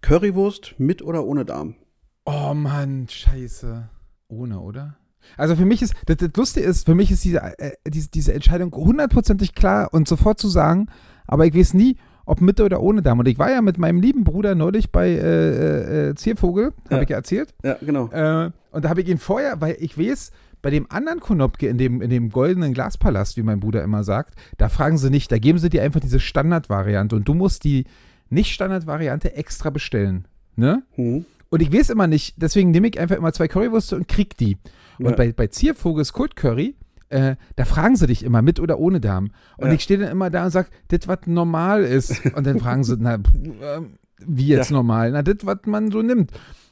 Currywurst 0.00 0.74
mit 0.78 1.02
oder 1.02 1.24
ohne 1.24 1.44
Darm? 1.44 1.76
Oh 2.24 2.54
Mann, 2.54 3.06
scheiße. 3.08 3.88
Ohne, 4.28 4.60
oder? 4.60 4.96
Also 5.36 5.56
für 5.56 5.64
mich 5.64 5.82
ist, 5.82 5.94
das, 6.06 6.16
das 6.16 6.30
Lustige 6.36 6.66
ist, 6.66 6.86
für 6.86 6.94
mich 6.94 7.10
ist 7.10 7.24
diese, 7.24 7.38
äh, 7.58 7.72
diese, 7.86 8.10
diese 8.10 8.32
Entscheidung 8.32 8.72
hundertprozentig 8.72 9.54
klar 9.54 9.88
und 9.92 10.08
sofort 10.08 10.38
zu 10.38 10.48
sagen, 10.48 10.86
aber 11.26 11.46
ich 11.46 11.54
weiß 11.54 11.74
nie, 11.74 11.96
ob 12.26 12.40
mit 12.40 12.60
oder 12.60 12.80
ohne 12.82 13.02
Darm. 13.02 13.18
Und 13.18 13.28
ich 13.28 13.38
war 13.38 13.50
ja 13.50 13.62
mit 13.62 13.78
meinem 13.78 14.00
lieben 14.00 14.24
Bruder 14.24 14.54
neulich 14.54 14.90
bei 14.90 15.08
äh, 15.08 15.16
äh, 15.18 16.08
äh, 16.10 16.14
Ziervogel, 16.14 16.72
habe 16.86 16.94
Ja. 16.96 17.02
ich 17.02 17.08
ja 17.08 17.16
erzählt. 17.16 17.54
Ja, 17.62 17.76
genau. 17.80 18.08
Äh, 18.10 18.50
und 18.70 18.84
da 18.84 18.88
habe 18.88 19.00
ich 19.02 19.08
ihn 19.08 19.18
vorher, 19.18 19.60
weil 19.60 19.76
ich 19.80 19.98
weiß, 19.98 20.30
bei 20.62 20.70
dem 20.70 20.86
anderen 20.90 21.18
Konopke 21.20 21.66
in 21.66 21.76
dem, 21.78 22.00
in 22.00 22.08
dem 22.10 22.30
goldenen 22.30 22.72
Glaspalast, 22.72 23.36
wie 23.36 23.42
mein 23.42 23.58
Bruder 23.60 23.82
immer 23.82 24.04
sagt, 24.04 24.34
da 24.58 24.68
fragen 24.68 24.96
sie 24.96 25.10
nicht, 25.10 25.32
da 25.32 25.38
geben 25.38 25.58
sie 25.58 25.68
dir 25.70 25.82
einfach 25.82 25.98
diese 26.00 26.20
Standardvariante 26.20 27.16
und 27.16 27.26
du 27.26 27.34
musst 27.34 27.64
die 27.64 27.84
Nicht-Standard-Variante 28.30 29.34
extra 29.36 29.70
bestellen. 29.70 30.26
Ne? 30.56 30.82
Hm. 30.92 31.24
Und 31.50 31.62
ich 31.62 31.72
weiß 31.72 31.90
immer 31.90 32.06
nicht, 32.06 32.34
deswegen 32.38 32.70
nehme 32.70 32.88
ich 32.88 32.98
einfach 32.98 33.16
immer 33.16 33.32
zwei 33.32 33.48
Currywürste 33.48 33.96
und 33.96 34.08
krieg 34.08 34.36
die. 34.36 34.56
Und 34.98 35.10
Ja. 35.10 35.16
bei, 35.16 35.32
bei 35.32 35.46
Ziervogels 35.48 36.12
Kult 36.12 36.34
Curry, 36.36 36.74
äh, 37.12 37.36
da 37.56 37.64
fragen 37.64 37.96
sie 37.96 38.06
dich 38.06 38.24
immer 38.24 38.42
mit 38.42 38.58
oder 38.60 38.78
ohne 38.78 39.00
Darm. 39.00 39.30
Und 39.58 39.68
Ja. 39.68 39.74
ich 39.74 39.82
stehe 39.82 40.00
dann 40.00 40.10
immer 40.10 40.30
da 40.30 40.44
und 40.46 40.50
sage, 40.50 40.68
das, 40.88 41.06
was 41.08 41.18
normal 41.26 41.84
ist. 41.84 42.24
Und 42.34 42.46
dann 42.46 42.58
fragen 42.58 42.84
sie, 42.84 42.96
na, 42.98 43.14
ähm, 43.14 43.98
wie 44.24 44.46
jetzt 44.48 44.70
Ja. 44.70 44.76
normal? 44.76 45.10
Na, 45.12 45.22
das, 45.22 45.36
was 45.44 45.58
man 45.66 45.90
so 45.90 46.02
nimmt. 46.02 46.30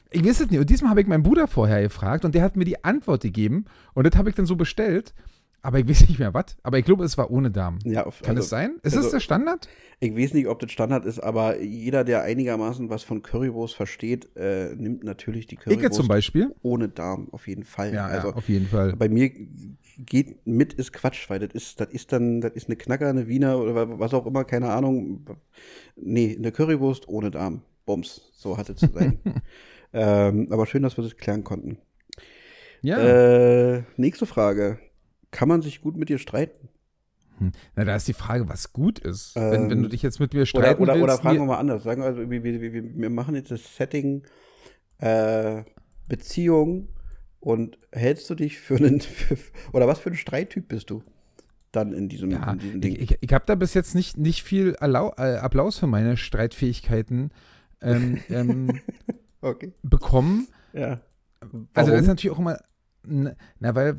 Ich 0.09 0.25
weiß 0.25 0.41
es 0.41 0.49
nicht. 0.49 0.59
Und 0.59 0.69
diesmal 0.69 0.89
habe 0.91 1.01
ich 1.01 1.07
meinen 1.07 1.23
Bruder 1.23 1.47
vorher 1.47 1.81
gefragt 1.81 2.25
und 2.25 2.35
der 2.35 2.43
hat 2.43 2.57
mir 2.57 2.65
die 2.65 2.83
Antwort 2.83 3.21
gegeben. 3.21 3.65
Und 3.93 4.05
das 4.07 4.17
habe 4.17 4.29
ich 4.29 4.35
dann 4.35 4.45
so 4.45 4.55
bestellt. 4.57 5.13
Aber 5.61 5.79
ich 5.79 5.87
weiß 5.87 6.07
nicht 6.07 6.19
mehr 6.19 6.33
was. 6.33 6.57
Aber 6.63 6.79
ich 6.79 6.85
glaube, 6.85 7.03
es 7.03 7.17
war 7.17 7.29
ohne 7.29 7.51
Darm. 7.51 7.79
Ja, 7.83 8.05
auf, 8.05 8.21
Kann 8.21 8.35
also, 8.35 8.45
es 8.45 8.49
sein? 8.49 8.77
Ist 8.83 8.93
also- 8.95 9.03
das 9.03 9.11
der 9.11 9.19
Standard? 9.19 9.69
Ich 9.99 10.15
weiß 10.17 10.33
nicht, 10.33 10.47
ob 10.47 10.59
das 10.59 10.71
Standard 10.71 11.05
ist, 11.05 11.19
aber 11.19 11.61
jeder, 11.61 12.03
der 12.03 12.23
einigermaßen 12.23 12.89
was 12.89 13.03
von 13.03 13.21
Currywurst 13.21 13.75
versteht, 13.75 14.35
äh, 14.35 14.73
nimmt 14.75 15.03
natürlich 15.03 15.45
die 15.45 15.57
Currywurst 15.57 15.93
zum 15.93 16.07
Beispiel. 16.07 16.55
ohne 16.63 16.89
Darm, 16.89 17.27
auf 17.31 17.47
jeden 17.47 17.63
Fall. 17.63 17.95
also 17.95 18.33
auf 18.33 18.49
jeden 18.49 18.65
Fall. 18.65 18.95
bei 18.95 19.09
mir 19.09 19.29
geht 19.99 20.47
mit 20.47 20.73
ist 20.73 20.91
Quatsch, 20.93 21.29
weil 21.29 21.37
das 21.37 21.53
ist, 21.53 21.79
das 21.79 21.89
ist 21.89 22.11
dann, 22.11 22.41
das 22.41 22.53
ist 22.53 22.67
eine 22.67 22.77
Knacker, 22.77 23.09
eine 23.09 23.27
Wiener 23.27 23.59
oder 23.59 23.99
was 23.99 24.15
auch 24.15 24.25
immer, 24.25 24.43
keine 24.43 24.71
Ahnung. 24.71 25.23
Nee, 25.95 26.35
eine 26.35 26.51
Currywurst 26.51 27.07
ohne 27.07 27.29
Darm. 27.29 27.61
Bums, 27.85 28.31
so 28.33 28.57
hatte 28.57 28.75
zu 28.75 28.87
sein. 28.87 29.19
ähm, 29.93 30.47
aber 30.49 30.65
schön, 30.65 30.81
dass 30.83 30.97
wir 30.97 31.03
das 31.03 31.17
klären 31.17 31.43
konnten. 31.43 31.77
Ja. 32.81 32.97
Äh, 32.97 33.83
nächste 33.97 34.25
Frage. 34.25 34.79
Kann 35.31 35.47
man 35.47 35.61
sich 35.61 35.81
gut 35.81 35.97
mit 35.97 36.09
dir 36.09 36.17
streiten? 36.17 36.69
Na, 37.75 37.85
da 37.85 37.95
ist 37.95 38.07
die 38.07 38.13
Frage, 38.13 38.47
was 38.49 38.71
gut 38.71 38.99
ist. 38.99 39.35
wenn, 39.35 39.63
wenn 39.69 39.71
Ähm, 39.71 39.83
du 39.83 39.89
dich 39.89 40.03
jetzt 40.03 40.19
mit 40.19 40.33
mir 40.33 40.41
Oder, 40.41 40.45
streiten 40.45 40.81
oder, 40.83 40.93
oder 40.95 41.01
willst. 41.07 41.21
fragen 41.21 41.37
mir- 41.37 41.43
wir 41.43 41.47
mal 41.47 41.57
anders. 41.57 41.83
Sagen 41.83 42.01
wir, 42.01 42.07
also, 42.07 42.29
wir, 42.29 42.43
wir, 42.43 42.61
wir, 42.61 43.09
machen 43.09 43.33
jetzt 43.35 43.49
das 43.49 43.75
Setting 43.77 44.23
äh, 44.99 45.63
Beziehung 46.07 46.89
und 47.39 47.79
hältst 47.91 48.29
du 48.29 48.35
dich 48.35 48.59
für 48.59 48.75
einen, 48.75 49.01
für, 49.01 49.37
oder 49.73 49.87
was 49.87 49.99
für 49.99 50.11
ein 50.11 50.15
Streittyp 50.15 50.67
bist 50.67 50.89
du 50.91 51.01
dann 51.71 51.93
in 51.93 52.09
diesem, 52.09 52.29
Ja, 52.31 52.51
in 52.51 52.59
diesem 52.59 52.81
Ding? 52.81 52.95
ich, 52.95 53.11
ich, 53.11 53.17
ich 53.21 53.33
habe 53.33 53.45
da 53.47 53.55
bis 53.55 53.73
jetzt 53.73 53.95
nicht, 53.95 54.17
nicht 54.17 54.43
viel 54.43 54.75
Allau, 54.75 55.13
äh, 55.17 55.37
Applaus 55.37 55.79
für 55.79 55.87
meine 55.87 56.17
Streitfähigkeiten 56.17 57.31
ähm, 57.81 58.19
ähm, 58.29 58.81
okay. 59.41 59.73
bekommen. 59.81 60.47
Ja. 60.73 60.99
Also 61.39 61.57
das 61.73 61.87
ist 61.87 61.91
Warum? 61.93 62.05
natürlich 62.07 62.35
auch 62.35 62.39
immer, 62.39 62.57
na, 63.03 63.33
na, 63.59 63.73
weil, 63.73 63.97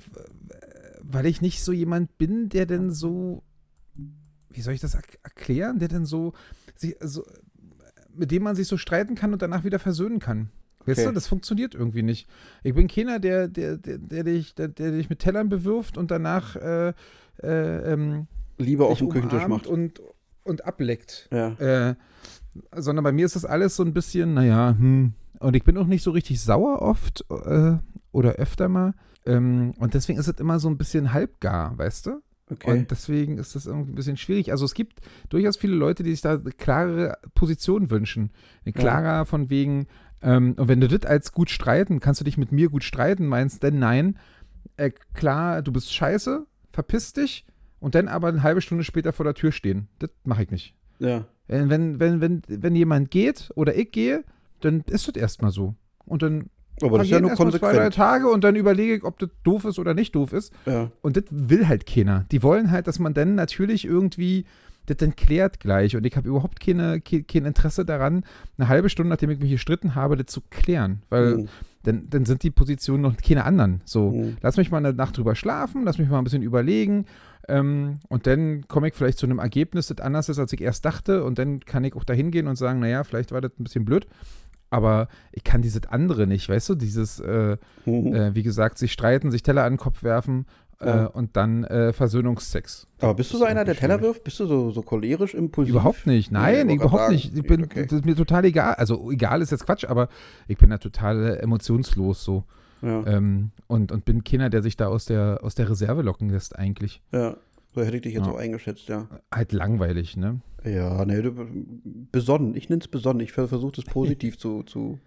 weil 1.05 1.27
ich 1.27 1.41
nicht 1.41 1.63
so 1.63 1.73
jemand 1.73 2.17
bin, 2.19 2.49
der 2.49 2.67
denn 2.67 2.91
so, 2.91 3.43
wie 4.51 4.61
soll 4.61 4.75
ich 4.75 4.81
das 4.81 4.97
erk- 4.97 5.19
erklären, 5.23 5.79
der 5.79 5.89
denn 5.89 6.05
so, 6.07 6.33
sich, 6.77 6.97
so, 7.01 7.25
mit 8.15 8.31
dem 8.31 8.43
man 8.43 8.57
sich 8.57 8.69
so 8.69 8.77
streiten 8.77 9.15
kann 9.15 9.33
und 9.33 9.43
danach 9.43 9.65
wieder 9.65 9.79
versöhnen 9.79 10.19
kann. 10.19 10.51
Weißt 10.85 10.99
Okay. 11.01 11.09
du, 11.09 11.15
das 11.15 11.27
funktioniert 11.29 11.75
irgendwie 11.75 12.03
nicht. 12.03 12.29
Ich 12.65 12.75
bin 12.75 12.89
keiner, 12.89 13.19
der, 13.21 13.47
der, 13.49 13.77
der, 13.79 13.99
der, 13.99 14.25
dich, 14.25 14.55
der, 14.55 14.69
der 14.69 14.91
dich 14.93 15.09
mit 15.09 15.21
Tellern 15.21 15.49
bewirft 15.49 15.97
und 15.97 16.11
danach 16.11 16.57
äh, 16.57 16.93
äh, 17.43 17.93
ähm, 17.93 18.27
Liebe 18.59 18.85
auf 18.85 18.99
dem 18.99 19.09
Küchentisch 19.09 19.47
macht. 19.47 19.67
und, 19.67 20.01
und 20.45 20.65
ableckt. 20.65 21.29
Ja. 21.33 21.53
Äh, 21.55 21.95
sondern 22.77 23.05
bei 23.05 23.13
mir 23.13 23.25
ist 23.27 23.37
das 23.37 23.45
alles 23.45 23.77
so 23.77 23.83
ein 23.85 23.95
bisschen, 23.95 24.35
naja, 24.35 24.77
hm. 24.79 25.15
Und 25.39 25.57
ich 25.57 25.65
bin 25.65 25.77
auch 25.79 25.87
nicht 25.87 26.03
so 26.05 26.13
richtig 26.13 26.41
sauer 26.41 26.83
oft 26.83 27.25
äh, 27.31 27.77
oder 28.13 28.33
öfter 28.35 28.69
mal. 28.69 28.95
Ähm, 29.27 29.73
und 29.79 29.95
deswegen 29.95 30.19
ist 30.19 30.29
es 30.29 30.41
immer 30.41 30.59
so 30.59 30.69
ein 30.69 30.79
bisschen 30.79 31.13
halbgar, 31.13 31.77
weißt 31.79 32.07
du? 32.07 32.23
Okay. 32.51 32.71
Und 32.71 32.91
deswegen 32.91 33.39
ist 33.39 33.55
das 33.55 33.67
irgendwie 33.67 33.93
ein 33.93 33.95
bisschen 33.95 34.17
schwierig. 34.17 34.51
Also 34.51 34.65
es 34.65 34.75
gibt 34.75 35.01
durchaus 35.31 35.57
viele 35.57 35.75
Leute, 35.75 36.03
die 36.03 36.11
sich 36.11 36.21
da 36.21 36.33
eine 36.33 36.51
klarere 36.53 37.17
Position 37.35 37.91
wünschen. 37.91 38.31
Eine 38.65 38.75
Ja. 38.75 38.81
klarer 38.81 39.27
von 39.27 39.49
wegen, 39.49 39.87
ähm, 40.21 40.55
und 40.59 40.69
wenn 40.69 40.81
du 40.81 40.89
das 40.89 41.09
als 41.09 41.33
gut 41.33 41.51
streiten, 41.51 42.01
kannst 42.01 42.21
du 42.21 42.25
dich 42.25 42.37
mit 42.37 42.53
mir 42.53 42.69
gut 42.69 42.85
streiten, 42.85 43.27
meinst 43.27 43.63
denn 43.63 43.79
nein, 43.79 44.19
äh, 44.77 44.91
klar, 45.15 45.63
du 45.63 45.73
bist 45.73 45.95
scheiße, 45.95 46.47
verpiss 46.73 47.13
dich 47.13 47.47
und 47.81 47.95
dann 47.95 48.09
aber 48.09 48.29
eine 48.29 48.43
halbe 48.43 48.61
Stunde 48.61 48.85
später 48.85 49.13
vor 49.13 49.25
der 49.25 49.35
Tür 49.35 49.53
stehen. 49.53 49.89
Das 49.99 50.11
mache 50.25 50.43
ich 50.43 50.51
nicht. 50.51 50.75
ja. 50.99 51.27
Wenn, 51.49 51.69
wenn, 51.69 52.01
wenn, 52.01 52.21
wenn, 52.21 52.43
wenn 52.49 52.75
jemand 52.75 53.11
geht 53.11 53.51
oder 53.57 53.75
ich 53.77 53.91
gehe, 53.93 54.25
dann 54.61 54.81
ist 54.87 55.09
das 55.09 55.17
erstmal 55.17 55.51
so. 55.51 55.75
Und 56.07 56.23
dann 56.23 56.49
Aber 56.81 56.99
das 56.99 57.07
ist 57.07 57.11
ja 57.13 57.21
nur 57.21 57.31
erstmal 57.31 57.51
zwei, 57.53 57.59
drei 57.59 57.67
konsequent. 57.69 57.95
Tage 57.95 58.29
und 58.29 58.43
dann 58.45 58.57
überlege 58.57 58.95
ich, 58.97 59.05
ob 59.05 59.19
das 59.19 59.29
doof 59.45 59.65
ist 59.67 59.79
oder 59.79 59.95
nicht 59.95 60.15
doof 60.15 60.33
ist. 60.33 60.53
Ja. 60.67 60.91
Und 61.03 61.17
das 61.17 61.25
will 61.31 61.69
halt 61.69 61.87
keiner. 61.87 62.25
Die 62.33 62.43
wollen 62.43 62.71
halt, 62.71 62.87
dass 62.87 62.99
man 62.99 63.15
dann 63.15 63.35
natürlich 63.35 63.85
irgendwie 63.85 64.47
das 64.87 64.97
dann 64.97 65.15
klärt 65.15 65.61
gleich. 65.61 65.95
Und 65.95 66.05
ich 66.07 66.17
habe 66.17 66.29
überhaupt 66.29 66.59
keine, 66.59 67.01
ke- 67.01 67.23
kein 67.23 67.45
Interesse 67.45 67.85
daran, 67.85 68.25
eine 68.59 68.67
halbe 68.67 68.89
Stunde, 68.89 69.11
nachdem 69.11 69.31
ich 69.31 69.39
mich 69.39 69.51
gestritten 69.53 69.95
habe, 69.95 70.17
das 70.17 70.27
zu 70.27 70.41
klären. 70.51 71.03
Weil 71.09 71.37
Mhm. 71.37 71.49
dann, 71.85 72.11
dann 72.11 72.25
sind 72.25 72.43
die 72.43 72.51
Positionen 72.51 73.03
noch 73.03 73.17
keine 73.17 73.45
anderen. 73.45 73.81
So, 73.85 74.11
Mhm. 74.11 74.39
lass 74.41 74.57
mich 74.57 74.73
mal 74.73 74.79
eine 74.79 74.93
Nacht 74.93 75.17
drüber 75.17 75.37
schlafen, 75.37 75.85
lass 75.85 75.99
mich 75.99 76.09
mal 76.09 76.19
ein 76.19 76.25
bisschen 76.25 76.43
überlegen. 76.43 77.05
Ähm, 77.49 77.99
und 78.09 78.27
dann 78.27 78.67
komme 78.67 78.89
ich 78.89 78.95
vielleicht 78.95 79.19
zu 79.19 79.27
einem 79.27 79.39
Ergebnis, 79.39 79.87
das 79.87 79.99
anders 80.01 80.29
ist, 80.29 80.41
als 80.41 80.53
ich 80.53 80.61
erst 80.61 80.85
dachte. 80.85 81.23
Und 81.23 81.39
dann 81.39 81.61
kann 81.61 81.85
ich 81.85 81.95
auch 81.95 82.05
dahin 82.05 82.33
gehen 82.33 82.49
und 82.49 82.57
sagen, 82.57 82.81
naja, 82.81 83.05
vielleicht 83.05 83.31
war 83.31 83.41
das 83.41 83.53
ein 83.61 83.65
bisschen 83.65 83.85
blöd. 83.85 84.09
Aber 84.73 85.09
ich 85.33 85.45
kann 85.45 85.63
dieses 85.63 85.87
andere 85.87 86.27
nicht, 86.27 86.49
weißt 86.49 86.71
du, 86.71 86.75
dieses, 86.75 87.21
äh, 87.21 87.57
Mhm. 87.85 88.15
äh, 88.15 88.35
wie 88.35 88.43
gesagt, 88.43 88.79
sich 88.79 88.93
streiten, 88.93 89.31
sich 89.31 89.43
Teller 89.43 89.65
an 89.65 89.75
den 89.75 89.79
Kopf 89.79 90.03
werfen 90.03 90.47
äh, 90.81 90.87
Ja. 90.87 91.07
und 91.07 91.37
dann 91.37 91.65
äh, 91.65 91.93
Versöhnungsex. 91.93 92.87
Aber 93.01 93.15
bist 93.15 93.33
du 93.33 93.37
so 93.39 93.45
einer, 93.45 93.65
der 93.65 93.77
Teller 93.77 94.01
wirft? 94.01 94.25
Bist 94.25 94.41
du 94.41 94.47
so, 94.47 94.71
so 94.71 94.83
cholerisch, 94.83 95.35
impulsiv? 95.35 95.75
Überhaupt 95.75 96.07
nicht. 96.07 96.33
Nein, 96.33 96.69
wollte 96.69 96.75
überhaupt 96.75 96.93
gerade 96.97 97.13
nicht. 97.13 97.27
sagen. 97.29 97.37
Ich 97.41 97.47
bin, 97.47 97.65
Okay. 97.65 97.83
Das 97.87 97.93
ist 97.99 98.05
mir 98.05 98.17
total 98.17 98.45
egal. 98.47 98.75
Also 98.75 99.11
egal 99.11 99.43
ist 99.43 99.51
jetzt 99.53 99.67
Quatsch, 99.67 99.85
aber 99.85 100.09
ich 100.49 100.57
bin 100.59 100.71
da 100.71 100.79
total 100.79 101.25
äh, 101.25 101.37
emotionslos 101.41 102.25
so. 102.25 102.45
Ja. 102.81 103.07
Ähm, 103.07 103.51
und, 103.69 103.93
und 103.93 104.05
bin 104.05 104.25
keiner, 104.25 104.51
der 104.51 104.63
sich 104.63 104.77
da 104.77 104.87
aus 104.89 105.05
der, 105.05 105.39
aus 105.43 105.55
der 105.55 105.71
Reserve 105.71 106.03
locken 106.03 106.31
lässt 106.31 106.59
eigentlich. 106.59 107.01
ja. 107.13 107.37
So 107.75 107.83
hätte 107.83 107.97
ich 107.97 108.03
dich 108.03 108.15
jetzt 108.15 108.27
Ja. 108.27 108.33
auch 108.33 108.39
eingeschätzt, 108.39 108.89
ja. 108.89 109.09
Halt 109.33 109.53
langweilig, 109.53 110.17
ne? 110.17 110.41
Ja, 110.65 111.05
ne, 111.05 111.23
du, 111.23 111.33
besonnen. 112.13 112.55
Ich 112.55 112.69
nenne 112.69 112.81
es 112.81 112.89
besonnen. 112.89 113.21
Ich 113.21 113.33
versuche 113.33 113.73
das 113.73 113.85
positiv 113.85 114.39
zu, 114.39 114.63
zu, 114.63 114.99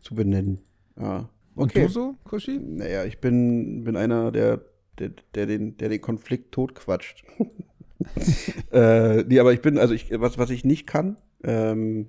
zu 0.00 0.14
benennen. 0.14 0.58
Ja. 0.98 1.28
Und 1.54 1.70
Okay. 1.72 1.82
du 1.82 1.88
so, 1.88 2.14
Kushi? 2.24 2.58
Naja, 2.58 3.04
ich 3.04 3.18
bin, 3.20 3.84
bin 3.84 3.96
einer, 3.96 4.30
der, 4.30 4.60
der, 4.98 5.10
der, 5.34 5.46
den, 5.46 5.76
der 5.76 5.88
den 5.88 6.00
Konflikt 6.00 6.52
totquatscht. 6.52 7.24
äh, 8.72 9.24
nee, 9.24 9.38
aber 9.40 9.52
ich 9.52 9.60
bin, 9.60 9.76
also 9.76 9.92
ich, 9.92 10.10
was, 10.20 10.38
was 10.38 10.50
ich 10.50 10.64
nicht 10.64 10.86
kann, 10.86 11.16
ähm, 11.42 12.06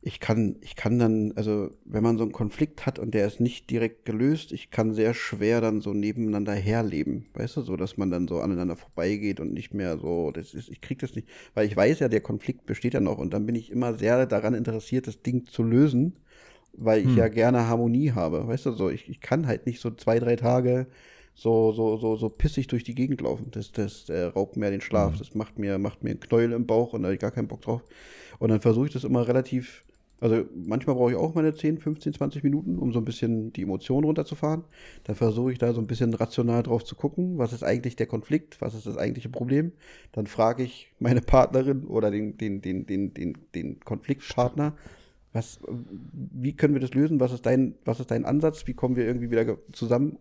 ich 0.00 0.20
kann, 0.20 0.56
ich 0.60 0.76
kann 0.76 0.98
dann, 0.98 1.32
also 1.34 1.70
wenn 1.84 2.04
man 2.04 2.18
so 2.18 2.22
einen 2.22 2.32
Konflikt 2.32 2.86
hat 2.86 2.98
und 3.00 3.14
der 3.14 3.26
ist 3.26 3.40
nicht 3.40 3.68
direkt 3.68 4.04
gelöst, 4.04 4.52
ich 4.52 4.70
kann 4.70 4.94
sehr 4.94 5.12
schwer 5.12 5.60
dann 5.60 5.80
so 5.80 5.92
nebeneinander 5.92 6.52
herleben, 6.54 7.26
weißt 7.34 7.56
du, 7.56 7.62
so 7.62 7.76
dass 7.76 7.96
man 7.96 8.10
dann 8.10 8.28
so 8.28 8.40
aneinander 8.40 8.76
vorbeigeht 8.76 9.40
und 9.40 9.52
nicht 9.52 9.74
mehr 9.74 9.98
so, 9.98 10.30
das 10.30 10.54
ist, 10.54 10.68
ich 10.68 10.80
krieg 10.80 11.00
das 11.00 11.16
nicht, 11.16 11.28
weil 11.54 11.66
ich 11.66 11.76
weiß 11.76 11.98
ja, 11.98 12.08
der 12.08 12.20
Konflikt 12.20 12.64
besteht 12.64 12.94
ja 12.94 13.00
noch 13.00 13.18
und 13.18 13.32
dann 13.34 13.44
bin 13.46 13.56
ich 13.56 13.70
immer 13.72 13.94
sehr 13.94 14.24
daran 14.26 14.54
interessiert, 14.54 15.08
das 15.08 15.22
Ding 15.22 15.46
zu 15.46 15.64
lösen, 15.64 16.14
weil 16.72 17.00
ich 17.04 17.06
Hm. 17.06 17.16
ja 17.16 17.28
gerne 17.28 17.66
Harmonie 17.66 18.12
habe, 18.12 18.46
weißt 18.46 18.66
du, 18.66 18.72
so 18.72 18.90
ich, 18.90 19.08
ich 19.08 19.20
kann 19.20 19.46
halt 19.46 19.66
nicht 19.66 19.80
so 19.80 19.90
zwei, 19.90 20.18
drei 20.20 20.36
Tage 20.36 20.86
so, 21.34 21.72
so, 21.72 21.96
so, 21.98 22.16
so 22.16 22.28
pissig 22.30 22.66
durch 22.66 22.82
die 22.84 22.94
Gegend 22.96 23.20
laufen. 23.20 23.50
Das, 23.52 23.70
das 23.70 24.08
äh, 24.08 24.24
raubt 24.24 24.56
mir 24.56 24.70
den 24.70 24.80
Schlaf. 24.80 25.14
Mhm. 25.14 25.18
Das 25.18 25.34
macht 25.36 25.56
mir, 25.58 25.78
macht 25.78 26.02
mir 26.02 26.10
einen 26.10 26.20
Knäuel 26.20 26.52
im 26.52 26.66
Bauch 26.66 26.92
und 26.94 27.02
da 27.02 27.06
habe 27.08 27.14
ich 27.14 27.20
gar 27.20 27.30
keinen 27.30 27.46
Bock 27.46 27.60
drauf. 27.62 27.84
Und 28.40 28.50
dann 28.50 28.60
versuche 28.60 28.86
ich 28.86 28.92
das 28.92 29.04
immer 29.04 29.26
relativ, 29.28 29.84
also 30.20 30.44
manchmal 30.54 30.96
brauche 30.96 31.12
ich 31.12 31.16
auch 31.16 31.34
meine 31.34 31.54
10, 31.54 31.78
15, 31.78 32.14
20 32.14 32.42
Minuten, 32.42 32.78
um 32.78 32.92
so 32.92 32.98
ein 32.98 33.04
bisschen 33.04 33.52
die 33.52 33.62
Emotionen 33.62 34.04
runterzufahren. 34.04 34.64
Dann 35.04 35.16
versuche 35.16 35.52
ich 35.52 35.58
da 35.58 35.72
so 35.72 35.80
ein 35.80 35.86
bisschen 35.86 36.12
rational 36.14 36.62
drauf 36.62 36.84
zu 36.84 36.96
gucken, 36.96 37.38
was 37.38 37.52
ist 37.52 37.62
eigentlich 37.62 37.96
der 37.96 38.06
Konflikt, 38.06 38.60
was 38.60 38.74
ist 38.74 38.86
das 38.86 38.96
eigentliche 38.96 39.28
Problem. 39.28 39.72
Dann 40.12 40.26
frage 40.26 40.64
ich 40.64 40.92
meine 40.98 41.20
Partnerin 41.20 41.84
oder 41.84 42.10
den, 42.10 42.36
den, 42.36 42.60
den, 42.60 42.86
den, 42.86 43.14
den, 43.14 43.38
den 43.54 43.80
Konfliktpartner, 43.80 44.74
was, 45.32 45.60
wie 46.12 46.54
können 46.54 46.74
wir 46.74 46.80
das 46.80 46.94
lösen? 46.94 47.20
Was 47.20 47.32
ist 47.32 47.46
dein, 47.46 47.74
was 47.84 48.00
ist 48.00 48.10
dein 48.10 48.24
Ansatz? 48.24 48.66
Wie 48.66 48.74
kommen 48.74 48.96
wir 48.96 49.04
irgendwie 49.04 49.30
wieder 49.30 49.58
zusammen? 49.72 50.18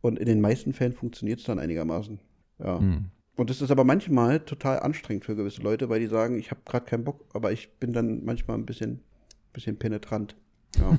Und 0.00 0.18
in 0.18 0.26
den 0.26 0.40
meisten 0.40 0.72
Fällen 0.72 0.92
funktioniert 0.92 1.40
es 1.40 1.44
dann 1.44 1.58
einigermaßen. 1.58 2.18
Ja. 2.58 2.78
Hm. 2.78 3.06
Und 3.36 3.50
das 3.50 3.62
ist 3.62 3.70
aber 3.70 3.84
manchmal 3.84 4.40
total 4.40 4.80
anstrengend 4.80 5.24
für 5.24 5.36
gewisse 5.36 5.62
Leute, 5.62 5.88
weil 5.88 6.00
die 6.00 6.08
sagen, 6.08 6.38
ich 6.38 6.50
habe 6.50 6.60
gerade 6.64 6.86
keinen 6.86 7.04
Bock, 7.04 7.24
aber 7.32 7.52
ich 7.52 7.70
bin 7.78 7.92
dann 7.92 8.24
manchmal 8.24 8.58
ein 8.58 8.66
bisschen, 8.66 9.00
bisschen 9.58 9.78
penetrant. 9.78 10.36
Ja. 10.78 10.98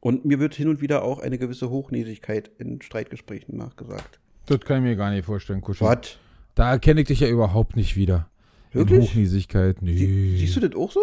und 0.00 0.24
mir 0.24 0.38
wird 0.40 0.54
hin 0.54 0.68
und 0.68 0.80
wieder 0.80 1.02
auch 1.02 1.18
eine 1.20 1.38
gewisse 1.38 1.70
Hochnäsigkeit 1.70 2.50
in 2.58 2.82
Streitgesprächen 2.82 3.56
nachgesagt. 3.56 4.20
Das 4.46 4.60
kann 4.60 4.78
ich 4.78 4.82
mir 4.82 4.96
gar 4.96 5.10
nicht 5.10 5.24
vorstellen, 5.24 5.60
Kuschel. 5.60 5.86
Was? 5.86 6.18
Da 6.54 6.70
erkenne 6.72 7.02
ich 7.02 7.06
dich 7.08 7.20
ja 7.20 7.28
überhaupt 7.28 7.76
nicht 7.76 7.96
wieder. 7.96 8.28
In 8.72 8.80
Wirklich? 8.80 9.10
Hochnäsigkeit, 9.10 9.80
nee. 9.82 9.96
Sie, 9.96 10.36
siehst 10.38 10.56
du 10.56 10.60
das 10.60 10.74
auch 10.76 10.90
so? 10.92 11.00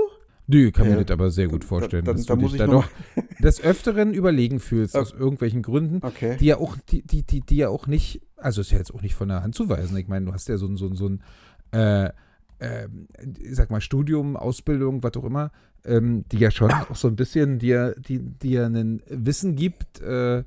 Nö, 0.47 0.71
kann 0.71 0.87
mir 0.87 0.95
Ja. 0.97 1.03
das 1.03 1.11
aber 1.11 1.31
sehr 1.31 1.47
gut 1.47 1.63
vorstellen, 1.63 2.03
Dann- 2.05 2.17
dass 2.17 2.25
dann 2.25 2.39
du 2.39 2.45
dich 2.45 2.53
ich 2.55 2.59
da 2.59 2.67
doch 2.67 2.87
des 3.41 3.61
Öfteren 3.61 4.13
überlegen 4.13 4.59
fühlst, 4.59 4.97
aus 4.97 5.13
irgendwelchen 5.13 5.61
Gründen, 5.61 6.05
Okay. 6.05 6.35
die 6.39 6.45
ja 6.47 6.57
auch, 6.57 6.75
die, 6.89 7.01
die, 7.03 7.23
die, 7.23 7.39
die 7.41 7.55
ja 7.55 7.69
auch 7.69 7.87
nicht, 7.87 8.21
also 8.35 8.59
ist 8.61 8.71
ja 8.71 8.77
jetzt 8.77 8.93
auch 8.93 9.01
nicht 9.01 9.15
von 9.15 9.29
der 9.29 9.41
Hand 9.43 9.55
zu 9.55 9.69
weisen. 9.69 9.95
Ich 9.97 10.07
meine, 10.09 10.25
du 10.25 10.33
hast 10.33 10.49
ja 10.49 10.57
so 10.57 10.67
ein, 10.67 10.75
so 10.75 10.87
ein, 10.87 10.95
so 10.95 11.07
ein 11.07 11.23
äh, 11.71 12.11
ähm, 12.59 13.07
ich 13.39 13.55
sag 13.55 13.71
mal, 13.71 13.81
Studium, 13.81 14.37
Ausbildung, 14.37 15.03
was 15.03 15.13
auch 15.15 15.25
immer, 15.25 15.51
ähm, 15.85 16.25
die 16.31 16.37
ja 16.37 16.51
schon 16.51 16.71
auch 16.71 16.95
so 16.95 17.07
ein 17.07 17.15
bisschen 17.15 17.59
dir, 17.59 17.95
die, 17.97 18.19
dir 18.19 18.65
ein 18.65 19.01
Wissen 19.07 19.55
gibt, 19.55 20.01
äh, 20.01 20.43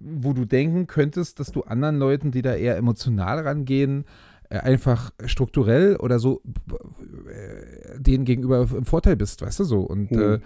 wo 0.00 0.32
du 0.32 0.44
denken 0.44 0.86
könntest, 0.86 1.40
dass 1.40 1.50
du 1.50 1.62
anderen 1.62 1.98
Leuten, 1.98 2.30
die 2.30 2.42
da 2.42 2.54
eher 2.54 2.76
emotional 2.76 3.40
rangehen, 3.40 4.04
äh, 4.48 4.58
einfach 4.58 5.12
strukturell 5.26 5.96
oder 5.96 6.18
so 6.18 6.40
äh, 7.28 7.98
denen 8.00 8.24
gegenüber 8.24 8.68
im 8.74 8.84
Vorteil 8.84 9.16
bist, 9.16 9.42
weißt 9.42 9.60
du 9.60 9.64
so. 9.64 9.80
Und, 9.80 10.10
Hm. 10.10 10.42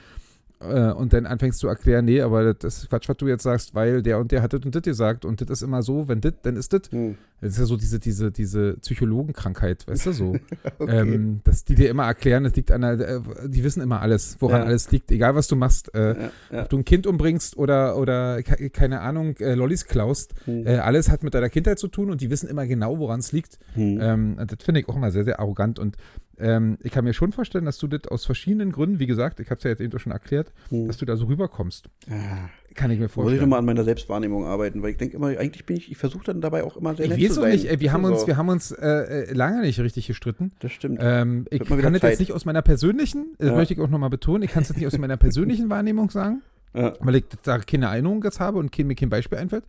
Äh, 0.62 0.92
und 0.92 1.12
dann 1.12 1.26
anfängst 1.26 1.58
zu 1.58 1.68
erklären, 1.68 2.04
nee, 2.04 2.20
aber 2.20 2.54
das 2.54 2.78
ist 2.78 2.90
Quatsch, 2.90 3.08
was 3.08 3.16
du 3.16 3.28
jetzt 3.28 3.42
sagst, 3.42 3.74
weil 3.74 4.02
der 4.02 4.18
und 4.18 4.30
der 4.32 4.42
hat 4.42 4.52
das 4.52 4.60
und 4.64 4.74
das 4.74 4.82
gesagt 4.82 5.24
und 5.24 5.40
das 5.40 5.48
ist 5.50 5.62
immer 5.62 5.82
so, 5.82 6.08
wenn 6.08 6.20
das, 6.20 6.34
dann 6.42 6.56
ist 6.56 6.72
das. 6.72 6.82
Hm. 6.90 7.16
Das 7.40 7.52
ist 7.54 7.58
ja 7.58 7.64
so 7.64 7.76
diese, 7.76 7.98
diese, 7.98 8.30
diese 8.30 8.74
Psychologenkrankheit, 8.74 9.86
weißt 9.88 10.06
du 10.06 10.12
so. 10.12 10.36
Okay. 10.78 11.00
ähm, 11.14 11.40
dass 11.44 11.64
die 11.64 11.74
dir 11.74 11.90
immer 11.90 12.04
erklären, 12.04 12.44
das 12.44 12.54
liegt 12.56 12.70
an 12.72 12.80
der, 12.82 12.98
äh, 13.00 13.20
die 13.46 13.62
wissen 13.64 13.80
immer 13.82 14.00
alles, 14.00 14.36
woran 14.40 14.60
Ja. 14.62 14.66
alles 14.66 14.90
liegt, 14.90 15.10
egal 15.10 15.34
was 15.34 15.48
du 15.48 15.56
machst. 15.56 15.94
Äh, 15.94 16.08
ja, 16.22 16.30
ja. 16.52 16.62
ob 16.62 16.68
du 16.70 16.78
ein 16.78 16.84
Kind 16.84 17.06
umbringst 17.06 17.56
oder, 17.56 17.96
oder 17.96 18.42
ke- 18.42 18.70
keine 18.70 19.00
Ahnung, 19.00 19.36
äh, 19.38 19.54
Lollis 19.54 19.84
klaust, 19.86 20.34
Hm. 20.44 20.66
äh, 20.66 20.76
alles 20.78 21.10
hat 21.10 21.22
mit 21.24 21.34
deiner 21.34 21.50
Kindheit 21.50 21.78
zu 21.78 21.88
tun 21.88 22.10
und 22.10 22.20
die 22.20 22.30
wissen 22.30 22.48
immer 22.48 22.66
genau, 22.66 22.98
woran 22.98 23.20
es 23.20 23.32
liegt. 23.32 23.58
Hm. 23.74 23.98
Ähm, 24.00 24.36
das 24.38 24.58
finde 24.64 24.80
ich 24.80 24.88
auch 24.88 24.96
immer 24.96 25.10
sehr, 25.10 25.24
sehr 25.24 25.38
arrogant. 25.40 25.78
Und 25.78 25.96
ähm, 26.42 26.76
ich 26.82 26.90
kann 26.92 27.04
mir 27.04 27.14
schon 27.14 27.32
vorstellen, 27.32 27.64
dass 27.64 27.78
du 27.78 27.86
das 27.86 28.06
aus 28.10 28.26
verschiedenen 28.26 28.72
Gründen, 28.72 28.98
wie 28.98 29.06
gesagt, 29.06 29.40
ich 29.40 29.48
habe 29.50 29.58
es 29.58 29.64
ja 29.64 29.70
jetzt 29.70 29.80
eben 29.80 29.98
schon 29.98 30.12
erklärt, 30.12 30.52
Hm. 30.70 30.86
dass 30.88 30.96
du 30.98 31.06
da 31.06 31.16
so 31.16 31.26
rüberkommst. 31.26 31.88
Ah. 32.10 32.48
Kann 32.74 32.90
ich 32.90 32.98
mir 32.98 33.04
Muss 33.04 33.10
ich 33.10 33.14
vorstellen. 33.14 33.40
nochmal 33.42 33.58
an 33.58 33.64
meiner 33.66 33.84
Selbstwahrnehmung 33.84 34.44
arbeiten, 34.46 34.82
weil 34.82 34.90
ich 34.90 34.96
denke 34.96 35.16
immer, 35.16 35.28
eigentlich 35.28 35.66
bin 35.66 35.76
ich, 35.76 35.90
ich 35.90 35.96
versuche 35.98 36.24
dann 36.24 36.40
dabei 36.40 36.64
auch 36.64 36.76
immer 36.76 36.94
sehr 36.94 37.04
ich 37.06 37.10
nett 37.12 37.20
weiß 37.20 37.34
zu 37.34 37.40
sein. 37.42 37.52
nicht, 37.52 37.66
ey, 37.66 37.80
wir 37.80 37.92
haben 37.92 38.04
uns, 38.04 38.20
So. 38.22 38.26
wir 38.26 38.36
haben 38.36 38.48
uns 38.48 38.70
äh, 38.72 38.86
äh, 39.28 39.32
lange 39.34 39.60
nicht 39.60 39.78
richtig 39.80 40.06
gestritten. 40.06 40.52
Das 40.60 40.72
stimmt. 40.72 40.98
Ähm, 41.02 41.46
ich 41.50 41.60
kann 41.64 41.92
das 41.92 42.00
Zeit. 42.00 42.10
jetzt 42.12 42.20
nicht 42.20 42.32
aus 42.32 42.44
meiner 42.46 42.62
persönlichen, 42.62 43.34
das 43.38 43.48
Ja. 43.50 43.56
möchte 43.56 43.74
ich 43.74 43.80
auch 43.80 43.88
nochmal 43.90 44.10
betonen, 44.10 44.42
ich 44.42 44.50
kann 44.50 44.62
es 44.62 44.70
jetzt 44.70 44.78
nicht 44.78 44.86
aus 44.86 44.96
meiner 44.98 45.16
persönlichen 45.18 45.68
Wahrnehmung 45.70 46.08
sagen, 46.10 46.42
ja. 46.74 46.94
weil 47.00 47.16
ich 47.16 47.24
da 47.42 47.58
keine 47.58 47.86
Erinnerung 47.86 48.22
jetzt 48.24 48.40
habe 48.40 48.58
und 48.58 48.72
kein, 48.72 48.86
mir 48.86 48.94
kein 48.94 49.10
Beispiel 49.10 49.36
einfällt. 49.38 49.64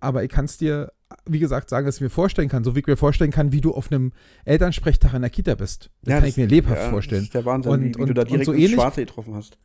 Aber 0.00 0.24
ich 0.24 0.30
kann 0.30 0.46
es 0.46 0.56
dir, 0.58 0.92
wie 1.26 1.38
gesagt, 1.38 1.70
sagen, 1.70 1.86
dass 1.86 1.96
ich 1.96 2.00
mir 2.00 2.10
vorstellen 2.10 2.48
kann, 2.48 2.64
so 2.64 2.74
wie 2.74 2.80
ich 2.80 2.86
mir 2.86 2.96
vorstellen 2.96 3.30
kann, 3.30 3.52
wie 3.52 3.60
du 3.60 3.72
auf 3.72 3.90
einem 3.92 4.12
Elternsprechtag 4.44 5.14
in 5.14 5.20
der 5.22 5.30
Kita 5.30 5.54
bist. 5.54 5.90
Das 6.02 6.12
Ja, 6.12 6.20
kann 6.20 6.28
ich 6.28 6.36
mir 6.36 6.46
lebhaft 6.46 6.80
ja, 6.82 6.90
vorstellen. 6.90 7.20
Das 7.22 7.26
ist 7.26 7.34
der 7.34 7.44
Wahnsinn, 7.44 7.72
Und- 7.72 7.80
wie, 7.84 7.94
wie 7.94 8.00
und- 8.02 8.08
du 8.08 8.14
da 8.14 8.22
und 8.22 8.30
direkt 8.30 8.46
so 8.46 8.52
ins 8.52 8.62
ähnlich- 8.62 8.74
Schwarze 8.76 9.00
getroffen 9.04 9.34
hast. 9.34 9.58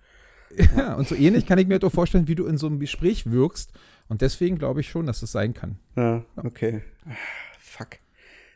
Ja, 0.75 0.95
und 0.95 1.07
so 1.07 1.13
ähnlich 1.15 1.45
kann 1.45 1.59
ich 1.59 1.67
mir 1.67 1.81
auch 1.83 1.91
vorstellen, 1.91 2.27
wie 2.27 2.33
du 2.35 2.47
in 2.47 2.57
so 2.57 2.65
einem 2.67 2.79
Gespräch 2.79 3.29
wirkst. 3.29 3.71
Und 4.07 4.21
deswegen 4.21 4.57
glaube 4.57 4.79
ich 4.81 4.89
schon, 4.89 5.05
dass 5.05 5.21
es 5.21 5.31
sein 5.31 5.53
kann. 5.53 5.77
Ja, 5.95 6.25
okay. 6.37 6.81
Ah, 7.05 7.11
Fuck. 7.59 7.97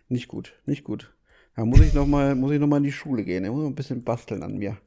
Nicht 0.10 0.28
gut, 0.28 0.54
nicht 0.66 0.84
gut. 0.84 1.14
Da 1.56 1.66
muss 1.66 1.82
ich 1.82 1.94
nochmal 1.94 2.34
noch 2.36 2.68
mal 2.68 2.78
in 2.78 2.84
die 2.84 2.92
Schule 2.92 3.24
gehen. 3.24 3.44
Ich 3.46 3.52
muss 3.52 3.62
noch 3.62 3.70
ein 3.70 3.76
bisschen 3.76 4.04
basteln 4.04 4.42
an 4.42 4.58
mir. 4.58 4.78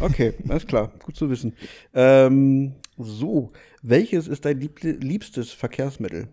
Okay, 0.00 0.34
alles 0.48 0.66
klar. 0.66 0.92
Gut 1.02 1.16
zu 1.16 1.30
wissen. 1.30 1.54
Ähm, 1.94 2.74
so, 2.98 3.52
welches 3.80 4.28
ist 4.28 4.44
dein 4.44 4.60
lieb 4.60 4.80
liebstes 4.82 5.52
Verkehrsmittel? 5.52 6.28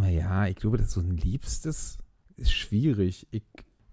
Naja, 0.00 0.46
ich 0.46 0.56
glaube, 0.56 0.78
das 0.78 0.92
so 0.92 1.00
ein 1.00 1.16
Liebstes 1.16 1.98
ist 2.36 2.52
schwierig. 2.52 3.26
Ich, 3.30 3.44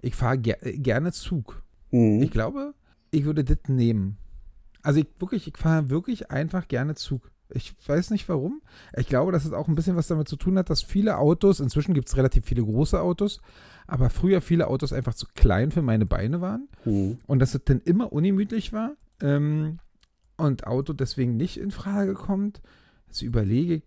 ich 0.02 0.16
fahre 0.16 0.38
ger 0.38 0.66
äh, 0.66 0.78
gerne 0.78 1.12
Zug. 1.12 1.64
Mhm. 1.92 2.22
Ich 2.22 2.32
glaube, 2.32 2.74
ich 3.12 3.26
würde 3.26 3.44
das 3.44 3.58
nehmen. 3.68 4.18
Also 4.82 5.02
ich 5.02 5.08
wirklich, 5.20 5.48
ich 5.48 5.58
fahre 5.58 5.90
wirklich 5.90 6.32
einfach 6.32 6.68
gerne 6.68 6.96
Zug. 6.96 7.32
Ich 7.52 7.76
weiß 7.88 8.12
nicht 8.12 8.30
warum. 8.30 8.62
Ich 8.96 9.08
glaube, 9.08 9.32
dass 9.32 9.44
es 9.44 9.54
auch 9.54 9.68
ein 9.68 9.76
bisschen 9.76 9.96
was 9.96 10.08
damit 10.08 10.28
zu 10.28 10.36
tun 10.36 10.58
hat, 10.58 10.70
dass 10.70 10.84
viele 10.84 11.18
Autos, 11.18 11.60
inzwischen 11.60 11.96
gibt 11.96 12.08
es 12.08 12.16
relativ 12.16 12.46
viele 12.46 12.64
große 12.64 13.02
Autos, 13.02 13.42
aber 13.88 14.12
früher 14.12 14.42
viele 14.42 14.68
Autos 14.68 14.94
einfach 14.94 15.16
zu 15.16 15.26
klein 15.34 15.72
für 15.72 15.82
meine 15.82 16.06
Beine 16.06 16.42
waren 16.42 16.68
Mhm. 16.86 17.18
und 17.26 17.40
dass 17.40 17.56
es 17.56 17.64
dann 17.66 17.82
immer 17.82 18.14
ungemütlich 18.14 18.72
war 18.72 18.94
ähm, 19.22 19.80
und 20.38 20.68
Auto 20.68 20.94
deswegen 20.94 21.38
nicht 21.38 21.58
in 21.58 21.72
Frage 21.72 22.14
kommt. 22.14 22.62
Jetzt 23.08 23.24
überlege 23.24 23.74
ich, 23.76 23.84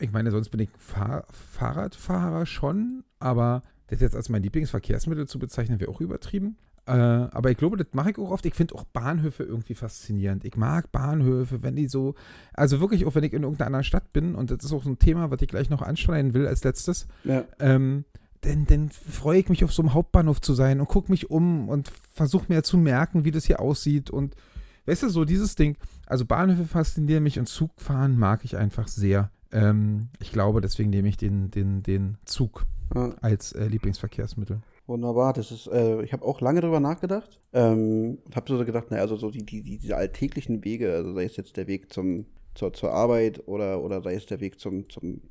ich 0.00 0.12
meine, 0.12 0.30
sonst 0.30 0.50
bin 0.50 0.60
ich 0.60 0.70
Fahr 0.78 1.24
Fahrradfahrer 1.52 2.46
schon, 2.46 3.04
aber 3.18 3.62
das 3.88 4.00
jetzt 4.00 4.16
als 4.16 4.28
mein 4.28 4.42
Lieblingsverkehrsmittel 4.42 5.26
zu 5.28 5.38
bezeichnen, 5.38 5.80
wäre 5.80 5.90
auch 5.90 6.00
übertrieben. 6.00 6.56
Äh, 6.86 6.92
aber 6.92 7.50
ich 7.50 7.56
glaube, 7.56 7.76
das 7.76 7.88
mache 7.92 8.10
ich 8.10 8.18
auch 8.18 8.30
oft. 8.30 8.46
Ich 8.46 8.54
finde 8.54 8.74
auch 8.76 8.84
Bahnhöfe 8.84 9.42
irgendwie 9.42 9.74
faszinierend. 9.74 10.44
Ich 10.44 10.56
mag 10.56 10.92
Bahnhöfe, 10.92 11.62
wenn 11.62 11.74
die 11.76 11.88
so, 11.88 12.14
also 12.52 12.80
wirklich 12.80 13.04
auch 13.06 13.14
wenn 13.16 13.24
ich 13.24 13.32
in 13.32 13.42
irgendeiner 13.42 13.66
anderen 13.66 13.84
Stadt 13.84 14.12
bin 14.12 14.34
und 14.36 14.50
das 14.50 14.64
ist 14.64 14.72
auch 14.72 14.84
so 14.84 14.90
ein 14.90 14.98
Thema, 14.98 15.30
was 15.30 15.42
ich 15.42 15.48
gleich 15.48 15.68
noch 15.68 15.82
anschneiden 15.82 16.32
will 16.34 16.46
als 16.46 16.62
letztes, 16.62 17.08
Ja. 17.24 17.44
ähm, 17.58 18.04
dann, 18.42 18.66
dann 18.66 18.90
freue 18.90 19.40
ich 19.40 19.48
mich 19.48 19.64
auf 19.64 19.72
so 19.72 19.82
einem 19.82 19.94
Hauptbahnhof 19.94 20.40
zu 20.40 20.54
sein 20.54 20.78
und 20.78 20.86
gucke 20.88 21.10
mich 21.10 21.28
um 21.30 21.68
und 21.68 21.90
versuche 22.12 22.46
mir 22.48 22.62
zu 22.62 22.76
merken, 22.78 23.24
wie 23.24 23.32
das 23.32 23.44
hier 23.46 23.58
aussieht 23.58 24.10
und 24.10 24.36
weißt 24.84 25.02
du, 25.04 25.08
so 25.08 25.24
dieses 25.24 25.56
Ding. 25.56 25.76
Also 26.06 26.24
Bahnhöfe 26.24 26.66
faszinieren 26.66 27.24
mich 27.24 27.40
und 27.40 27.46
Zugfahren 27.48 28.16
mag 28.16 28.44
ich 28.44 28.56
einfach 28.56 28.86
sehr. 28.86 29.30
Ähm, 29.56 30.08
ich 30.20 30.32
glaube, 30.32 30.60
deswegen 30.60 30.90
nehme 30.90 31.08
ich 31.08 31.16
den, 31.16 31.50
den, 31.50 31.82
den 31.82 32.18
Zug 32.24 32.64
Ja. 32.94 33.14
als 33.20 33.52
äh, 33.52 33.66
Lieblingsverkehrsmittel. 33.66 34.60
Wunderbar, 34.86 35.32
das 35.32 35.50
ist, 35.50 35.66
äh, 35.66 36.02
ich 36.02 36.12
habe 36.12 36.24
auch 36.24 36.40
lange 36.40 36.60
drüber 36.60 36.78
nachgedacht 36.78 37.40
ähm, 37.52 38.18
und 38.24 38.36
habe 38.36 38.56
so 38.56 38.64
gedacht, 38.64 38.90
naja, 38.90 39.02
also 39.02 39.16
so 39.16 39.30
die, 39.30 39.44
die, 39.44 39.62
die, 39.62 39.78
diese 39.78 39.96
alltäglichen 39.96 40.64
Wege, 40.64 40.92
also 40.94 41.12
sei 41.14 41.24
es 41.24 41.36
jetzt 41.36 41.56
der 41.56 41.66
Weg 41.66 41.92
zum, 41.92 42.26
zur, 42.54 42.72
zur 42.72 42.92
Arbeit 42.92 43.48
oder, 43.48 43.82
oder 43.82 44.00
sei 44.02 44.14
es 44.14 44.26
der 44.26 44.38
Weg 44.40 44.60
zum, 44.60 44.88
zum, 44.88 45.22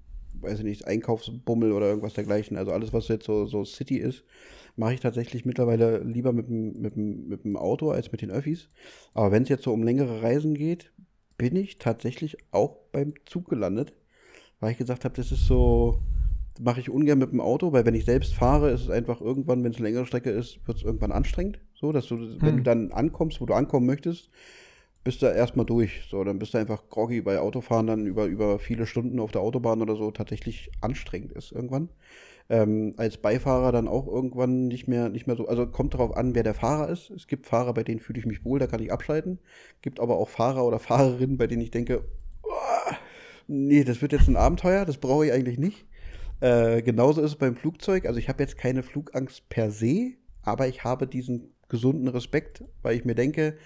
weiß 0.42 0.60
ich 0.60 0.66
nicht, 0.66 0.86
Einkaufsbummel 0.88 1.72
oder 1.72 1.88
irgendwas 1.88 2.14
dergleichen, 2.16 2.58
also 2.58 2.72
alles, 2.74 2.92
was 2.92 3.08
jetzt 3.08 3.26
so, 3.26 3.46
so 3.46 3.64
City 3.64 3.98
ist, 3.98 4.26
mache 4.76 4.96
ich 4.96 5.00
tatsächlich 5.00 5.46
mittlerweile 5.46 6.00
lieber 6.04 6.34
mit 6.34 6.50
dem, 6.50 6.82
mit, 6.82 6.96
dem, 6.98 7.28
mit 7.30 7.46
dem 7.46 7.56
Auto 7.56 7.92
als 7.92 8.12
mit 8.12 8.22
den 8.22 8.32
Öffis. 8.32 8.68
Aber 9.14 9.32
wenn 9.32 9.44
es 9.44 9.50
jetzt 9.50 9.64
so 9.64 9.72
um 9.72 9.84
längere 9.84 10.22
Reisen 10.22 10.54
geht, 10.54 10.92
bin 11.38 11.56
ich 11.56 11.78
tatsächlich 11.78 12.38
auch 12.52 12.76
beim 12.92 13.14
Zug 13.26 13.50
gelandet, 13.50 13.94
weil 14.66 14.74
ich 14.74 14.80
gesagt 14.80 15.06
habe, 15.06 15.16
das 15.16 15.32
ist 15.32 15.46
so, 15.46 16.02
mache 16.60 16.80
ich 16.82 16.90
ungern 16.90 17.20
mit 17.20 17.32
dem 17.32 17.40
Auto, 17.42 17.72
weil 17.72 17.86
wenn 17.86 17.96
ich 17.96 18.06
selbst 18.06 18.34
fahre, 18.34 18.72
ist 18.72 18.82
es 18.82 18.90
einfach 18.90 19.22
irgendwann, 19.22 19.64
wenn 19.64 19.72
es 19.72 19.78
eine 19.78 19.88
längere 19.88 20.08
Strecke 20.08 20.32
ist, 20.32 20.60
wird 20.68 20.80
es 20.80 20.84
irgendwann 20.84 21.14
anstrengend. 21.14 21.60
So, 21.76 21.92
dass 21.92 22.08
du, 22.08 22.18
wenn 22.44 22.58
Hm. 22.58 22.58
du 22.58 22.64
dann 22.64 22.92
ankommst, 22.92 23.42
wo 23.42 23.46
du 23.46 23.54
ankommen 23.54 23.86
möchtest, 23.86 24.32
bist 25.04 25.22
du 25.22 25.28
erstmal 25.28 25.68
durch. 25.68 26.08
So, 26.10 26.24
dann 26.24 26.40
bist 26.40 26.54
du 26.56 26.58
einfach 26.58 26.90
groggy, 26.90 27.26
weil 27.26 27.38
Autofahren 27.38 27.88
dann 27.88 28.08
über, 28.08 28.26
über 28.26 28.60
viele 28.60 28.88
Stunden 28.88 29.20
auf 29.20 29.32
der 29.32 29.42
Autobahn 29.42 29.82
oder 29.84 29.96
so 29.96 30.12
tatsächlich 30.12 30.72
anstrengend 30.82 31.34
ist 31.34 31.52
irgendwann. 31.52 31.90
Ähm, 32.50 32.94
als 32.98 33.18
Beifahrer 33.18 33.72
dann 33.72 33.88
auch 33.88 34.08
irgendwann 34.08 34.68
nicht 34.68 34.88
mehr, 34.88 35.10
nicht 35.10 35.28
mehr 35.28 35.36
so. 35.38 35.48
Also 35.48 35.68
kommt 35.68 35.96
darauf 35.96 36.18
an, 36.18 36.36
wer 36.36 36.44
der 36.44 36.56
Fahrer 36.56 36.90
ist. 36.90 37.10
Es 37.12 37.28
gibt 37.28 37.48
Fahrer, 37.48 37.74
bei 37.74 37.84
denen 37.84 38.00
fühle 38.00 38.20
ich 38.20 38.26
mich 38.28 38.46
wohl, 38.46 38.60
da 38.60 38.68
kann 38.68 38.82
ich 38.82 38.92
abschalten. 38.92 39.40
Gibt 39.82 40.00
aber 40.00 40.18
auch 40.18 40.30
Fahrer 40.30 40.66
oder 40.66 40.80
Fahrerinnen, 40.80 41.38
bei 41.38 41.48
denen 41.48 41.62
ich 41.64 41.72
denke, 41.72 42.04
nee, 43.48 43.84
das 43.84 44.02
wird 44.02 44.12
jetzt 44.12 44.28
ein 44.28 44.36
Abenteuer, 44.36 44.86
das 44.86 44.98
brauche 44.98 45.26
ich 45.28 45.32
eigentlich 45.34 45.58
nicht. 45.58 45.86
Äh, 46.42 46.82
genauso 46.82 47.22
ist 47.22 47.32
es 47.32 47.38
beim 47.38 47.56
Flugzeug. 47.56 48.06
Also 48.06 48.20
ich 48.20 48.30
habe 48.30 48.44
jetzt 48.44 48.58
keine 48.58 48.84
Flugangst 48.84 49.48
per 49.50 49.72
se, 49.72 50.14
aber 50.42 50.68
ich 50.68 50.84
habe 50.84 51.08
diesen 51.08 51.54
gesunden 51.70 52.08
Respekt, 52.08 52.64
weil 52.82 52.96
ich 52.96 53.06
mir 53.06 53.16
denke, 53.16 53.58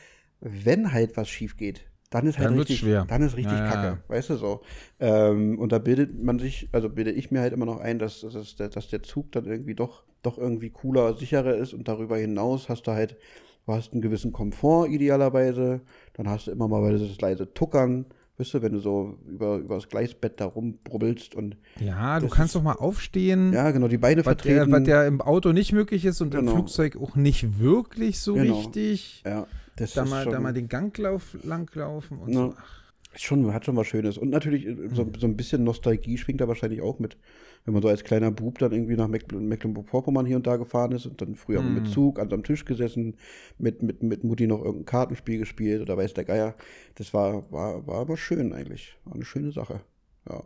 wenn 0.41 0.93
halt 0.93 1.17
was 1.17 1.29
schief 1.29 1.57
geht, 1.57 1.85
dann 2.09 2.25
ist 2.25 2.37
halt 2.39 2.49
Dann 2.49 2.57
richtig, 2.57 2.79
schwer. 2.79 3.05
dann 3.07 3.21
ist 3.21 3.35
richtig 3.37 3.51
Ja, 3.59 3.67
Kacke, 3.69 3.87
ja. 3.87 4.03
weißt 4.07 4.29
du 4.31 4.35
so. 4.35 4.61
Ähm, 4.99 5.59
und 5.59 5.71
da 5.71 5.79
bildet 5.79 6.21
man 6.23 6.39
sich, 6.39 6.69
also 6.71 6.89
bilde 6.89 7.11
ich 7.11 7.29
mir 7.31 7.41
halt 7.41 7.53
immer 7.53 7.65
noch 7.65 7.79
ein, 7.79 7.99
dass, 7.99 8.21
dass, 8.21 8.55
der, 8.55 8.69
dass 8.69 8.87
der 8.89 9.03
Zug 9.03 9.31
dann 9.31 9.45
irgendwie 9.45 9.75
doch, 9.75 10.03
doch 10.23 10.37
irgendwie 10.37 10.69
cooler, 10.71 11.15
sicherer 11.15 11.55
ist 11.55 11.73
und 11.73 11.87
darüber 11.87 12.17
hinaus 12.17 12.67
hast 12.69 12.87
du 12.87 12.91
halt, 12.91 13.17
du 13.65 13.73
hast 13.73 13.93
einen 13.93 14.01
gewissen 14.01 14.31
Komfort 14.31 14.87
idealerweise, 14.87 15.81
dann 16.13 16.27
hast 16.29 16.47
du 16.47 16.51
immer 16.51 16.67
mal 16.67 16.81
weil 16.81 16.97
das 16.97 17.21
leise 17.21 17.53
Tuckern, 17.53 18.05
weißt 18.39 18.53
du, 18.55 18.61
wenn 18.61 18.71
du 18.73 18.79
so 18.79 19.17
über, 19.27 19.57
über 19.57 19.75
das 19.75 19.87
Gleisbett 19.89 20.39
da 20.39 20.45
rumbrubbelst 20.45 21.35
und 21.35 21.57
Ja, 21.79 22.19
du 22.19 22.27
kannst 22.27 22.51
ist- 22.51 22.55
doch 22.55 22.63
mal 22.63 22.73
aufstehen. 22.73 23.53
ja, 23.53 23.69
genau, 23.71 23.87
die 23.87 23.97
Beine 23.97 24.25
was 24.25 24.37
der, 24.37 24.55
vertreten. 24.55 24.71
was 24.71 24.83
der 24.83 25.05
im 25.07 25.21
Auto 25.21 25.51
nicht 25.51 25.73
möglich 25.73 26.05
ist 26.05 26.21
und 26.21 26.31
Genau. 26.31 26.51
im 26.51 26.57
Flugzeug 26.57 26.95
auch 26.97 27.15
nicht 27.15 27.59
wirklich 27.59 28.19
so 28.19 28.33
Genau. 28.35 28.55
richtig. 28.57 29.21
ja, 29.25 29.45
das 29.75 29.93
Da 29.93 30.03
ist 30.03 30.09
mal, 30.09 30.23
schon, 30.23 30.31
da 30.33 30.39
mal 30.39 30.53
den 30.53 30.67
Ganglauf 30.69 31.37
langlaufen 31.43 32.17
und 32.19 32.29
Ja. 32.29 32.35
so. 32.35 32.53
Ach, 32.57 33.19
schon, 33.19 33.53
hat 33.53 33.65
schon 33.65 33.75
was 33.75 33.87
Schönes. 33.87 34.17
Und 34.17 34.29
natürlich 34.29 34.65
äh, 34.65 34.75
so, 34.93 35.03
Mhm. 35.05 35.11
so 35.19 35.27
ein 35.27 35.35
bisschen 35.35 35.63
Nostalgie 35.63 36.17
schwingt 36.17 36.39
da 36.41 36.47
wahrscheinlich 36.47 36.81
auch 36.81 36.99
mit. 36.99 37.17
Wenn 37.65 37.73
man 37.73 37.83
so 37.83 37.89
als 37.89 38.03
kleiner 38.03 38.31
Bub 38.31 38.57
dann 38.57 38.71
irgendwie 38.71 38.95
nach 38.95 39.07
Mecklen- 39.07 39.47
Mecklenburg-Vorpommern 39.47 40.25
hier 40.25 40.37
und 40.37 40.47
da 40.47 40.57
gefahren 40.57 40.91
ist 40.93 41.05
und 41.05 41.21
dann 41.21 41.35
früher 41.35 41.61
Mhm. 41.61 41.75
mit 41.75 41.87
Zug 41.87 42.17
an 42.19 42.29
so 42.29 42.35
einem 42.35 42.43
Tisch 42.43 42.65
gesessen, 42.65 43.15
mit, 43.57 43.83
mit, 43.83 44.01
mit 44.01 44.23
Mutti 44.23 44.47
noch 44.47 44.59
irgendein 44.63 44.85
Kartenspiel 44.85 45.37
gespielt 45.39 45.81
oder 45.81 45.95
weiß 45.97 46.13
der 46.13 46.25
Geier. 46.25 46.55
Das 46.95 47.13
war, 47.13 47.51
war, 47.51 47.85
war 47.85 47.97
aber 47.99 48.17
schön 48.17 48.53
eigentlich. 48.53 48.97
War 49.05 49.13
eine 49.15 49.25
schöne 49.25 49.51
Sache. 49.51 49.81
Ja. 50.27 50.43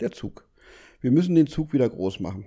Der 0.00 0.10
Zug. 0.10 0.48
Wir 1.00 1.10
müssen 1.12 1.34
den 1.34 1.46
Zug 1.46 1.72
wieder 1.72 1.88
groß 1.88 2.20
machen. 2.20 2.46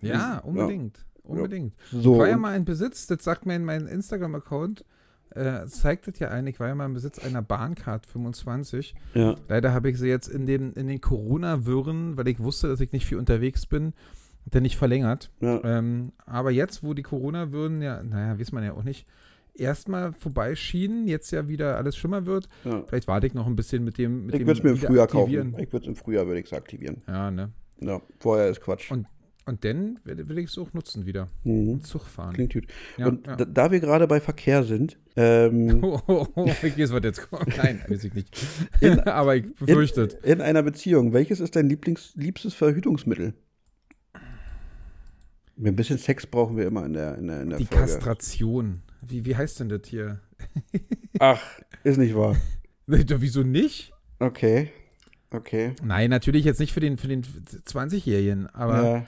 Ja, 0.00 0.38
unbedingt. 0.38 1.04
Unbedingt. 1.22 1.72
So, 1.90 2.14
ich 2.14 2.18
war 2.20 2.28
ja 2.28 2.36
mal 2.36 2.54
in 2.54 2.66
Besitz, 2.66 3.06
das 3.06 3.24
sagt 3.24 3.46
mir 3.46 3.56
in 3.56 3.64
meinem 3.64 3.86
Instagram-Account, 3.86 4.84
äh, 5.30 5.66
zeigt 5.66 6.06
das 6.06 6.18
ja 6.18 6.28
ein, 6.28 6.46
ich 6.46 6.60
war 6.60 6.68
ja 6.68 6.74
mal 6.74 6.86
im 6.86 6.94
Besitz 6.94 7.18
einer 7.18 7.42
Bahncard 7.42 8.06
25. 8.06 8.94
Ja. 9.14 9.34
Leider 9.48 9.72
habe 9.72 9.90
ich 9.90 9.98
sie 9.98 10.08
jetzt 10.08 10.28
in 10.28 10.46
den, 10.46 10.72
in 10.74 10.86
den 10.86 11.00
Corona-Wirren, 11.00 12.16
weil 12.16 12.28
ich 12.28 12.40
wusste, 12.40 12.68
dass 12.68 12.80
ich 12.80 12.92
nicht 12.92 13.06
viel 13.06 13.18
unterwegs 13.18 13.66
bin, 13.66 13.94
dann 14.46 14.62
nicht 14.62 14.76
verlängert. 14.76 15.30
Ja. 15.40 15.62
Ähm, 15.64 16.12
aber 16.26 16.50
jetzt, 16.50 16.82
wo 16.82 16.94
die 16.94 17.02
Corona-Würden, 17.02 17.82
ja, 17.82 18.02
naja, 18.02 18.38
weiß 18.38 18.52
man 18.52 18.64
ja 18.64 18.74
auch 18.74 18.84
nicht, 18.84 19.06
erstmal 19.54 20.12
vorbeischienen, 20.12 21.08
jetzt 21.08 21.30
ja 21.30 21.48
wieder 21.48 21.76
alles 21.76 21.96
schlimmer 21.96 22.26
wird. 22.26 22.48
ja. 22.64 22.82
Vielleicht 22.86 23.08
warte 23.08 23.26
ich 23.26 23.34
noch 23.34 23.46
ein 23.46 23.56
bisschen 23.56 23.84
mit 23.84 23.98
dem. 23.98 24.26
Mit 24.26 24.34
Ich 24.34 24.40
würde 24.46 24.52
es 24.52 24.62
mir 24.62 24.70
im 24.70 24.76
Frühjahr 24.76 25.06
kaufen. 25.06 25.56
Ich 25.58 25.72
würde 25.72 25.84
es 25.84 25.88
im 25.88 25.96
Frühjahr, 25.96 26.26
würde 26.26 26.40
ich 26.40 26.46
es 26.46 26.52
aktivieren. 26.52 27.02
Ja, 27.06 27.30
ne? 27.30 27.50
Ja, 27.80 28.00
vorher 28.18 28.48
ist 28.48 28.60
Quatsch. 28.60 28.90
Und, 28.90 29.06
und 29.46 29.64
dann 29.64 30.00
will, 30.04 30.28
will 30.28 30.38
ich 30.38 30.46
es 30.50 30.58
auch 30.58 30.72
nutzen 30.72 31.04
wieder. 31.06 31.28
Mhm. 31.44 31.82
Zug 31.82 32.02
fahren. 32.06 32.32
Klingt 32.34 32.52
gut. 32.54 32.66
Ja, 32.96 33.06
und 33.08 33.26
ja. 33.26 33.36
Da, 33.36 33.44
da 33.44 33.70
wir 33.70 33.80
gerade 33.80 34.06
bei 34.06 34.20
Verkehr 34.20 34.64
sind, 34.64 34.98
ähm, 35.16 35.78
Oh, 35.84 36.00
oh, 36.06 36.26
oh, 36.34 36.46
ich 36.62 36.78
weiß, 36.78 36.92
was 36.92 37.02
jetzt 37.04 37.28
kommt. 37.30 37.56
Nein, 37.56 37.82
weiß 37.88 38.04
ich 38.04 38.14
nicht. 38.14 38.36
In- 38.80 39.00
Aber 39.06 39.36
ich 39.36 39.44
in, 39.44 39.54
befürchte. 39.54 40.02
es. 40.02 40.14
in 40.24 40.40
einer 40.40 40.62
Beziehung, 40.62 41.12
welches 41.12 41.40
ist 41.40 41.56
dein 41.56 41.68
Lieblings, 41.68 42.12
liebstes 42.16 42.54
Verhütungsmittel? 42.54 43.34
Ein 45.56 45.76
bisschen 45.76 45.98
Sex 45.98 46.26
brauchen 46.26 46.56
wir 46.56 46.66
immer 46.66 46.84
in 46.84 46.94
der, 46.94 47.16
in 47.16 47.28
der, 47.28 47.42
in 47.42 47.50
der 47.50 47.58
Die 47.58 47.66
Folge. 47.66 47.82
Kastration. 47.92 48.82
Wie, 49.06 49.24
wie 49.24 49.36
heißt 49.36 49.60
denn 49.60 49.68
das 49.68 49.82
hier? 49.86 50.20
Ach, 51.20 51.40
ist 51.84 51.98
nicht 51.98 52.16
wahr. 52.16 52.36
Wieso 52.86 53.42
nicht? 53.42 53.92
Okay. 54.18 54.72
Okay. 55.30 55.74
Nein, 55.82 56.10
natürlich 56.10 56.44
jetzt 56.44 56.58
nicht 56.60 56.72
für 56.72 56.80
den, 56.80 56.96
für 56.98 57.08
den 57.08 57.22
20-Jährigen, 57.22 58.46
aber 58.48 58.82
ja. 58.82 59.06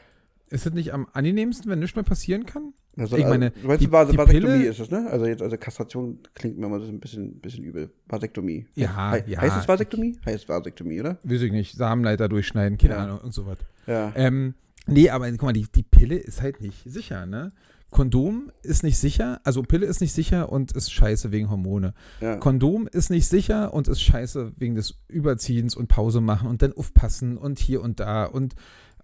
Ist 0.48 0.66
es 0.66 0.72
nicht 0.72 0.92
am 0.92 1.06
angenehmsten, 1.12 1.70
wenn 1.70 1.78
nichts 1.80 1.96
mehr 1.96 2.04
passieren 2.04 2.46
kann? 2.46 2.72
Also, 2.96 3.16
ich 3.16 3.24
meine, 3.24 3.46
also, 3.46 3.60
du 3.60 3.66
meinst, 3.68 3.82
die- 3.84 3.92
Vas 3.92 4.08
die 4.10 4.16
Vasektomie 4.16 4.52
Pille- 4.54 4.64
ist 4.70 4.80
es, 4.80 4.90
ne? 4.90 5.06
Also 5.10 5.26
jetzt, 5.26 5.42
also 5.42 5.56
Kastration 5.58 6.18
klingt 6.34 6.56
mir 6.58 6.68
mal 6.68 6.80
so 6.80 6.86
ein 6.86 6.98
bisschen, 7.00 7.40
bisschen 7.40 7.62
übel. 7.64 7.90
Vasektomie. 8.08 8.66
Ja, 8.74 9.14
He 9.14 9.32
ja. 9.32 9.40
Heißt 9.42 9.56
es 9.58 9.68
Vasektomie? 9.68 10.18
Heißt 10.24 10.48
Vasektomie, 10.48 11.00
oder? 11.00 11.18
Weiß 11.22 11.42
ich 11.42 11.52
nicht, 11.52 11.76
Samenleiter 11.76 12.28
durchschneiden, 12.28 12.78
keine 12.78 12.94
Ja. 12.94 13.04
Ahnung, 13.04 13.18
und 13.18 13.34
so 13.34 13.44
was. 13.46 13.58
Ja. 13.86 14.12
Ähm, 14.16 14.54
nee, 14.86 15.10
aber 15.10 15.30
guck 15.32 15.42
mal, 15.42 15.52
die, 15.52 15.66
die 15.74 15.82
Pille 15.82 16.16
ist 16.16 16.40
halt 16.40 16.60
nicht 16.62 16.84
sicher, 16.90 17.26
ne? 17.26 17.52
Kondom 17.90 18.50
ist 18.62 18.82
nicht 18.82 18.98
sicher, 18.98 19.40
also 19.44 19.62
Pille 19.62 19.86
ist 19.86 20.00
nicht 20.00 20.12
sicher 20.12 20.50
und 20.50 20.72
ist 20.72 20.90
scheiße 20.92 21.30
wegen 21.30 21.48
Hormone. 21.50 21.94
ja. 22.20 22.36
Kondom 22.36 22.88
ist 22.88 23.10
nicht 23.10 23.28
sicher 23.28 23.72
und 23.72 23.86
ist 23.88 24.00
scheiße 24.02 24.52
wegen 24.56 24.74
des 24.74 24.98
Überziehens 25.08 25.76
und 25.76 25.86
Pause 25.88 26.20
machen 26.20 26.48
und 26.48 26.62
dann 26.62 26.72
aufpassen 26.72 27.36
und 27.36 27.58
hier 27.60 27.82
und 27.82 28.00
da 28.00 28.24
und 28.24 28.54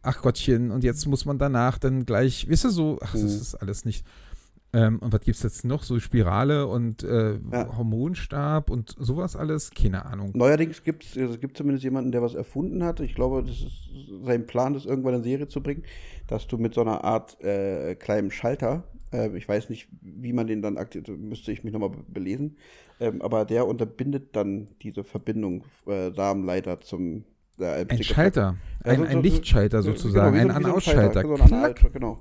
ach 0.03 0.23
Gottchen 0.23 0.71
und 0.71 0.85
jetzt 0.85 1.07
muss 1.07 1.25
man 1.25 1.39
danach 1.39 1.79
dann 1.79 2.05
gleich, 2.07 2.49
weißt 2.51 2.65
du 2.65 2.71
so, 2.71 2.99
ach, 3.03 3.13
das 3.13 3.23
Mhm. 3.23 3.29
ist 3.29 3.55
alles 3.57 3.85
nicht. 3.85 4.05
Ähm, 4.75 5.01
und 5.01 5.13
was 5.13 5.21
gibt 5.21 5.37
es 5.37 5.43
jetzt 5.43 5.65
noch? 5.67 5.83
So 5.83 6.01
Spirale 6.01 6.67
und 6.67 7.03
äh, 7.03 7.35
Ja. 7.53 7.77
Hormonstab 7.77 8.71
und 8.71 8.95
sowas 8.99 9.37
alles? 9.37 9.71
Keine 9.71 10.07
Ahnung. 10.07 10.33
Neuerdings 10.35 10.83
gibt 10.83 11.15
es, 11.15 11.41
gibt 11.41 11.59
zumindest 11.59 11.85
jemanden, 11.85 12.11
der 12.11 12.23
was 12.23 12.35
erfunden 12.35 12.83
hat. 12.83 13.01
Ich 13.01 13.15
glaube, 13.15 13.43
das 13.43 13.61
ist 13.61 13.91
sein 14.25 14.47
Plan, 14.47 14.73
das 14.73 14.87
irgendwann 14.87 15.15
in 15.15 15.23
Serie 15.25 15.47
zu 15.49 15.63
bringen, 15.63 15.83
dass 16.27 16.47
du 16.47 16.57
mit 16.57 16.73
so 16.73 16.81
einer 16.81 17.05
Art 17.05 17.39
äh, 17.45 17.95
kleinem 17.97 18.31
Schalter, 18.31 18.85
äh, 19.13 19.37
ich 19.37 19.47
weiß 19.47 19.69
nicht, 19.69 19.89
wie 20.01 20.33
man 20.33 20.47
den 20.47 20.63
dann 20.63 20.79
aktiviert, 20.79 21.19
müsste 21.21 21.53
ich 21.53 21.65
mich 21.65 21.75
nochmal 21.75 21.91
be- 21.91 22.05
belesen, 22.09 22.57
ähm, 22.99 23.21
aber 23.21 23.45
der 23.45 23.67
unterbindet 23.67 24.35
dann 24.35 24.69
diese 24.81 25.05
Verbindung 25.05 25.65
äh, 25.87 26.13
Samenleiter 26.13 26.81
zum 26.81 27.25
äh, 27.63 27.87
Ein 27.89 28.03
Schalter, 28.03 28.57
Ja, 28.85 28.93
ein, 28.93 28.99
so- 28.99 29.05
ein 29.07 29.13
so- 29.13 29.21
Lichtschalter 29.21 29.81
Genau, 29.83 29.93
sozusagen, 29.97 30.35
wie 30.37 30.41
so- 30.41 30.45
ein 30.45 30.51
An-Ausschalter. 30.51 31.23
Schalter, 31.23 31.75
so 31.83 31.91
genau. 31.91 32.19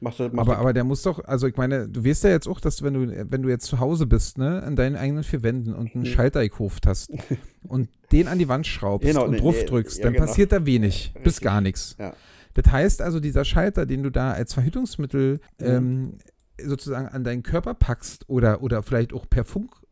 Machst 0.00 0.20
du, 0.20 0.24
machst 0.28 0.38
Aber, 0.38 0.54
du, 0.54 0.58
aber 0.60 0.72
der 0.72 0.84
muss 0.84 1.02
doch, 1.02 1.24
also 1.24 1.48
ich 1.48 1.56
meine, 1.56 1.88
du 1.88 2.04
weißt 2.04 2.22
ja 2.22 2.30
jetzt 2.30 2.46
auch, 2.46 2.60
dass 2.60 2.82
wenn 2.84 2.94
du, 2.94 3.26
wenn 3.32 3.42
du 3.42 3.48
jetzt 3.48 3.66
zu 3.66 3.80
Hause 3.80 4.06
bist, 4.06 4.38
ne, 4.38 4.62
in 4.66 4.76
deinen 4.76 4.94
eigenen 4.94 5.24
vier 5.24 5.42
Wänden 5.42 5.74
und 5.74 5.92
einen 5.94 6.04
Hm. 6.04 6.10
Schalter 6.12 6.40
gekauft 6.42 6.86
hast 6.86 7.10
und 7.66 7.88
den 8.12 8.28
an 8.28 8.38
die 8.38 8.48
Wand 8.48 8.66
schraubst 8.66 9.08
Genau, 9.08 9.24
und 9.24 9.32
nee, 9.32 9.38
drauf 9.38 9.56
drückst, 9.64 9.98
ja, 9.98 10.04
dann 10.04 10.12
genau. 10.12 10.26
passiert 10.26 10.52
da 10.52 10.64
wenig, 10.64 11.12
bis 11.14 11.24
Richtig. 11.24 11.40
gar 11.44 11.60
nichts. 11.60 11.96
ja. 11.98 12.12
Das 12.54 12.72
heißt 12.72 13.02
also, 13.02 13.20
dieser 13.20 13.44
Schalter, 13.44 13.86
den 13.86 14.02
du 14.02 14.10
da 14.10 14.32
als 14.32 14.54
Verhütungsmittel 14.54 15.40
Mhm. 15.60 15.66
ähm, 15.66 16.12
sozusagen 16.64 17.06
an 17.08 17.22
deinen 17.24 17.42
Körper 17.44 17.74
packst 17.74 18.28
oder, 18.28 18.62
oder 18.62 18.82
vielleicht 18.82 19.12
auch 19.12 19.26
per 19.28 19.44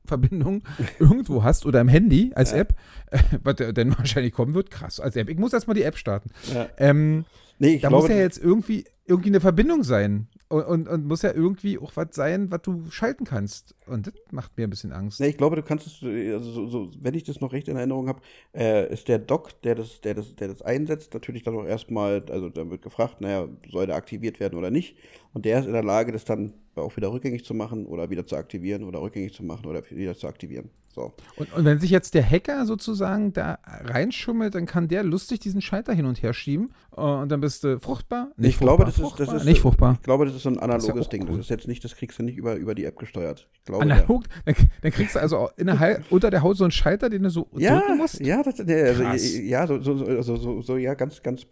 Funkverbindung 0.07 0.63
irgendwo 0.99 1.43
hast 1.43 1.67
oder 1.67 1.81
im 1.81 1.89
Handy 1.89 2.33
als 2.35 2.53
Ja. 2.53 2.59
App, 2.59 2.75
äh, 3.11 3.19
was 3.43 3.57
der- 3.57 3.73
denn 3.73 3.91
wahrscheinlich 3.99 4.33
kommen 4.33 4.55
wird, 4.55 4.71
krass, 4.71 5.01
als 5.01 5.17
App. 5.17 5.29
Ich 5.29 5.39
muss 5.39 5.53
erstmal 5.53 5.75
die 5.75 5.83
App 5.83 5.97
starten. 5.97 6.31
ja. 6.53 6.69
Ähm, 6.79 7.25
Nee, 7.59 7.77
ich 7.77 7.81
da 7.81 7.89
glaube, 7.89 8.03
muss 8.03 8.11
ja 8.11 8.19
jetzt 8.21 8.37
irgendwie, 8.37 8.85
irgendwie 9.07 9.31
eine 9.31 9.41
Verbindung 9.41 9.83
sein. 9.83 10.29
Und, 10.51 10.65
und, 10.67 10.89
und 10.89 11.07
muss 11.07 11.23
ja 11.23 11.33
irgendwie 11.33 11.79
auch 11.79 11.91
was 11.97 12.09
sein, 12.13 12.51
was 12.51 12.61
du 12.61 12.85
schalten 12.91 13.25
kannst. 13.25 13.75
Und 13.87 14.09
das 14.09 14.15
macht 14.31 14.59
mir 14.59 14.65
ein 14.67 14.71
bisschen 14.71 14.93
Angst. 14.93 15.21
Nee, 15.21 15.29
ich 15.29 15.39
glaube, 15.39 15.57
du 15.57 15.63
kannst 15.63 15.87
es, 15.87 16.03
also 16.03 16.53
so, 16.53 16.67
so, 16.69 16.91
wenn 17.01 17.15
ich 17.15 17.25
das 17.25 17.41
noch 17.41 17.55
recht 17.55 17.67
in 17.69 17.79
Erinnerung 17.79 18.09
habe, 18.09 18.21
äh, 18.55 18.93
ist 18.93 19.09
der 19.09 19.19
Doc, 19.19 19.59
der 19.63 19.75
das, 19.75 20.03
der, 20.03 20.13
das, 20.13 20.37
der 20.37 20.49
das 20.49 20.61
einsetzt, 20.61 21.15
natürlich 21.15 21.45
dann 21.45 21.57
auch 21.57 21.65
erstmal, 21.65 22.23
also 22.29 22.51
dann 22.51 22.71
wird 22.71 22.83
gefragt, 22.83 23.23
naja, 23.23 23.49
soll 23.73 23.87
der 23.87 23.97
aktiviert 23.97 24.39
werden 24.39 24.59
oder 24.59 24.71
nicht. 24.71 24.99
Und 25.33 25.47
der 25.47 25.61
ist 25.61 25.67
in 25.67 25.73
der 25.73 25.83
Lage, 25.83 26.13
das 26.13 26.27
dann 26.27 26.53
auch 26.83 26.97
wieder 26.97 27.13
rückgängig 27.13 27.45
zu 27.45 27.55
machen 27.55 27.87
oder 27.87 28.11
wieder 28.11 28.27
zu 28.27 28.37
aktivieren 28.37 28.85
oder 28.85 29.01
rückgängig 29.01 29.33
zu 29.35 29.45
machen 29.45 29.67
oder 29.67 29.83
wieder 29.91 30.17
zu 30.17 30.27
aktivieren. 30.27 30.71
So. 30.95 31.13
Und, 31.37 31.53
und 31.53 31.65
wenn 31.67 31.79
sich 31.79 31.91
jetzt 31.91 32.15
der 32.15 32.29
Hacker 32.29 32.65
sozusagen 32.65 33.33
da 33.35 33.59
reinschummelt, 33.65 34.55
dann 34.55 34.65
kann 34.65 34.89
der 34.89 35.05
lustig 35.05 35.41
diesen 35.41 35.61
Schalter 35.61 35.93
hin 35.93 36.07
und 36.07 36.23
her 36.23 36.33
schieben. 36.33 36.71
äh, 36.97 37.01
Und 37.03 37.29
dann 37.31 37.41
bist 37.43 37.65
du 37.65 37.79
fruchtbar. 37.79 38.31
Nicht 38.39 38.55
ich 38.55 38.59
glaube, 38.59 38.85
fruchtbar, 38.87 39.09
das 39.11 39.13
ist, 39.13 39.33
das 39.33 39.43
ist, 39.43 39.47
nicht 39.47 39.61
fruchtbar. 39.61 39.95
Ich 39.99 40.03
glaube, 40.03 40.25
das 40.25 40.35
ist 40.35 40.43
so 40.45 40.49
ein 40.49 40.55
ja 40.55 40.63
analoges 40.63 41.07
auch 41.07 41.11
Ding. 41.11 41.23
cool. 41.25 41.37
Das 41.37 41.41
ist 41.47 41.51
jetzt 41.51 41.69
nicht, 41.69 41.85
das 41.85 41.97
kriegst 41.97 42.19
du 42.19 42.23
nicht 42.23 42.39
über, 42.39 42.55
über 42.57 42.75
die 42.75 42.85
App 42.87 42.99
gesteuert. 42.99 43.47
Ich 43.53 43.65
glaube, 43.65 43.83
Analog, 43.83 44.25
dann, 44.47 44.55
dann 44.81 44.91
kriegst 44.93 45.15
du 45.17 45.21
also 45.21 45.37
auch 45.41 45.53
in 45.59 45.67
der 45.67 45.79
Hal- 45.79 46.03
unter 46.09 46.31
der 46.31 46.43
Haut 46.43 46.57
so 46.57 46.65
einen 46.65 46.71
Schalter, 46.71 47.11
den 47.11 47.25
du 47.25 47.31
so 47.31 47.47
ja, 47.59 47.79
drücken 47.79 47.99
musst. 47.99 48.21
ja, 48.21 48.43
das, 48.43 48.59
nee, 48.65 48.81
also, 48.81 49.03
ja, 49.03 49.67
so, 49.67 49.81
so, 49.83 50.23
so, 50.23 50.63
so, 50.63 50.77
ja, 50.79 50.95
ganz, 50.95 51.23
ganz, 51.23 51.47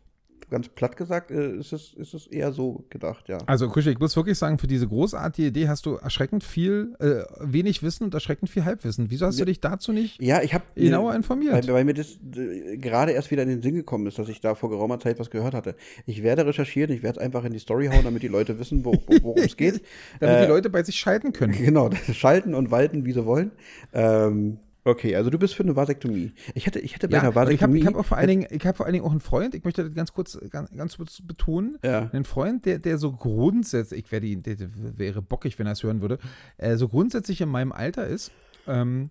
ganz 0.51 0.69
platt 0.69 0.97
gesagt, 0.97 1.31
äh, 1.31 1.57
ist 1.57 1.73
es, 1.73 1.95
ist 1.95 2.13
es 2.15 2.27
eher 2.27 2.53
so 2.53 2.85
gedacht, 2.91 3.29
ja. 3.29 3.39
Also, 3.47 3.69
Kusche, 3.69 3.91
ich 3.91 3.99
muss 3.99 4.15
wirklich 4.15 4.39
sagen, 4.39 4.59
für 4.59 4.67
diese 4.67 4.87
großartige 4.87 5.49
Idee 5.49 5.69
hast 5.69 5.87
du 5.87 5.95
erschreckend 5.97 6.45
viel, 6.45 6.95
äh, 7.01 7.23
wenig 7.41 7.83
Wissen 7.83 8.05
und 8.05 8.15
erschreckend 8.15 8.51
viel 8.51 8.65
Halbwissen. 8.65 9.11
Wieso 9.11 9.27
hast 9.27 9.37
du 9.37 9.41
Ja. 9.41 9.47
dich 9.47 9.61
dazu 9.61 9.93
nicht 9.93 10.21
Ja, 10.23 10.43
ich 10.43 10.53
habe 10.55 10.65
genauer 10.77 11.15
informiert? 11.15 11.55
Weil, 11.55 11.75
weil 11.75 11.85
mir 11.85 11.95
das 11.95 12.19
äh, 12.37 12.77
gerade 12.77 13.13
erst 13.13 13.31
wieder 13.31 13.43
in 13.43 13.49
den 13.49 13.63
Sinn 13.63 13.75
gekommen 13.75 14.07
ist, 14.07 14.19
dass 14.19 14.29
ich 14.29 14.41
da 14.41 14.55
vor 14.55 14.71
geraumer 14.71 15.01
Zeit 15.01 15.19
was 15.19 15.31
gehört 15.31 15.55
hatte. 15.55 15.75
Ich 16.07 16.23
werde 16.23 16.47
recherchieren, 16.47 16.93
ich 16.95 17.03
werde 17.03 17.19
es 17.19 17.25
einfach 17.25 17.45
in 17.45 17.53
die 17.53 17.59
Story 17.59 17.87
hauen, 17.87 18.05
damit 18.05 18.23
die 18.23 18.29
Leute 18.29 18.59
wissen, 18.59 18.85
wo, 18.85 18.93
wo, 19.07 19.15
worum 19.23 19.43
es 19.43 19.57
geht. 19.57 19.83
Damit 20.21 20.37
Äh, 20.39 20.43
die 20.43 20.49
Leute 20.49 20.71
bei 20.71 20.83
sich 20.85 20.97
schalten 20.97 21.33
können. 21.33 21.53
Genau, 21.65 21.91
schalten 22.13 22.55
und 22.55 22.71
walten, 22.71 23.07
wie 23.07 23.13
sie 23.13 23.25
wollen. 23.25 23.51
Ähm, 23.93 24.59
Okay, 24.87 25.17
also 25.17 25.31
du 25.31 25.39
bist 25.39 25.55
für 25.55 25.63
eine 25.63 25.75
Vasektomie. 25.77 26.33
Ich 26.55 26.67
hätte, 26.67 26.79
ich 26.79 26.95
hätte 26.95 27.09
bei 27.09 27.17
Ja, 27.17 27.21
einer 27.23 27.31
ich 27.31 27.35
habe 27.37 27.47
Vasektomie. 27.47 27.79
ich 27.81 27.87
hab 27.87 27.95
auch 27.97 28.05
vor 28.05 28.19
allen 28.19 28.29
Dingen, 28.29 28.47
ich 28.51 28.67
habe 28.67 28.77
vor 28.77 28.85
allen 28.85 28.93
Dingen 28.93 29.05
auch 29.07 29.11
einen 29.13 29.21
Freund, 29.21 29.55
ich 29.55 29.65
möchte 29.65 29.83
das 29.83 29.95
ganz 29.95 30.13
kurz, 30.13 30.39
ganz, 30.51 30.71
ganz 30.73 30.97
kurz 30.99 31.23
betonen, 31.23 31.79
Ja. 31.83 32.11
einen 32.13 32.25
Freund, 32.25 32.67
der, 32.67 32.79
der 32.79 32.99
so 32.99 33.13
grundsätzlich, 33.13 34.05
ich 34.05 34.13
wäre 34.13 34.21
die, 34.21 34.37
der, 34.43 34.57
der 34.57 34.69
wäre 34.99 35.23
bockig, 35.23 35.59
wenn 35.59 35.67
er 35.67 35.73
es 35.73 35.83
hören 35.83 36.03
würde, 36.03 36.19
äh, 36.59 36.77
so 36.77 36.89
grundsätzlich 36.89 37.41
in 37.41 37.49
meinem 37.49 37.73
Alter 37.73 38.07
ist. 38.07 38.31
Ähm, 38.67 39.11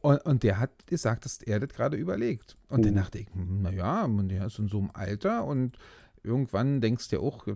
und, 0.00 0.18
und 0.26 0.42
der 0.42 0.58
hat 0.58 0.86
gesagt, 0.88 1.24
dass 1.24 1.40
er 1.40 1.60
das 1.60 1.68
gerade 1.68 1.96
überlegt. 1.96 2.56
Und 2.68 2.84
dann 2.84 2.94
Mhm. 2.94 2.96
dachte 2.98 3.18
ich, 3.20 3.26
hm, 3.32 3.62
naja, 3.62 4.08
der 4.08 4.46
ist 4.46 4.58
in 4.58 4.66
so 4.66 4.78
einem 4.80 4.90
Alter 4.92 5.44
und 5.44 5.78
irgendwann 6.24 6.80
denkst 6.80 7.08
du 7.10 7.16
ja 7.16 7.22
auch, 7.22 7.46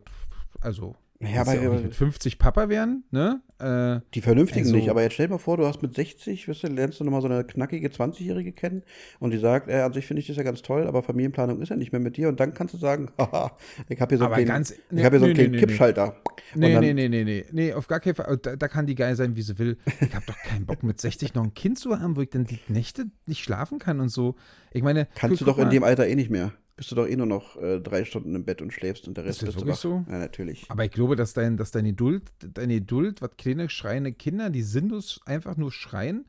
also, 0.60 0.94
Ja, 1.18 1.40
aber 1.40 1.54
nicht 1.54 1.82
mit 1.84 1.94
50 1.94 2.38
Papa 2.38 2.68
werden, 2.68 3.04
ne? 3.10 3.40
Äh, 3.58 4.00
die 4.12 4.20
Vernünftigen 4.20 4.66
Also- 4.66 4.76
nicht. 4.76 4.90
Aber 4.90 5.02
jetzt 5.02 5.14
stell 5.14 5.28
dir 5.28 5.32
mal 5.32 5.38
vor, 5.38 5.56
du 5.56 5.64
hast 5.66 5.80
mit 5.80 5.94
60, 5.94 6.46
wirst 6.46 6.62
du, 6.62 6.66
lernst 6.66 7.00
du 7.00 7.04
nochmal 7.04 7.22
so 7.22 7.28
eine 7.28 7.42
knackige 7.42 7.88
20-Jährige 7.88 8.52
kennen 8.52 8.82
und 9.18 9.30
die 9.30 9.38
sagt, 9.38 9.68
äh, 9.70 9.80
an 9.80 9.94
sich 9.94 10.06
finde 10.06 10.20
ich 10.20 10.26
das 10.26 10.36
ja 10.36 10.42
ganz 10.42 10.60
toll, 10.60 10.86
aber 10.86 11.02
Familienplanung 11.02 11.62
ist 11.62 11.70
ja 11.70 11.76
nicht 11.76 11.90
mehr 11.90 12.02
mit 12.02 12.18
dir. 12.18 12.28
Und 12.28 12.38
dann 12.38 12.52
kannst 12.52 12.74
du 12.74 12.78
sagen, 12.78 13.08
haha, 13.18 13.56
ich 13.88 13.98
habe 14.00 14.10
hier 14.10 14.18
so 14.18 14.24
einen 14.26 14.34
kleinen, 14.34 14.46
ganz- 14.48 14.72
ich 14.90 15.04
habe 15.04 15.16
hier 15.16 15.20
so 15.20 15.24
einen 15.24 15.34
kleinen 15.34 15.56
Kippschalter. 15.56 16.16
Nee, 16.54 16.72
dann, 16.74 16.80
nee, 16.84 16.92
nee, 16.92 17.08
nee, 17.08 17.24
nee, 17.24 17.44
nee, 17.50 17.72
auf 17.72 17.86
gar 17.88 18.00
keinen 18.00 18.14
Fall. 18.14 18.36
Da, 18.36 18.56
da 18.56 18.68
kann 18.68 18.86
die 18.86 18.94
geil 18.94 19.16
sein, 19.16 19.36
wie 19.36 19.42
sie 19.42 19.58
will. 19.58 19.78
Ich 20.00 20.14
habe 20.14 20.26
doch 20.26 20.36
keinen 20.44 20.66
Bock, 20.66 20.82
mit 20.82 21.00
60 21.00 21.34
noch 21.34 21.44
ein 21.44 21.54
Kind 21.54 21.78
zu 21.78 21.98
haben, 21.98 22.16
wo 22.16 22.20
ich 22.20 22.28
dann 22.30 22.44
die 22.44 22.58
Nächte 22.68 23.06
nicht 23.24 23.42
schlafen 23.42 23.78
kann 23.78 24.00
und 24.00 24.10
so. 24.10 24.34
Ich 24.70 24.82
meine, 24.82 25.08
Kannst 25.14 25.40
du 25.40 25.46
doch 25.46 25.58
in 25.58 25.70
dem 25.70 25.82
Alter 25.82 26.06
eh 26.06 26.14
nicht 26.14 26.30
mehr. 26.30 26.52
Bist 26.76 26.90
du 26.90 26.94
doch 26.94 27.08
eh 27.08 27.16
nur 27.16 27.26
noch 27.26 27.56
äh, 27.56 27.80
drei 27.80 28.04
Stunden 28.04 28.34
im 28.34 28.44
Bett 28.44 28.60
und 28.60 28.72
schläfst 28.72 29.08
und 29.08 29.16
der 29.16 29.24
Rest 29.24 29.40
das 29.40 29.46
bist 29.46 29.56
du 29.56 29.60
wirklich 29.60 29.76
wach. 29.76 29.80
so? 29.80 30.04
Ja, 30.08 30.18
natürlich. 30.18 30.66
Aber 30.68 30.84
ich 30.84 30.90
glaube, 30.90 31.16
dass, 31.16 31.32
dein, 31.32 31.56
dass 31.56 31.70
deine 31.70 31.90
Geduld, 31.90 32.24
deine 32.40 32.74
Geduld, 32.74 33.22
was 33.22 33.30
kleine 33.38 33.68
schreiende 33.70 34.12
Kinder, 34.12 34.50
die 34.50 34.62
sinnlos 34.62 35.20
einfach 35.24 35.56
nur 35.56 35.72
schreien, 35.72 36.26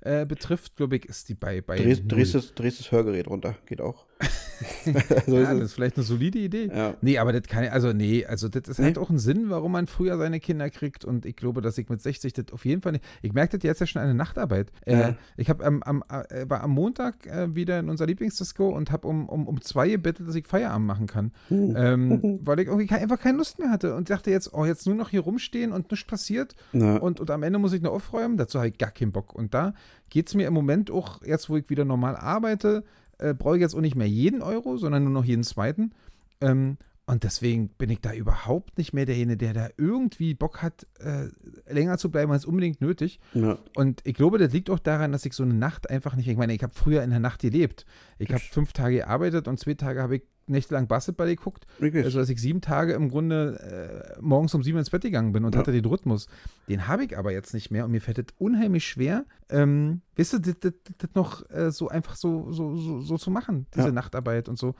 äh, 0.00 0.26
betrifft, 0.26 0.76
glaube 0.76 0.96
ich, 0.96 1.06
ist 1.06 1.28
die 1.28 1.34
bei. 1.34 1.60
bei 1.62 1.78
Drehst, 1.78 2.02
drehst, 2.06 2.34
das, 2.34 2.54
drehst 2.54 2.80
das 2.80 2.92
Hörgerät 2.92 3.26
runter, 3.26 3.56
geht 3.66 3.80
auch. 3.80 4.05
so 5.26 5.36
ja, 5.36 5.42
ist 5.52 5.58
das 5.60 5.60
ist 5.60 5.72
vielleicht 5.74 5.96
eine 5.96 6.04
solide 6.04 6.38
Idee. 6.38 6.70
Ja. 6.74 6.94
Nee, 7.02 7.18
aber 7.18 7.32
das 7.32 7.42
kann 7.42 7.64
also 7.68 7.92
nee, 7.92 8.24
also 8.24 8.48
das 8.48 8.68
ist 8.68 8.78
Nee. 8.78 8.86
halt 8.86 8.98
auch 8.98 9.10
ein 9.10 9.18
Sinn, 9.18 9.50
warum 9.50 9.72
man 9.72 9.86
früher 9.86 10.16
seine 10.16 10.40
Kinder 10.40 10.70
kriegt 10.70 11.04
und 11.04 11.26
ich 11.26 11.36
glaube, 11.36 11.60
dass 11.60 11.76
ich 11.76 11.88
mit 11.88 12.00
60 12.00 12.32
das 12.32 12.46
auf 12.52 12.64
jeden 12.64 12.80
Fall 12.80 12.92
nicht, 12.92 13.04
ich 13.22 13.32
merke 13.34 13.58
das 13.58 13.64
jetzt 13.64 13.80
ja 13.80 13.86
schon 13.86 14.00
eine 14.00 14.14
Nachtarbeit. 14.14 14.70
Äh, 14.86 14.98
Ja. 14.98 15.16
ich 15.36 15.50
habe 15.50 15.64
am, 15.64 15.82
am, 15.82 16.02
äh, 16.08 16.48
war 16.48 16.62
am 16.62 16.70
Montag 16.70 17.26
äh, 17.26 17.54
wieder 17.54 17.78
in 17.78 17.90
unser 17.90 18.06
Lieblingsdisco 18.06 18.68
und 18.68 18.90
habe 18.90 19.06
um, 19.06 19.28
um, 19.28 19.46
um 19.46 19.60
zwei 19.60 19.88
gebettet, 19.90 20.26
dass 20.28 20.34
ich 20.34 20.46
Feierabend 20.46 20.86
machen 20.86 21.06
kann, 21.06 21.32
Hm. 21.48 21.74
ähm, 21.76 22.38
weil 22.42 22.60
ich 22.60 22.68
irgendwie 22.68 22.92
einfach 22.94 23.20
keine 23.20 23.36
Lust 23.38 23.58
mehr 23.58 23.70
hatte 23.70 23.94
und 23.94 24.08
dachte 24.08 24.30
jetzt, 24.30 24.54
oh, 24.54 24.64
jetzt 24.64 24.86
nur 24.86 24.94
noch 24.96 25.10
hier 25.10 25.20
rumstehen 25.20 25.72
und 25.72 25.90
nichts 25.90 26.06
passiert 26.06 26.54
Ja. 26.72 26.96
und, 26.96 27.20
und 27.20 27.30
am 27.30 27.42
Ende 27.42 27.58
muss 27.58 27.72
ich 27.74 27.82
noch 27.82 27.92
aufräumen, 27.92 28.36
dazu 28.38 28.58
habe 28.58 28.68
ich 28.68 28.78
gar 28.78 28.90
keinen 28.90 29.12
Bock. 29.12 29.34
Und 29.34 29.52
da 29.52 29.74
geht 30.08 30.28
es 30.28 30.34
mir 30.34 30.46
im 30.46 30.54
Moment 30.54 30.90
auch, 30.90 31.22
jetzt 31.22 31.50
wo 31.50 31.56
ich 31.56 31.68
wieder 31.68 31.84
normal 31.84 32.16
arbeite, 32.16 32.84
äh, 33.18 33.34
brauche 33.34 33.56
ich 33.56 33.60
jetzt 33.60 33.74
auch 33.74 33.80
nicht 33.80 33.96
mehr 33.96 34.08
jeden 34.08 34.42
Euro, 34.42 34.76
sondern 34.76 35.04
nur 35.04 35.12
noch 35.12 35.24
jeden 35.24 35.44
zweiten. 35.44 35.92
Ähm, 36.40 36.76
und 37.08 37.22
deswegen 37.22 37.68
bin 37.68 37.88
ich 37.88 38.00
da 38.00 38.12
überhaupt 38.12 38.78
nicht 38.78 38.92
mehr 38.92 39.06
derjenige, 39.06 39.36
der 39.36 39.52
da 39.54 39.68
irgendwie 39.76 40.34
Bock 40.34 40.60
hat, 40.60 40.88
äh, 40.98 41.28
länger 41.72 41.98
zu 41.98 42.10
bleiben 42.10 42.32
als 42.32 42.44
unbedingt 42.44 42.80
nötig. 42.80 43.20
Ja. 43.32 43.58
Und 43.76 44.00
ich 44.04 44.14
glaube, 44.14 44.38
das 44.38 44.52
liegt 44.52 44.70
auch 44.70 44.80
daran, 44.80 45.12
dass 45.12 45.24
ich 45.24 45.32
so 45.32 45.44
eine 45.44 45.54
Nacht 45.54 45.88
einfach 45.88 46.16
nicht. 46.16 46.26
Ich 46.26 46.36
meine, 46.36 46.52
ich 46.52 46.62
habe 46.64 46.74
früher 46.74 47.04
in 47.04 47.10
der 47.10 47.20
Nacht 47.20 47.42
gelebt. 47.42 47.86
Ich 48.18 48.30
habe 48.30 48.40
fünf 48.40 48.72
Tage 48.72 48.96
gearbeitet 48.96 49.46
und 49.46 49.60
zwei 49.60 49.74
Tage 49.74 50.02
habe 50.02 50.16
ich 50.16 50.22
nächtelang 50.48 50.86
Basketball 50.86 51.26
geguckt. 51.28 51.66
Wirklich. 51.78 52.04
Also, 52.04 52.18
dass 52.18 52.28
ich 52.28 52.40
sieben 52.40 52.60
Tage 52.60 52.92
im 52.92 53.08
Grunde 53.08 54.14
äh, 54.16 54.20
morgens 54.20 54.54
um 54.54 54.62
sieben 54.62 54.78
ins 54.78 54.90
Bett 54.90 55.02
gegangen 55.02 55.32
bin 55.32 55.44
und 55.44 55.54
Ja. 55.54 55.60
hatte 55.60 55.72
den 55.72 55.84
Rhythmus. 55.84 56.28
Den 56.68 56.86
habe 56.88 57.04
ich 57.04 57.16
aber 57.18 57.32
jetzt 57.32 57.52
nicht 57.54 57.70
mehr 57.70 57.84
und 57.84 57.90
mir 57.90 58.00
fällt 58.00 58.18
es 58.18 58.26
unheimlich 58.38 58.86
schwer, 58.86 59.24
ähm, 59.50 60.02
weißt 60.16 60.34
du, 60.34 60.38
das, 60.38 60.54
das, 60.60 60.72
das 60.98 61.10
noch 61.14 61.48
äh, 61.50 61.70
so 61.70 61.88
einfach 61.88 62.16
so, 62.16 62.52
so, 62.52 62.76
so, 62.76 63.00
so 63.00 63.16
zu 63.18 63.30
machen, 63.30 63.66
diese 63.74 63.86
Ja. 63.88 63.92
Nachtarbeit 63.92 64.48
und 64.48 64.58
so. 64.58 64.74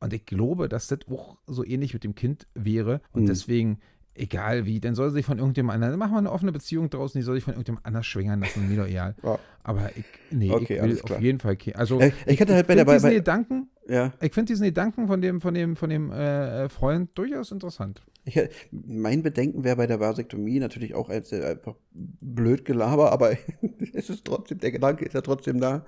Und 0.00 0.12
ich 0.14 0.24
glaube, 0.24 0.68
dass 0.70 0.86
das 0.86 1.00
auch 1.10 1.36
so 1.46 1.64
ähnlich 1.64 1.92
mit 1.92 2.04
dem 2.04 2.14
Kind 2.14 2.46
wäre. 2.54 3.02
Und 3.12 3.22
Mhm. 3.24 3.26
deswegen, 3.26 3.78
egal 4.14 4.64
wie, 4.66 4.80
dann 4.80 4.94
soll 4.94 5.10
sich 5.10 5.26
von 5.26 5.38
irgendjemand 5.38 5.74
anderen, 5.76 5.98
machen 5.98 6.12
wir 6.12 6.18
eine 6.18 6.32
offene 6.32 6.52
Beziehung 6.52 6.88
draußen, 6.90 7.18
die 7.18 7.22
soll 7.22 7.34
sich 7.34 7.44
von 7.44 7.52
irgendjemand 7.54 7.84
anders 7.86 8.06
schwängern 8.06 8.40
lassen, 8.40 8.68
mir 8.68 8.76
doch 8.78 8.86
egal. 8.88 9.14
Ja. 9.22 9.38
Aber 9.62 9.90
ich, 9.96 10.04
nee, 10.30 10.50
Okay, 10.50 10.76
ich 10.76 10.82
will 10.82 11.00
auf 11.02 11.20
jeden 11.20 11.38
Fall, 11.38 11.56
also 11.74 12.00
Äh, 12.00 12.12
ich 12.26 12.40
hätte 12.40 12.54
halt 12.54 12.66
bei 12.66 12.74
der- 12.74 12.86
bei- 12.86 12.98
bei- 12.98 13.14
Gedanken, 13.14 13.68
ja. 13.90 14.12
ich 14.20 14.32
finde 14.32 14.52
diesen 14.52 14.64
Gedanken 14.64 15.06
von 15.06 15.20
dem, 15.20 15.40
von 15.40 15.54
dem, 15.54 15.76
von 15.76 15.90
dem 15.90 16.10
äh, 16.12 16.68
Freund 16.68 17.10
durchaus 17.14 17.50
interessant. 17.52 18.02
Ich, 18.24 18.38
mein 18.70 19.22
Bedenken 19.22 19.64
wäre 19.64 19.76
bei 19.76 19.86
der 19.86 19.98
Vasektomie 19.98 20.58
natürlich 20.60 20.94
auch 20.94 21.08
als 21.08 21.32
äh, 21.32 21.42
einfach 21.42 21.74
blöd 21.92 22.66
Gelaber, 22.66 23.12
aber 23.12 23.32
es 23.94 24.10
ist 24.10 24.26
trotzdem, 24.26 24.58
der 24.58 24.72
Gedanke 24.72 25.06
ist 25.06 25.14
ja 25.14 25.22
trotzdem 25.22 25.58
da. 25.58 25.84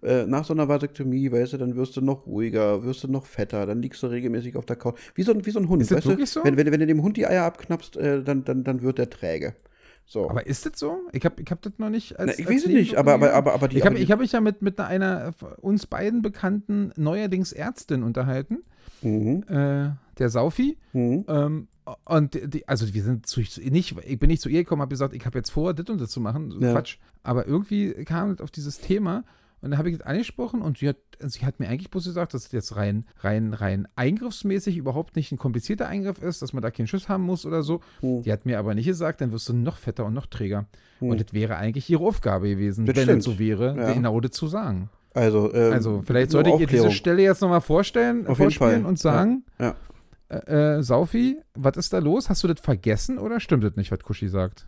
Äh, 0.00 0.26
nach 0.26 0.44
so 0.44 0.54
einer 0.54 0.68
Vasektomie, 0.68 1.30
weißt 1.32 1.54
du, 1.54 1.58
dann 1.58 1.74
wirst 1.76 1.96
du 1.96 2.00
noch 2.00 2.24
ruhiger, 2.26 2.84
wirst 2.84 3.02
du 3.02 3.08
noch 3.08 3.26
fetter, 3.26 3.66
dann 3.66 3.82
liegst 3.82 4.00
du 4.02 4.06
regelmäßig 4.06 4.56
auf 4.56 4.64
der 4.64 4.76
Couch. 4.76 4.98
Wie 5.16 5.22
so, 5.24 5.32
ein- 5.32 5.44
wie 5.44 5.50
so 5.50 5.58
ein 5.58 5.68
Hund, 5.68 5.82
Ist 5.82 5.90
das 5.90 5.98
weißt 5.98 6.06
wirklich 6.06 6.32
du? 6.32 6.40
so? 6.40 6.44
Wenn, 6.44 6.56
wenn, 6.56 6.70
wenn 6.70 6.80
du 6.80 6.86
dem 6.86 7.02
Hund 7.02 7.16
die 7.16 7.26
Eier 7.26 7.44
abknappst, 7.44 7.96
äh, 7.96 8.22
dann, 8.22 8.44
dann, 8.44 8.62
dann 8.62 8.82
wird 8.82 8.98
der 8.98 9.10
träge. 9.10 9.54
So. 10.12 10.28
Aber 10.28 10.46
ist 10.46 10.66
das 10.66 10.78
so? 10.78 10.98
Ich 11.12 11.24
habe 11.24 11.40
ich 11.40 11.50
hab 11.50 11.62
das 11.62 11.72
noch 11.78 11.88
nicht 11.88 12.18
als. 12.18 12.32
Na, 12.32 12.38
ich 12.38 12.46
als 12.46 12.54
weiß 12.56 12.64
es 12.64 12.68
nicht, 12.68 12.96
aber, 12.96 13.14
aber, 13.14 13.32
aber, 13.32 13.54
aber 13.54 13.68
die. 13.68 13.78
ich 13.78 13.86
habe 13.86 13.96
hab 13.98 14.18
mich 14.20 14.32
ja 14.32 14.42
mit, 14.42 14.60
mit 14.60 14.78
einer 14.78 15.32
uns 15.62 15.86
beiden 15.86 16.20
bekannten, 16.20 16.92
neuerdings 16.96 17.52
Ärztin 17.52 18.02
unterhalten, 18.02 18.58
Mhm, 19.00 19.42
äh, 19.48 19.88
der 20.18 20.28
Saufi. 20.28 20.76
mhm. 20.92 21.24
Ähm, 21.28 21.68
und 22.04 22.34
die, 22.54 22.68
also 22.68 22.92
wir 22.92 23.02
sind 23.02 23.24
zu, 23.26 23.40
nicht, 23.40 23.96
ich 24.06 24.18
bin 24.18 24.28
nicht 24.28 24.42
zu 24.42 24.50
ihr 24.50 24.64
gekommen, 24.64 24.82
habe 24.82 24.90
gesagt, 24.90 25.14
ich 25.14 25.24
habe 25.24 25.38
jetzt 25.38 25.50
vor, 25.50 25.72
das 25.72 25.88
und 25.88 25.98
das 25.98 26.10
zu 26.10 26.20
machen, 26.20 26.50
so 26.50 26.60
Ja. 26.60 26.72
Quatsch. 26.72 26.98
Aber 27.22 27.46
irgendwie 27.46 27.92
kam 28.04 28.30
das 28.32 28.42
auf 28.42 28.50
dieses 28.50 28.80
Thema 28.80 29.24
und 29.62 29.70
da 29.70 29.78
habe 29.78 29.88
ich 29.90 29.96
das 29.98 30.06
angesprochen 30.06 30.60
und 30.60 30.78
sie 30.78 30.88
hat, 30.88 30.96
sie 31.20 31.46
hat 31.46 31.60
mir 31.60 31.68
eigentlich 31.68 31.90
bloß 31.90 32.04
gesagt, 32.04 32.34
dass 32.34 32.42
das 32.42 32.52
jetzt 32.52 32.76
rein, 32.76 33.06
rein, 33.20 33.54
rein 33.54 33.88
eingriffsmäßig 33.96 34.76
überhaupt 34.76 35.16
nicht 35.16 35.32
ein 35.32 35.38
komplizierter 35.38 35.88
Eingriff 35.88 36.20
ist, 36.20 36.42
dass 36.42 36.52
man 36.52 36.62
da 36.62 36.70
keinen 36.70 36.88
Schuss 36.88 37.08
haben 37.08 37.22
muss 37.22 37.46
oder 37.46 37.62
so. 37.62 37.80
Hm. 38.00 38.22
Die 38.22 38.32
hat 38.32 38.44
mir 38.44 38.58
aber 38.58 38.74
nicht 38.74 38.86
gesagt, 38.86 39.20
dann 39.20 39.32
wirst 39.32 39.48
du 39.48 39.52
noch 39.54 39.76
fetter 39.78 40.04
und 40.04 40.14
noch 40.14 40.26
träger. 40.26 40.66
Hm. 40.98 41.08
Und 41.10 41.20
das 41.20 41.32
wäre 41.32 41.56
eigentlich 41.56 41.88
ihre 41.88 42.04
Aufgabe 42.04 42.48
gewesen, 42.48 42.84
Das 42.86 42.96
wenn 42.96 43.04
stimmt. 43.04 43.18
es 43.20 43.24
so 43.24 43.38
wäre, 43.38 43.76
Ja. 43.76 43.92
genau 43.92 44.20
das 44.20 44.32
zu 44.32 44.48
sagen. 44.48 44.90
Also, 45.14 45.52
ähm, 45.54 45.72
Also 45.72 46.02
vielleicht 46.04 46.32
nur 46.32 46.42
sollte 46.44 46.50
ich 46.56 46.60
ihr 46.62 46.66
diese. 46.66 46.90
Stelle 46.90 47.22
jetzt 47.22 47.40
nochmal 47.42 47.60
vorstellen, 47.60 48.26
Auf 48.26 48.38
vorspielen 48.38 48.84
und 48.86 48.98
sagen, 48.98 49.44
Ja. 49.60 49.74
äh, 50.28 50.76
äh, 50.78 50.82
Saufi, 50.82 51.38
was 51.54 51.76
ist 51.76 51.92
da 51.92 51.98
los? 51.98 52.28
Hast 52.30 52.42
du 52.42 52.48
das 52.48 52.60
vergessen 52.60 53.18
oder 53.18 53.38
stimmt 53.38 53.62
das 53.62 53.76
nicht, 53.76 53.92
was 53.92 54.00
Kuschi 54.00 54.28
sagt? 54.28 54.66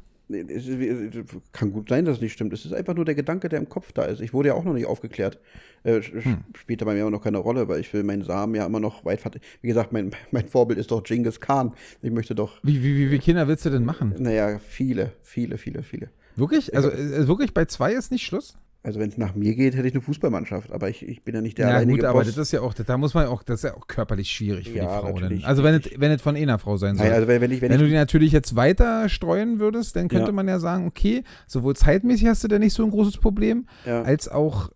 Kann 1.52 1.72
gut 1.72 1.88
sein, 1.88 2.04
dass 2.04 2.16
es 2.16 2.22
nicht 2.22 2.32
stimmt. 2.32 2.52
Es 2.52 2.64
ist 2.64 2.72
einfach 2.72 2.94
nur 2.94 3.04
der 3.04 3.14
Gedanke, 3.14 3.48
der 3.48 3.58
im 3.58 3.68
Kopf 3.68 3.92
da 3.92 4.04
ist. 4.04 4.20
Ich 4.20 4.32
wurde 4.32 4.48
ja 4.48 4.54
auch 4.54 4.64
noch 4.64 4.72
nicht 4.72 4.86
aufgeklärt. 4.86 5.38
Äh, 5.82 6.00
Hm. 6.00 6.38
Spielt 6.56 6.80
dabei 6.80 6.94
mir 6.94 7.00
immer 7.02 7.10
noch 7.10 7.22
keine 7.22 7.38
Rolle, 7.38 7.68
weil 7.68 7.80
ich 7.80 7.92
will 7.92 8.02
meinen 8.04 8.22
Samen 8.24 8.54
ja 8.54 8.64
immer 8.64 8.80
noch 8.80 9.04
weit 9.04 9.20
Wie 9.60 9.68
gesagt, 9.68 9.92
mein, 9.92 10.12
mein 10.30 10.48
Vorbild 10.48 10.78
ist 10.78 10.90
doch 10.90 11.02
Genghis 11.02 11.40
Khan. 11.40 11.72
Ich 12.02 12.10
möchte 12.10 12.34
doch, 12.34 12.58
Wie, 12.62 12.82
wie, 12.82 12.96
wie 12.96 13.08
viele 13.08 13.18
Kinder 13.20 13.48
willst 13.48 13.64
du 13.66 13.70
denn 13.70 13.84
machen? 13.84 14.14
naja, 14.18 14.58
viele, 14.58 15.12
viele, 15.22 15.58
viele, 15.58 15.82
viele. 15.82 16.08
Wirklich? 16.36 16.74
Also 16.74 16.90
äh, 16.90 17.28
wirklich 17.28 17.52
bei 17.54 17.64
zwei 17.66 17.92
ist 17.92 18.10
nicht 18.10 18.24
Schluss? 18.24 18.56
Also 18.84 19.00
wenn 19.00 19.08
es 19.08 19.16
nach 19.16 19.34
mir 19.34 19.54
geht, 19.54 19.74
hätte 19.74 19.88
ich 19.88 19.94
eine 19.94 20.02
Fußballmannschaft, 20.02 20.70
aber 20.70 20.90
ich, 20.90 21.08
ich 21.08 21.24
bin 21.24 21.34
ja 21.34 21.40
nicht 21.40 21.56
der 21.56 21.68
ja 21.68 21.74
alleinige 21.76 22.00
gut, 22.00 22.04
aber 22.04 22.18
Boss. 22.20 22.26
das 22.28 22.36
ist 22.36 22.52
ja 22.52 22.60
auch, 22.60 22.74
da 22.74 22.98
muss 22.98 23.14
man 23.14 23.26
auch, 23.26 23.42
das 23.42 23.60
ist 23.60 23.70
ja 23.70 23.74
auch 23.74 23.86
körperlich 23.86 24.30
schwierig 24.30 24.68
für 24.68 24.76
Ja, 24.76 24.82
die 25.00 25.06
Frau. 25.06 25.18
Dann. 25.18 25.42
Also 25.42 25.64
wenn 25.64 25.74
es, 25.76 25.88
wenn 25.96 26.10
es 26.12 26.20
von 26.20 26.36
einer 26.36 26.58
Frau 26.58 26.76
sein 26.76 26.96
soll. 26.96 27.06
Nein, 27.06 27.14
also 27.14 27.26
wenn, 27.26 27.40
wenn 27.40 27.50
ich, 27.50 27.62
wenn, 27.62 27.70
wenn 27.70 27.78
du 27.78 27.86
ich, 27.86 27.90
die 27.92 27.96
natürlich 27.96 28.30
jetzt 28.32 28.56
weiter 28.56 29.08
streuen 29.08 29.58
würdest, 29.58 29.96
dann 29.96 30.08
könnte 30.08 30.26
Ja. 30.26 30.32
man 30.32 30.46
ja 30.48 30.58
sagen, 30.58 30.86
okay, 30.86 31.24
sowohl 31.46 31.74
zeitmäßig 31.74 32.28
hast 32.28 32.44
du 32.44 32.48
da 32.48 32.58
nicht 32.58 32.74
so 32.74 32.84
ein 32.84 32.90
großes 32.90 33.16
Problem, 33.16 33.66
ja, 33.86 34.02
als 34.02 34.28
auch, 34.28 34.70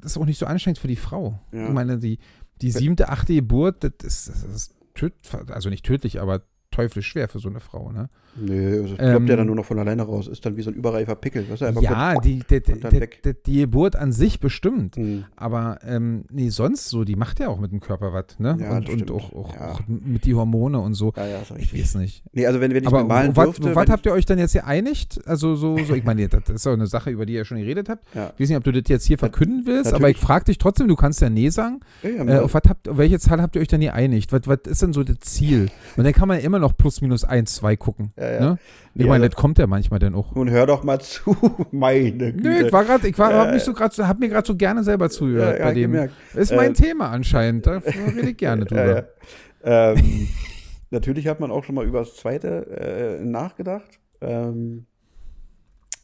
das 0.00 0.12
ist 0.12 0.18
auch 0.18 0.24
nicht 0.26 0.38
so 0.38 0.46
anstrengend 0.46 0.78
für 0.78 0.86
die 0.88 0.94
Frau. 0.96 1.40
Ich 1.50 1.58
meine, 1.68 1.98
die, 1.98 2.20
die 2.62 2.70
siebte, 2.70 3.08
achte 3.08 3.34
Geburt, 3.34 3.82
das 3.82 3.90
ist, 4.04 4.28
das 4.28 4.44
ist 4.44 4.74
töd, 4.94 5.14
also 5.50 5.68
nicht 5.68 5.84
tödlich, 5.84 6.20
aber 6.20 6.42
teuflisch 6.78 7.08
schwer 7.08 7.28
für 7.28 7.38
so 7.40 7.48
eine 7.48 7.60
Frau, 7.60 7.90
ne? 7.90 8.08
nö, 8.40 8.82
also 8.82 8.94
Ähm, 8.98 9.26
der 9.26 9.36
dann 9.38 9.46
nur 9.48 9.56
noch 9.56 9.64
von 9.64 9.78
alleine 9.80 10.02
raus. 10.02 10.28
Ist 10.28 10.46
dann 10.46 10.56
wie 10.56 10.62
so 10.62 10.70
ein 10.70 10.74
überreifer 10.74 11.16
Pickel. 11.16 11.50
Weißt 11.50 11.62
du, 11.62 11.66
einfach 11.66 11.82
Ja, 11.82 12.14
kurz- 12.14 12.24
die, 12.24 12.42
die, 12.48 12.60
die, 12.62 13.34
die, 13.46 13.58
Geburt 13.60 13.96
an 13.96 14.12
sich 14.12 14.38
bestimmt. 14.38 14.94
Hm. 14.96 15.24
Aber 15.34 15.78
ähm, 15.84 16.24
nee, 16.30 16.48
sonst 16.50 16.88
so, 16.88 17.02
die 17.04 17.16
macht 17.16 17.40
ja 17.40 17.48
auch 17.48 17.58
mit 17.58 17.72
dem 17.72 17.80
Körper 17.80 18.12
was, 18.12 18.38
ne? 18.38 18.56
Ja, 18.60 18.76
und 18.76 18.86
das 18.88 18.94
und 18.94 19.10
auch, 19.10 19.32
auch, 19.32 19.54
Ja. 19.56 19.72
auch 19.72 19.80
mit 19.88 20.24
die 20.24 20.34
Hormone 20.36 20.78
und 20.78 20.94
so. 20.94 21.12
Ja, 21.16 21.26
ja, 21.26 21.38
ist 21.40 21.50
Ich 21.58 21.74
weiß 21.74 21.96
nicht. 21.96 22.22
Nee, 22.32 22.46
also 22.46 22.60
wenn, 22.60 22.72
wenn 22.72 22.82
ich 22.82 22.86
Aber 22.88 23.02
malen 23.04 23.34
was, 23.36 23.46
dürfte. 23.46 23.74
was 23.74 23.88
habt 23.90 24.06
ihr 24.06 24.12
euch 24.12 24.24
dann 24.24 24.38
jetzt 24.38 24.52
geeinigt? 24.52 25.20
Also 25.26 25.56
so, 25.56 25.76
so 25.78 25.94
ich 25.94 26.04
meine, 26.04 26.28
das 26.28 26.48
ist 26.48 26.64
ja 26.64 26.72
eine 26.72 26.86
Sache, 26.86 27.10
über 27.10 27.26
die 27.26 27.32
ihr 27.34 27.44
schon 27.44 27.58
geredet 27.58 27.88
habt. 27.88 28.04
ich, 28.10 28.14
ja. 28.14 28.32
Ich 28.36 28.40
weiß 28.42 28.48
nicht, 28.50 28.58
ob 28.58 28.64
du 28.64 28.72
das 28.72 28.84
jetzt 28.86 29.04
hier 29.06 29.18
verkünden 29.18 29.62
willst, 29.66 29.88
aber 29.92 30.08
ich 30.10 30.16
natürlich. 30.16 30.18
frage 30.20 30.44
dich 30.44 30.58
trotzdem, 30.58 30.86
du 30.86 30.94
kannst 30.96 31.20
ja 31.20 31.28
nee 31.28 31.48
sagen. 31.48 31.80
Ja, 32.04 32.10
ja, 32.10 32.24
Äh, 32.24 32.38
auf, 32.38 32.54
was 32.54 32.62
habt, 32.68 32.88
auf 32.88 32.98
welche 32.98 33.18
Zahl 33.18 33.42
habt 33.42 33.56
ihr 33.56 33.62
euch 33.62 33.68
dann 33.68 33.80
geeinigt? 33.80 34.32
Was, 34.32 34.42
was 34.46 34.58
ist 34.66 34.82
denn 34.82 34.92
so 34.92 35.02
das 35.02 35.18
Ziel? 35.20 35.70
Und 35.96 36.04
dann 36.04 36.12
kann 36.12 36.28
man 36.28 36.38
ja 36.38 36.44
immer 36.44 36.60
noch 36.60 36.67
plus 36.76 37.00
minus 37.00 37.24
eins, 37.24 37.54
zwei 37.54 37.76
gucken. 37.76 38.12
Ja, 38.16 38.30
ja. 38.32 38.40
Ne? 38.40 38.58
Ich 38.94 39.02
Nee, 39.02 39.08
meine, 39.08 39.24
also- 39.24 39.34
das 39.34 39.40
kommt 39.40 39.58
ja 39.58 39.66
manchmal 39.66 40.00
dann 40.00 40.14
auch. 40.14 40.34
Nun 40.34 40.50
hör 40.50 40.66
doch 40.66 40.82
mal 40.84 41.00
zu, 41.00 41.36
meine 41.70 42.32
Güte. 42.32 42.48
Nö, 42.48 42.66
ich 42.66 42.72
war 42.72 42.84
gerade, 42.84 43.06
ich 43.08 43.18
war, 43.18 43.30
Ja, 43.30 43.38
hab 43.46 43.52
mich 43.52 43.62
so 43.62 43.72
grad, 43.72 43.96
hab 43.98 44.18
mir 44.18 44.28
gerade 44.28 44.46
so 44.46 44.56
gerne 44.56 44.82
selber 44.84 45.08
zugehört 45.10 45.58
ja, 45.58 45.64
bei 45.64 45.68
ja, 45.70 45.74
dem. 45.74 45.92
gemerkt. 45.92 46.14
Ist 46.34 46.52
mein 46.54 46.70
Äh, 46.72 46.74
Thema 46.74 47.10
anscheinend, 47.10 47.66
da 47.66 47.78
rede 47.78 48.30
ich 48.30 48.36
gerne 48.36 48.64
drüber. 48.64 49.06
Ja, 49.64 49.92
ja. 49.92 49.92
Ähm, 49.92 50.28
natürlich 50.90 51.26
hat 51.26 51.40
man 51.40 51.50
auch 51.50 51.64
schon 51.64 51.74
mal 51.74 51.84
über 51.84 51.98
das 52.00 52.14
zweite 52.16 53.18
äh, 53.20 53.24
nachgedacht. 53.24 53.98
Ähm, 54.20 54.86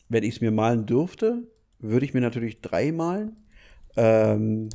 wenn 0.09 0.23
ich 0.25 0.35
es 0.37 0.41
mir 0.41 0.51
malen 0.51 0.87
dürfte, 0.87 1.43
würde 1.79 2.05
ich 2.05 2.15
mir 2.15 2.21
natürlich 2.21 2.61
drei 2.61 2.93
malen. 2.93 3.37
Ähm, 3.97 4.69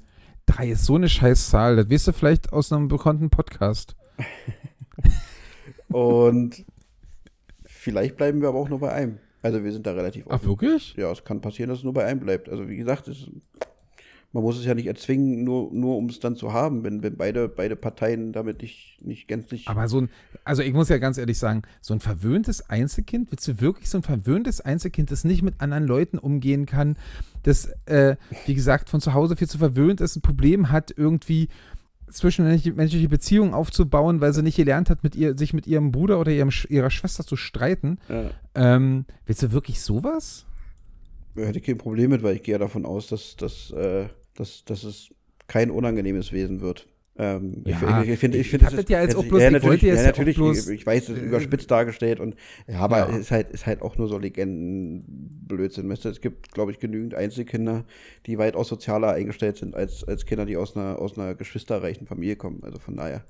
Drei 0.46 0.70
ist 0.70 0.86
so 0.86 0.96
eine 0.96 1.08
Scheißzahl. 1.10 1.76
Das 1.76 1.90
wirst 1.90 2.08
du 2.08 2.12
vielleicht 2.14 2.52
aus 2.54 2.72
einem 2.74 2.88
bekannten 2.88 3.30
Podcast. 3.30 3.96
Und 5.90 6.66
vielleicht 7.66 8.18
bleiben 8.18 8.42
wir 8.42 8.50
aber 8.50 8.60
auch 8.60 8.70
nur 8.70 8.80
bei 8.80 8.92
einem. 8.92 9.20
Also 9.42 9.64
wir 9.64 9.72
sind 9.72 9.86
da 9.86 9.94
relativ 9.94 10.26
Ach, 10.28 10.36
offen. 10.36 10.50
wirklich? 10.50 10.96
Ja, 10.98 11.12
es 11.12 11.24
kann 11.24 11.42
passieren, 11.42 11.70
dass 11.70 11.80
es 11.80 11.84
nur 11.84 11.94
bei 11.94 12.06
einem 12.06 12.20
bleibt. 12.20 12.50
Also 12.50 12.68
wie 12.68 12.76
gesagt, 12.76 13.08
es, 13.08 13.30
man 14.32 14.44
muss 14.44 14.60
es 14.60 14.66
ja 14.66 14.76
nicht 14.76 14.86
erzwingen, 14.86 15.44
nur, 15.44 15.74
nur 15.74 15.98
um 15.98 16.08
es 16.08 16.20
dann 16.20 16.36
zu 16.36 16.54
haben, 16.54 16.84
wenn, 16.84 17.02
wenn 17.02 17.16
beide, 17.16 17.48
beide 17.48 17.76
Parteien 17.76 18.32
damit 18.32 18.62
nicht, 18.62 19.00
nicht 19.02 19.28
gänzlich. 19.28 19.68
Aber 19.68 19.88
so 19.88 20.02
ein, 20.02 20.10
also 20.44 20.62
ich 20.62 20.74
muss 20.74 20.90
ja 20.90 20.98
ganz 20.98 21.18
ehrlich 21.18 21.40
sagen, 21.40 21.64
so 21.82 21.94
ein 21.94 22.00
verwöhntes 22.00 22.70
Einzelkind, 22.70 23.32
willst 23.32 23.48
du 23.48 23.62
wirklich 23.62 23.90
so 23.90 23.98
ein 23.98 24.04
verwöhntes 24.04 24.62
Einzelkind, 24.62 25.10
das 25.10 25.24
nicht 25.24 25.42
mit 25.42 25.62
anderen 25.62 25.86
Leuten 25.86 26.20
umgehen 26.20 26.66
kann, 26.66 26.98
das, 27.44 27.72
äh, 27.86 28.18
wie 28.46 28.54
gesagt, 28.54 28.90
von 28.90 29.02
zu 29.02 29.14
Hause 29.14 29.36
viel 29.36 29.50
zu 29.50 29.58
verwöhnt 29.58 30.02
ist, 30.02 30.18
ein 30.18 30.22
Problem 30.22 30.70
hat, 30.70 30.94
irgendwie 30.96 31.48
zwischenmenschliche 32.12 33.10
Beziehungen 33.10 33.54
aufzubauen, 33.54 34.22
weil 34.22 34.34
sie 34.34 34.44
nicht 34.44 34.58
gelernt 34.58 34.90
hat, 34.90 35.04
mit 35.04 35.16
ihr, 35.16 35.38
sich 35.38 35.54
mit 35.54 35.68
ihrem 35.68 35.92
Bruder 35.92 36.20
oder 36.20 36.32
ihrem, 36.32 36.50
ihrer 36.70 36.90
Schwester 36.90 37.24
zu 37.26 37.36
streiten. 37.36 38.00
ja, 38.08 38.32
Ähm, 38.56 39.06
willst 39.26 39.44
du 39.44 39.52
wirklich 39.52 39.82
sowas? 39.82 40.46
hätte 41.36 41.60
ich 41.60 41.66
kein 41.66 41.78
Problem 41.78 42.10
mit, 42.10 42.24
weil 42.24 42.36
ich 42.36 42.44
gehe 42.44 42.54
ja 42.54 42.60
davon 42.60 42.86
aus, 42.86 43.08
dass, 43.08 43.36
dass, 43.38 43.72
äh, 43.72 44.08
dass, 44.36 44.66
dass 44.66 44.84
es 44.84 45.10
kein 45.48 45.72
unangenehmes 45.72 46.32
Wesen 46.32 46.62
wird. 46.62 46.88
Ähm, 47.22 47.64
Ja, 47.66 48.02
ich, 48.02 48.10
ich, 48.12 48.20
finde, 48.20 48.38
ich 48.38 48.50
finde, 48.50 48.66
hab 48.68 48.76
das 48.76 48.86
ja 48.88 49.02
jetzt 49.02 49.16
auch 49.18 49.26
bloß- 49.26 49.40
ja, 49.42 49.48
ich 49.48 49.54
natürlich, 49.54 49.82
ja, 49.82 50.02
natürlich, 50.02 50.38
bloß, 50.38 50.70
ich 50.70 50.86
weiß, 50.86 51.10
es 51.10 51.18
ist 51.18 51.22
äh, 51.22 51.26
überspitzt 51.26 51.70
dargestellt 51.70 52.22
und 52.22 52.36
ja, 52.66 52.80
aber 52.80 52.98
Ja. 53.00 53.10
es 53.10 53.18
ist 53.20 53.32
halt, 53.32 53.50
ist 53.52 53.66
halt 53.66 53.82
auch 53.82 53.98
nur 53.98 54.08
so 54.08 54.18
Legendenblödsinn. 54.18 55.92
Es 55.92 56.22
gibt, 56.22 56.52
glaube 56.54 56.72
ich, 56.72 56.80
genügend 56.80 57.16
Einzelkinder, 57.16 57.84
die 58.26 58.38
weitaus 58.38 58.70
sozialer 58.70 59.12
eingestellt 59.14 59.58
sind 59.58 59.76
als, 59.76 60.04
als 60.06 60.26
Kinder, 60.26 60.46
die 60.46 60.58
aus 60.58 60.76
einer, 60.76 61.00
aus 61.00 61.18
einer 61.18 61.36
geschwisterreichen 61.36 62.08
Familie 62.08 62.36
kommen. 62.38 62.62
Also 62.64 62.80
von 62.80 62.96
daher. 62.96 63.24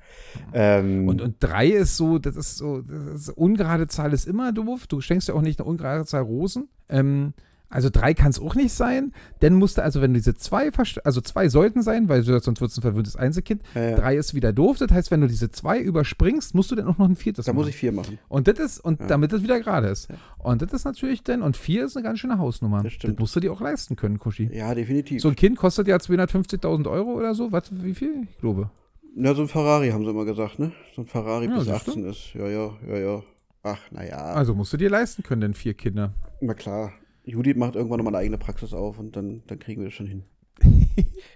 Ähm, 0.53 1.07
Und, 1.07 1.22
und 1.22 1.36
drei 1.40 1.68
ist 1.68 1.98
so, 1.98 2.20
das 2.20 2.36
ist 2.36 2.57
so, 2.57 2.82
das 2.82 3.22
ist, 3.22 3.30
ungerade 3.30 3.88
Zahl 3.88 4.14
ist 4.14 4.28
immer 4.28 4.52
doof. 4.52 4.86
Du 4.88 5.02
schenkst 5.02 5.28
ja 5.28 5.34
auch 5.34 5.41
nicht 5.41 5.60
eine 5.60 5.68
ungerade 5.68 6.06
Zahl 6.06 6.22
Rosen. 6.22 6.68
Ähm, 6.90 7.34
also 7.70 7.90
drei 7.91 8.14
kann 8.14 8.32
es 8.32 8.40
auch 8.40 8.56
nicht 8.56 8.74
sein. 8.74 9.14
Dann 9.41 9.54
musst 9.54 9.78
du, 9.78 9.84
also 9.84 10.02
wenn 10.02 10.12
du 10.14 10.20
diese 10.20 10.34
zwei, 10.34 10.72
also 11.04 11.22
zwei 11.22 11.50
sollten 11.50 11.82
sein, 11.84 12.10
weil 12.10 12.24
sonst 12.24 12.62
wird 12.62 12.72
es 12.72 12.78
ein 12.78 12.82
verwöhntes 12.82 13.16
Einzelkind. 13.16 13.62
Ja, 13.76 13.90
ja. 13.91 13.96
Drei 13.96 14.16
ist 14.18 14.34
wieder 14.34 14.52
doof. 14.54 14.78
Das 14.80 14.91
heißt, 14.91 15.12
wenn 15.12 15.22
du 15.22 15.28
diese 15.28 15.52
zwei 15.52 15.80
überspringst, 15.80 16.56
musst 16.56 16.72
du 16.72 16.76
dann 16.76 16.88
auch 16.88 16.98
noch 16.98 17.08
ein 17.08 17.16
viertes 17.16 17.46
da 17.46 17.54
muss 17.54 17.62
machen. 17.64 17.70
ich 17.70 17.76
vier 17.76 17.91
machen. 17.91 18.18
Und 18.28 18.48
das 18.48 18.60
ist, 18.60 18.80
und 18.80 19.00
Ja. 19.02 19.08
damit 19.08 19.32
das 19.32 19.44
wieder 19.44 19.60
gerade 19.60 19.88
ist. 19.88 20.08
Und 20.40 20.62
das 20.62 20.74
ist 20.74 20.86
natürlich 20.86 21.24
dann, 21.24 21.41
und 21.41 21.58
vier 21.58 21.86
ist 21.86 21.96
eine 21.96 22.04
ganz 22.04 22.20
schöne 22.20 22.38
Hausnummer. 22.40 22.82
Das 22.84 22.94
stimmt. 22.94 23.20
musst 23.20 23.36
du 23.36 23.40
dir 23.40 23.52
auch 23.52 23.62
leisten 23.62 23.96
können, 23.96 24.20
Kuschi. 24.20 24.50
Ja, 24.54 24.74
definitiv. 24.74 25.22
So 25.22 25.30
ein 25.30 25.36
Kind 25.36 25.58
kostet 25.58 25.88
ja 25.88 25.98
250.000 25.98 26.90
Euro 26.90 27.14
oder 27.14 27.34
so. 27.36 27.52
Was, 27.52 27.64
wie 27.72 27.94
viel? 27.94 28.28
Ich 28.32 28.38
glaube. 28.40 28.70
Na, 29.16 29.34
so 29.36 29.41
ein 29.44 29.48
Ferrari 29.48 29.90
haben 29.90 30.04
sie 30.06 30.12
immer 30.12 30.26
gesagt, 30.26 30.60
ne? 30.60 30.72
So 30.96 31.02
ein 31.02 31.08
Ferrari 31.08 31.48
bis 31.48 31.66
siehst 31.66 31.88
du? 31.88 31.91
18 31.91 32.06
ist. 32.06 32.34
Ja, 32.36 32.48
ja, 32.48 32.72
ja, 32.88 32.98
ja. 32.98 33.24
Ach, 33.64 33.80
naja. 33.91 34.18
Also 34.18 34.54
musst 34.56 34.72
du 34.72 34.78
dir 34.78 34.90
leisten 34.90 35.24
können, 35.24 35.41
denn 35.41 35.54
vier 35.54 35.74
Kinder. 35.74 36.14
Na 36.41 36.54
klar. 36.54 36.94
Judith 37.30 37.56
macht 37.56 37.76
irgendwann 37.76 37.97
nochmal 37.97 38.15
eine 38.15 38.23
eigene 38.23 38.38
Praxis 38.38 38.73
auf 38.73 38.99
und 38.99 39.15
dann, 39.15 39.43
dann 39.47 39.60
kriegen 39.60 39.81
wir 39.81 39.88
das 39.88 39.93
schon 39.93 40.07
hin. 40.07 40.23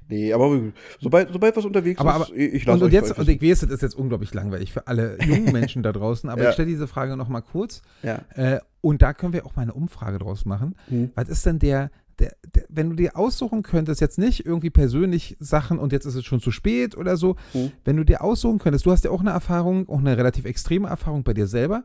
nee, 0.09 0.33
aber 0.33 0.59
sobald, 0.99 1.31
sobald 1.31 1.55
was 1.55 1.65
unterwegs 1.65 1.99
Aber, 1.99 2.11
ist, 2.11 2.27
aber 2.29 2.35
ich, 2.35 2.53
ich 2.55 2.67
und, 2.67 2.73
lasse 2.73 2.85
und 2.85 2.93
jetzt, 2.93 3.11
euch 3.11 3.17
und 3.19 3.29
ich 3.29 3.41
weiß, 3.41 3.61
das 3.61 3.69
ist 3.69 3.81
jetzt 3.81 3.95
unglaublich 3.95 4.33
langweilig 4.33 4.73
für 4.73 4.87
alle 4.87 5.17
jungen 5.25 5.51
Menschen 5.53 5.81
da 5.83 5.91
draußen, 5.93 6.29
aber 6.29 6.43
Ja. 6.43 6.49
ich 6.49 6.53
stelle 6.53 6.67
diese 6.67 6.87
Frage 6.87 7.15
noch 7.15 7.29
mal 7.29 7.41
kurz. 7.41 7.81
Ja. 8.01 8.19
Äh, 8.35 8.59
und 8.81 9.01
da 9.01 9.13
können 9.13 9.31
wir 9.33 9.45
auch 9.45 9.55
mal 9.55 9.61
eine 9.61 9.73
Umfrage 9.73 10.19
draus 10.19 10.45
machen. 10.45 10.75
Hm. 10.89 11.11
Was 11.15 11.29
ist 11.29 11.45
denn 11.45 11.59
der, 11.59 11.89
der, 12.19 12.35
der, 12.53 12.65
wenn 12.67 12.89
du 12.89 12.95
dir 12.97 13.15
aussuchen 13.17 13.63
könntest, 13.63 14.01
jetzt 14.01 14.19
nicht 14.19 14.45
irgendwie 14.45 14.69
persönlich 14.69 15.37
Sachen 15.39 15.79
und 15.79 15.93
jetzt 15.93 16.05
ist 16.05 16.15
es 16.15 16.25
schon 16.25 16.41
zu 16.41 16.51
spät 16.51 16.97
oder 16.97 17.15
so, 17.15 17.37
Hm. 17.53 17.71
wenn 17.85 17.95
du 17.95 18.03
dir 18.03 18.23
aussuchen 18.23 18.59
könntest, 18.59 18.85
du 18.85 18.91
hast 18.91 19.05
ja 19.05 19.11
auch 19.11 19.21
eine 19.21 19.31
Erfahrung, 19.31 19.87
auch 19.87 19.99
eine 19.99 20.17
relativ 20.17 20.43
extreme 20.45 20.89
Erfahrung 20.89 21.23
bei 21.23 21.33
dir 21.33 21.47
selber. 21.47 21.83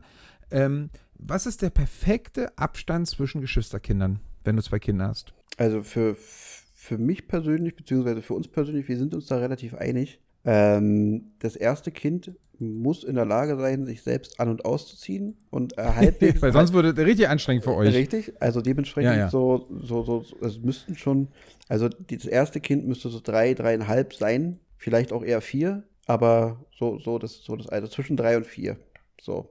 Ähm, 0.51 0.89
was 1.19 1.45
ist 1.45 1.61
der 1.61 1.69
perfekte 1.69 2.57
Abstand 2.57 3.07
zwischen 3.07 3.41
Geschwisterkindern, 3.41 4.19
wenn 4.43 4.55
du 4.55 4.63
zwei 4.63 4.79
Kinder 4.79 5.07
hast? 5.07 5.33
Also 5.57 5.83
für, 5.83 6.15
für 6.15 6.97
mich 6.97 7.27
persönlich, 7.27 7.75
beziehungsweise 7.75 8.21
für 8.21 8.33
uns 8.33 8.47
persönlich, 8.47 8.87
wir 8.87 8.97
sind 8.97 9.13
uns 9.13 9.27
da 9.27 9.37
relativ 9.37 9.75
einig. 9.75 10.19
Ähm, 10.45 11.31
das 11.39 11.55
erste 11.55 11.91
Kind 11.91 12.31
muss 12.57 13.03
in 13.03 13.15
der 13.15 13.25
Lage 13.25 13.57
sein, 13.57 13.85
sich 13.85 14.01
selbst 14.01 14.39
an- 14.39 14.49
und 14.49 14.65
auszuziehen 14.65 15.37
und 15.49 15.73
erhalten. 15.77 16.41
Weil 16.41 16.53
sonst 16.53 16.73
würde 16.73 16.93
der 16.93 17.05
richtig 17.05 17.27
anstrengend 17.27 17.63
für 17.63 17.75
euch. 17.75 17.93
Richtig, 17.93 18.33
also 18.39 18.61
dementsprechend 18.61 19.11
Ja, 19.11 19.17
ja. 19.17 19.29
So, 19.29 19.67
so, 19.81 20.03
so, 20.03 20.25
es 20.41 20.59
müssten 20.59 20.95
schon, 20.95 21.27
also 21.67 21.89
das 21.89 22.25
erste 22.25 22.59
Kind 22.59 22.87
müsste 22.87 23.09
so 23.09 23.19
drei, 23.21 23.53
dreieinhalb 23.53 24.13
sein, 24.13 24.59
vielleicht 24.77 25.11
auch 25.11 25.23
eher 25.23 25.41
vier, 25.41 25.83
aber 26.05 26.65
so, 26.77 26.97
so 26.99 27.19
das, 27.19 27.43
so 27.43 27.55
das 27.55 27.67
Alter 27.67 27.89
zwischen 27.89 28.17
drei 28.17 28.37
und 28.37 28.47
vier. 28.47 28.77
So. 29.21 29.49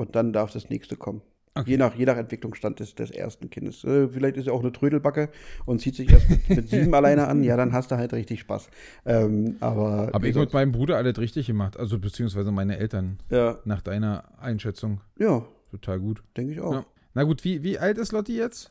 Und 0.00 0.16
dann 0.16 0.32
darf 0.32 0.50
das 0.52 0.70
nächste 0.70 0.96
kommen. 0.96 1.20
Okay. 1.54 1.72
Je, 1.72 1.76
nach, 1.76 1.94
je 1.96 2.06
nach 2.06 2.16
Entwicklungsstand 2.16 2.80
des, 2.80 2.94
des 2.94 3.10
ersten 3.10 3.50
Kindes. 3.50 3.84
Äh, 3.84 4.08
vielleicht 4.08 4.36
ist 4.36 4.46
er 4.46 4.54
auch 4.54 4.60
eine 4.60 4.72
Trödelbacke 4.72 5.28
und 5.66 5.80
zieht 5.80 5.96
sich 5.96 6.08
erst 6.10 6.30
mit, 6.30 6.48
mit 6.48 6.68
sieben 6.70 6.94
alleine 7.00 7.26
an. 7.28 7.42
Ja, 7.44 7.56
dann 7.56 7.72
hast 7.72 7.90
du 7.90 7.96
halt 7.96 8.12
richtig 8.14 8.40
Spaß. 8.40 8.68
Ähm, 9.04 9.56
aber 9.60 10.10
Habe 10.14 10.28
ich 10.28 10.34
mit 10.36 10.52
meinem 10.54 10.72
Bruder 10.72 10.96
alles 10.96 11.18
richtig 11.18 11.48
gemacht, 11.48 11.76
also 11.76 11.98
beziehungsweise 11.98 12.50
meine 12.52 12.78
Eltern, 12.78 13.18
ja, 13.30 13.58
nach 13.64 13.82
deiner 13.82 14.24
Einschätzung. 14.40 15.00
ja 15.18 15.44
Total 15.70 16.00
gut. 16.00 16.22
denke 16.36 16.52
ich 16.52 16.60
auch. 16.60 16.72
Ja. 16.72 16.84
Na 17.14 17.24
gut, 17.24 17.44
wie, 17.44 17.62
wie 17.62 17.78
alt 17.78 17.98
ist 17.98 18.12
Lotti 18.12 18.36
jetzt? 18.36 18.70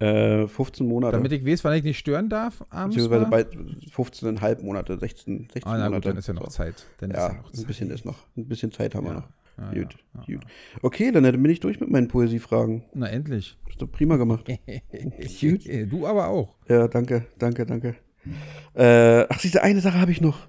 Äh, 0.00 0.46
15 0.46 0.86
Monate. 0.86 1.16
Damit 1.16 1.30
ich 1.32 1.46
weiß, 1.46 1.62
wann 1.64 1.74
ich 1.74 1.84
nicht 1.84 1.98
stören 1.98 2.28
darf 2.28 2.64
abends. 2.70 2.96
beziehungsweise 2.96 3.26
bei 3.30 3.42
15,5 3.42 4.62
Monate, 4.64 4.98
16, 4.98 5.48
16 5.52 5.62
Ah, 5.64 5.76
na 5.78 5.84
Monate. 5.84 5.94
gut, 5.94 6.06
dann 6.06 6.16
ist 6.18 6.26
ja 6.28 6.34
noch. 6.34 6.48
Zeit. 6.48 6.86
Dann 6.98 7.10
ist 7.12 7.16
Ja, 7.16 7.28
ja 7.28 7.34
noch 7.34 7.50
Zeit. 7.52 7.60
ein 7.60 7.66
bisschen 7.66 7.90
ist 7.90 8.04
noch. 8.04 8.18
Ein 8.36 8.46
bisschen 8.48 8.72
Zeit 8.72 8.94
haben 8.94 9.04
wir 9.06 9.12
Ja. 9.12 9.18
noch. 9.20 9.28
Ja, 9.60 9.72
gut, 9.72 9.96
ja, 10.14 10.34
gut. 10.36 10.44
Okay, 10.82 11.12
dann 11.12 11.22
bin 11.24 11.50
ich 11.52 11.60
durch 11.60 11.80
mit 11.80 11.90
meinen 11.90 12.08
Poesiefragen. 12.08 12.84
Na 12.94 13.06
endlich. 13.08 13.58
Hast 13.68 13.80
du 13.82 13.86
prima 13.86 14.16
gemacht. 14.16 14.46
Gut. 15.40 15.66
Du 15.90 16.06
aber 16.06 16.28
auch. 16.28 16.56
Ja, 16.68 16.88
danke, 16.88 17.26
danke, 17.38 17.66
danke. 17.66 17.96
Äh, 18.74 19.26
ach, 19.28 19.40
diese 19.40 19.62
eine 19.62 19.80
Sache 19.80 20.00
habe 20.00 20.12
ich 20.12 20.20
noch. 20.20 20.48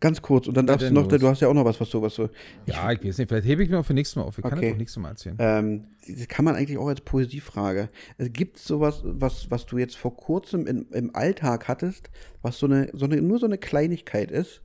Ganz 0.00 0.22
kurz. 0.22 0.48
Und 0.48 0.56
dann 0.56 0.66
darfst 0.66 0.88
du 0.88 0.94
noch, 0.94 1.10
los. 1.10 1.20
du 1.20 1.28
hast 1.28 1.40
ja 1.40 1.48
auch 1.48 1.54
noch 1.54 1.66
was, 1.66 1.78
was 1.78 1.90
du, 1.90 2.00
was 2.00 2.14
du. 2.14 2.28
Ja, 2.64 2.90
ich 2.90 3.04
weiß 3.04 3.18
nicht, 3.18 3.28
vielleicht 3.28 3.46
hebe 3.46 3.62
ich 3.62 3.68
mir 3.68 3.78
auch 3.78 3.84
für 3.84 3.92
nächstes 3.92 4.16
Mal 4.16 4.22
auf. 4.22 4.38
Ich 4.38 4.42
kann 4.42 4.54
Okay. 4.54 4.68
das 4.68 4.74
auch 4.74 4.78
nächstes 4.78 5.02
Mal 5.02 5.08
erzählen. 5.10 5.36
Ähm, 5.38 5.84
das 6.08 6.26
kann 6.26 6.44
man 6.46 6.56
eigentlich 6.56 6.78
auch 6.78 6.88
als 6.88 7.02
Poesiefrage. 7.02 7.90
Es 8.16 8.32
gibt 8.32 8.56
sowas, 8.58 9.02
was, 9.04 9.50
was 9.50 9.66
du 9.66 9.76
jetzt 9.76 9.96
vor 9.98 10.16
kurzem 10.16 10.66
in, 10.66 10.86
im 10.92 11.14
Alltag 11.14 11.68
hattest, 11.68 12.10
was 12.40 12.58
so 12.58 12.64
eine, 12.66 12.88
so 12.94 13.04
eine, 13.04 13.20
nur 13.20 13.38
so 13.38 13.44
eine 13.46 13.58
Kleinigkeit 13.58 14.30
ist, 14.30 14.62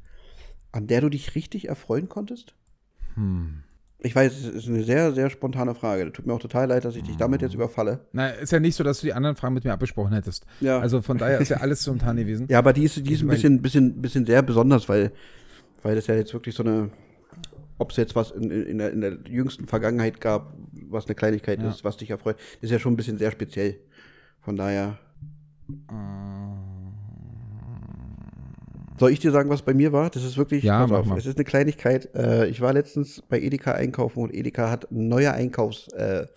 an 0.72 0.88
der 0.88 1.02
du 1.02 1.10
dich 1.10 1.36
richtig 1.36 1.68
erfreuen 1.68 2.08
konntest? 2.08 2.56
Hm. 3.16 3.64
Ich 4.00 4.16
weiß, 4.16 4.34
es 4.34 4.46
ist 4.46 4.68
eine 4.68 4.84
sehr, 4.84 5.14
sehr 5.14 5.30
spontane 5.30 5.74
Frage. 5.74 6.12
Tut 6.12 6.28
mir 6.28 6.34
auch 6.34 6.40
total 6.40 6.68
leid, 6.68 6.86
dass 6.86 6.96
ich 6.96 7.04
dich 7.04 7.18
damit 7.18 7.42
jetzt 7.42 7.56
überfalle. 7.56 8.02
Na, 8.12 8.30
ist 8.30 8.52
ja 8.52 8.60
nicht 8.60 8.76
so, 8.76 8.84
dass 8.84 9.00
du 9.00 9.08
die 9.08 9.14
anderen 9.14 9.36
Fragen 9.36 9.54
mit 9.56 9.64
mir 9.64 9.74
abgesprochen 9.74 10.14
hättest. 10.14 10.46
Ja. 10.60 10.80
Also 10.80 11.02
von 11.02 11.18
daher 11.18 11.40
ist 11.40 11.50
ja 11.50 11.58
alles 11.58 11.84
spontan 11.86 12.18
gewesen. 12.18 12.46
Ja, 12.50 12.60
aber 12.60 12.74
die 12.74 12.84
ist, 12.84 12.98
die 13.08 13.14
ist 13.14 13.22
ein 13.24 13.28
bisschen, 13.30 13.62
bisschen, 13.62 14.02
bisschen 14.02 14.26
sehr 14.26 14.42
besonders, 14.44 14.88
weil, 14.90 15.12
weil 15.82 15.96
das 15.96 16.08
ja 16.08 16.16
jetzt 16.16 16.34
wirklich 16.34 16.54
so 16.54 16.64
eine, 16.64 16.92
ob 17.78 17.92
es 17.92 17.98
jetzt 17.98 18.16
was 18.16 18.32
in, 18.32 18.52
in, 18.52 18.78
der, 18.78 18.92
in 18.92 19.02
der 19.02 19.18
jüngsten 19.28 19.66
Vergangenheit 19.68 20.22
gab, 20.22 20.54
was 20.90 21.06
eine 21.06 21.16
Kleinigkeit 21.16 21.62
Ja. 21.62 21.70
ist, 21.70 21.84
was 21.84 21.98
dich 21.98 22.10
erfreut, 22.12 22.36
ist 22.62 22.70
ja 22.70 22.80
schon 22.80 22.94
ein 22.94 22.98
bisschen 22.98 23.18
sehr 23.18 23.32
speziell. 23.32 23.78
Von 24.42 24.56
daher. 24.56 25.00
Soll 28.98 29.12
ich 29.12 29.20
dir 29.20 29.32
sagen, 29.32 29.50
was 29.50 29.62
bei 29.62 29.74
mir 29.74 29.92
war? 29.92 30.10
Das 30.10 30.24
ist 30.24 30.38
wirklich, 30.38 30.64
Ja, 30.64 30.80
pass 30.82 30.92
auf, 30.92 31.18
es 31.18 31.26
ist 31.26 31.38
eine 31.38 31.44
Kleinigkeit. 31.46 32.14
Äh, 32.16 32.48
ich 32.48 32.62
war 32.62 32.74
letztens 32.74 33.22
bei 33.28 33.40
Edeka 33.42 33.74
einkaufen 33.74 34.24
und 34.24 34.34
Edeka 34.34 34.70
hat 34.70 34.88
neue 34.92 35.34
Einkaufswagen 35.34 36.30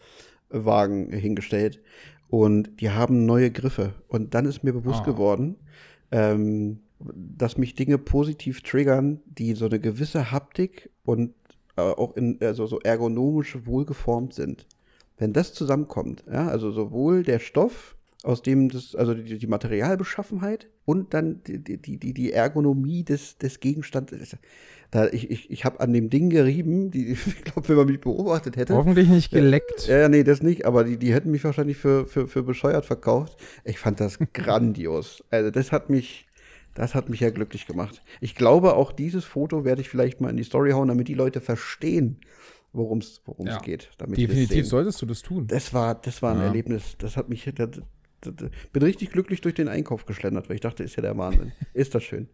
äh, 1.13 1.21
hingestellt 1.21 1.81
und 2.29 2.81
die 2.81 2.91
haben 2.91 3.27
neue 3.27 3.51
Griffe. 3.51 3.95
Und 4.09 4.35
dann 4.35 4.45
ist 4.47 4.65
mir 4.65 4.73
bewusst 4.73 5.03
Oh. 5.03 5.13
geworden, 5.13 5.57
ähm, 6.11 6.81
dass 7.01 7.59
mich 7.59 7.75
Dinge 7.75 7.97
positiv 7.99 8.63
triggern, 8.63 9.21
die 9.27 9.55
so 9.55 9.67
eine 9.67 9.79
gewisse 9.79 10.31
Haptik 10.33 10.91
und 11.05 11.35
äh, 11.77 11.81
auch 11.83 12.17
in, 12.17 12.39
also 12.41 12.67
so 12.67 12.81
ergonomisch 12.81 13.57
wohlgeformt 13.67 14.35
sind. 14.35 14.67
Wenn 15.17 15.33
das 15.33 15.53
zusammenkommt, 15.53 16.25
ja, 16.31 16.49
also 16.49 16.71
sowohl 16.73 17.23
der 17.23 17.39
Stoff, 17.39 17.97
aus 18.25 18.43
dem 18.43 18.69
das, 18.69 18.95
also 18.95 19.15
die, 19.15 19.39
die 19.39 19.47
Materialbeschaffenheit 19.47 20.69
und 20.85 21.15
dann 21.15 21.43
die, 21.45 21.63
die, 21.63 21.99
die, 21.99 22.13
die 22.15 22.33
Ergonomie 22.33 23.05
des, 23.05 23.39
des 23.39 23.61
Gegenstandes. 23.61 24.37
Da, 24.91 25.07
ich 25.09 25.31
ich, 25.31 25.51
ich 25.51 25.65
habe 25.65 25.81
an 25.81 25.93
dem 25.93 26.11
Ding 26.11 26.31
gerieben, 26.31 26.91
die, 26.91 27.13
ich 27.13 27.45
glaube, 27.45 27.69
wenn 27.69 27.77
man 27.77 27.87
mich 27.87 28.01
beobachtet 28.01 28.57
hätte. 28.57 28.75
Hoffentlich 28.75 29.09
nicht 29.09 29.31
geleckt. 29.31 29.87
Ja, 29.87 29.99
ja, 29.99 30.09
nee, 30.09 30.25
das 30.25 30.43
nicht, 30.43 30.67
aber 30.67 30.85
die, 30.85 30.97
die 30.97 31.13
hätten 31.13 31.31
mich 31.31 31.45
wahrscheinlich 31.45 31.77
für, 31.77 32.07
für, 32.07 32.27
für 32.27 32.43
bescheuert 32.43 32.87
verkauft. 32.87 33.39
Ich 33.65 33.79
fand 33.79 34.01
das 34.01 34.19
grandios. 34.33 35.23
Also 35.31 35.51
das 35.51 35.71
hat 35.73 35.89
mich, 35.91 36.27
das 36.75 36.95
hat 36.95 37.09
mich 37.09 37.21
ja 37.21 37.31
glücklich 37.31 37.67
gemacht. 37.67 38.03
Ich 38.21 38.35
glaube, 38.35 38.75
auch 38.75 38.91
dieses 38.93 39.25
Foto 39.25 39.65
werde 39.65 39.83
ich 39.83 39.89
vielleicht 39.89 40.21
mal 40.21 40.31
in 40.31 40.37
die 40.37 40.45
Story 40.45 40.73
hauen, 40.73 40.89
damit 40.89 41.07
die 41.07 41.15
Leute 41.15 41.41
verstehen, 41.41 42.21
worum 42.73 42.99
es 42.99 43.21
Ja. 43.45 43.59
geht. 43.59 43.91
Damit 43.99 44.19
Definitiv 44.19 44.67
solltest 44.67 45.01
du 45.03 45.07
das 45.07 45.23
tun. 45.23 45.47
Das 45.47 45.73
war, 45.73 45.95
das 45.95 46.21
war 46.23 46.33
ein 46.35 46.39
Ja. 46.41 46.47
Erlebnis. 46.47 46.97
Das 46.99 47.17
hat 47.17 47.29
mich, 47.29 47.51
das, 47.55 47.81
bin 48.73 48.83
richtig 48.83 49.11
glücklich 49.13 49.41
durch 49.41 49.55
den 49.55 49.69
Einkauf 49.69 50.07
geschlendert, 50.07 50.49
weil 50.49 50.57
ich 50.57 50.61
dachte, 50.61 50.83
ist 50.85 50.97
ja 50.97 51.03
der 51.03 51.17
Wahnsinn. 51.17 51.53
ist 51.75 51.95
das 51.95 52.03
schön. 52.03 52.29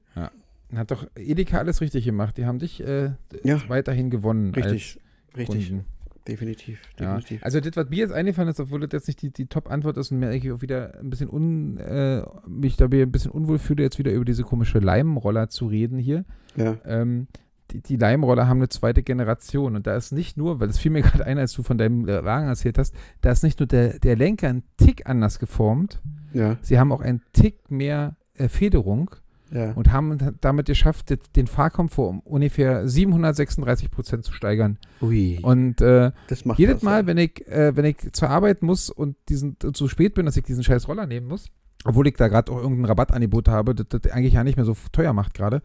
Hat 0.75 0.91
doch 0.91 1.07
Edeka 1.17 1.59
alles 1.59 1.81
richtig 1.81 2.05
gemacht. 2.05 2.37
Die 2.37 2.47
haben 2.47 2.59
dich 2.59 2.83
äh, 2.83 3.13
Ja. 3.45 3.61
weiterhin 3.69 4.11
gewonnen. 4.11 4.53
Richtig, 4.55 4.99
richtig. 5.37 5.69
Kunden. 5.69 5.85
Definitiv, 6.27 6.81
Ja. 6.99 7.17
definitiv. 7.17 7.45
Also 7.45 7.61
das, 7.61 7.77
was 7.77 7.91
mir 7.91 7.97
jetzt 7.99 8.13
eingefallen 8.13 8.49
ist, 8.49 8.59
obwohl 8.59 8.81
das 8.81 8.93
jetzt 8.93 9.09
nicht 9.09 9.21
die, 9.21 9.31
die 9.31 9.47
Top-Antwort 9.47 9.99
ist 9.99 10.11
und 10.11 10.21
mir 10.21 10.31
eigentlich 10.31 10.51
auch 10.53 10.63
wieder 10.63 10.99
ein 10.99 11.11
bisschen 11.11 11.29
un, 11.29 11.77
äh, 11.77 12.23
mich 12.49 12.77
dabei 12.77 13.03
ein 13.03 13.13
bisschen 13.13 13.31
unwohl 13.31 13.59
fühle, 13.59 13.83
jetzt 13.83 13.99
wieder 13.99 14.11
über 14.11 14.25
diese 14.25 14.43
komische 14.43 14.79
Leimroller 14.79 15.49
zu 15.51 15.67
reden 15.67 15.99
hier. 15.99 16.25
ja. 16.57 16.79
Ähm, 16.87 17.27
die, 17.75 17.83
die 17.83 17.97
Leimroller 17.97 18.47
haben 18.49 18.59
eine 18.59 18.69
zweite 18.69 19.03
Generation 19.03 19.77
und 19.77 19.87
da 19.87 19.97
ist 19.97 20.13
nicht 20.13 20.37
nur, 20.37 20.61
weil 20.61 20.69
das 20.69 20.79
fiel 20.79 20.93
mir 20.93 21.03
gerade 21.03 21.27
ein, 21.27 21.39
als 21.39 21.53
du 21.53 21.63
von 21.63 21.77
deinem 21.79 22.07
Wagen 22.07 22.47
erzählt 22.49 22.79
hast, 22.79 22.95
da 23.21 23.31
ist 23.31 23.43
nicht 23.43 23.59
nur 23.61 23.67
der, 23.67 23.99
der 23.99 24.17
Lenker 24.17 24.49
ein 24.49 24.63
Tick 24.77 25.07
anders 25.09 25.39
geformt, 25.39 26.01
ja, 26.33 26.57
sie 26.63 26.79
haben 26.79 26.93
auch 26.93 27.01
einen 27.01 27.23
Tick 27.33 27.71
mehr 27.71 28.17
äh, 28.37 28.49
Federung 28.49 29.11
ja. 29.53 29.73
und 29.73 29.93
haben 29.93 30.19
damit 30.41 30.67
geschafft, 30.67 31.15
den- 31.37 31.47
Fahrkomfort 31.47 32.09
um 32.09 32.21
ungefähr 32.21 32.89
736 32.89 33.91
Prozent 33.91 34.25
zu 34.25 34.33
steigern. 34.33 34.79
Ui, 35.01 35.39
Und 35.43 35.81
äh, 35.81 36.11
das 36.29 36.45
macht 36.45 36.59
jedes 36.59 36.77
was, 36.77 36.83
Mal, 36.83 37.01
ja. 37.03 37.07
wenn 37.07 37.19
ich, 37.19 37.47
äh, 37.47 37.77
wenn 37.77 37.85
ich 37.85 37.97
zur 38.13 38.31
Arbeit 38.31 38.63
muss 38.63 38.91
und 38.91 39.17
diesen 39.29 39.57
zu 39.73 39.89
spät 39.89 40.15
bin, 40.15 40.27
dass 40.27 40.37
ich 40.37 40.45
diesen 40.45 40.65
scheiß 40.65 40.89
Roller 40.89 41.07
nehmen 41.07 41.29
muss, 41.29 41.51
obwohl 41.85 42.07
ich 42.09 42.15
da 42.15 42.29
gerade 42.29 42.51
auch 42.51 42.57
irgendein 42.59 42.87
Rabattangebot 42.87 43.49
habe, 43.49 43.75
das, 43.75 43.87
das 43.89 44.11
eigentlich 44.13 44.35
ja 44.35 44.43
nicht 44.43 44.57
mehr 44.57 44.65
so 44.65 44.75
teuer 44.91 45.13
macht 45.13 45.35
gerade, 45.35 45.63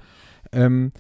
ähm, 0.52 0.92
äh, 0.96 1.00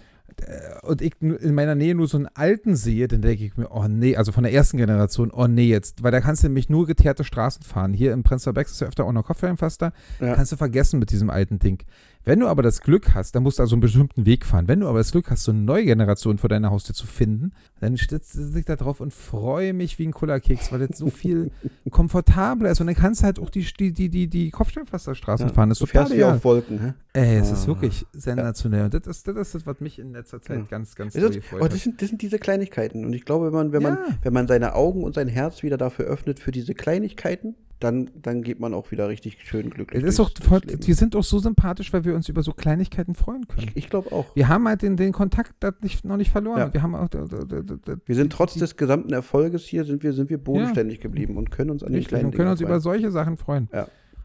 und 0.83 1.01
ich 1.01 1.13
in 1.21 1.55
meiner 1.55 1.75
Nähe 1.75 1.95
nur 1.95 2.07
so 2.07 2.17
einen 2.17 2.27
alten 2.33 2.75
sehe, 2.75 3.07
dann 3.07 3.21
denke 3.21 3.43
ich 3.45 3.57
mir, 3.57 3.69
oh 3.71 3.87
nee, 3.87 4.15
also 4.15 4.31
von 4.31 4.43
der 4.43 4.53
ersten 4.53 4.77
Generation, 4.77 5.31
oh 5.31 5.47
nee, 5.47 5.67
jetzt, 5.67 6.03
weil 6.03 6.11
da 6.11 6.21
kannst 6.21 6.43
du 6.43 6.47
nämlich 6.47 6.69
nur 6.69 6.85
geteerte 6.85 7.23
Straßen 7.23 7.63
fahren. 7.63 7.93
Hier 7.93 8.13
im 8.13 8.23
Prenzlauer 8.23 8.53
Berg 8.53 8.67
ist 8.67 8.79
ja 8.81 8.87
öfter 8.87 9.05
auch 9.05 9.11
noch 9.11 9.25
Kopfsteinpflaster, 9.25 9.93
Ja. 10.19 10.35
kannst 10.35 10.51
du 10.51 10.55
vergessen 10.57 10.99
mit 10.99 11.11
diesem 11.11 11.29
alten 11.29 11.59
Ding. 11.59 11.83
Wenn 12.29 12.41
du 12.41 12.47
aber 12.47 12.61
das 12.61 12.81
Glück 12.81 13.15
hast, 13.15 13.33
dann 13.35 13.41
musst 13.41 13.57
du 13.57 13.63
also 13.63 13.73
einen 13.73 13.81
bestimmten 13.81 14.23
Weg 14.27 14.45
fahren. 14.45 14.67
Wenn 14.67 14.81
du 14.81 14.87
aber 14.87 14.99
das 14.99 15.11
Glück 15.11 15.31
hast, 15.31 15.43
so 15.45 15.51
eine 15.51 15.61
neue 15.61 15.83
Generation 15.85 16.37
vor 16.37 16.47
deiner 16.47 16.69
Haustür 16.69 16.93
zu 16.93 17.07
finden, 17.07 17.53
dann 17.79 17.97
stütze 17.97 18.51
ich 18.55 18.65
da 18.65 18.75
drauf 18.75 19.01
und 19.01 19.11
freue 19.13 19.73
mich 19.73 19.97
wie 19.97 20.05
ein 20.07 20.11
Kullerkeks, 20.11 20.71
weil 20.71 20.85
das 20.85 20.99
so 20.99 21.07
viel 21.09 21.49
komfortabler 21.89 22.69
ist. 22.69 22.81
Und 22.81 22.85
dann 22.87 22.95
kannst 22.95 23.21
du 23.21 23.25
halt 23.25 23.39
auch 23.39 23.49
die, 23.49 23.65
die, 23.79 23.91
die, 23.93 24.09
die, 24.09 24.27
die 24.27 24.51
Kopfsteinpflasterstraßen 24.51 25.47
Ja. 25.47 25.53
fahren. 25.53 25.69
Das 25.69 25.79
du 25.79 25.85
ist 25.85 25.91
total 25.91 26.11
ideal. 26.11 26.35
auf 26.35 26.43
Wolken, 26.43 26.79
hä? 26.79 26.93
Ey, 27.13 27.37
es 27.37 27.49
ist 27.49 27.63
Ah. 27.63 27.67
wirklich 27.69 28.05
sensationell. 28.13 28.85
Und 28.85 28.93
das 28.93 29.07
ist, 29.07 29.27
das 29.27 29.35
ist 29.35 29.55
das, 29.55 29.65
was 29.65 29.79
mich 29.79 29.97
in 29.97 30.11
letzter 30.13 30.39
Zeit 30.39 30.59
Ja. 30.59 30.65
ganz, 30.69 30.93
ganz 30.93 31.13
Das, 31.13 31.23
ist, 31.23 31.33
gefreut 31.33 31.61
oh, 31.63 31.67
das, 31.67 31.81
sind, 31.81 31.99
das 31.99 32.09
sind 32.09 32.21
diese 32.21 32.37
Kleinigkeiten. 32.37 33.05
Und 33.05 33.13
ich 33.13 33.25
glaube, 33.25 33.47
wenn 33.47 33.53
man, 33.53 33.71
wenn, 33.71 33.81
man, 33.81 33.93
Ja. 33.95 34.15
wenn 34.21 34.33
man 34.33 34.47
seine 34.47 34.75
Augen 34.75 35.03
und 35.03 35.15
sein 35.15 35.27
Herz 35.27 35.63
wieder 35.63 35.77
dafür 35.77 36.05
öffnet 36.05 36.39
für 36.39 36.51
diese 36.51 36.75
Kleinigkeiten, 36.75 37.55
dann, 37.79 38.09
dann 38.21 38.41
geht 38.41 38.59
man 38.59 38.73
auch 38.73 38.91
wieder 38.91 39.07
richtig 39.07 39.37
schön 39.43 39.69
glücklich. 39.69 40.03
Es 40.03 40.09
ist 40.15 40.19
auch 40.19 40.29
voll, 40.41 40.59
die 40.61 40.93
sind 40.93 41.15
auch 41.15 41.23
so 41.23 41.39
sympathisch, 41.39 41.93
weil 41.93 42.03
wir 42.05 42.13
uns 42.15 42.27
über 42.27 42.43
so 42.43 42.51
Kleinigkeiten 42.51 43.15
freuen 43.15 43.47
können. 43.47 43.69
Ich, 43.69 43.77
ich 43.85 43.89
glaube 43.89 44.11
auch. 44.11 44.35
Wir 44.35 44.47
haben 44.49 44.67
halt 44.67 44.81
den, 44.81 44.97
den 44.97 45.13
Kontakt 45.13 45.55
nicht, 45.81 46.03
noch 46.05 46.17
nicht 46.17 46.31
verloren. 46.31 46.59
Ja. 46.59 46.73
Wir 46.73 46.81
haben 46.81 46.95
auch, 46.95 47.07
da- 47.07 47.25
da- 47.25 47.43
da- 47.45 47.95
Wir 48.05 48.15
sind 48.15 48.31
trotz 48.33 48.55
des 48.55 48.75
gesamten 48.75 49.13
Erfolges 49.13 49.63
hier, 49.65 49.85
sind 49.85 50.03
wir, 50.03 50.13
sind 50.13 50.29
wir 50.29 50.37
bodenständig 50.37 50.99
geblieben 50.99 51.37
und 51.37 51.51
können 51.51 51.69
uns 51.71 51.81
an 51.83 51.89
den 51.89 51.95
richtig, 51.95 52.09
kleinen 52.09 52.25
und 52.25 52.31
können 52.31 52.39
Dingen 52.47 52.51
uns 52.51 52.61
über 52.61 52.69
freuen. 52.69 52.81
solche 52.81 53.11
Sachen 53.11 53.37
freuen. 53.37 53.69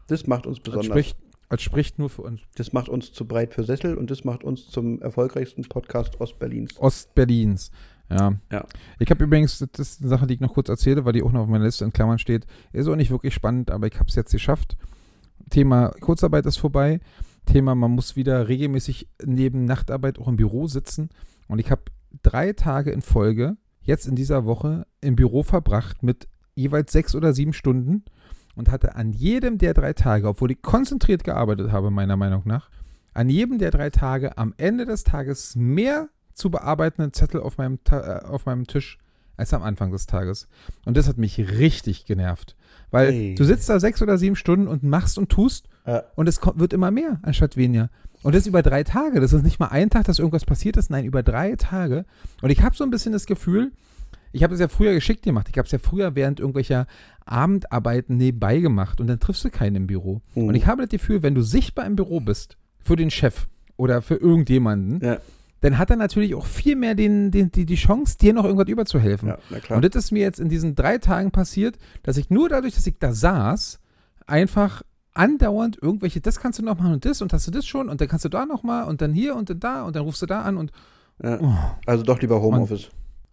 Das 0.07 0.27
macht 0.27 0.45
uns 0.47 0.57
Das 0.57 0.63
besonders. 0.63 0.85
spricht, 0.87 1.17
das 1.49 1.61
spricht 1.61 1.97
nur 1.99 2.09
für 2.09 2.23
uns. 2.23 2.41
Das 2.57 2.73
macht 2.73 2.89
uns 2.89 3.13
zu 3.13 3.25
breit 3.25 3.53
für 3.53 3.63
Sessel 3.63 3.95
und 3.95 4.11
das 4.11 4.23
macht 4.25 4.43
uns 4.43 4.67
zum 4.67 5.01
erfolgreichsten 5.01 5.63
Podcast 5.63 6.19
Ostberlins. 6.19 6.77
Ostberlins. 6.79 7.71
Ja. 8.09 8.33
Ja. 8.51 8.65
Ich 8.99 9.09
habe 9.09 9.23
übrigens, 9.23 9.59
das 9.59 9.79
ist 9.79 10.01
eine 10.01 10.09
Sache, 10.09 10.27
die 10.27 10.35
ich 10.35 10.39
noch 10.39 10.53
kurz 10.53 10.69
erzähle, 10.69 11.05
weil 11.05 11.13
die 11.13 11.23
auch 11.23 11.31
noch 11.31 11.41
auf 11.41 11.49
meiner 11.49 11.65
Liste 11.65 11.85
in 11.85 11.93
Klammern 11.93 12.19
steht. 12.19 12.45
Ist 12.71 12.87
auch 12.87 12.95
nicht 12.95 13.11
wirklich 13.11 13.33
spannend, 13.33 13.71
aber 13.71 13.87
ich 13.87 13.95
habe 13.95 14.07
es 14.07 14.15
jetzt 14.15 14.31
geschafft. 14.31 14.77
Thema 15.49 15.89
Kurzarbeit 15.99 16.45
ist 16.45 16.57
vorbei. 16.57 16.99
Thema, 17.45 17.75
man 17.75 17.91
muss 17.91 18.15
wieder 18.15 18.47
regelmäßig 18.47 19.07
neben 19.23 19.65
Nachtarbeit 19.65 20.19
auch 20.19 20.27
im 20.27 20.35
Büro 20.35 20.67
sitzen. 20.67 21.09
Und 21.47 21.59
ich 21.59 21.71
habe 21.71 21.83
drei 22.23 22.53
Tage 22.53 22.91
in 22.91 23.01
Folge, 23.01 23.57
jetzt 23.81 24.07
in 24.07 24.15
dieser 24.15 24.45
Woche, 24.45 24.87
im 25.01 25.15
Büro 25.15 25.43
verbracht 25.43 26.01
mit 26.01 26.27
jeweils 26.55 26.91
sechs 26.91 27.15
oder 27.15 27.33
sieben 27.33 27.53
Stunden 27.53 28.03
und 28.55 28.71
hatte 28.71 28.95
an 28.95 29.11
jedem 29.11 29.57
der 29.57 29.73
drei 29.73 29.93
Tage, 29.93 30.27
obwohl 30.27 30.51
ich 30.51 30.61
konzentriert 30.61 31.23
gearbeitet 31.23 31.71
habe, 31.71 31.91
meiner 31.91 32.17
Meinung 32.17 32.43
nach, 32.45 32.69
an 33.13 33.29
jedem 33.29 33.59
der 33.59 33.71
drei 33.71 33.89
Tage 33.89 34.37
am 34.37 34.53
Ende 34.57 34.85
des 34.85 35.03
Tages 35.03 35.55
mehr 35.55 36.09
zu 36.35 36.51
bearbeitenden 36.51 37.11
Zettel 37.13 37.41
auf 37.41 37.57
meinem, 37.57 37.83
Ta 37.83 38.19
äh, 38.19 38.25
auf 38.25 38.45
meinem 38.45 38.67
Tisch 38.67 38.99
als 39.37 39.53
am 39.53 39.63
Anfang 39.63 39.91
des 39.91 40.05
Tages. 40.05 40.47
Und 40.85 40.95
das 40.95 41.07
hat 41.09 41.17
mich 41.17 41.37
richtig 41.57 42.05
genervt. 42.05 42.55
Weil 42.91 43.11
Hey. 43.11 43.35
du 43.35 43.43
sitzt 43.43 43.67
da 43.67 43.79
sechs 43.79 44.01
oder 44.01 44.17
sieben 44.17 44.35
Stunden 44.35 44.67
und 44.67 44.83
machst 44.83 45.17
und 45.17 45.29
tust 45.29 45.67
Ja. 45.87 46.03
und 46.15 46.27
es 46.29 46.39
kommt, 46.39 46.59
wird 46.59 46.71
immer 46.71 46.91
mehr 46.91 47.19
anstatt 47.23 47.57
weniger. 47.57 47.89
Und 48.23 48.33
das 48.35 48.47
über 48.47 48.61
drei 48.63 48.83
Tage. 48.83 49.19
Das 49.19 49.33
ist 49.33 49.43
nicht 49.43 49.59
mal 49.59 49.67
ein 49.67 49.89
Tag, 49.89 50.05
dass 50.05 50.19
irgendwas 50.19 50.45
passiert 50.45 50.77
ist. 50.77 50.89
Nein, 50.89 51.05
über 51.05 51.21
drei 51.23 51.55
Tage. 51.57 52.05
Und 52.41 52.49
ich 52.49 52.61
habe 52.63 52.75
so 52.75 52.83
ein 52.83 52.89
bisschen 52.91 53.11
das 53.13 53.25
Gefühl, 53.25 53.71
ich 54.31 54.41
habe 54.43 54.51
das 54.51 54.59
ja 54.61 54.67
früher 54.67 54.93
geschickt 54.93 55.23
gemacht. 55.23 55.47
Ich 55.51 55.57
habe 55.57 55.65
es 55.65 55.71
ja 55.71 55.79
früher 55.79 56.15
während 56.15 56.39
irgendwelcher 56.39 56.87
Abendarbeiten 57.25 58.17
nebenbei 58.17 58.59
gemacht 58.59 58.99
und 59.01 59.07
dann 59.07 59.19
triffst 59.19 59.43
du 59.45 59.49
keinen 59.49 59.75
im 59.75 59.87
Büro. 59.87 60.21
Mhm. 60.33 60.47
Und 60.47 60.55
ich 60.55 60.65
habe 60.65 60.81
das 60.81 60.89
Gefühl, 60.89 61.21
wenn 61.23 61.35
du 61.35 61.41
sichtbar 61.41 61.85
im 61.85 61.95
Büro 61.95 62.19
bist 62.19 62.57
für 62.79 62.95
den 62.95 63.11
Chef 63.11 63.47
oder 63.77 64.01
für 64.01 64.15
irgendjemanden, 64.15 65.01
Ja, 65.05 65.17
dann 65.65 65.79
hat 65.79 65.89
er 65.89 65.95
natürlich 65.95 66.35
auch 66.35 66.45
viel 66.45 66.75
mehr 66.75 66.93
den, 66.93 67.31
den, 67.31 67.51
die, 67.51 67.65
die 67.65 67.75
Chance, 67.75 68.19
dir 68.19 68.33
noch 68.33 68.45
irgendwas 68.45 68.67
überzuhelfen. 68.67 69.29
ja, 69.29 69.37
na 69.49 69.59
klar. 69.59 69.77
Und 69.77 69.85
das 69.85 69.95
ist 69.95 70.11
mir 70.11 70.21
jetzt 70.21 70.39
in 70.39 70.47
diesen 70.47 70.75
drei 70.75 70.99
Tagen 70.99 71.31
passiert, 71.31 71.77
dass 72.03 72.17
ich 72.17 72.29
nur 72.29 72.49
dadurch, 72.49 72.75
dass 72.75 72.85
ich 72.85 72.99
da 72.99 73.13
saß, 73.13 73.79
einfach 74.27 74.83
andauernd 75.15 75.81
irgendwelche, 75.81 76.21
das 76.21 76.39
kannst 76.39 76.59
du 76.59 76.63
noch 76.63 76.77
machen 76.77 76.93
und 76.93 77.03
das 77.05 77.23
und 77.23 77.33
hast 77.33 77.47
du 77.47 77.51
das 77.51 77.65
schon 77.65 77.89
und 77.89 77.99
dann 77.99 78.07
kannst 78.07 78.25
du 78.25 78.29
da 78.29 78.45
noch 78.45 78.61
mal 78.61 78.83
und 78.83 79.01
dann 79.01 79.11
hier 79.11 79.35
und 79.35 79.49
dann 79.49 79.59
da 79.59 79.83
und 79.83 79.95
dann 79.95 80.03
rufst 80.03 80.21
du 80.21 80.27
da 80.27 80.43
an 80.43 80.57
und 80.57 80.71
ja. 81.23 81.39
oh, 81.41 81.55
Also 81.87 82.03
doch 82.03 82.21
lieber 82.21 82.39
Homeoffice. 82.39 82.89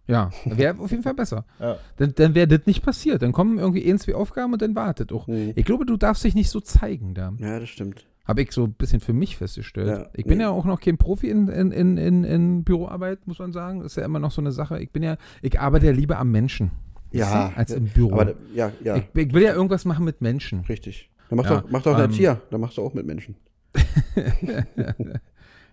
ja, 0.07 0.31
wäre 0.45 0.79
auf 0.79 0.89
jeden 0.89 1.03
Fall 1.03 1.13
besser. 1.13 1.45
Ja. 1.59 1.77
Dann, 1.97 2.15
dann 2.15 2.33
wäre 2.33 2.47
das 2.47 2.65
nicht 2.65 2.81
passiert. 2.81 3.21
Dann 3.21 3.31
kommen 3.31 3.59
irgendwie 3.59 3.87
ein, 3.87 3.99
zwei 3.99 4.15
Aufgaben 4.15 4.53
und 4.53 4.61
dann 4.61 4.73
wartet 4.73 5.11
auch. 5.11 5.27
Mhm. 5.27 5.53
Ich 5.55 5.65
glaube, 5.65 5.85
du 5.85 5.97
darfst 5.97 6.23
dich 6.23 6.33
nicht 6.33 6.49
so 6.49 6.61
zeigen 6.61 7.13
da. 7.13 7.33
Ja, 7.37 7.59
das 7.59 7.69
stimmt. 7.69 8.07
Habe 8.25 8.41
ich 8.41 8.51
so 8.53 8.63
ein 8.63 8.73
bisschen 8.73 9.01
für 9.01 9.11
mich 9.13 9.35
festgestellt. 9.37 9.87
Ja, 9.87 10.09
ich 10.13 10.25
bin 10.25 10.37
nee. 10.37 10.43
ja 10.45 10.49
auch 10.49 10.63
noch 10.65 10.79
kein 10.79 10.97
Profi 10.97 11.29
in, 11.29 11.49
in, 11.49 11.97
in, 11.97 12.23
in, 12.23 12.63
Büroarbeit, 12.63 13.27
muss 13.27 13.39
man 13.39 13.51
sagen. 13.51 13.81
Ist 13.81 13.97
ja 13.97 14.05
immer 14.05 14.19
noch 14.19 14.31
so 14.31 14.41
eine 14.41 14.51
Sache. 14.53 14.79
Ich 14.79 14.91
bin 14.91 15.03
ja, 15.03 15.17
ich 15.41 15.59
arbeite 15.59 15.87
ja 15.87 15.91
lieber 15.91 16.17
am 16.17 16.31
Menschen. 16.31 16.71
Ja, 17.11 17.49
du, 17.49 17.57
als 17.57 17.71
im 17.71 17.85
Büro. 17.85 18.13
Aber 18.13 18.33
ja, 18.55 18.71
ja, 18.83 18.95
Ich, 18.95 19.03
ich 19.13 19.33
will 19.33 19.43
ja 19.43 19.53
irgendwas 19.53 19.85
machen 19.85 20.05
mit 20.05 20.21
Menschen. 20.21 20.61
richtig. 20.61 21.11
Dann 21.29 21.37
mach 21.37 21.45
Ja, 21.45 21.61
doch, 21.61 21.69
mach 21.69 21.83
doch 21.83 21.93
ähm, 21.95 21.99
Erzieher. 22.01 22.41
Dann 22.49 22.61
machst 22.61 22.77
du 22.77 22.81
auch 22.81 22.93
mit 22.93 23.05
Menschen. 23.05 23.35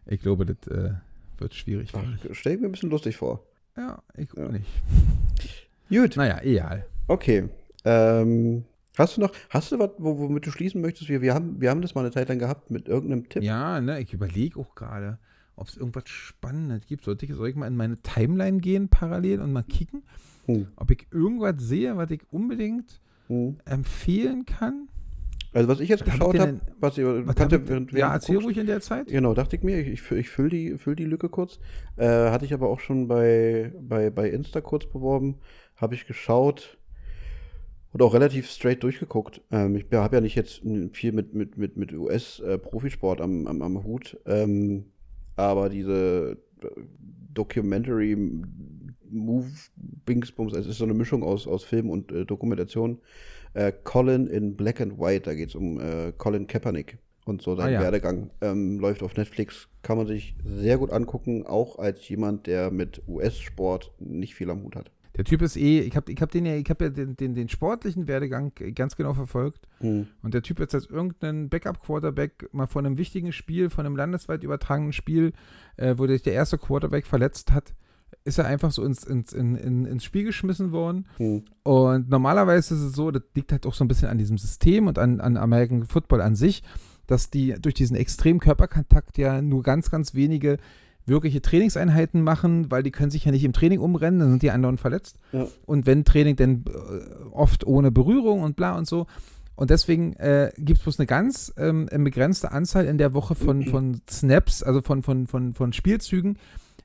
ich 0.06 0.20
glaube, 0.20 0.46
das 0.46 0.66
äh, 0.68 0.92
wird 1.38 1.54
schwierig. 1.54 1.90
Ach, 1.94 2.02
stell 2.32 2.54
ich 2.54 2.60
mir 2.60 2.66
ein 2.66 2.72
bisschen 2.72 2.90
lustig 2.90 3.16
vor. 3.16 3.44
Ja, 3.76 4.02
ich 4.16 4.28
Ja. 4.36 4.46
auch 4.46 4.50
nicht. 4.52 4.66
Gut, 5.88 6.16
Naja, 6.16 6.40
egal. 6.42 6.86
okay. 7.08 7.48
Ähm, 7.84 8.64
hast 9.00 9.16
du 9.16 9.20
noch, 9.20 9.32
hast 9.50 9.72
du 9.72 9.78
was, 9.78 9.90
wo- 9.98 10.18
womit 10.18 10.46
du 10.46 10.50
schließen 10.50 10.80
möchtest? 10.80 11.08
Wir, 11.08 11.20
wir, 11.22 11.34
haben, 11.34 11.60
wir 11.60 11.70
haben 11.70 11.82
das 11.82 11.94
mal 11.94 12.02
eine 12.02 12.10
Zeit 12.12 12.28
lang 12.28 12.38
gehabt 12.38 12.70
mit 12.70 12.88
irgendeinem 12.88 13.28
Tipp. 13.28 13.42
Ja, 13.42 13.80
ne, 13.80 14.00
ich 14.00 14.12
überlege 14.12 14.58
auch 14.60 14.74
gerade, 14.74 15.18
ob 15.56 15.68
es 15.68 15.76
irgendwas 15.76 16.08
Spannendes 16.08 16.86
gibt. 16.86 17.04
Sollte 17.04 17.26
ich, 17.26 17.32
soll 17.34 17.48
ich 17.48 17.56
mal 17.56 17.66
in 17.66 17.76
meine 17.76 17.98
Timeline 18.02 18.58
gehen 18.60 18.88
parallel 18.88 19.40
und 19.40 19.52
mal 19.52 19.62
kicken, 19.64 20.02
Hm. 20.46 20.68
ob 20.76 20.90
ich 20.90 21.06
irgendwas 21.12 21.54
sehe, 21.58 21.96
was 21.96 22.10
ich 22.10 22.20
unbedingt 22.30 23.00
Hm. 23.28 23.56
empfehlen 23.64 24.46
kann? 24.46 24.88
Also 25.52 25.68
was 25.68 25.80
ich 25.80 25.88
jetzt 25.88 26.06
Was 26.06 26.12
geschaut 26.12 26.38
habe, 26.38 26.60
was 26.78 26.96
ihr 26.96 27.26
Was 27.26 27.36
ja 27.36 27.46
ich, 27.46 27.50
während, 27.50 27.62
ja, 27.62 27.68
während 27.68 27.92
du 27.92 27.96
erzähl 27.98 28.36
guckst- 28.36 28.44
ruhig 28.46 28.56
in 28.58 28.66
der 28.66 28.80
Zeit. 28.80 29.08
Genau, 29.08 29.34
dachte 29.34 29.56
ich 29.56 29.62
mir, 29.64 29.80
ich, 29.80 29.88
ich, 29.88 30.00
füll- 30.00 30.18
ich 30.18 30.28
fülle 30.28 30.48
die, 30.50 30.78
füll 30.78 30.94
die 30.94 31.04
Lücke 31.04 31.28
kurz. 31.28 31.58
Äh, 31.96 32.06
hatte 32.06 32.44
ich 32.44 32.54
aber 32.54 32.68
auch 32.68 32.78
schon 32.80 33.08
bei, 33.08 33.72
bei, 33.80 34.10
bei 34.10 34.30
Insta 34.30 34.60
kurz 34.60 34.86
beworben. 34.86 35.38
Habe 35.76 35.94
ich 35.96 36.06
geschaut 36.06 36.78
und 37.92 38.02
auch 38.02 38.14
relativ 38.14 38.48
straight 38.48 38.82
durchgeguckt. 38.82 39.40
Ähm, 39.50 39.76
ich 39.76 39.86
habe 39.92 40.16
ja 40.16 40.20
nicht 40.20 40.36
jetzt 40.36 40.62
viel 40.92 41.12
mit, 41.12 41.34
mit, 41.34 41.56
mit, 41.56 41.76
mit 41.76 41.92
US-Profisport 41.92 43.20
am, 43.20 43.46
am, 43.46 43.62
am 43.62 43.84
Hut. 43.84 44.18
Ähm, 44.26 44.84
aber 45.36 45.68
diese 45.68 46.38
äh, 46.62 46.66
Documentary 47.32 48.16
Move 49.10 49.48
Bingsbums, 50.04 50.54
es 50.54 50.66
ist 50.66 50.78
so 50.78 50.84
eine 50.84 50.94
Mischung 50.94 51.22
aus, 51.22 51.46
aus 51.46 51.64
Film 51.64 51.90
und 51.90 52.12
äh, 52.12 52.24
Dokumentation. 52.24 52.98
Äh, 53.54 53.72
Colin 53.82 54.28
in 54.28 54.56
Black 54.56 54.80
and 54.80 54.98
White, 54.98 55.22
da 55.22 55.34
geht 55.34 55.48
es 55.48 55.54
um 55.56 55.80
äh, 55.80 56.12
Colin 56.16 56.46
Kaepernick 56.46 56.98
und 57.24 57.42
so 57.42 57.56
seinen 57.56 57.68
Ah, 57.68 57.70
ja. 57.70 57.80
Werdegang. 57.80 58.30
Ähm, 58.40 58.78
läuft 58.78 59.02
auf 59.02 59.16
Netflix, 59.16 59.68
kann 59.82 59.98
man 59.98 60.06
sich 60.06 60.36
sehr 60.44 60.78
gut 60.78 60.90
angucken, 60.90 61.46
auch 61.46 61.78
als 61.78 62.08
jemand, 62.08 62.46
der 62.46 62.70
mit 62.70 63.02
US-Sport 63.08 63.92
nicht 63.98 64.34
viel 64.36 64.50
am 64.50 64.62
Hut 64.62 64.76
hat. 64.76 64.92
Der 65.16 65.24
Typ 65.24 65.42
ist 65.42 65.56
eh, 65.56 65.80
ich 65.80 65.96
habe 65.96 66.10
ich 66.12 66.22
hab 66.22 66.30
den 66.30 66.46
ja, 66.46 66.54
ich 66.54 66.68
habe 66.70 66.84
ja 66.84 66.90
den, 66.90 67.16
den, 67.16 67.34
den 67.34 67.48
sportlichen 67.48 68.06
Werdegang 68.06 68.52
ganz 68.74 68.96
genau 68.96 69.14
verfolgt. 69.14 69.66
Hm. 69.78 70.06
Und 70.22 70.34
der 70.34 70.42
Typ 70.42 70.60
jetzt 70.60 70.74
als 70.74 70.86
irgendein 70.86 71.48
Backup-Quarterback 71.48 72.48
mal 72.52 72.66
von 72.66 72.86
einem 72.86 72.96
wichtigen 72.96 73.32
Spiel, 73.32 73.70
von 73.70 73.86
einem 73.86 73.96
landesweit 73.96 74.44
übertragenen 74.44 74.92
Spiel, 74.92 75.32
äh, 75.76 75.94
wo 75.98 76.06
sich 76.06 76.22
der 76.22 76.34
erste 76.34 76.58
Quarterback 76.58 77.06
verletzt 77.06 77.52
hat, 77.52 77.74
ist 78.24 78.38
er 78.38 78.46
einfach 78.46 78.70
so 78.70 78.84
ins, 78.84 79.04
ins, 79.04 79.32
in, 79.32 79.56
in, 79.56 79.86
ins 79.86 80.04
Spiel 80.04 80.24
geschmissen 80.24 80.72
worden. 80.72 81.06
Hm. 81.16 81.44
Und 81.62 82.08
normalerweise 82.08 82.74
ist 82.74 82.80
es 82.80 82.92
so, 82.92 83.10
das 83.10 83.22
liegt 83.34 83.52
halt 83.52 83.66
auch 83.66 83.74
so 83.74 83.84
ein 83.84 83.88
bisschen 83.88 84.08
an 84.08 84.18
diesem 84.18 84.38
System 84.38 84.86
und 84.86 84.98
an, 84.98 85.20
an 85.20 85.36
American 85.36 85.86
Football 85.86 86.20
an 86.20 86.36
sich, 86.36 86.62
dass 87.06 87.30
die 87.30 87.54
durch 87.60 87.74
diesen 87.74 87.96
extremen 87.96 88.38
Körperkontakt 88.38 89.18
ja 89.18 89.42
nur 89.42 89.62
ganz, 89.62 89.90
ganz 89.90 90.14
wenige 90.14 90.58
wirkliche 91.10 91.42
Trainingseinheiten 91.42 92.22
machen, 92.22 92.70
weil 92.70 92.82
die 92.82 92.90
können 92.90 93.10
sich 93.10 93.26
ja 93.26 93.32
nicht 93.32 93.44
im 93.44 93.52
Training 93.52 93.80
umrennen, 93.80 94.20
dann 94.20 94.30
sind 94.30 94.42
die 94.42 94.50
anderen 94.50 94.78
verletzt. 94.78 95.18
Ja. 95.32 95.46
Und 95.66 95.84
wenn 95.86 96.04
Training, 96.06 96.36
dann 96.36 96.64
äh, 96.66 97.24
oft 97.32 97.66
ohne 97.66 97.90
Berührung 97.90 98.40
und 98.42 98.56
bla 98.56 98.78
und 98.78 98.86
so. 98.86 99.06
Und 99.56 99.68
deswegen 99.68 100.14
äh, 100.14 100.50
gibt 100.56 100.78
es 100.78 100.84
bloß 100.84 100.98
eine 100.98 101.06
ganz 101.06 101.52
ähm, 101.58 101.86
begrenzte 101.98 102.50
Anzahl 102.50 102.86
in 102.86 102.96
der 102.96 103.12
Woche 103.12 103.34
von, 103.34 103.64
von 103.64 104.00
Snaps, 104.08 104.62
also 104.62 104.80
von, 104.80 105.02
von, 105.02 105.26
von, 105.26 105.52
von 105.52 105.74
Spielzügen, 105.74 106.38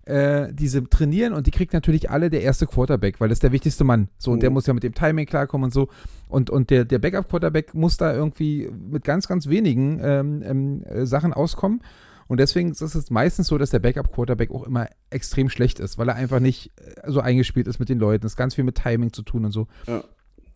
äh, 0.04 0.54
diese 0.54 0.84
trainieren 0.84 1.34
und 1.34 1.48
die 1.48 1.52
kriegt 1.52 1.74
natürlich 1.74 2.10
alle 2.12 2.30
der 2.30 2.42
erste 2.42 2.68
Quarterback, 2.68 3.22
weil 3.22 3.30
das 3.30 3.38
ist 3.38 3.44
der 3.44 3.54
wichtigste 3.54 3.86
Mann. 3.86 4.10
So, 4.18 4.32
und 4.32 4.42
der 4.44 4.50
Mhm. 4.50 4.56
muss 4.56 4.68
ja 4.68 4.74
mit 4.74 4.84
dem 4.84 4.94
Timing 4.94 5.26
klarkommen 5.26 5.66
und 5.66 5.74
so. 5.74 5.88
Und, 6.28 6.50
und 6.50 6.70
der, 6.70 6.84
der 6.86 7.00
Backup-Quarterback 7.00 7.74
muss 7.74 7.98
da 7.98 8.14
irgendwie 8.14 8.70
mit 8.70 9.04
ganz, 9.04 9.28
ganz 9.28 9.48
wenigen 9.48 10.00
ähm, 10.04 10.44
ähm, 10.46 10.84
äh, 10.84 11.06
Sachen 11.06 11.34
auskommen. 11.34 11.82
Und 12.28 12.40
deswegen 12.40 12.72
ist 12.72 12.82
es 12.82 13.12
meistens 13.12 13.48
so, 13.48 13.58
dass 13.58 13.70
der 13.70 13.80
Backup-Quarterback 13.80 14.52
auch 14.52 14.64
immer 14.64 14.88
extrem 15.10 15.50
schlecht 15.50 15.80
ist, 15.80 15.98
weil 15.98 16.10
er 16.10 16.16
einfach 16.16 16.40
nicht 16.40 16.72
äh, 16.80 17.12
so 17.12 17.20
eingespielt 17.20 17.68
ist 17.68 17.80
mit 17.80 17.90
den 17.90 18.00
Leuten. 18.00 18.26
Es 18.26 18.34
ist 18.34 18.38
ganz 18.38 18.56
viel 18.56 18.64
mit 18.64 18.76
Timing 18.76 19.14
zu 19.14 19.22
tun 19.22 19.46
und 19.46 19.52
so. 19.52 19.68
Ja. 19.88 20.04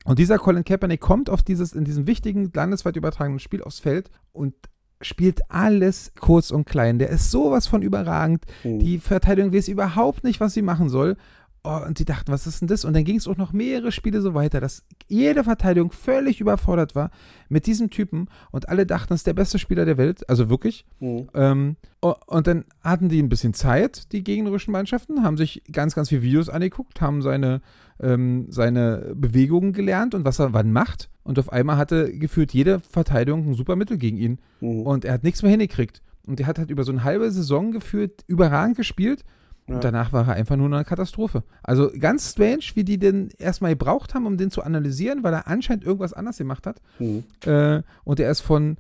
Und 0.06 0.18
dieser 0.18 0.38
Colin 0.38 0.64
Kaepernick 0.64 1.02
kommt 1.02 1.30
auf 1.30 1.44
dieses, 1.44 1.74
in 1.74 1.84
diesem 1.84 2.08
wichtigen, 2.08 2.52
landesweit 2.54 2.96
übertragenen 2.96 3.40
Spiel 3.40 3.62
aufs 3.62 3.80
Feld 3.80 4.10
und 4.32 4.56
spielt 5.02 5.42
alles 5.50 6.12
kurz 6.20 6.52
und 6.52 6.66
klein. 6.66 7.00
Der 7.00 7.10
ist 7.10 7.32
sowas 7.32 7.68
von 7.68 7.82
überragend. 7.82 8.44
Hm. 8.64 8.80
Die 8.80 9.00
Verteidigung 9.00 9.54
weiß 9.54 9.68
überhaupt 9.68 10.24
nicht, 10.24 10.40
was 10.40 10.54
sie 10.54 10.62
machen 10.62 10.90
soll. 10.90 11.16
Oh, 11.64 11.82
und 11.86 11.98
sie 11.98 12.06
dachten, 12.06 12.32
was 12.32 12.48
ist 12.48 12.62
denn 12.62 12.70
das? 12.70 12.86
Und 12.86 12.94
dann 12.94 13.04
ging 13.04 13.18
es 13.18 13.28
auch 13.28 13.36
noch 13.36 13.52
mehrere 13.52 13.92
Spiele 13.92 14.22
so 14.22 14.34
weiter, 14.34 14.62
dass 14.62 14.86
jede 15.08 15.44
Verteidigung 15.44 15.92
völlig 15.92 16.40
überfordert 16.40 16.96
war 16.96 17.12
mit 17.50 17.66
diesem 17.66 17.90
Typen 17.90 18.28
und 18.52 18.70
alle 18.70 18.86
dachten, 18.86 19.14
es 19.14 19.22
ist 19.22 19.28
der 19.28 19.34
beste 19.34 19.60
Spieler 19.60 19.84
der 19.84 19.98
Welt. 19.98 20.28
Also 20.30 20.50
wirklich. 20.50 20.86
Hm. 21.00 21.28
Ähm, 21.34 21.76
und 22.00 22.48
dann 22.48 22.64
hatten 22.82 23.10
die 23.10 23.22
ein 23.22 23.28
bisschen 23.28 23.54
Zeit, 23.54 24.14
die 24.14 24.24
gegnerischen 24.24 24.72
Mannschaften, 24.72 25.22
haben 25.22 25.36
sich 25.36 25.62
ganz, 25.70 25.96
ganz 25.96 26.10
viele 26.10 26.22
Videos 26.22 26.48
angeguckt, 26.48 27.02
haben 27.02 27.22
seine, 27.22 27.62
ähm, 28.00 28.48
seine 28.50 29.14
Bewegungen 29.16 29.74
gelernt 29.74 30.16
und 30.16 30.24
was 30.24 30.40
er 30.40 30.54
wann 30.54 30.72
macht. 30.72 31.10
Und 31.24 31.40
auf 31.40 31.52
einmal 31.52 31.76
hatte 31.76 32.18
gefühlt 32.18 32.54
jede 32.54 32.80
Verteidigung 32.80 33.50
ein 33.50 33.54
super 33.54 33.76
Mittel 33.76 33.98
gegen 33.98 34.18
ihn. 34.18 34.40
Hm. 34.60 34.84
Und 34.84 35.04
er 35.04 35.14
hat 35.14 35.24
nichts 35.24 35.42
mehr 35.44 35.52
hingekriegt. 35.52 36.02
Und 36.26 36.40
er 36.40 36.48
hat 36.48 36.58
halt 36.58 36.70
über 36.70 36.84
so 36.84 36.92
eine 36.94 37.04
halbe 37.04 37.30
Saison 37.32 37.72
gefühlt 37.72 38.24
überragend 38.28 38.78
gespielt. 38.78 39.26
Ja. 39.70 39.76
Und 39.76 39.84
danach 39.84 40.12
war 40.12 40.28
er 40.28 40.34
einfach 40.34 40.56
nur 40.56 40.68
eine 40.68 40.84
Katastrophe. 40.84 41.44
Also 41.64 41.92
ganz 41.98 42.32
strange, 42.32 42.64
wie 42.74 42.84
die 42.84 42.98
den 42.98 43.30
erstmal 43.38 43.72
gebraucht 43.72 44.14
haben, 44.14 44.26
um 44.26 44.38
den 44.38 44.52
zu 44.52 44.64
analysieren, 44.64 45.24
weil 45.24 45.34
er 45.34 45.48
anscheinend 45.48 45.84
irgendwas 45.84 46.14
anders 46.14 46.38
gemacht 46.38 46.66
hat. 46.66 46.82
Hm. 46.98 47.24
Äh, 47.46 47.84
und 48.04 48.20
er 48.20 48.32
ist 48.32 48.42
von 48.42 48.78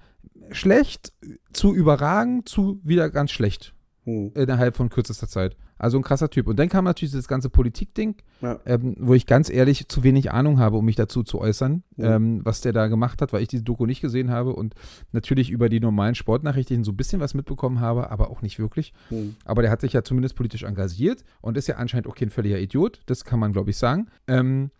schlecht 0.51 1.13
zu 1.53 1.73
überragend 1.73 2.49
zu 2.49 2.79
wieder 2.83 3.09
ganz 3.09 3.31
schlecht 3.31 3.73
Hm. 4.05 4.31
innerhalb 4.35 4.75
von 4.77 4.89
kürzester 4.89 5.27
Zeit. 5.27 5.57
Also 5.77 5.97
ein 5.97 6.03
krasser 6.03 6.29
Typ. 6.29 6.47
Und 6.47 6.57
dann 6.57 6.69
kam 6.69 6.85
natürlich 6.85 7.13
das 7.13 7.27
ganze 7.27 7.49
Politikding, 7.49 8.15
Ja. 8.41 8.59
ähm, 8.65 8.95
wo 8.99 9.13
ich 9.13 9.25
ganz 9.25 9.49
ehrlich 9.49 9.87
zu 9.89 10.03
wenig 10.03 10.31
Ahnung 10.31 10.57
habe, 10.59 10.77
um 10.77 10.85
mich 10.85 10.95
dazu 10.95 11.21
zu 11.23 11.39
äußern, 11.39 11.83
Ja. 11.97 12.15
ähm, 12.15 12.41
was 12.43 12.61
der 12.61 12.71
da 12.73 12.87
gemacht 12.87 13.21
hat, 13.21 13.33
weil 13.33 13.41
ich 13.41 13.47
diese 13.49 13.63
Doku 13.63 13.85
nicht 13.85 14.01
gesehen 14.01 14.29
habe 14.31 14.53
und 14.55 14.73
natürlich 15.11 15.49
über 15.51 15.69
die 15.69 15.79
normalen 15.79 16.15
Sportnachrichten 16.15 16.83
so 16.83 16.91
ein 16.91 16.97
bisschen 16.97 17.19
was 17.21 17.33
mitbekommen 17.33 17.79
habe, 17.81 18.09
aber 18.09 18.29
auch 18.29 18.41
nicht 18.41 18.57
wirklich. 18.59 18.93
Hm. 19.09 19.35
Aber 19.45 19.61
der 19.61 19.71
hat 19.71 19.81
sich 19.81 19.93
ja 19.93 20.01
zumindest 20.03 20.35
politisch 20.35 20.63
engagiert 20.63 21.23
und 21.41 21.57
ist 21.57 21.67
ja 21.67 21.75
anscheinend 21.75 22.07
auch 22.07 22.15
kein 22.15 22.29
völliger 22.29 22.59
Idiot. 22.59 23.01
Das 23.05 23.23
kann 23.25 23.39
man, 23.39 23.51
glaube 23.53 23.69
ich, 23.69 23.77
sagen. 23.77 24.07
Ähm, 24.27 24.71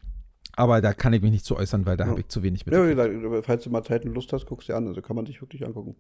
aber 0.55 0.81
da 0.81 0.93
kann 0.93 1.13
ich 1.13 1.21
mich 1.21 1.31
nicht 1.31 1.45
zu 1.45 1.55
äußern, 1.55 1.85
weil 1.85 1.95
da 1.97 2.05
Ja. 2.05 2.09
habe 2.11 2.21
ich 2.21 2.27
zu 2.29 2.41
wenig 2.43 2.65
Ja, 2.65 2.83
mitbekommen. 2.83 3.21
gesagt, 3.21 3.45
falls 3.45 3.63
du 3.63 3.69
mal 3.69 3.83
Zeit 3.83 4.05
und 4.05 4.13
Lust 4.13 4.33
hast, 4.33 4.45
guckst 4.45 4.67
dir 4.69 4.75
an. 4.75 4.87
Also 4.87 5.01
kann 5.01 5.15
man 5.15 5.25
sich 5.25 5.39
wirklich 5.41 5.65
angucken. 5.65 5.95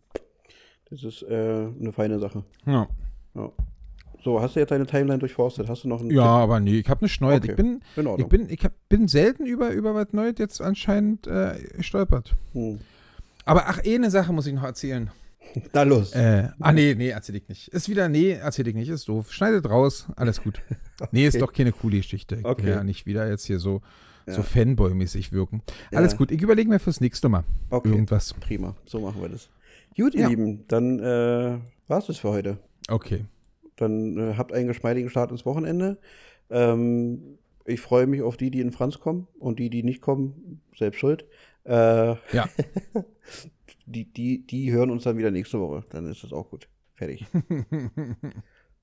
Das 0.89 1.03
ist 1.03 1.23
äh, 1.23 1.67
eine 1.79 1.91
feine 1.93 2.19
Sache. 2.19 2.43
Ja. 2.65 2.87
Ja. 3.35 3.51
So, 4.23 4.41
hast 4.41 4.55
du 4.55 4.59
jetzt 4.59 4.71
deine 4.71 4.85
Timeline 4.85 5.19
durchforstet? 5.19 5.69
Hast 5.69 5.83
du 5.85 5.87
noch 5.87 6.01
einen 6.01 6.11
ja, 6.11 6.23
aber 6.25 6.59
nee, 6.59 6.79
ich 6.79 6.89
habe 6.89 7.05
nicht 7.05 7.21
Neues. 7.21 7.37
Okay. 7.37 7.51
Ich 7.51 7.55
bin, 7.55 7.81
Tipp? 7.95 8.05
In 8.05 8.19
ich 8.19 8.27
bin, 8.27 8.49
ich 8.49 8.63
hab, 8.65 8.73
bin 8.89 9.07
selten 9.07 9.45
über, 9.45 9.69
über 9.69 9.95
was 9.95 10.07
Neues 10.11 10.35
jetzt 10.39 10.61
anscheinend 10.61 11.25
äh, 11.27 11.55
gestolpert. 11.77 12.35
Hm. 12.53 12.79
Aber 13.45 13.67
ach, 13.67 13.79
eh 13.85 13.95
eine 13.95 14.11
Sache 14.11 14.33
muss 14.33 14.45
ich 14.45 14.53
noch 14.53 14.63
erzählen. 14.63 15.09
Na 15.73 15.83
los. 15.83 16.11
Äh, 16.13 16.49
ah, 16.59 16.73
nee, 16.73 16.95
nee, 16.95 17.09
erzähl 17.09 17.35
ich 17.37 17.47
nicht. 17.47 17.69
Ist 17.69 17.87
wieder, 17.87 18.09
nee, 18.09 18.31
erzähl 18.31 18.67
ich 18.67 18.75
nicht, 18.75 18.89
ist 18.89 19.07
doof. 19.07 19.31
Schneidet 19.31 19.69
raus, 19.69 20.07
alles 20.15 20.41
gut. 20.41 20.61
Nee, 21.11 21.25
ist 21.25 21.35
Okay. 21.35 21.45
doch 21.45 21.53
keine 21.53 21.71
coole 21.71 21.95
Geschichte. 21.97 22.39
Okay. 22.43 22.71
Ja, 22.71 22.83
nicht 22.83 23.05
wieder 23.05 23.29
jetzt 23.29 23.45
hier 23.45 23.59
so, 23.59 23.81
so 24.27 24.41
Ja. 24.41 24.43
Fanboy-mäßig 24.43 25.31
wirken. 25.31 25.61
Alles 25.93 26.11
Ja. 26.11 26.17
gut, 26.17 26.31
ich 26.31 26.41
überlege 26.41 26.67
mir 26.69 26.79
fürs 26.79 26.99
nächste 26.99 27.29
Mal 27.29 27.45
Okay. 27.69 27.87
irgendwas. 27.87 28.33
Prima. 28.33 28.75
So 28.85 28.99
machen 28.99 29.21
wir 29.21 29.29
das. 29.29 29.47
Gut, 29.99 30.15
ihr 30.15 30.21
Ja. 30.21 30.27
Lieben, 30.29 30.65
dann 30.67 30.99
äh, 30.99 31.59
war 31.87 31.97
es 31.99 32.07
das 32.07 32.17
für 32.17 32.29
heute. 32.29 32.57
Okay. 32.89 33.25
Dann 33.75 34.17
äh, 34.17 34.33
habt 34.37 34.53
einen 34.53 34.67
geschmeidigen 34.67 35.09
Start 35.09 35.31
ins 35.31 35.45
Wochenende. 35.45 35.97
Ähm, 36.49 37.37
ich 37.65 37.81
freue 37.81 38.07
mich 38.07 38.21
auf 38.21 38.37
die, 38.37 38.49
die 38.51 38.61
in 38.61 38.71
Franz 38.71 38.99
kommen 38.99 39.27
und 39.39 39.59
die, 39.59 39.69
die 39.69 39.83
nicht 39.83 40.01
kommen, 40.01 40.61
selbst 40.77 40.99
schuld. 40.99 41.25
Äh, 41.65 42.15
Ja. 42.31 42.49
die, 43.85 44.05
die, 44.11 44.45
die 44.45 44.71
hören 44.71 44.89
uns 44.91 45.03
dann 45.03 45.17
wieder 45.17 45.31
nächste 45.31 45.59
Woche. 45.59 45.83
Dann 45.89 46.05
ist 46.09 46.23
das 46.23 46.33
auch 46.33 46.49
gut. 46.49 46.67
Fertig. 46.95 47.25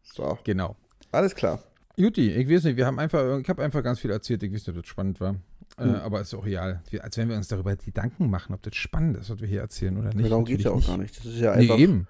So, 0.09 0.39
Genau. 0.45 0.77
alles 1.11 1.35
klar. 1.35 1.61
Juti, 1.97 2.31
ich 2.31 2.49
weiß 2.49 2.63
nicht, 2.65 2.77
wir 2.77 2.87
haben 2.87 2.99
einfach, 3.01 3.41
ich 3.41 3.49
habe 3.49 3.65
einfach 3.65 3.83
ganz 3.83 3.99
viel 3.99 4.11
erzählt, 4.13 4.41
ich 4.45 4.53
weiß 4.53 4.67
nicht, 4.69 4.77
ob 4.77 4.83
das 4.85 4.89
spannend 4.89 5.19
war. 5.21 5.35
Äh, 5.79 5.85
Hm. 5.85 5.95
aber 5.97 6.21
ist 6.23 6.33
auch 6.35 6.45
real. 6.47 6.83
Wir, 6.91 7.05
als 7.05 7.17
wenn 7.19 7.29
wir 7.29 7.37
uns 7.37 7.49
darüber 7.49 7.77
Gedanken 7.77 8.31
machen, 8.31 8.55
ob 8.55 8.63
das 8.63 8.75
spannend 8.77 9.19
ist, 9.19 9.29
was 9.31 9.41
wir 9.41 9.49
hier 9.49 9.61
erzählen 9.61 9.97
oder 9.99 10.13
nicht. 10.15 10.31
Darum 10.31 10.45
geht 10.47 10.59
es 10.61 10.65
ja 10.65 10.71
auch 10.71 10.77
Natürlich 10.77 10.89
gar 10.89 10.99
nicht. 10.99 11.19
Das 11.19 11.27
ist 11.27 11.41
ja 11.41 11.55
Nee, 11.57 11.63
einfach. 11.63 11.79
eben. 11.79 12.09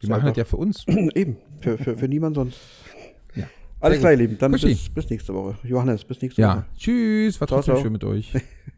Wir 0.00 0.08
machen 0.10 0.18
einfach- 0.20 0.28
das 0.30 0.36
ja 0.36 0.44
für 0.44 0.56
uns. 0.58 0.84
Eben, 1.14 1.36
für, 1.60 1.78
für, 1.78 1.96
für 1.98 2.06
niemand 2.08 2.36
sonst. 2.36 2.58
Ja. 3.34 3.46
Alles 3.80 3.98
klar, 4.00 4.12
ihr 4.12 4.18
Lieben. 4.18 4.38
Dann 4.38 4.52
bis, 4.52 4.88
bis 4.90 5.10
nächste 5.10 5.32
Woche. 5.34 5.56
Johannes, 5.64 6.04
bis 6.04 6.20
nächste 6.22 6.40
Ja. 6.42 6.56
Woche. 6.58 6.64
Tschüss, 6.76 7.40
war 7.40 7.48
Ciao, 7.48 7.58
trotzdem 7.58 7.74
ciao. 7.74 7.82
schön 7.82 7.92
mit 7.92 8.04
euch. 8.04 8.32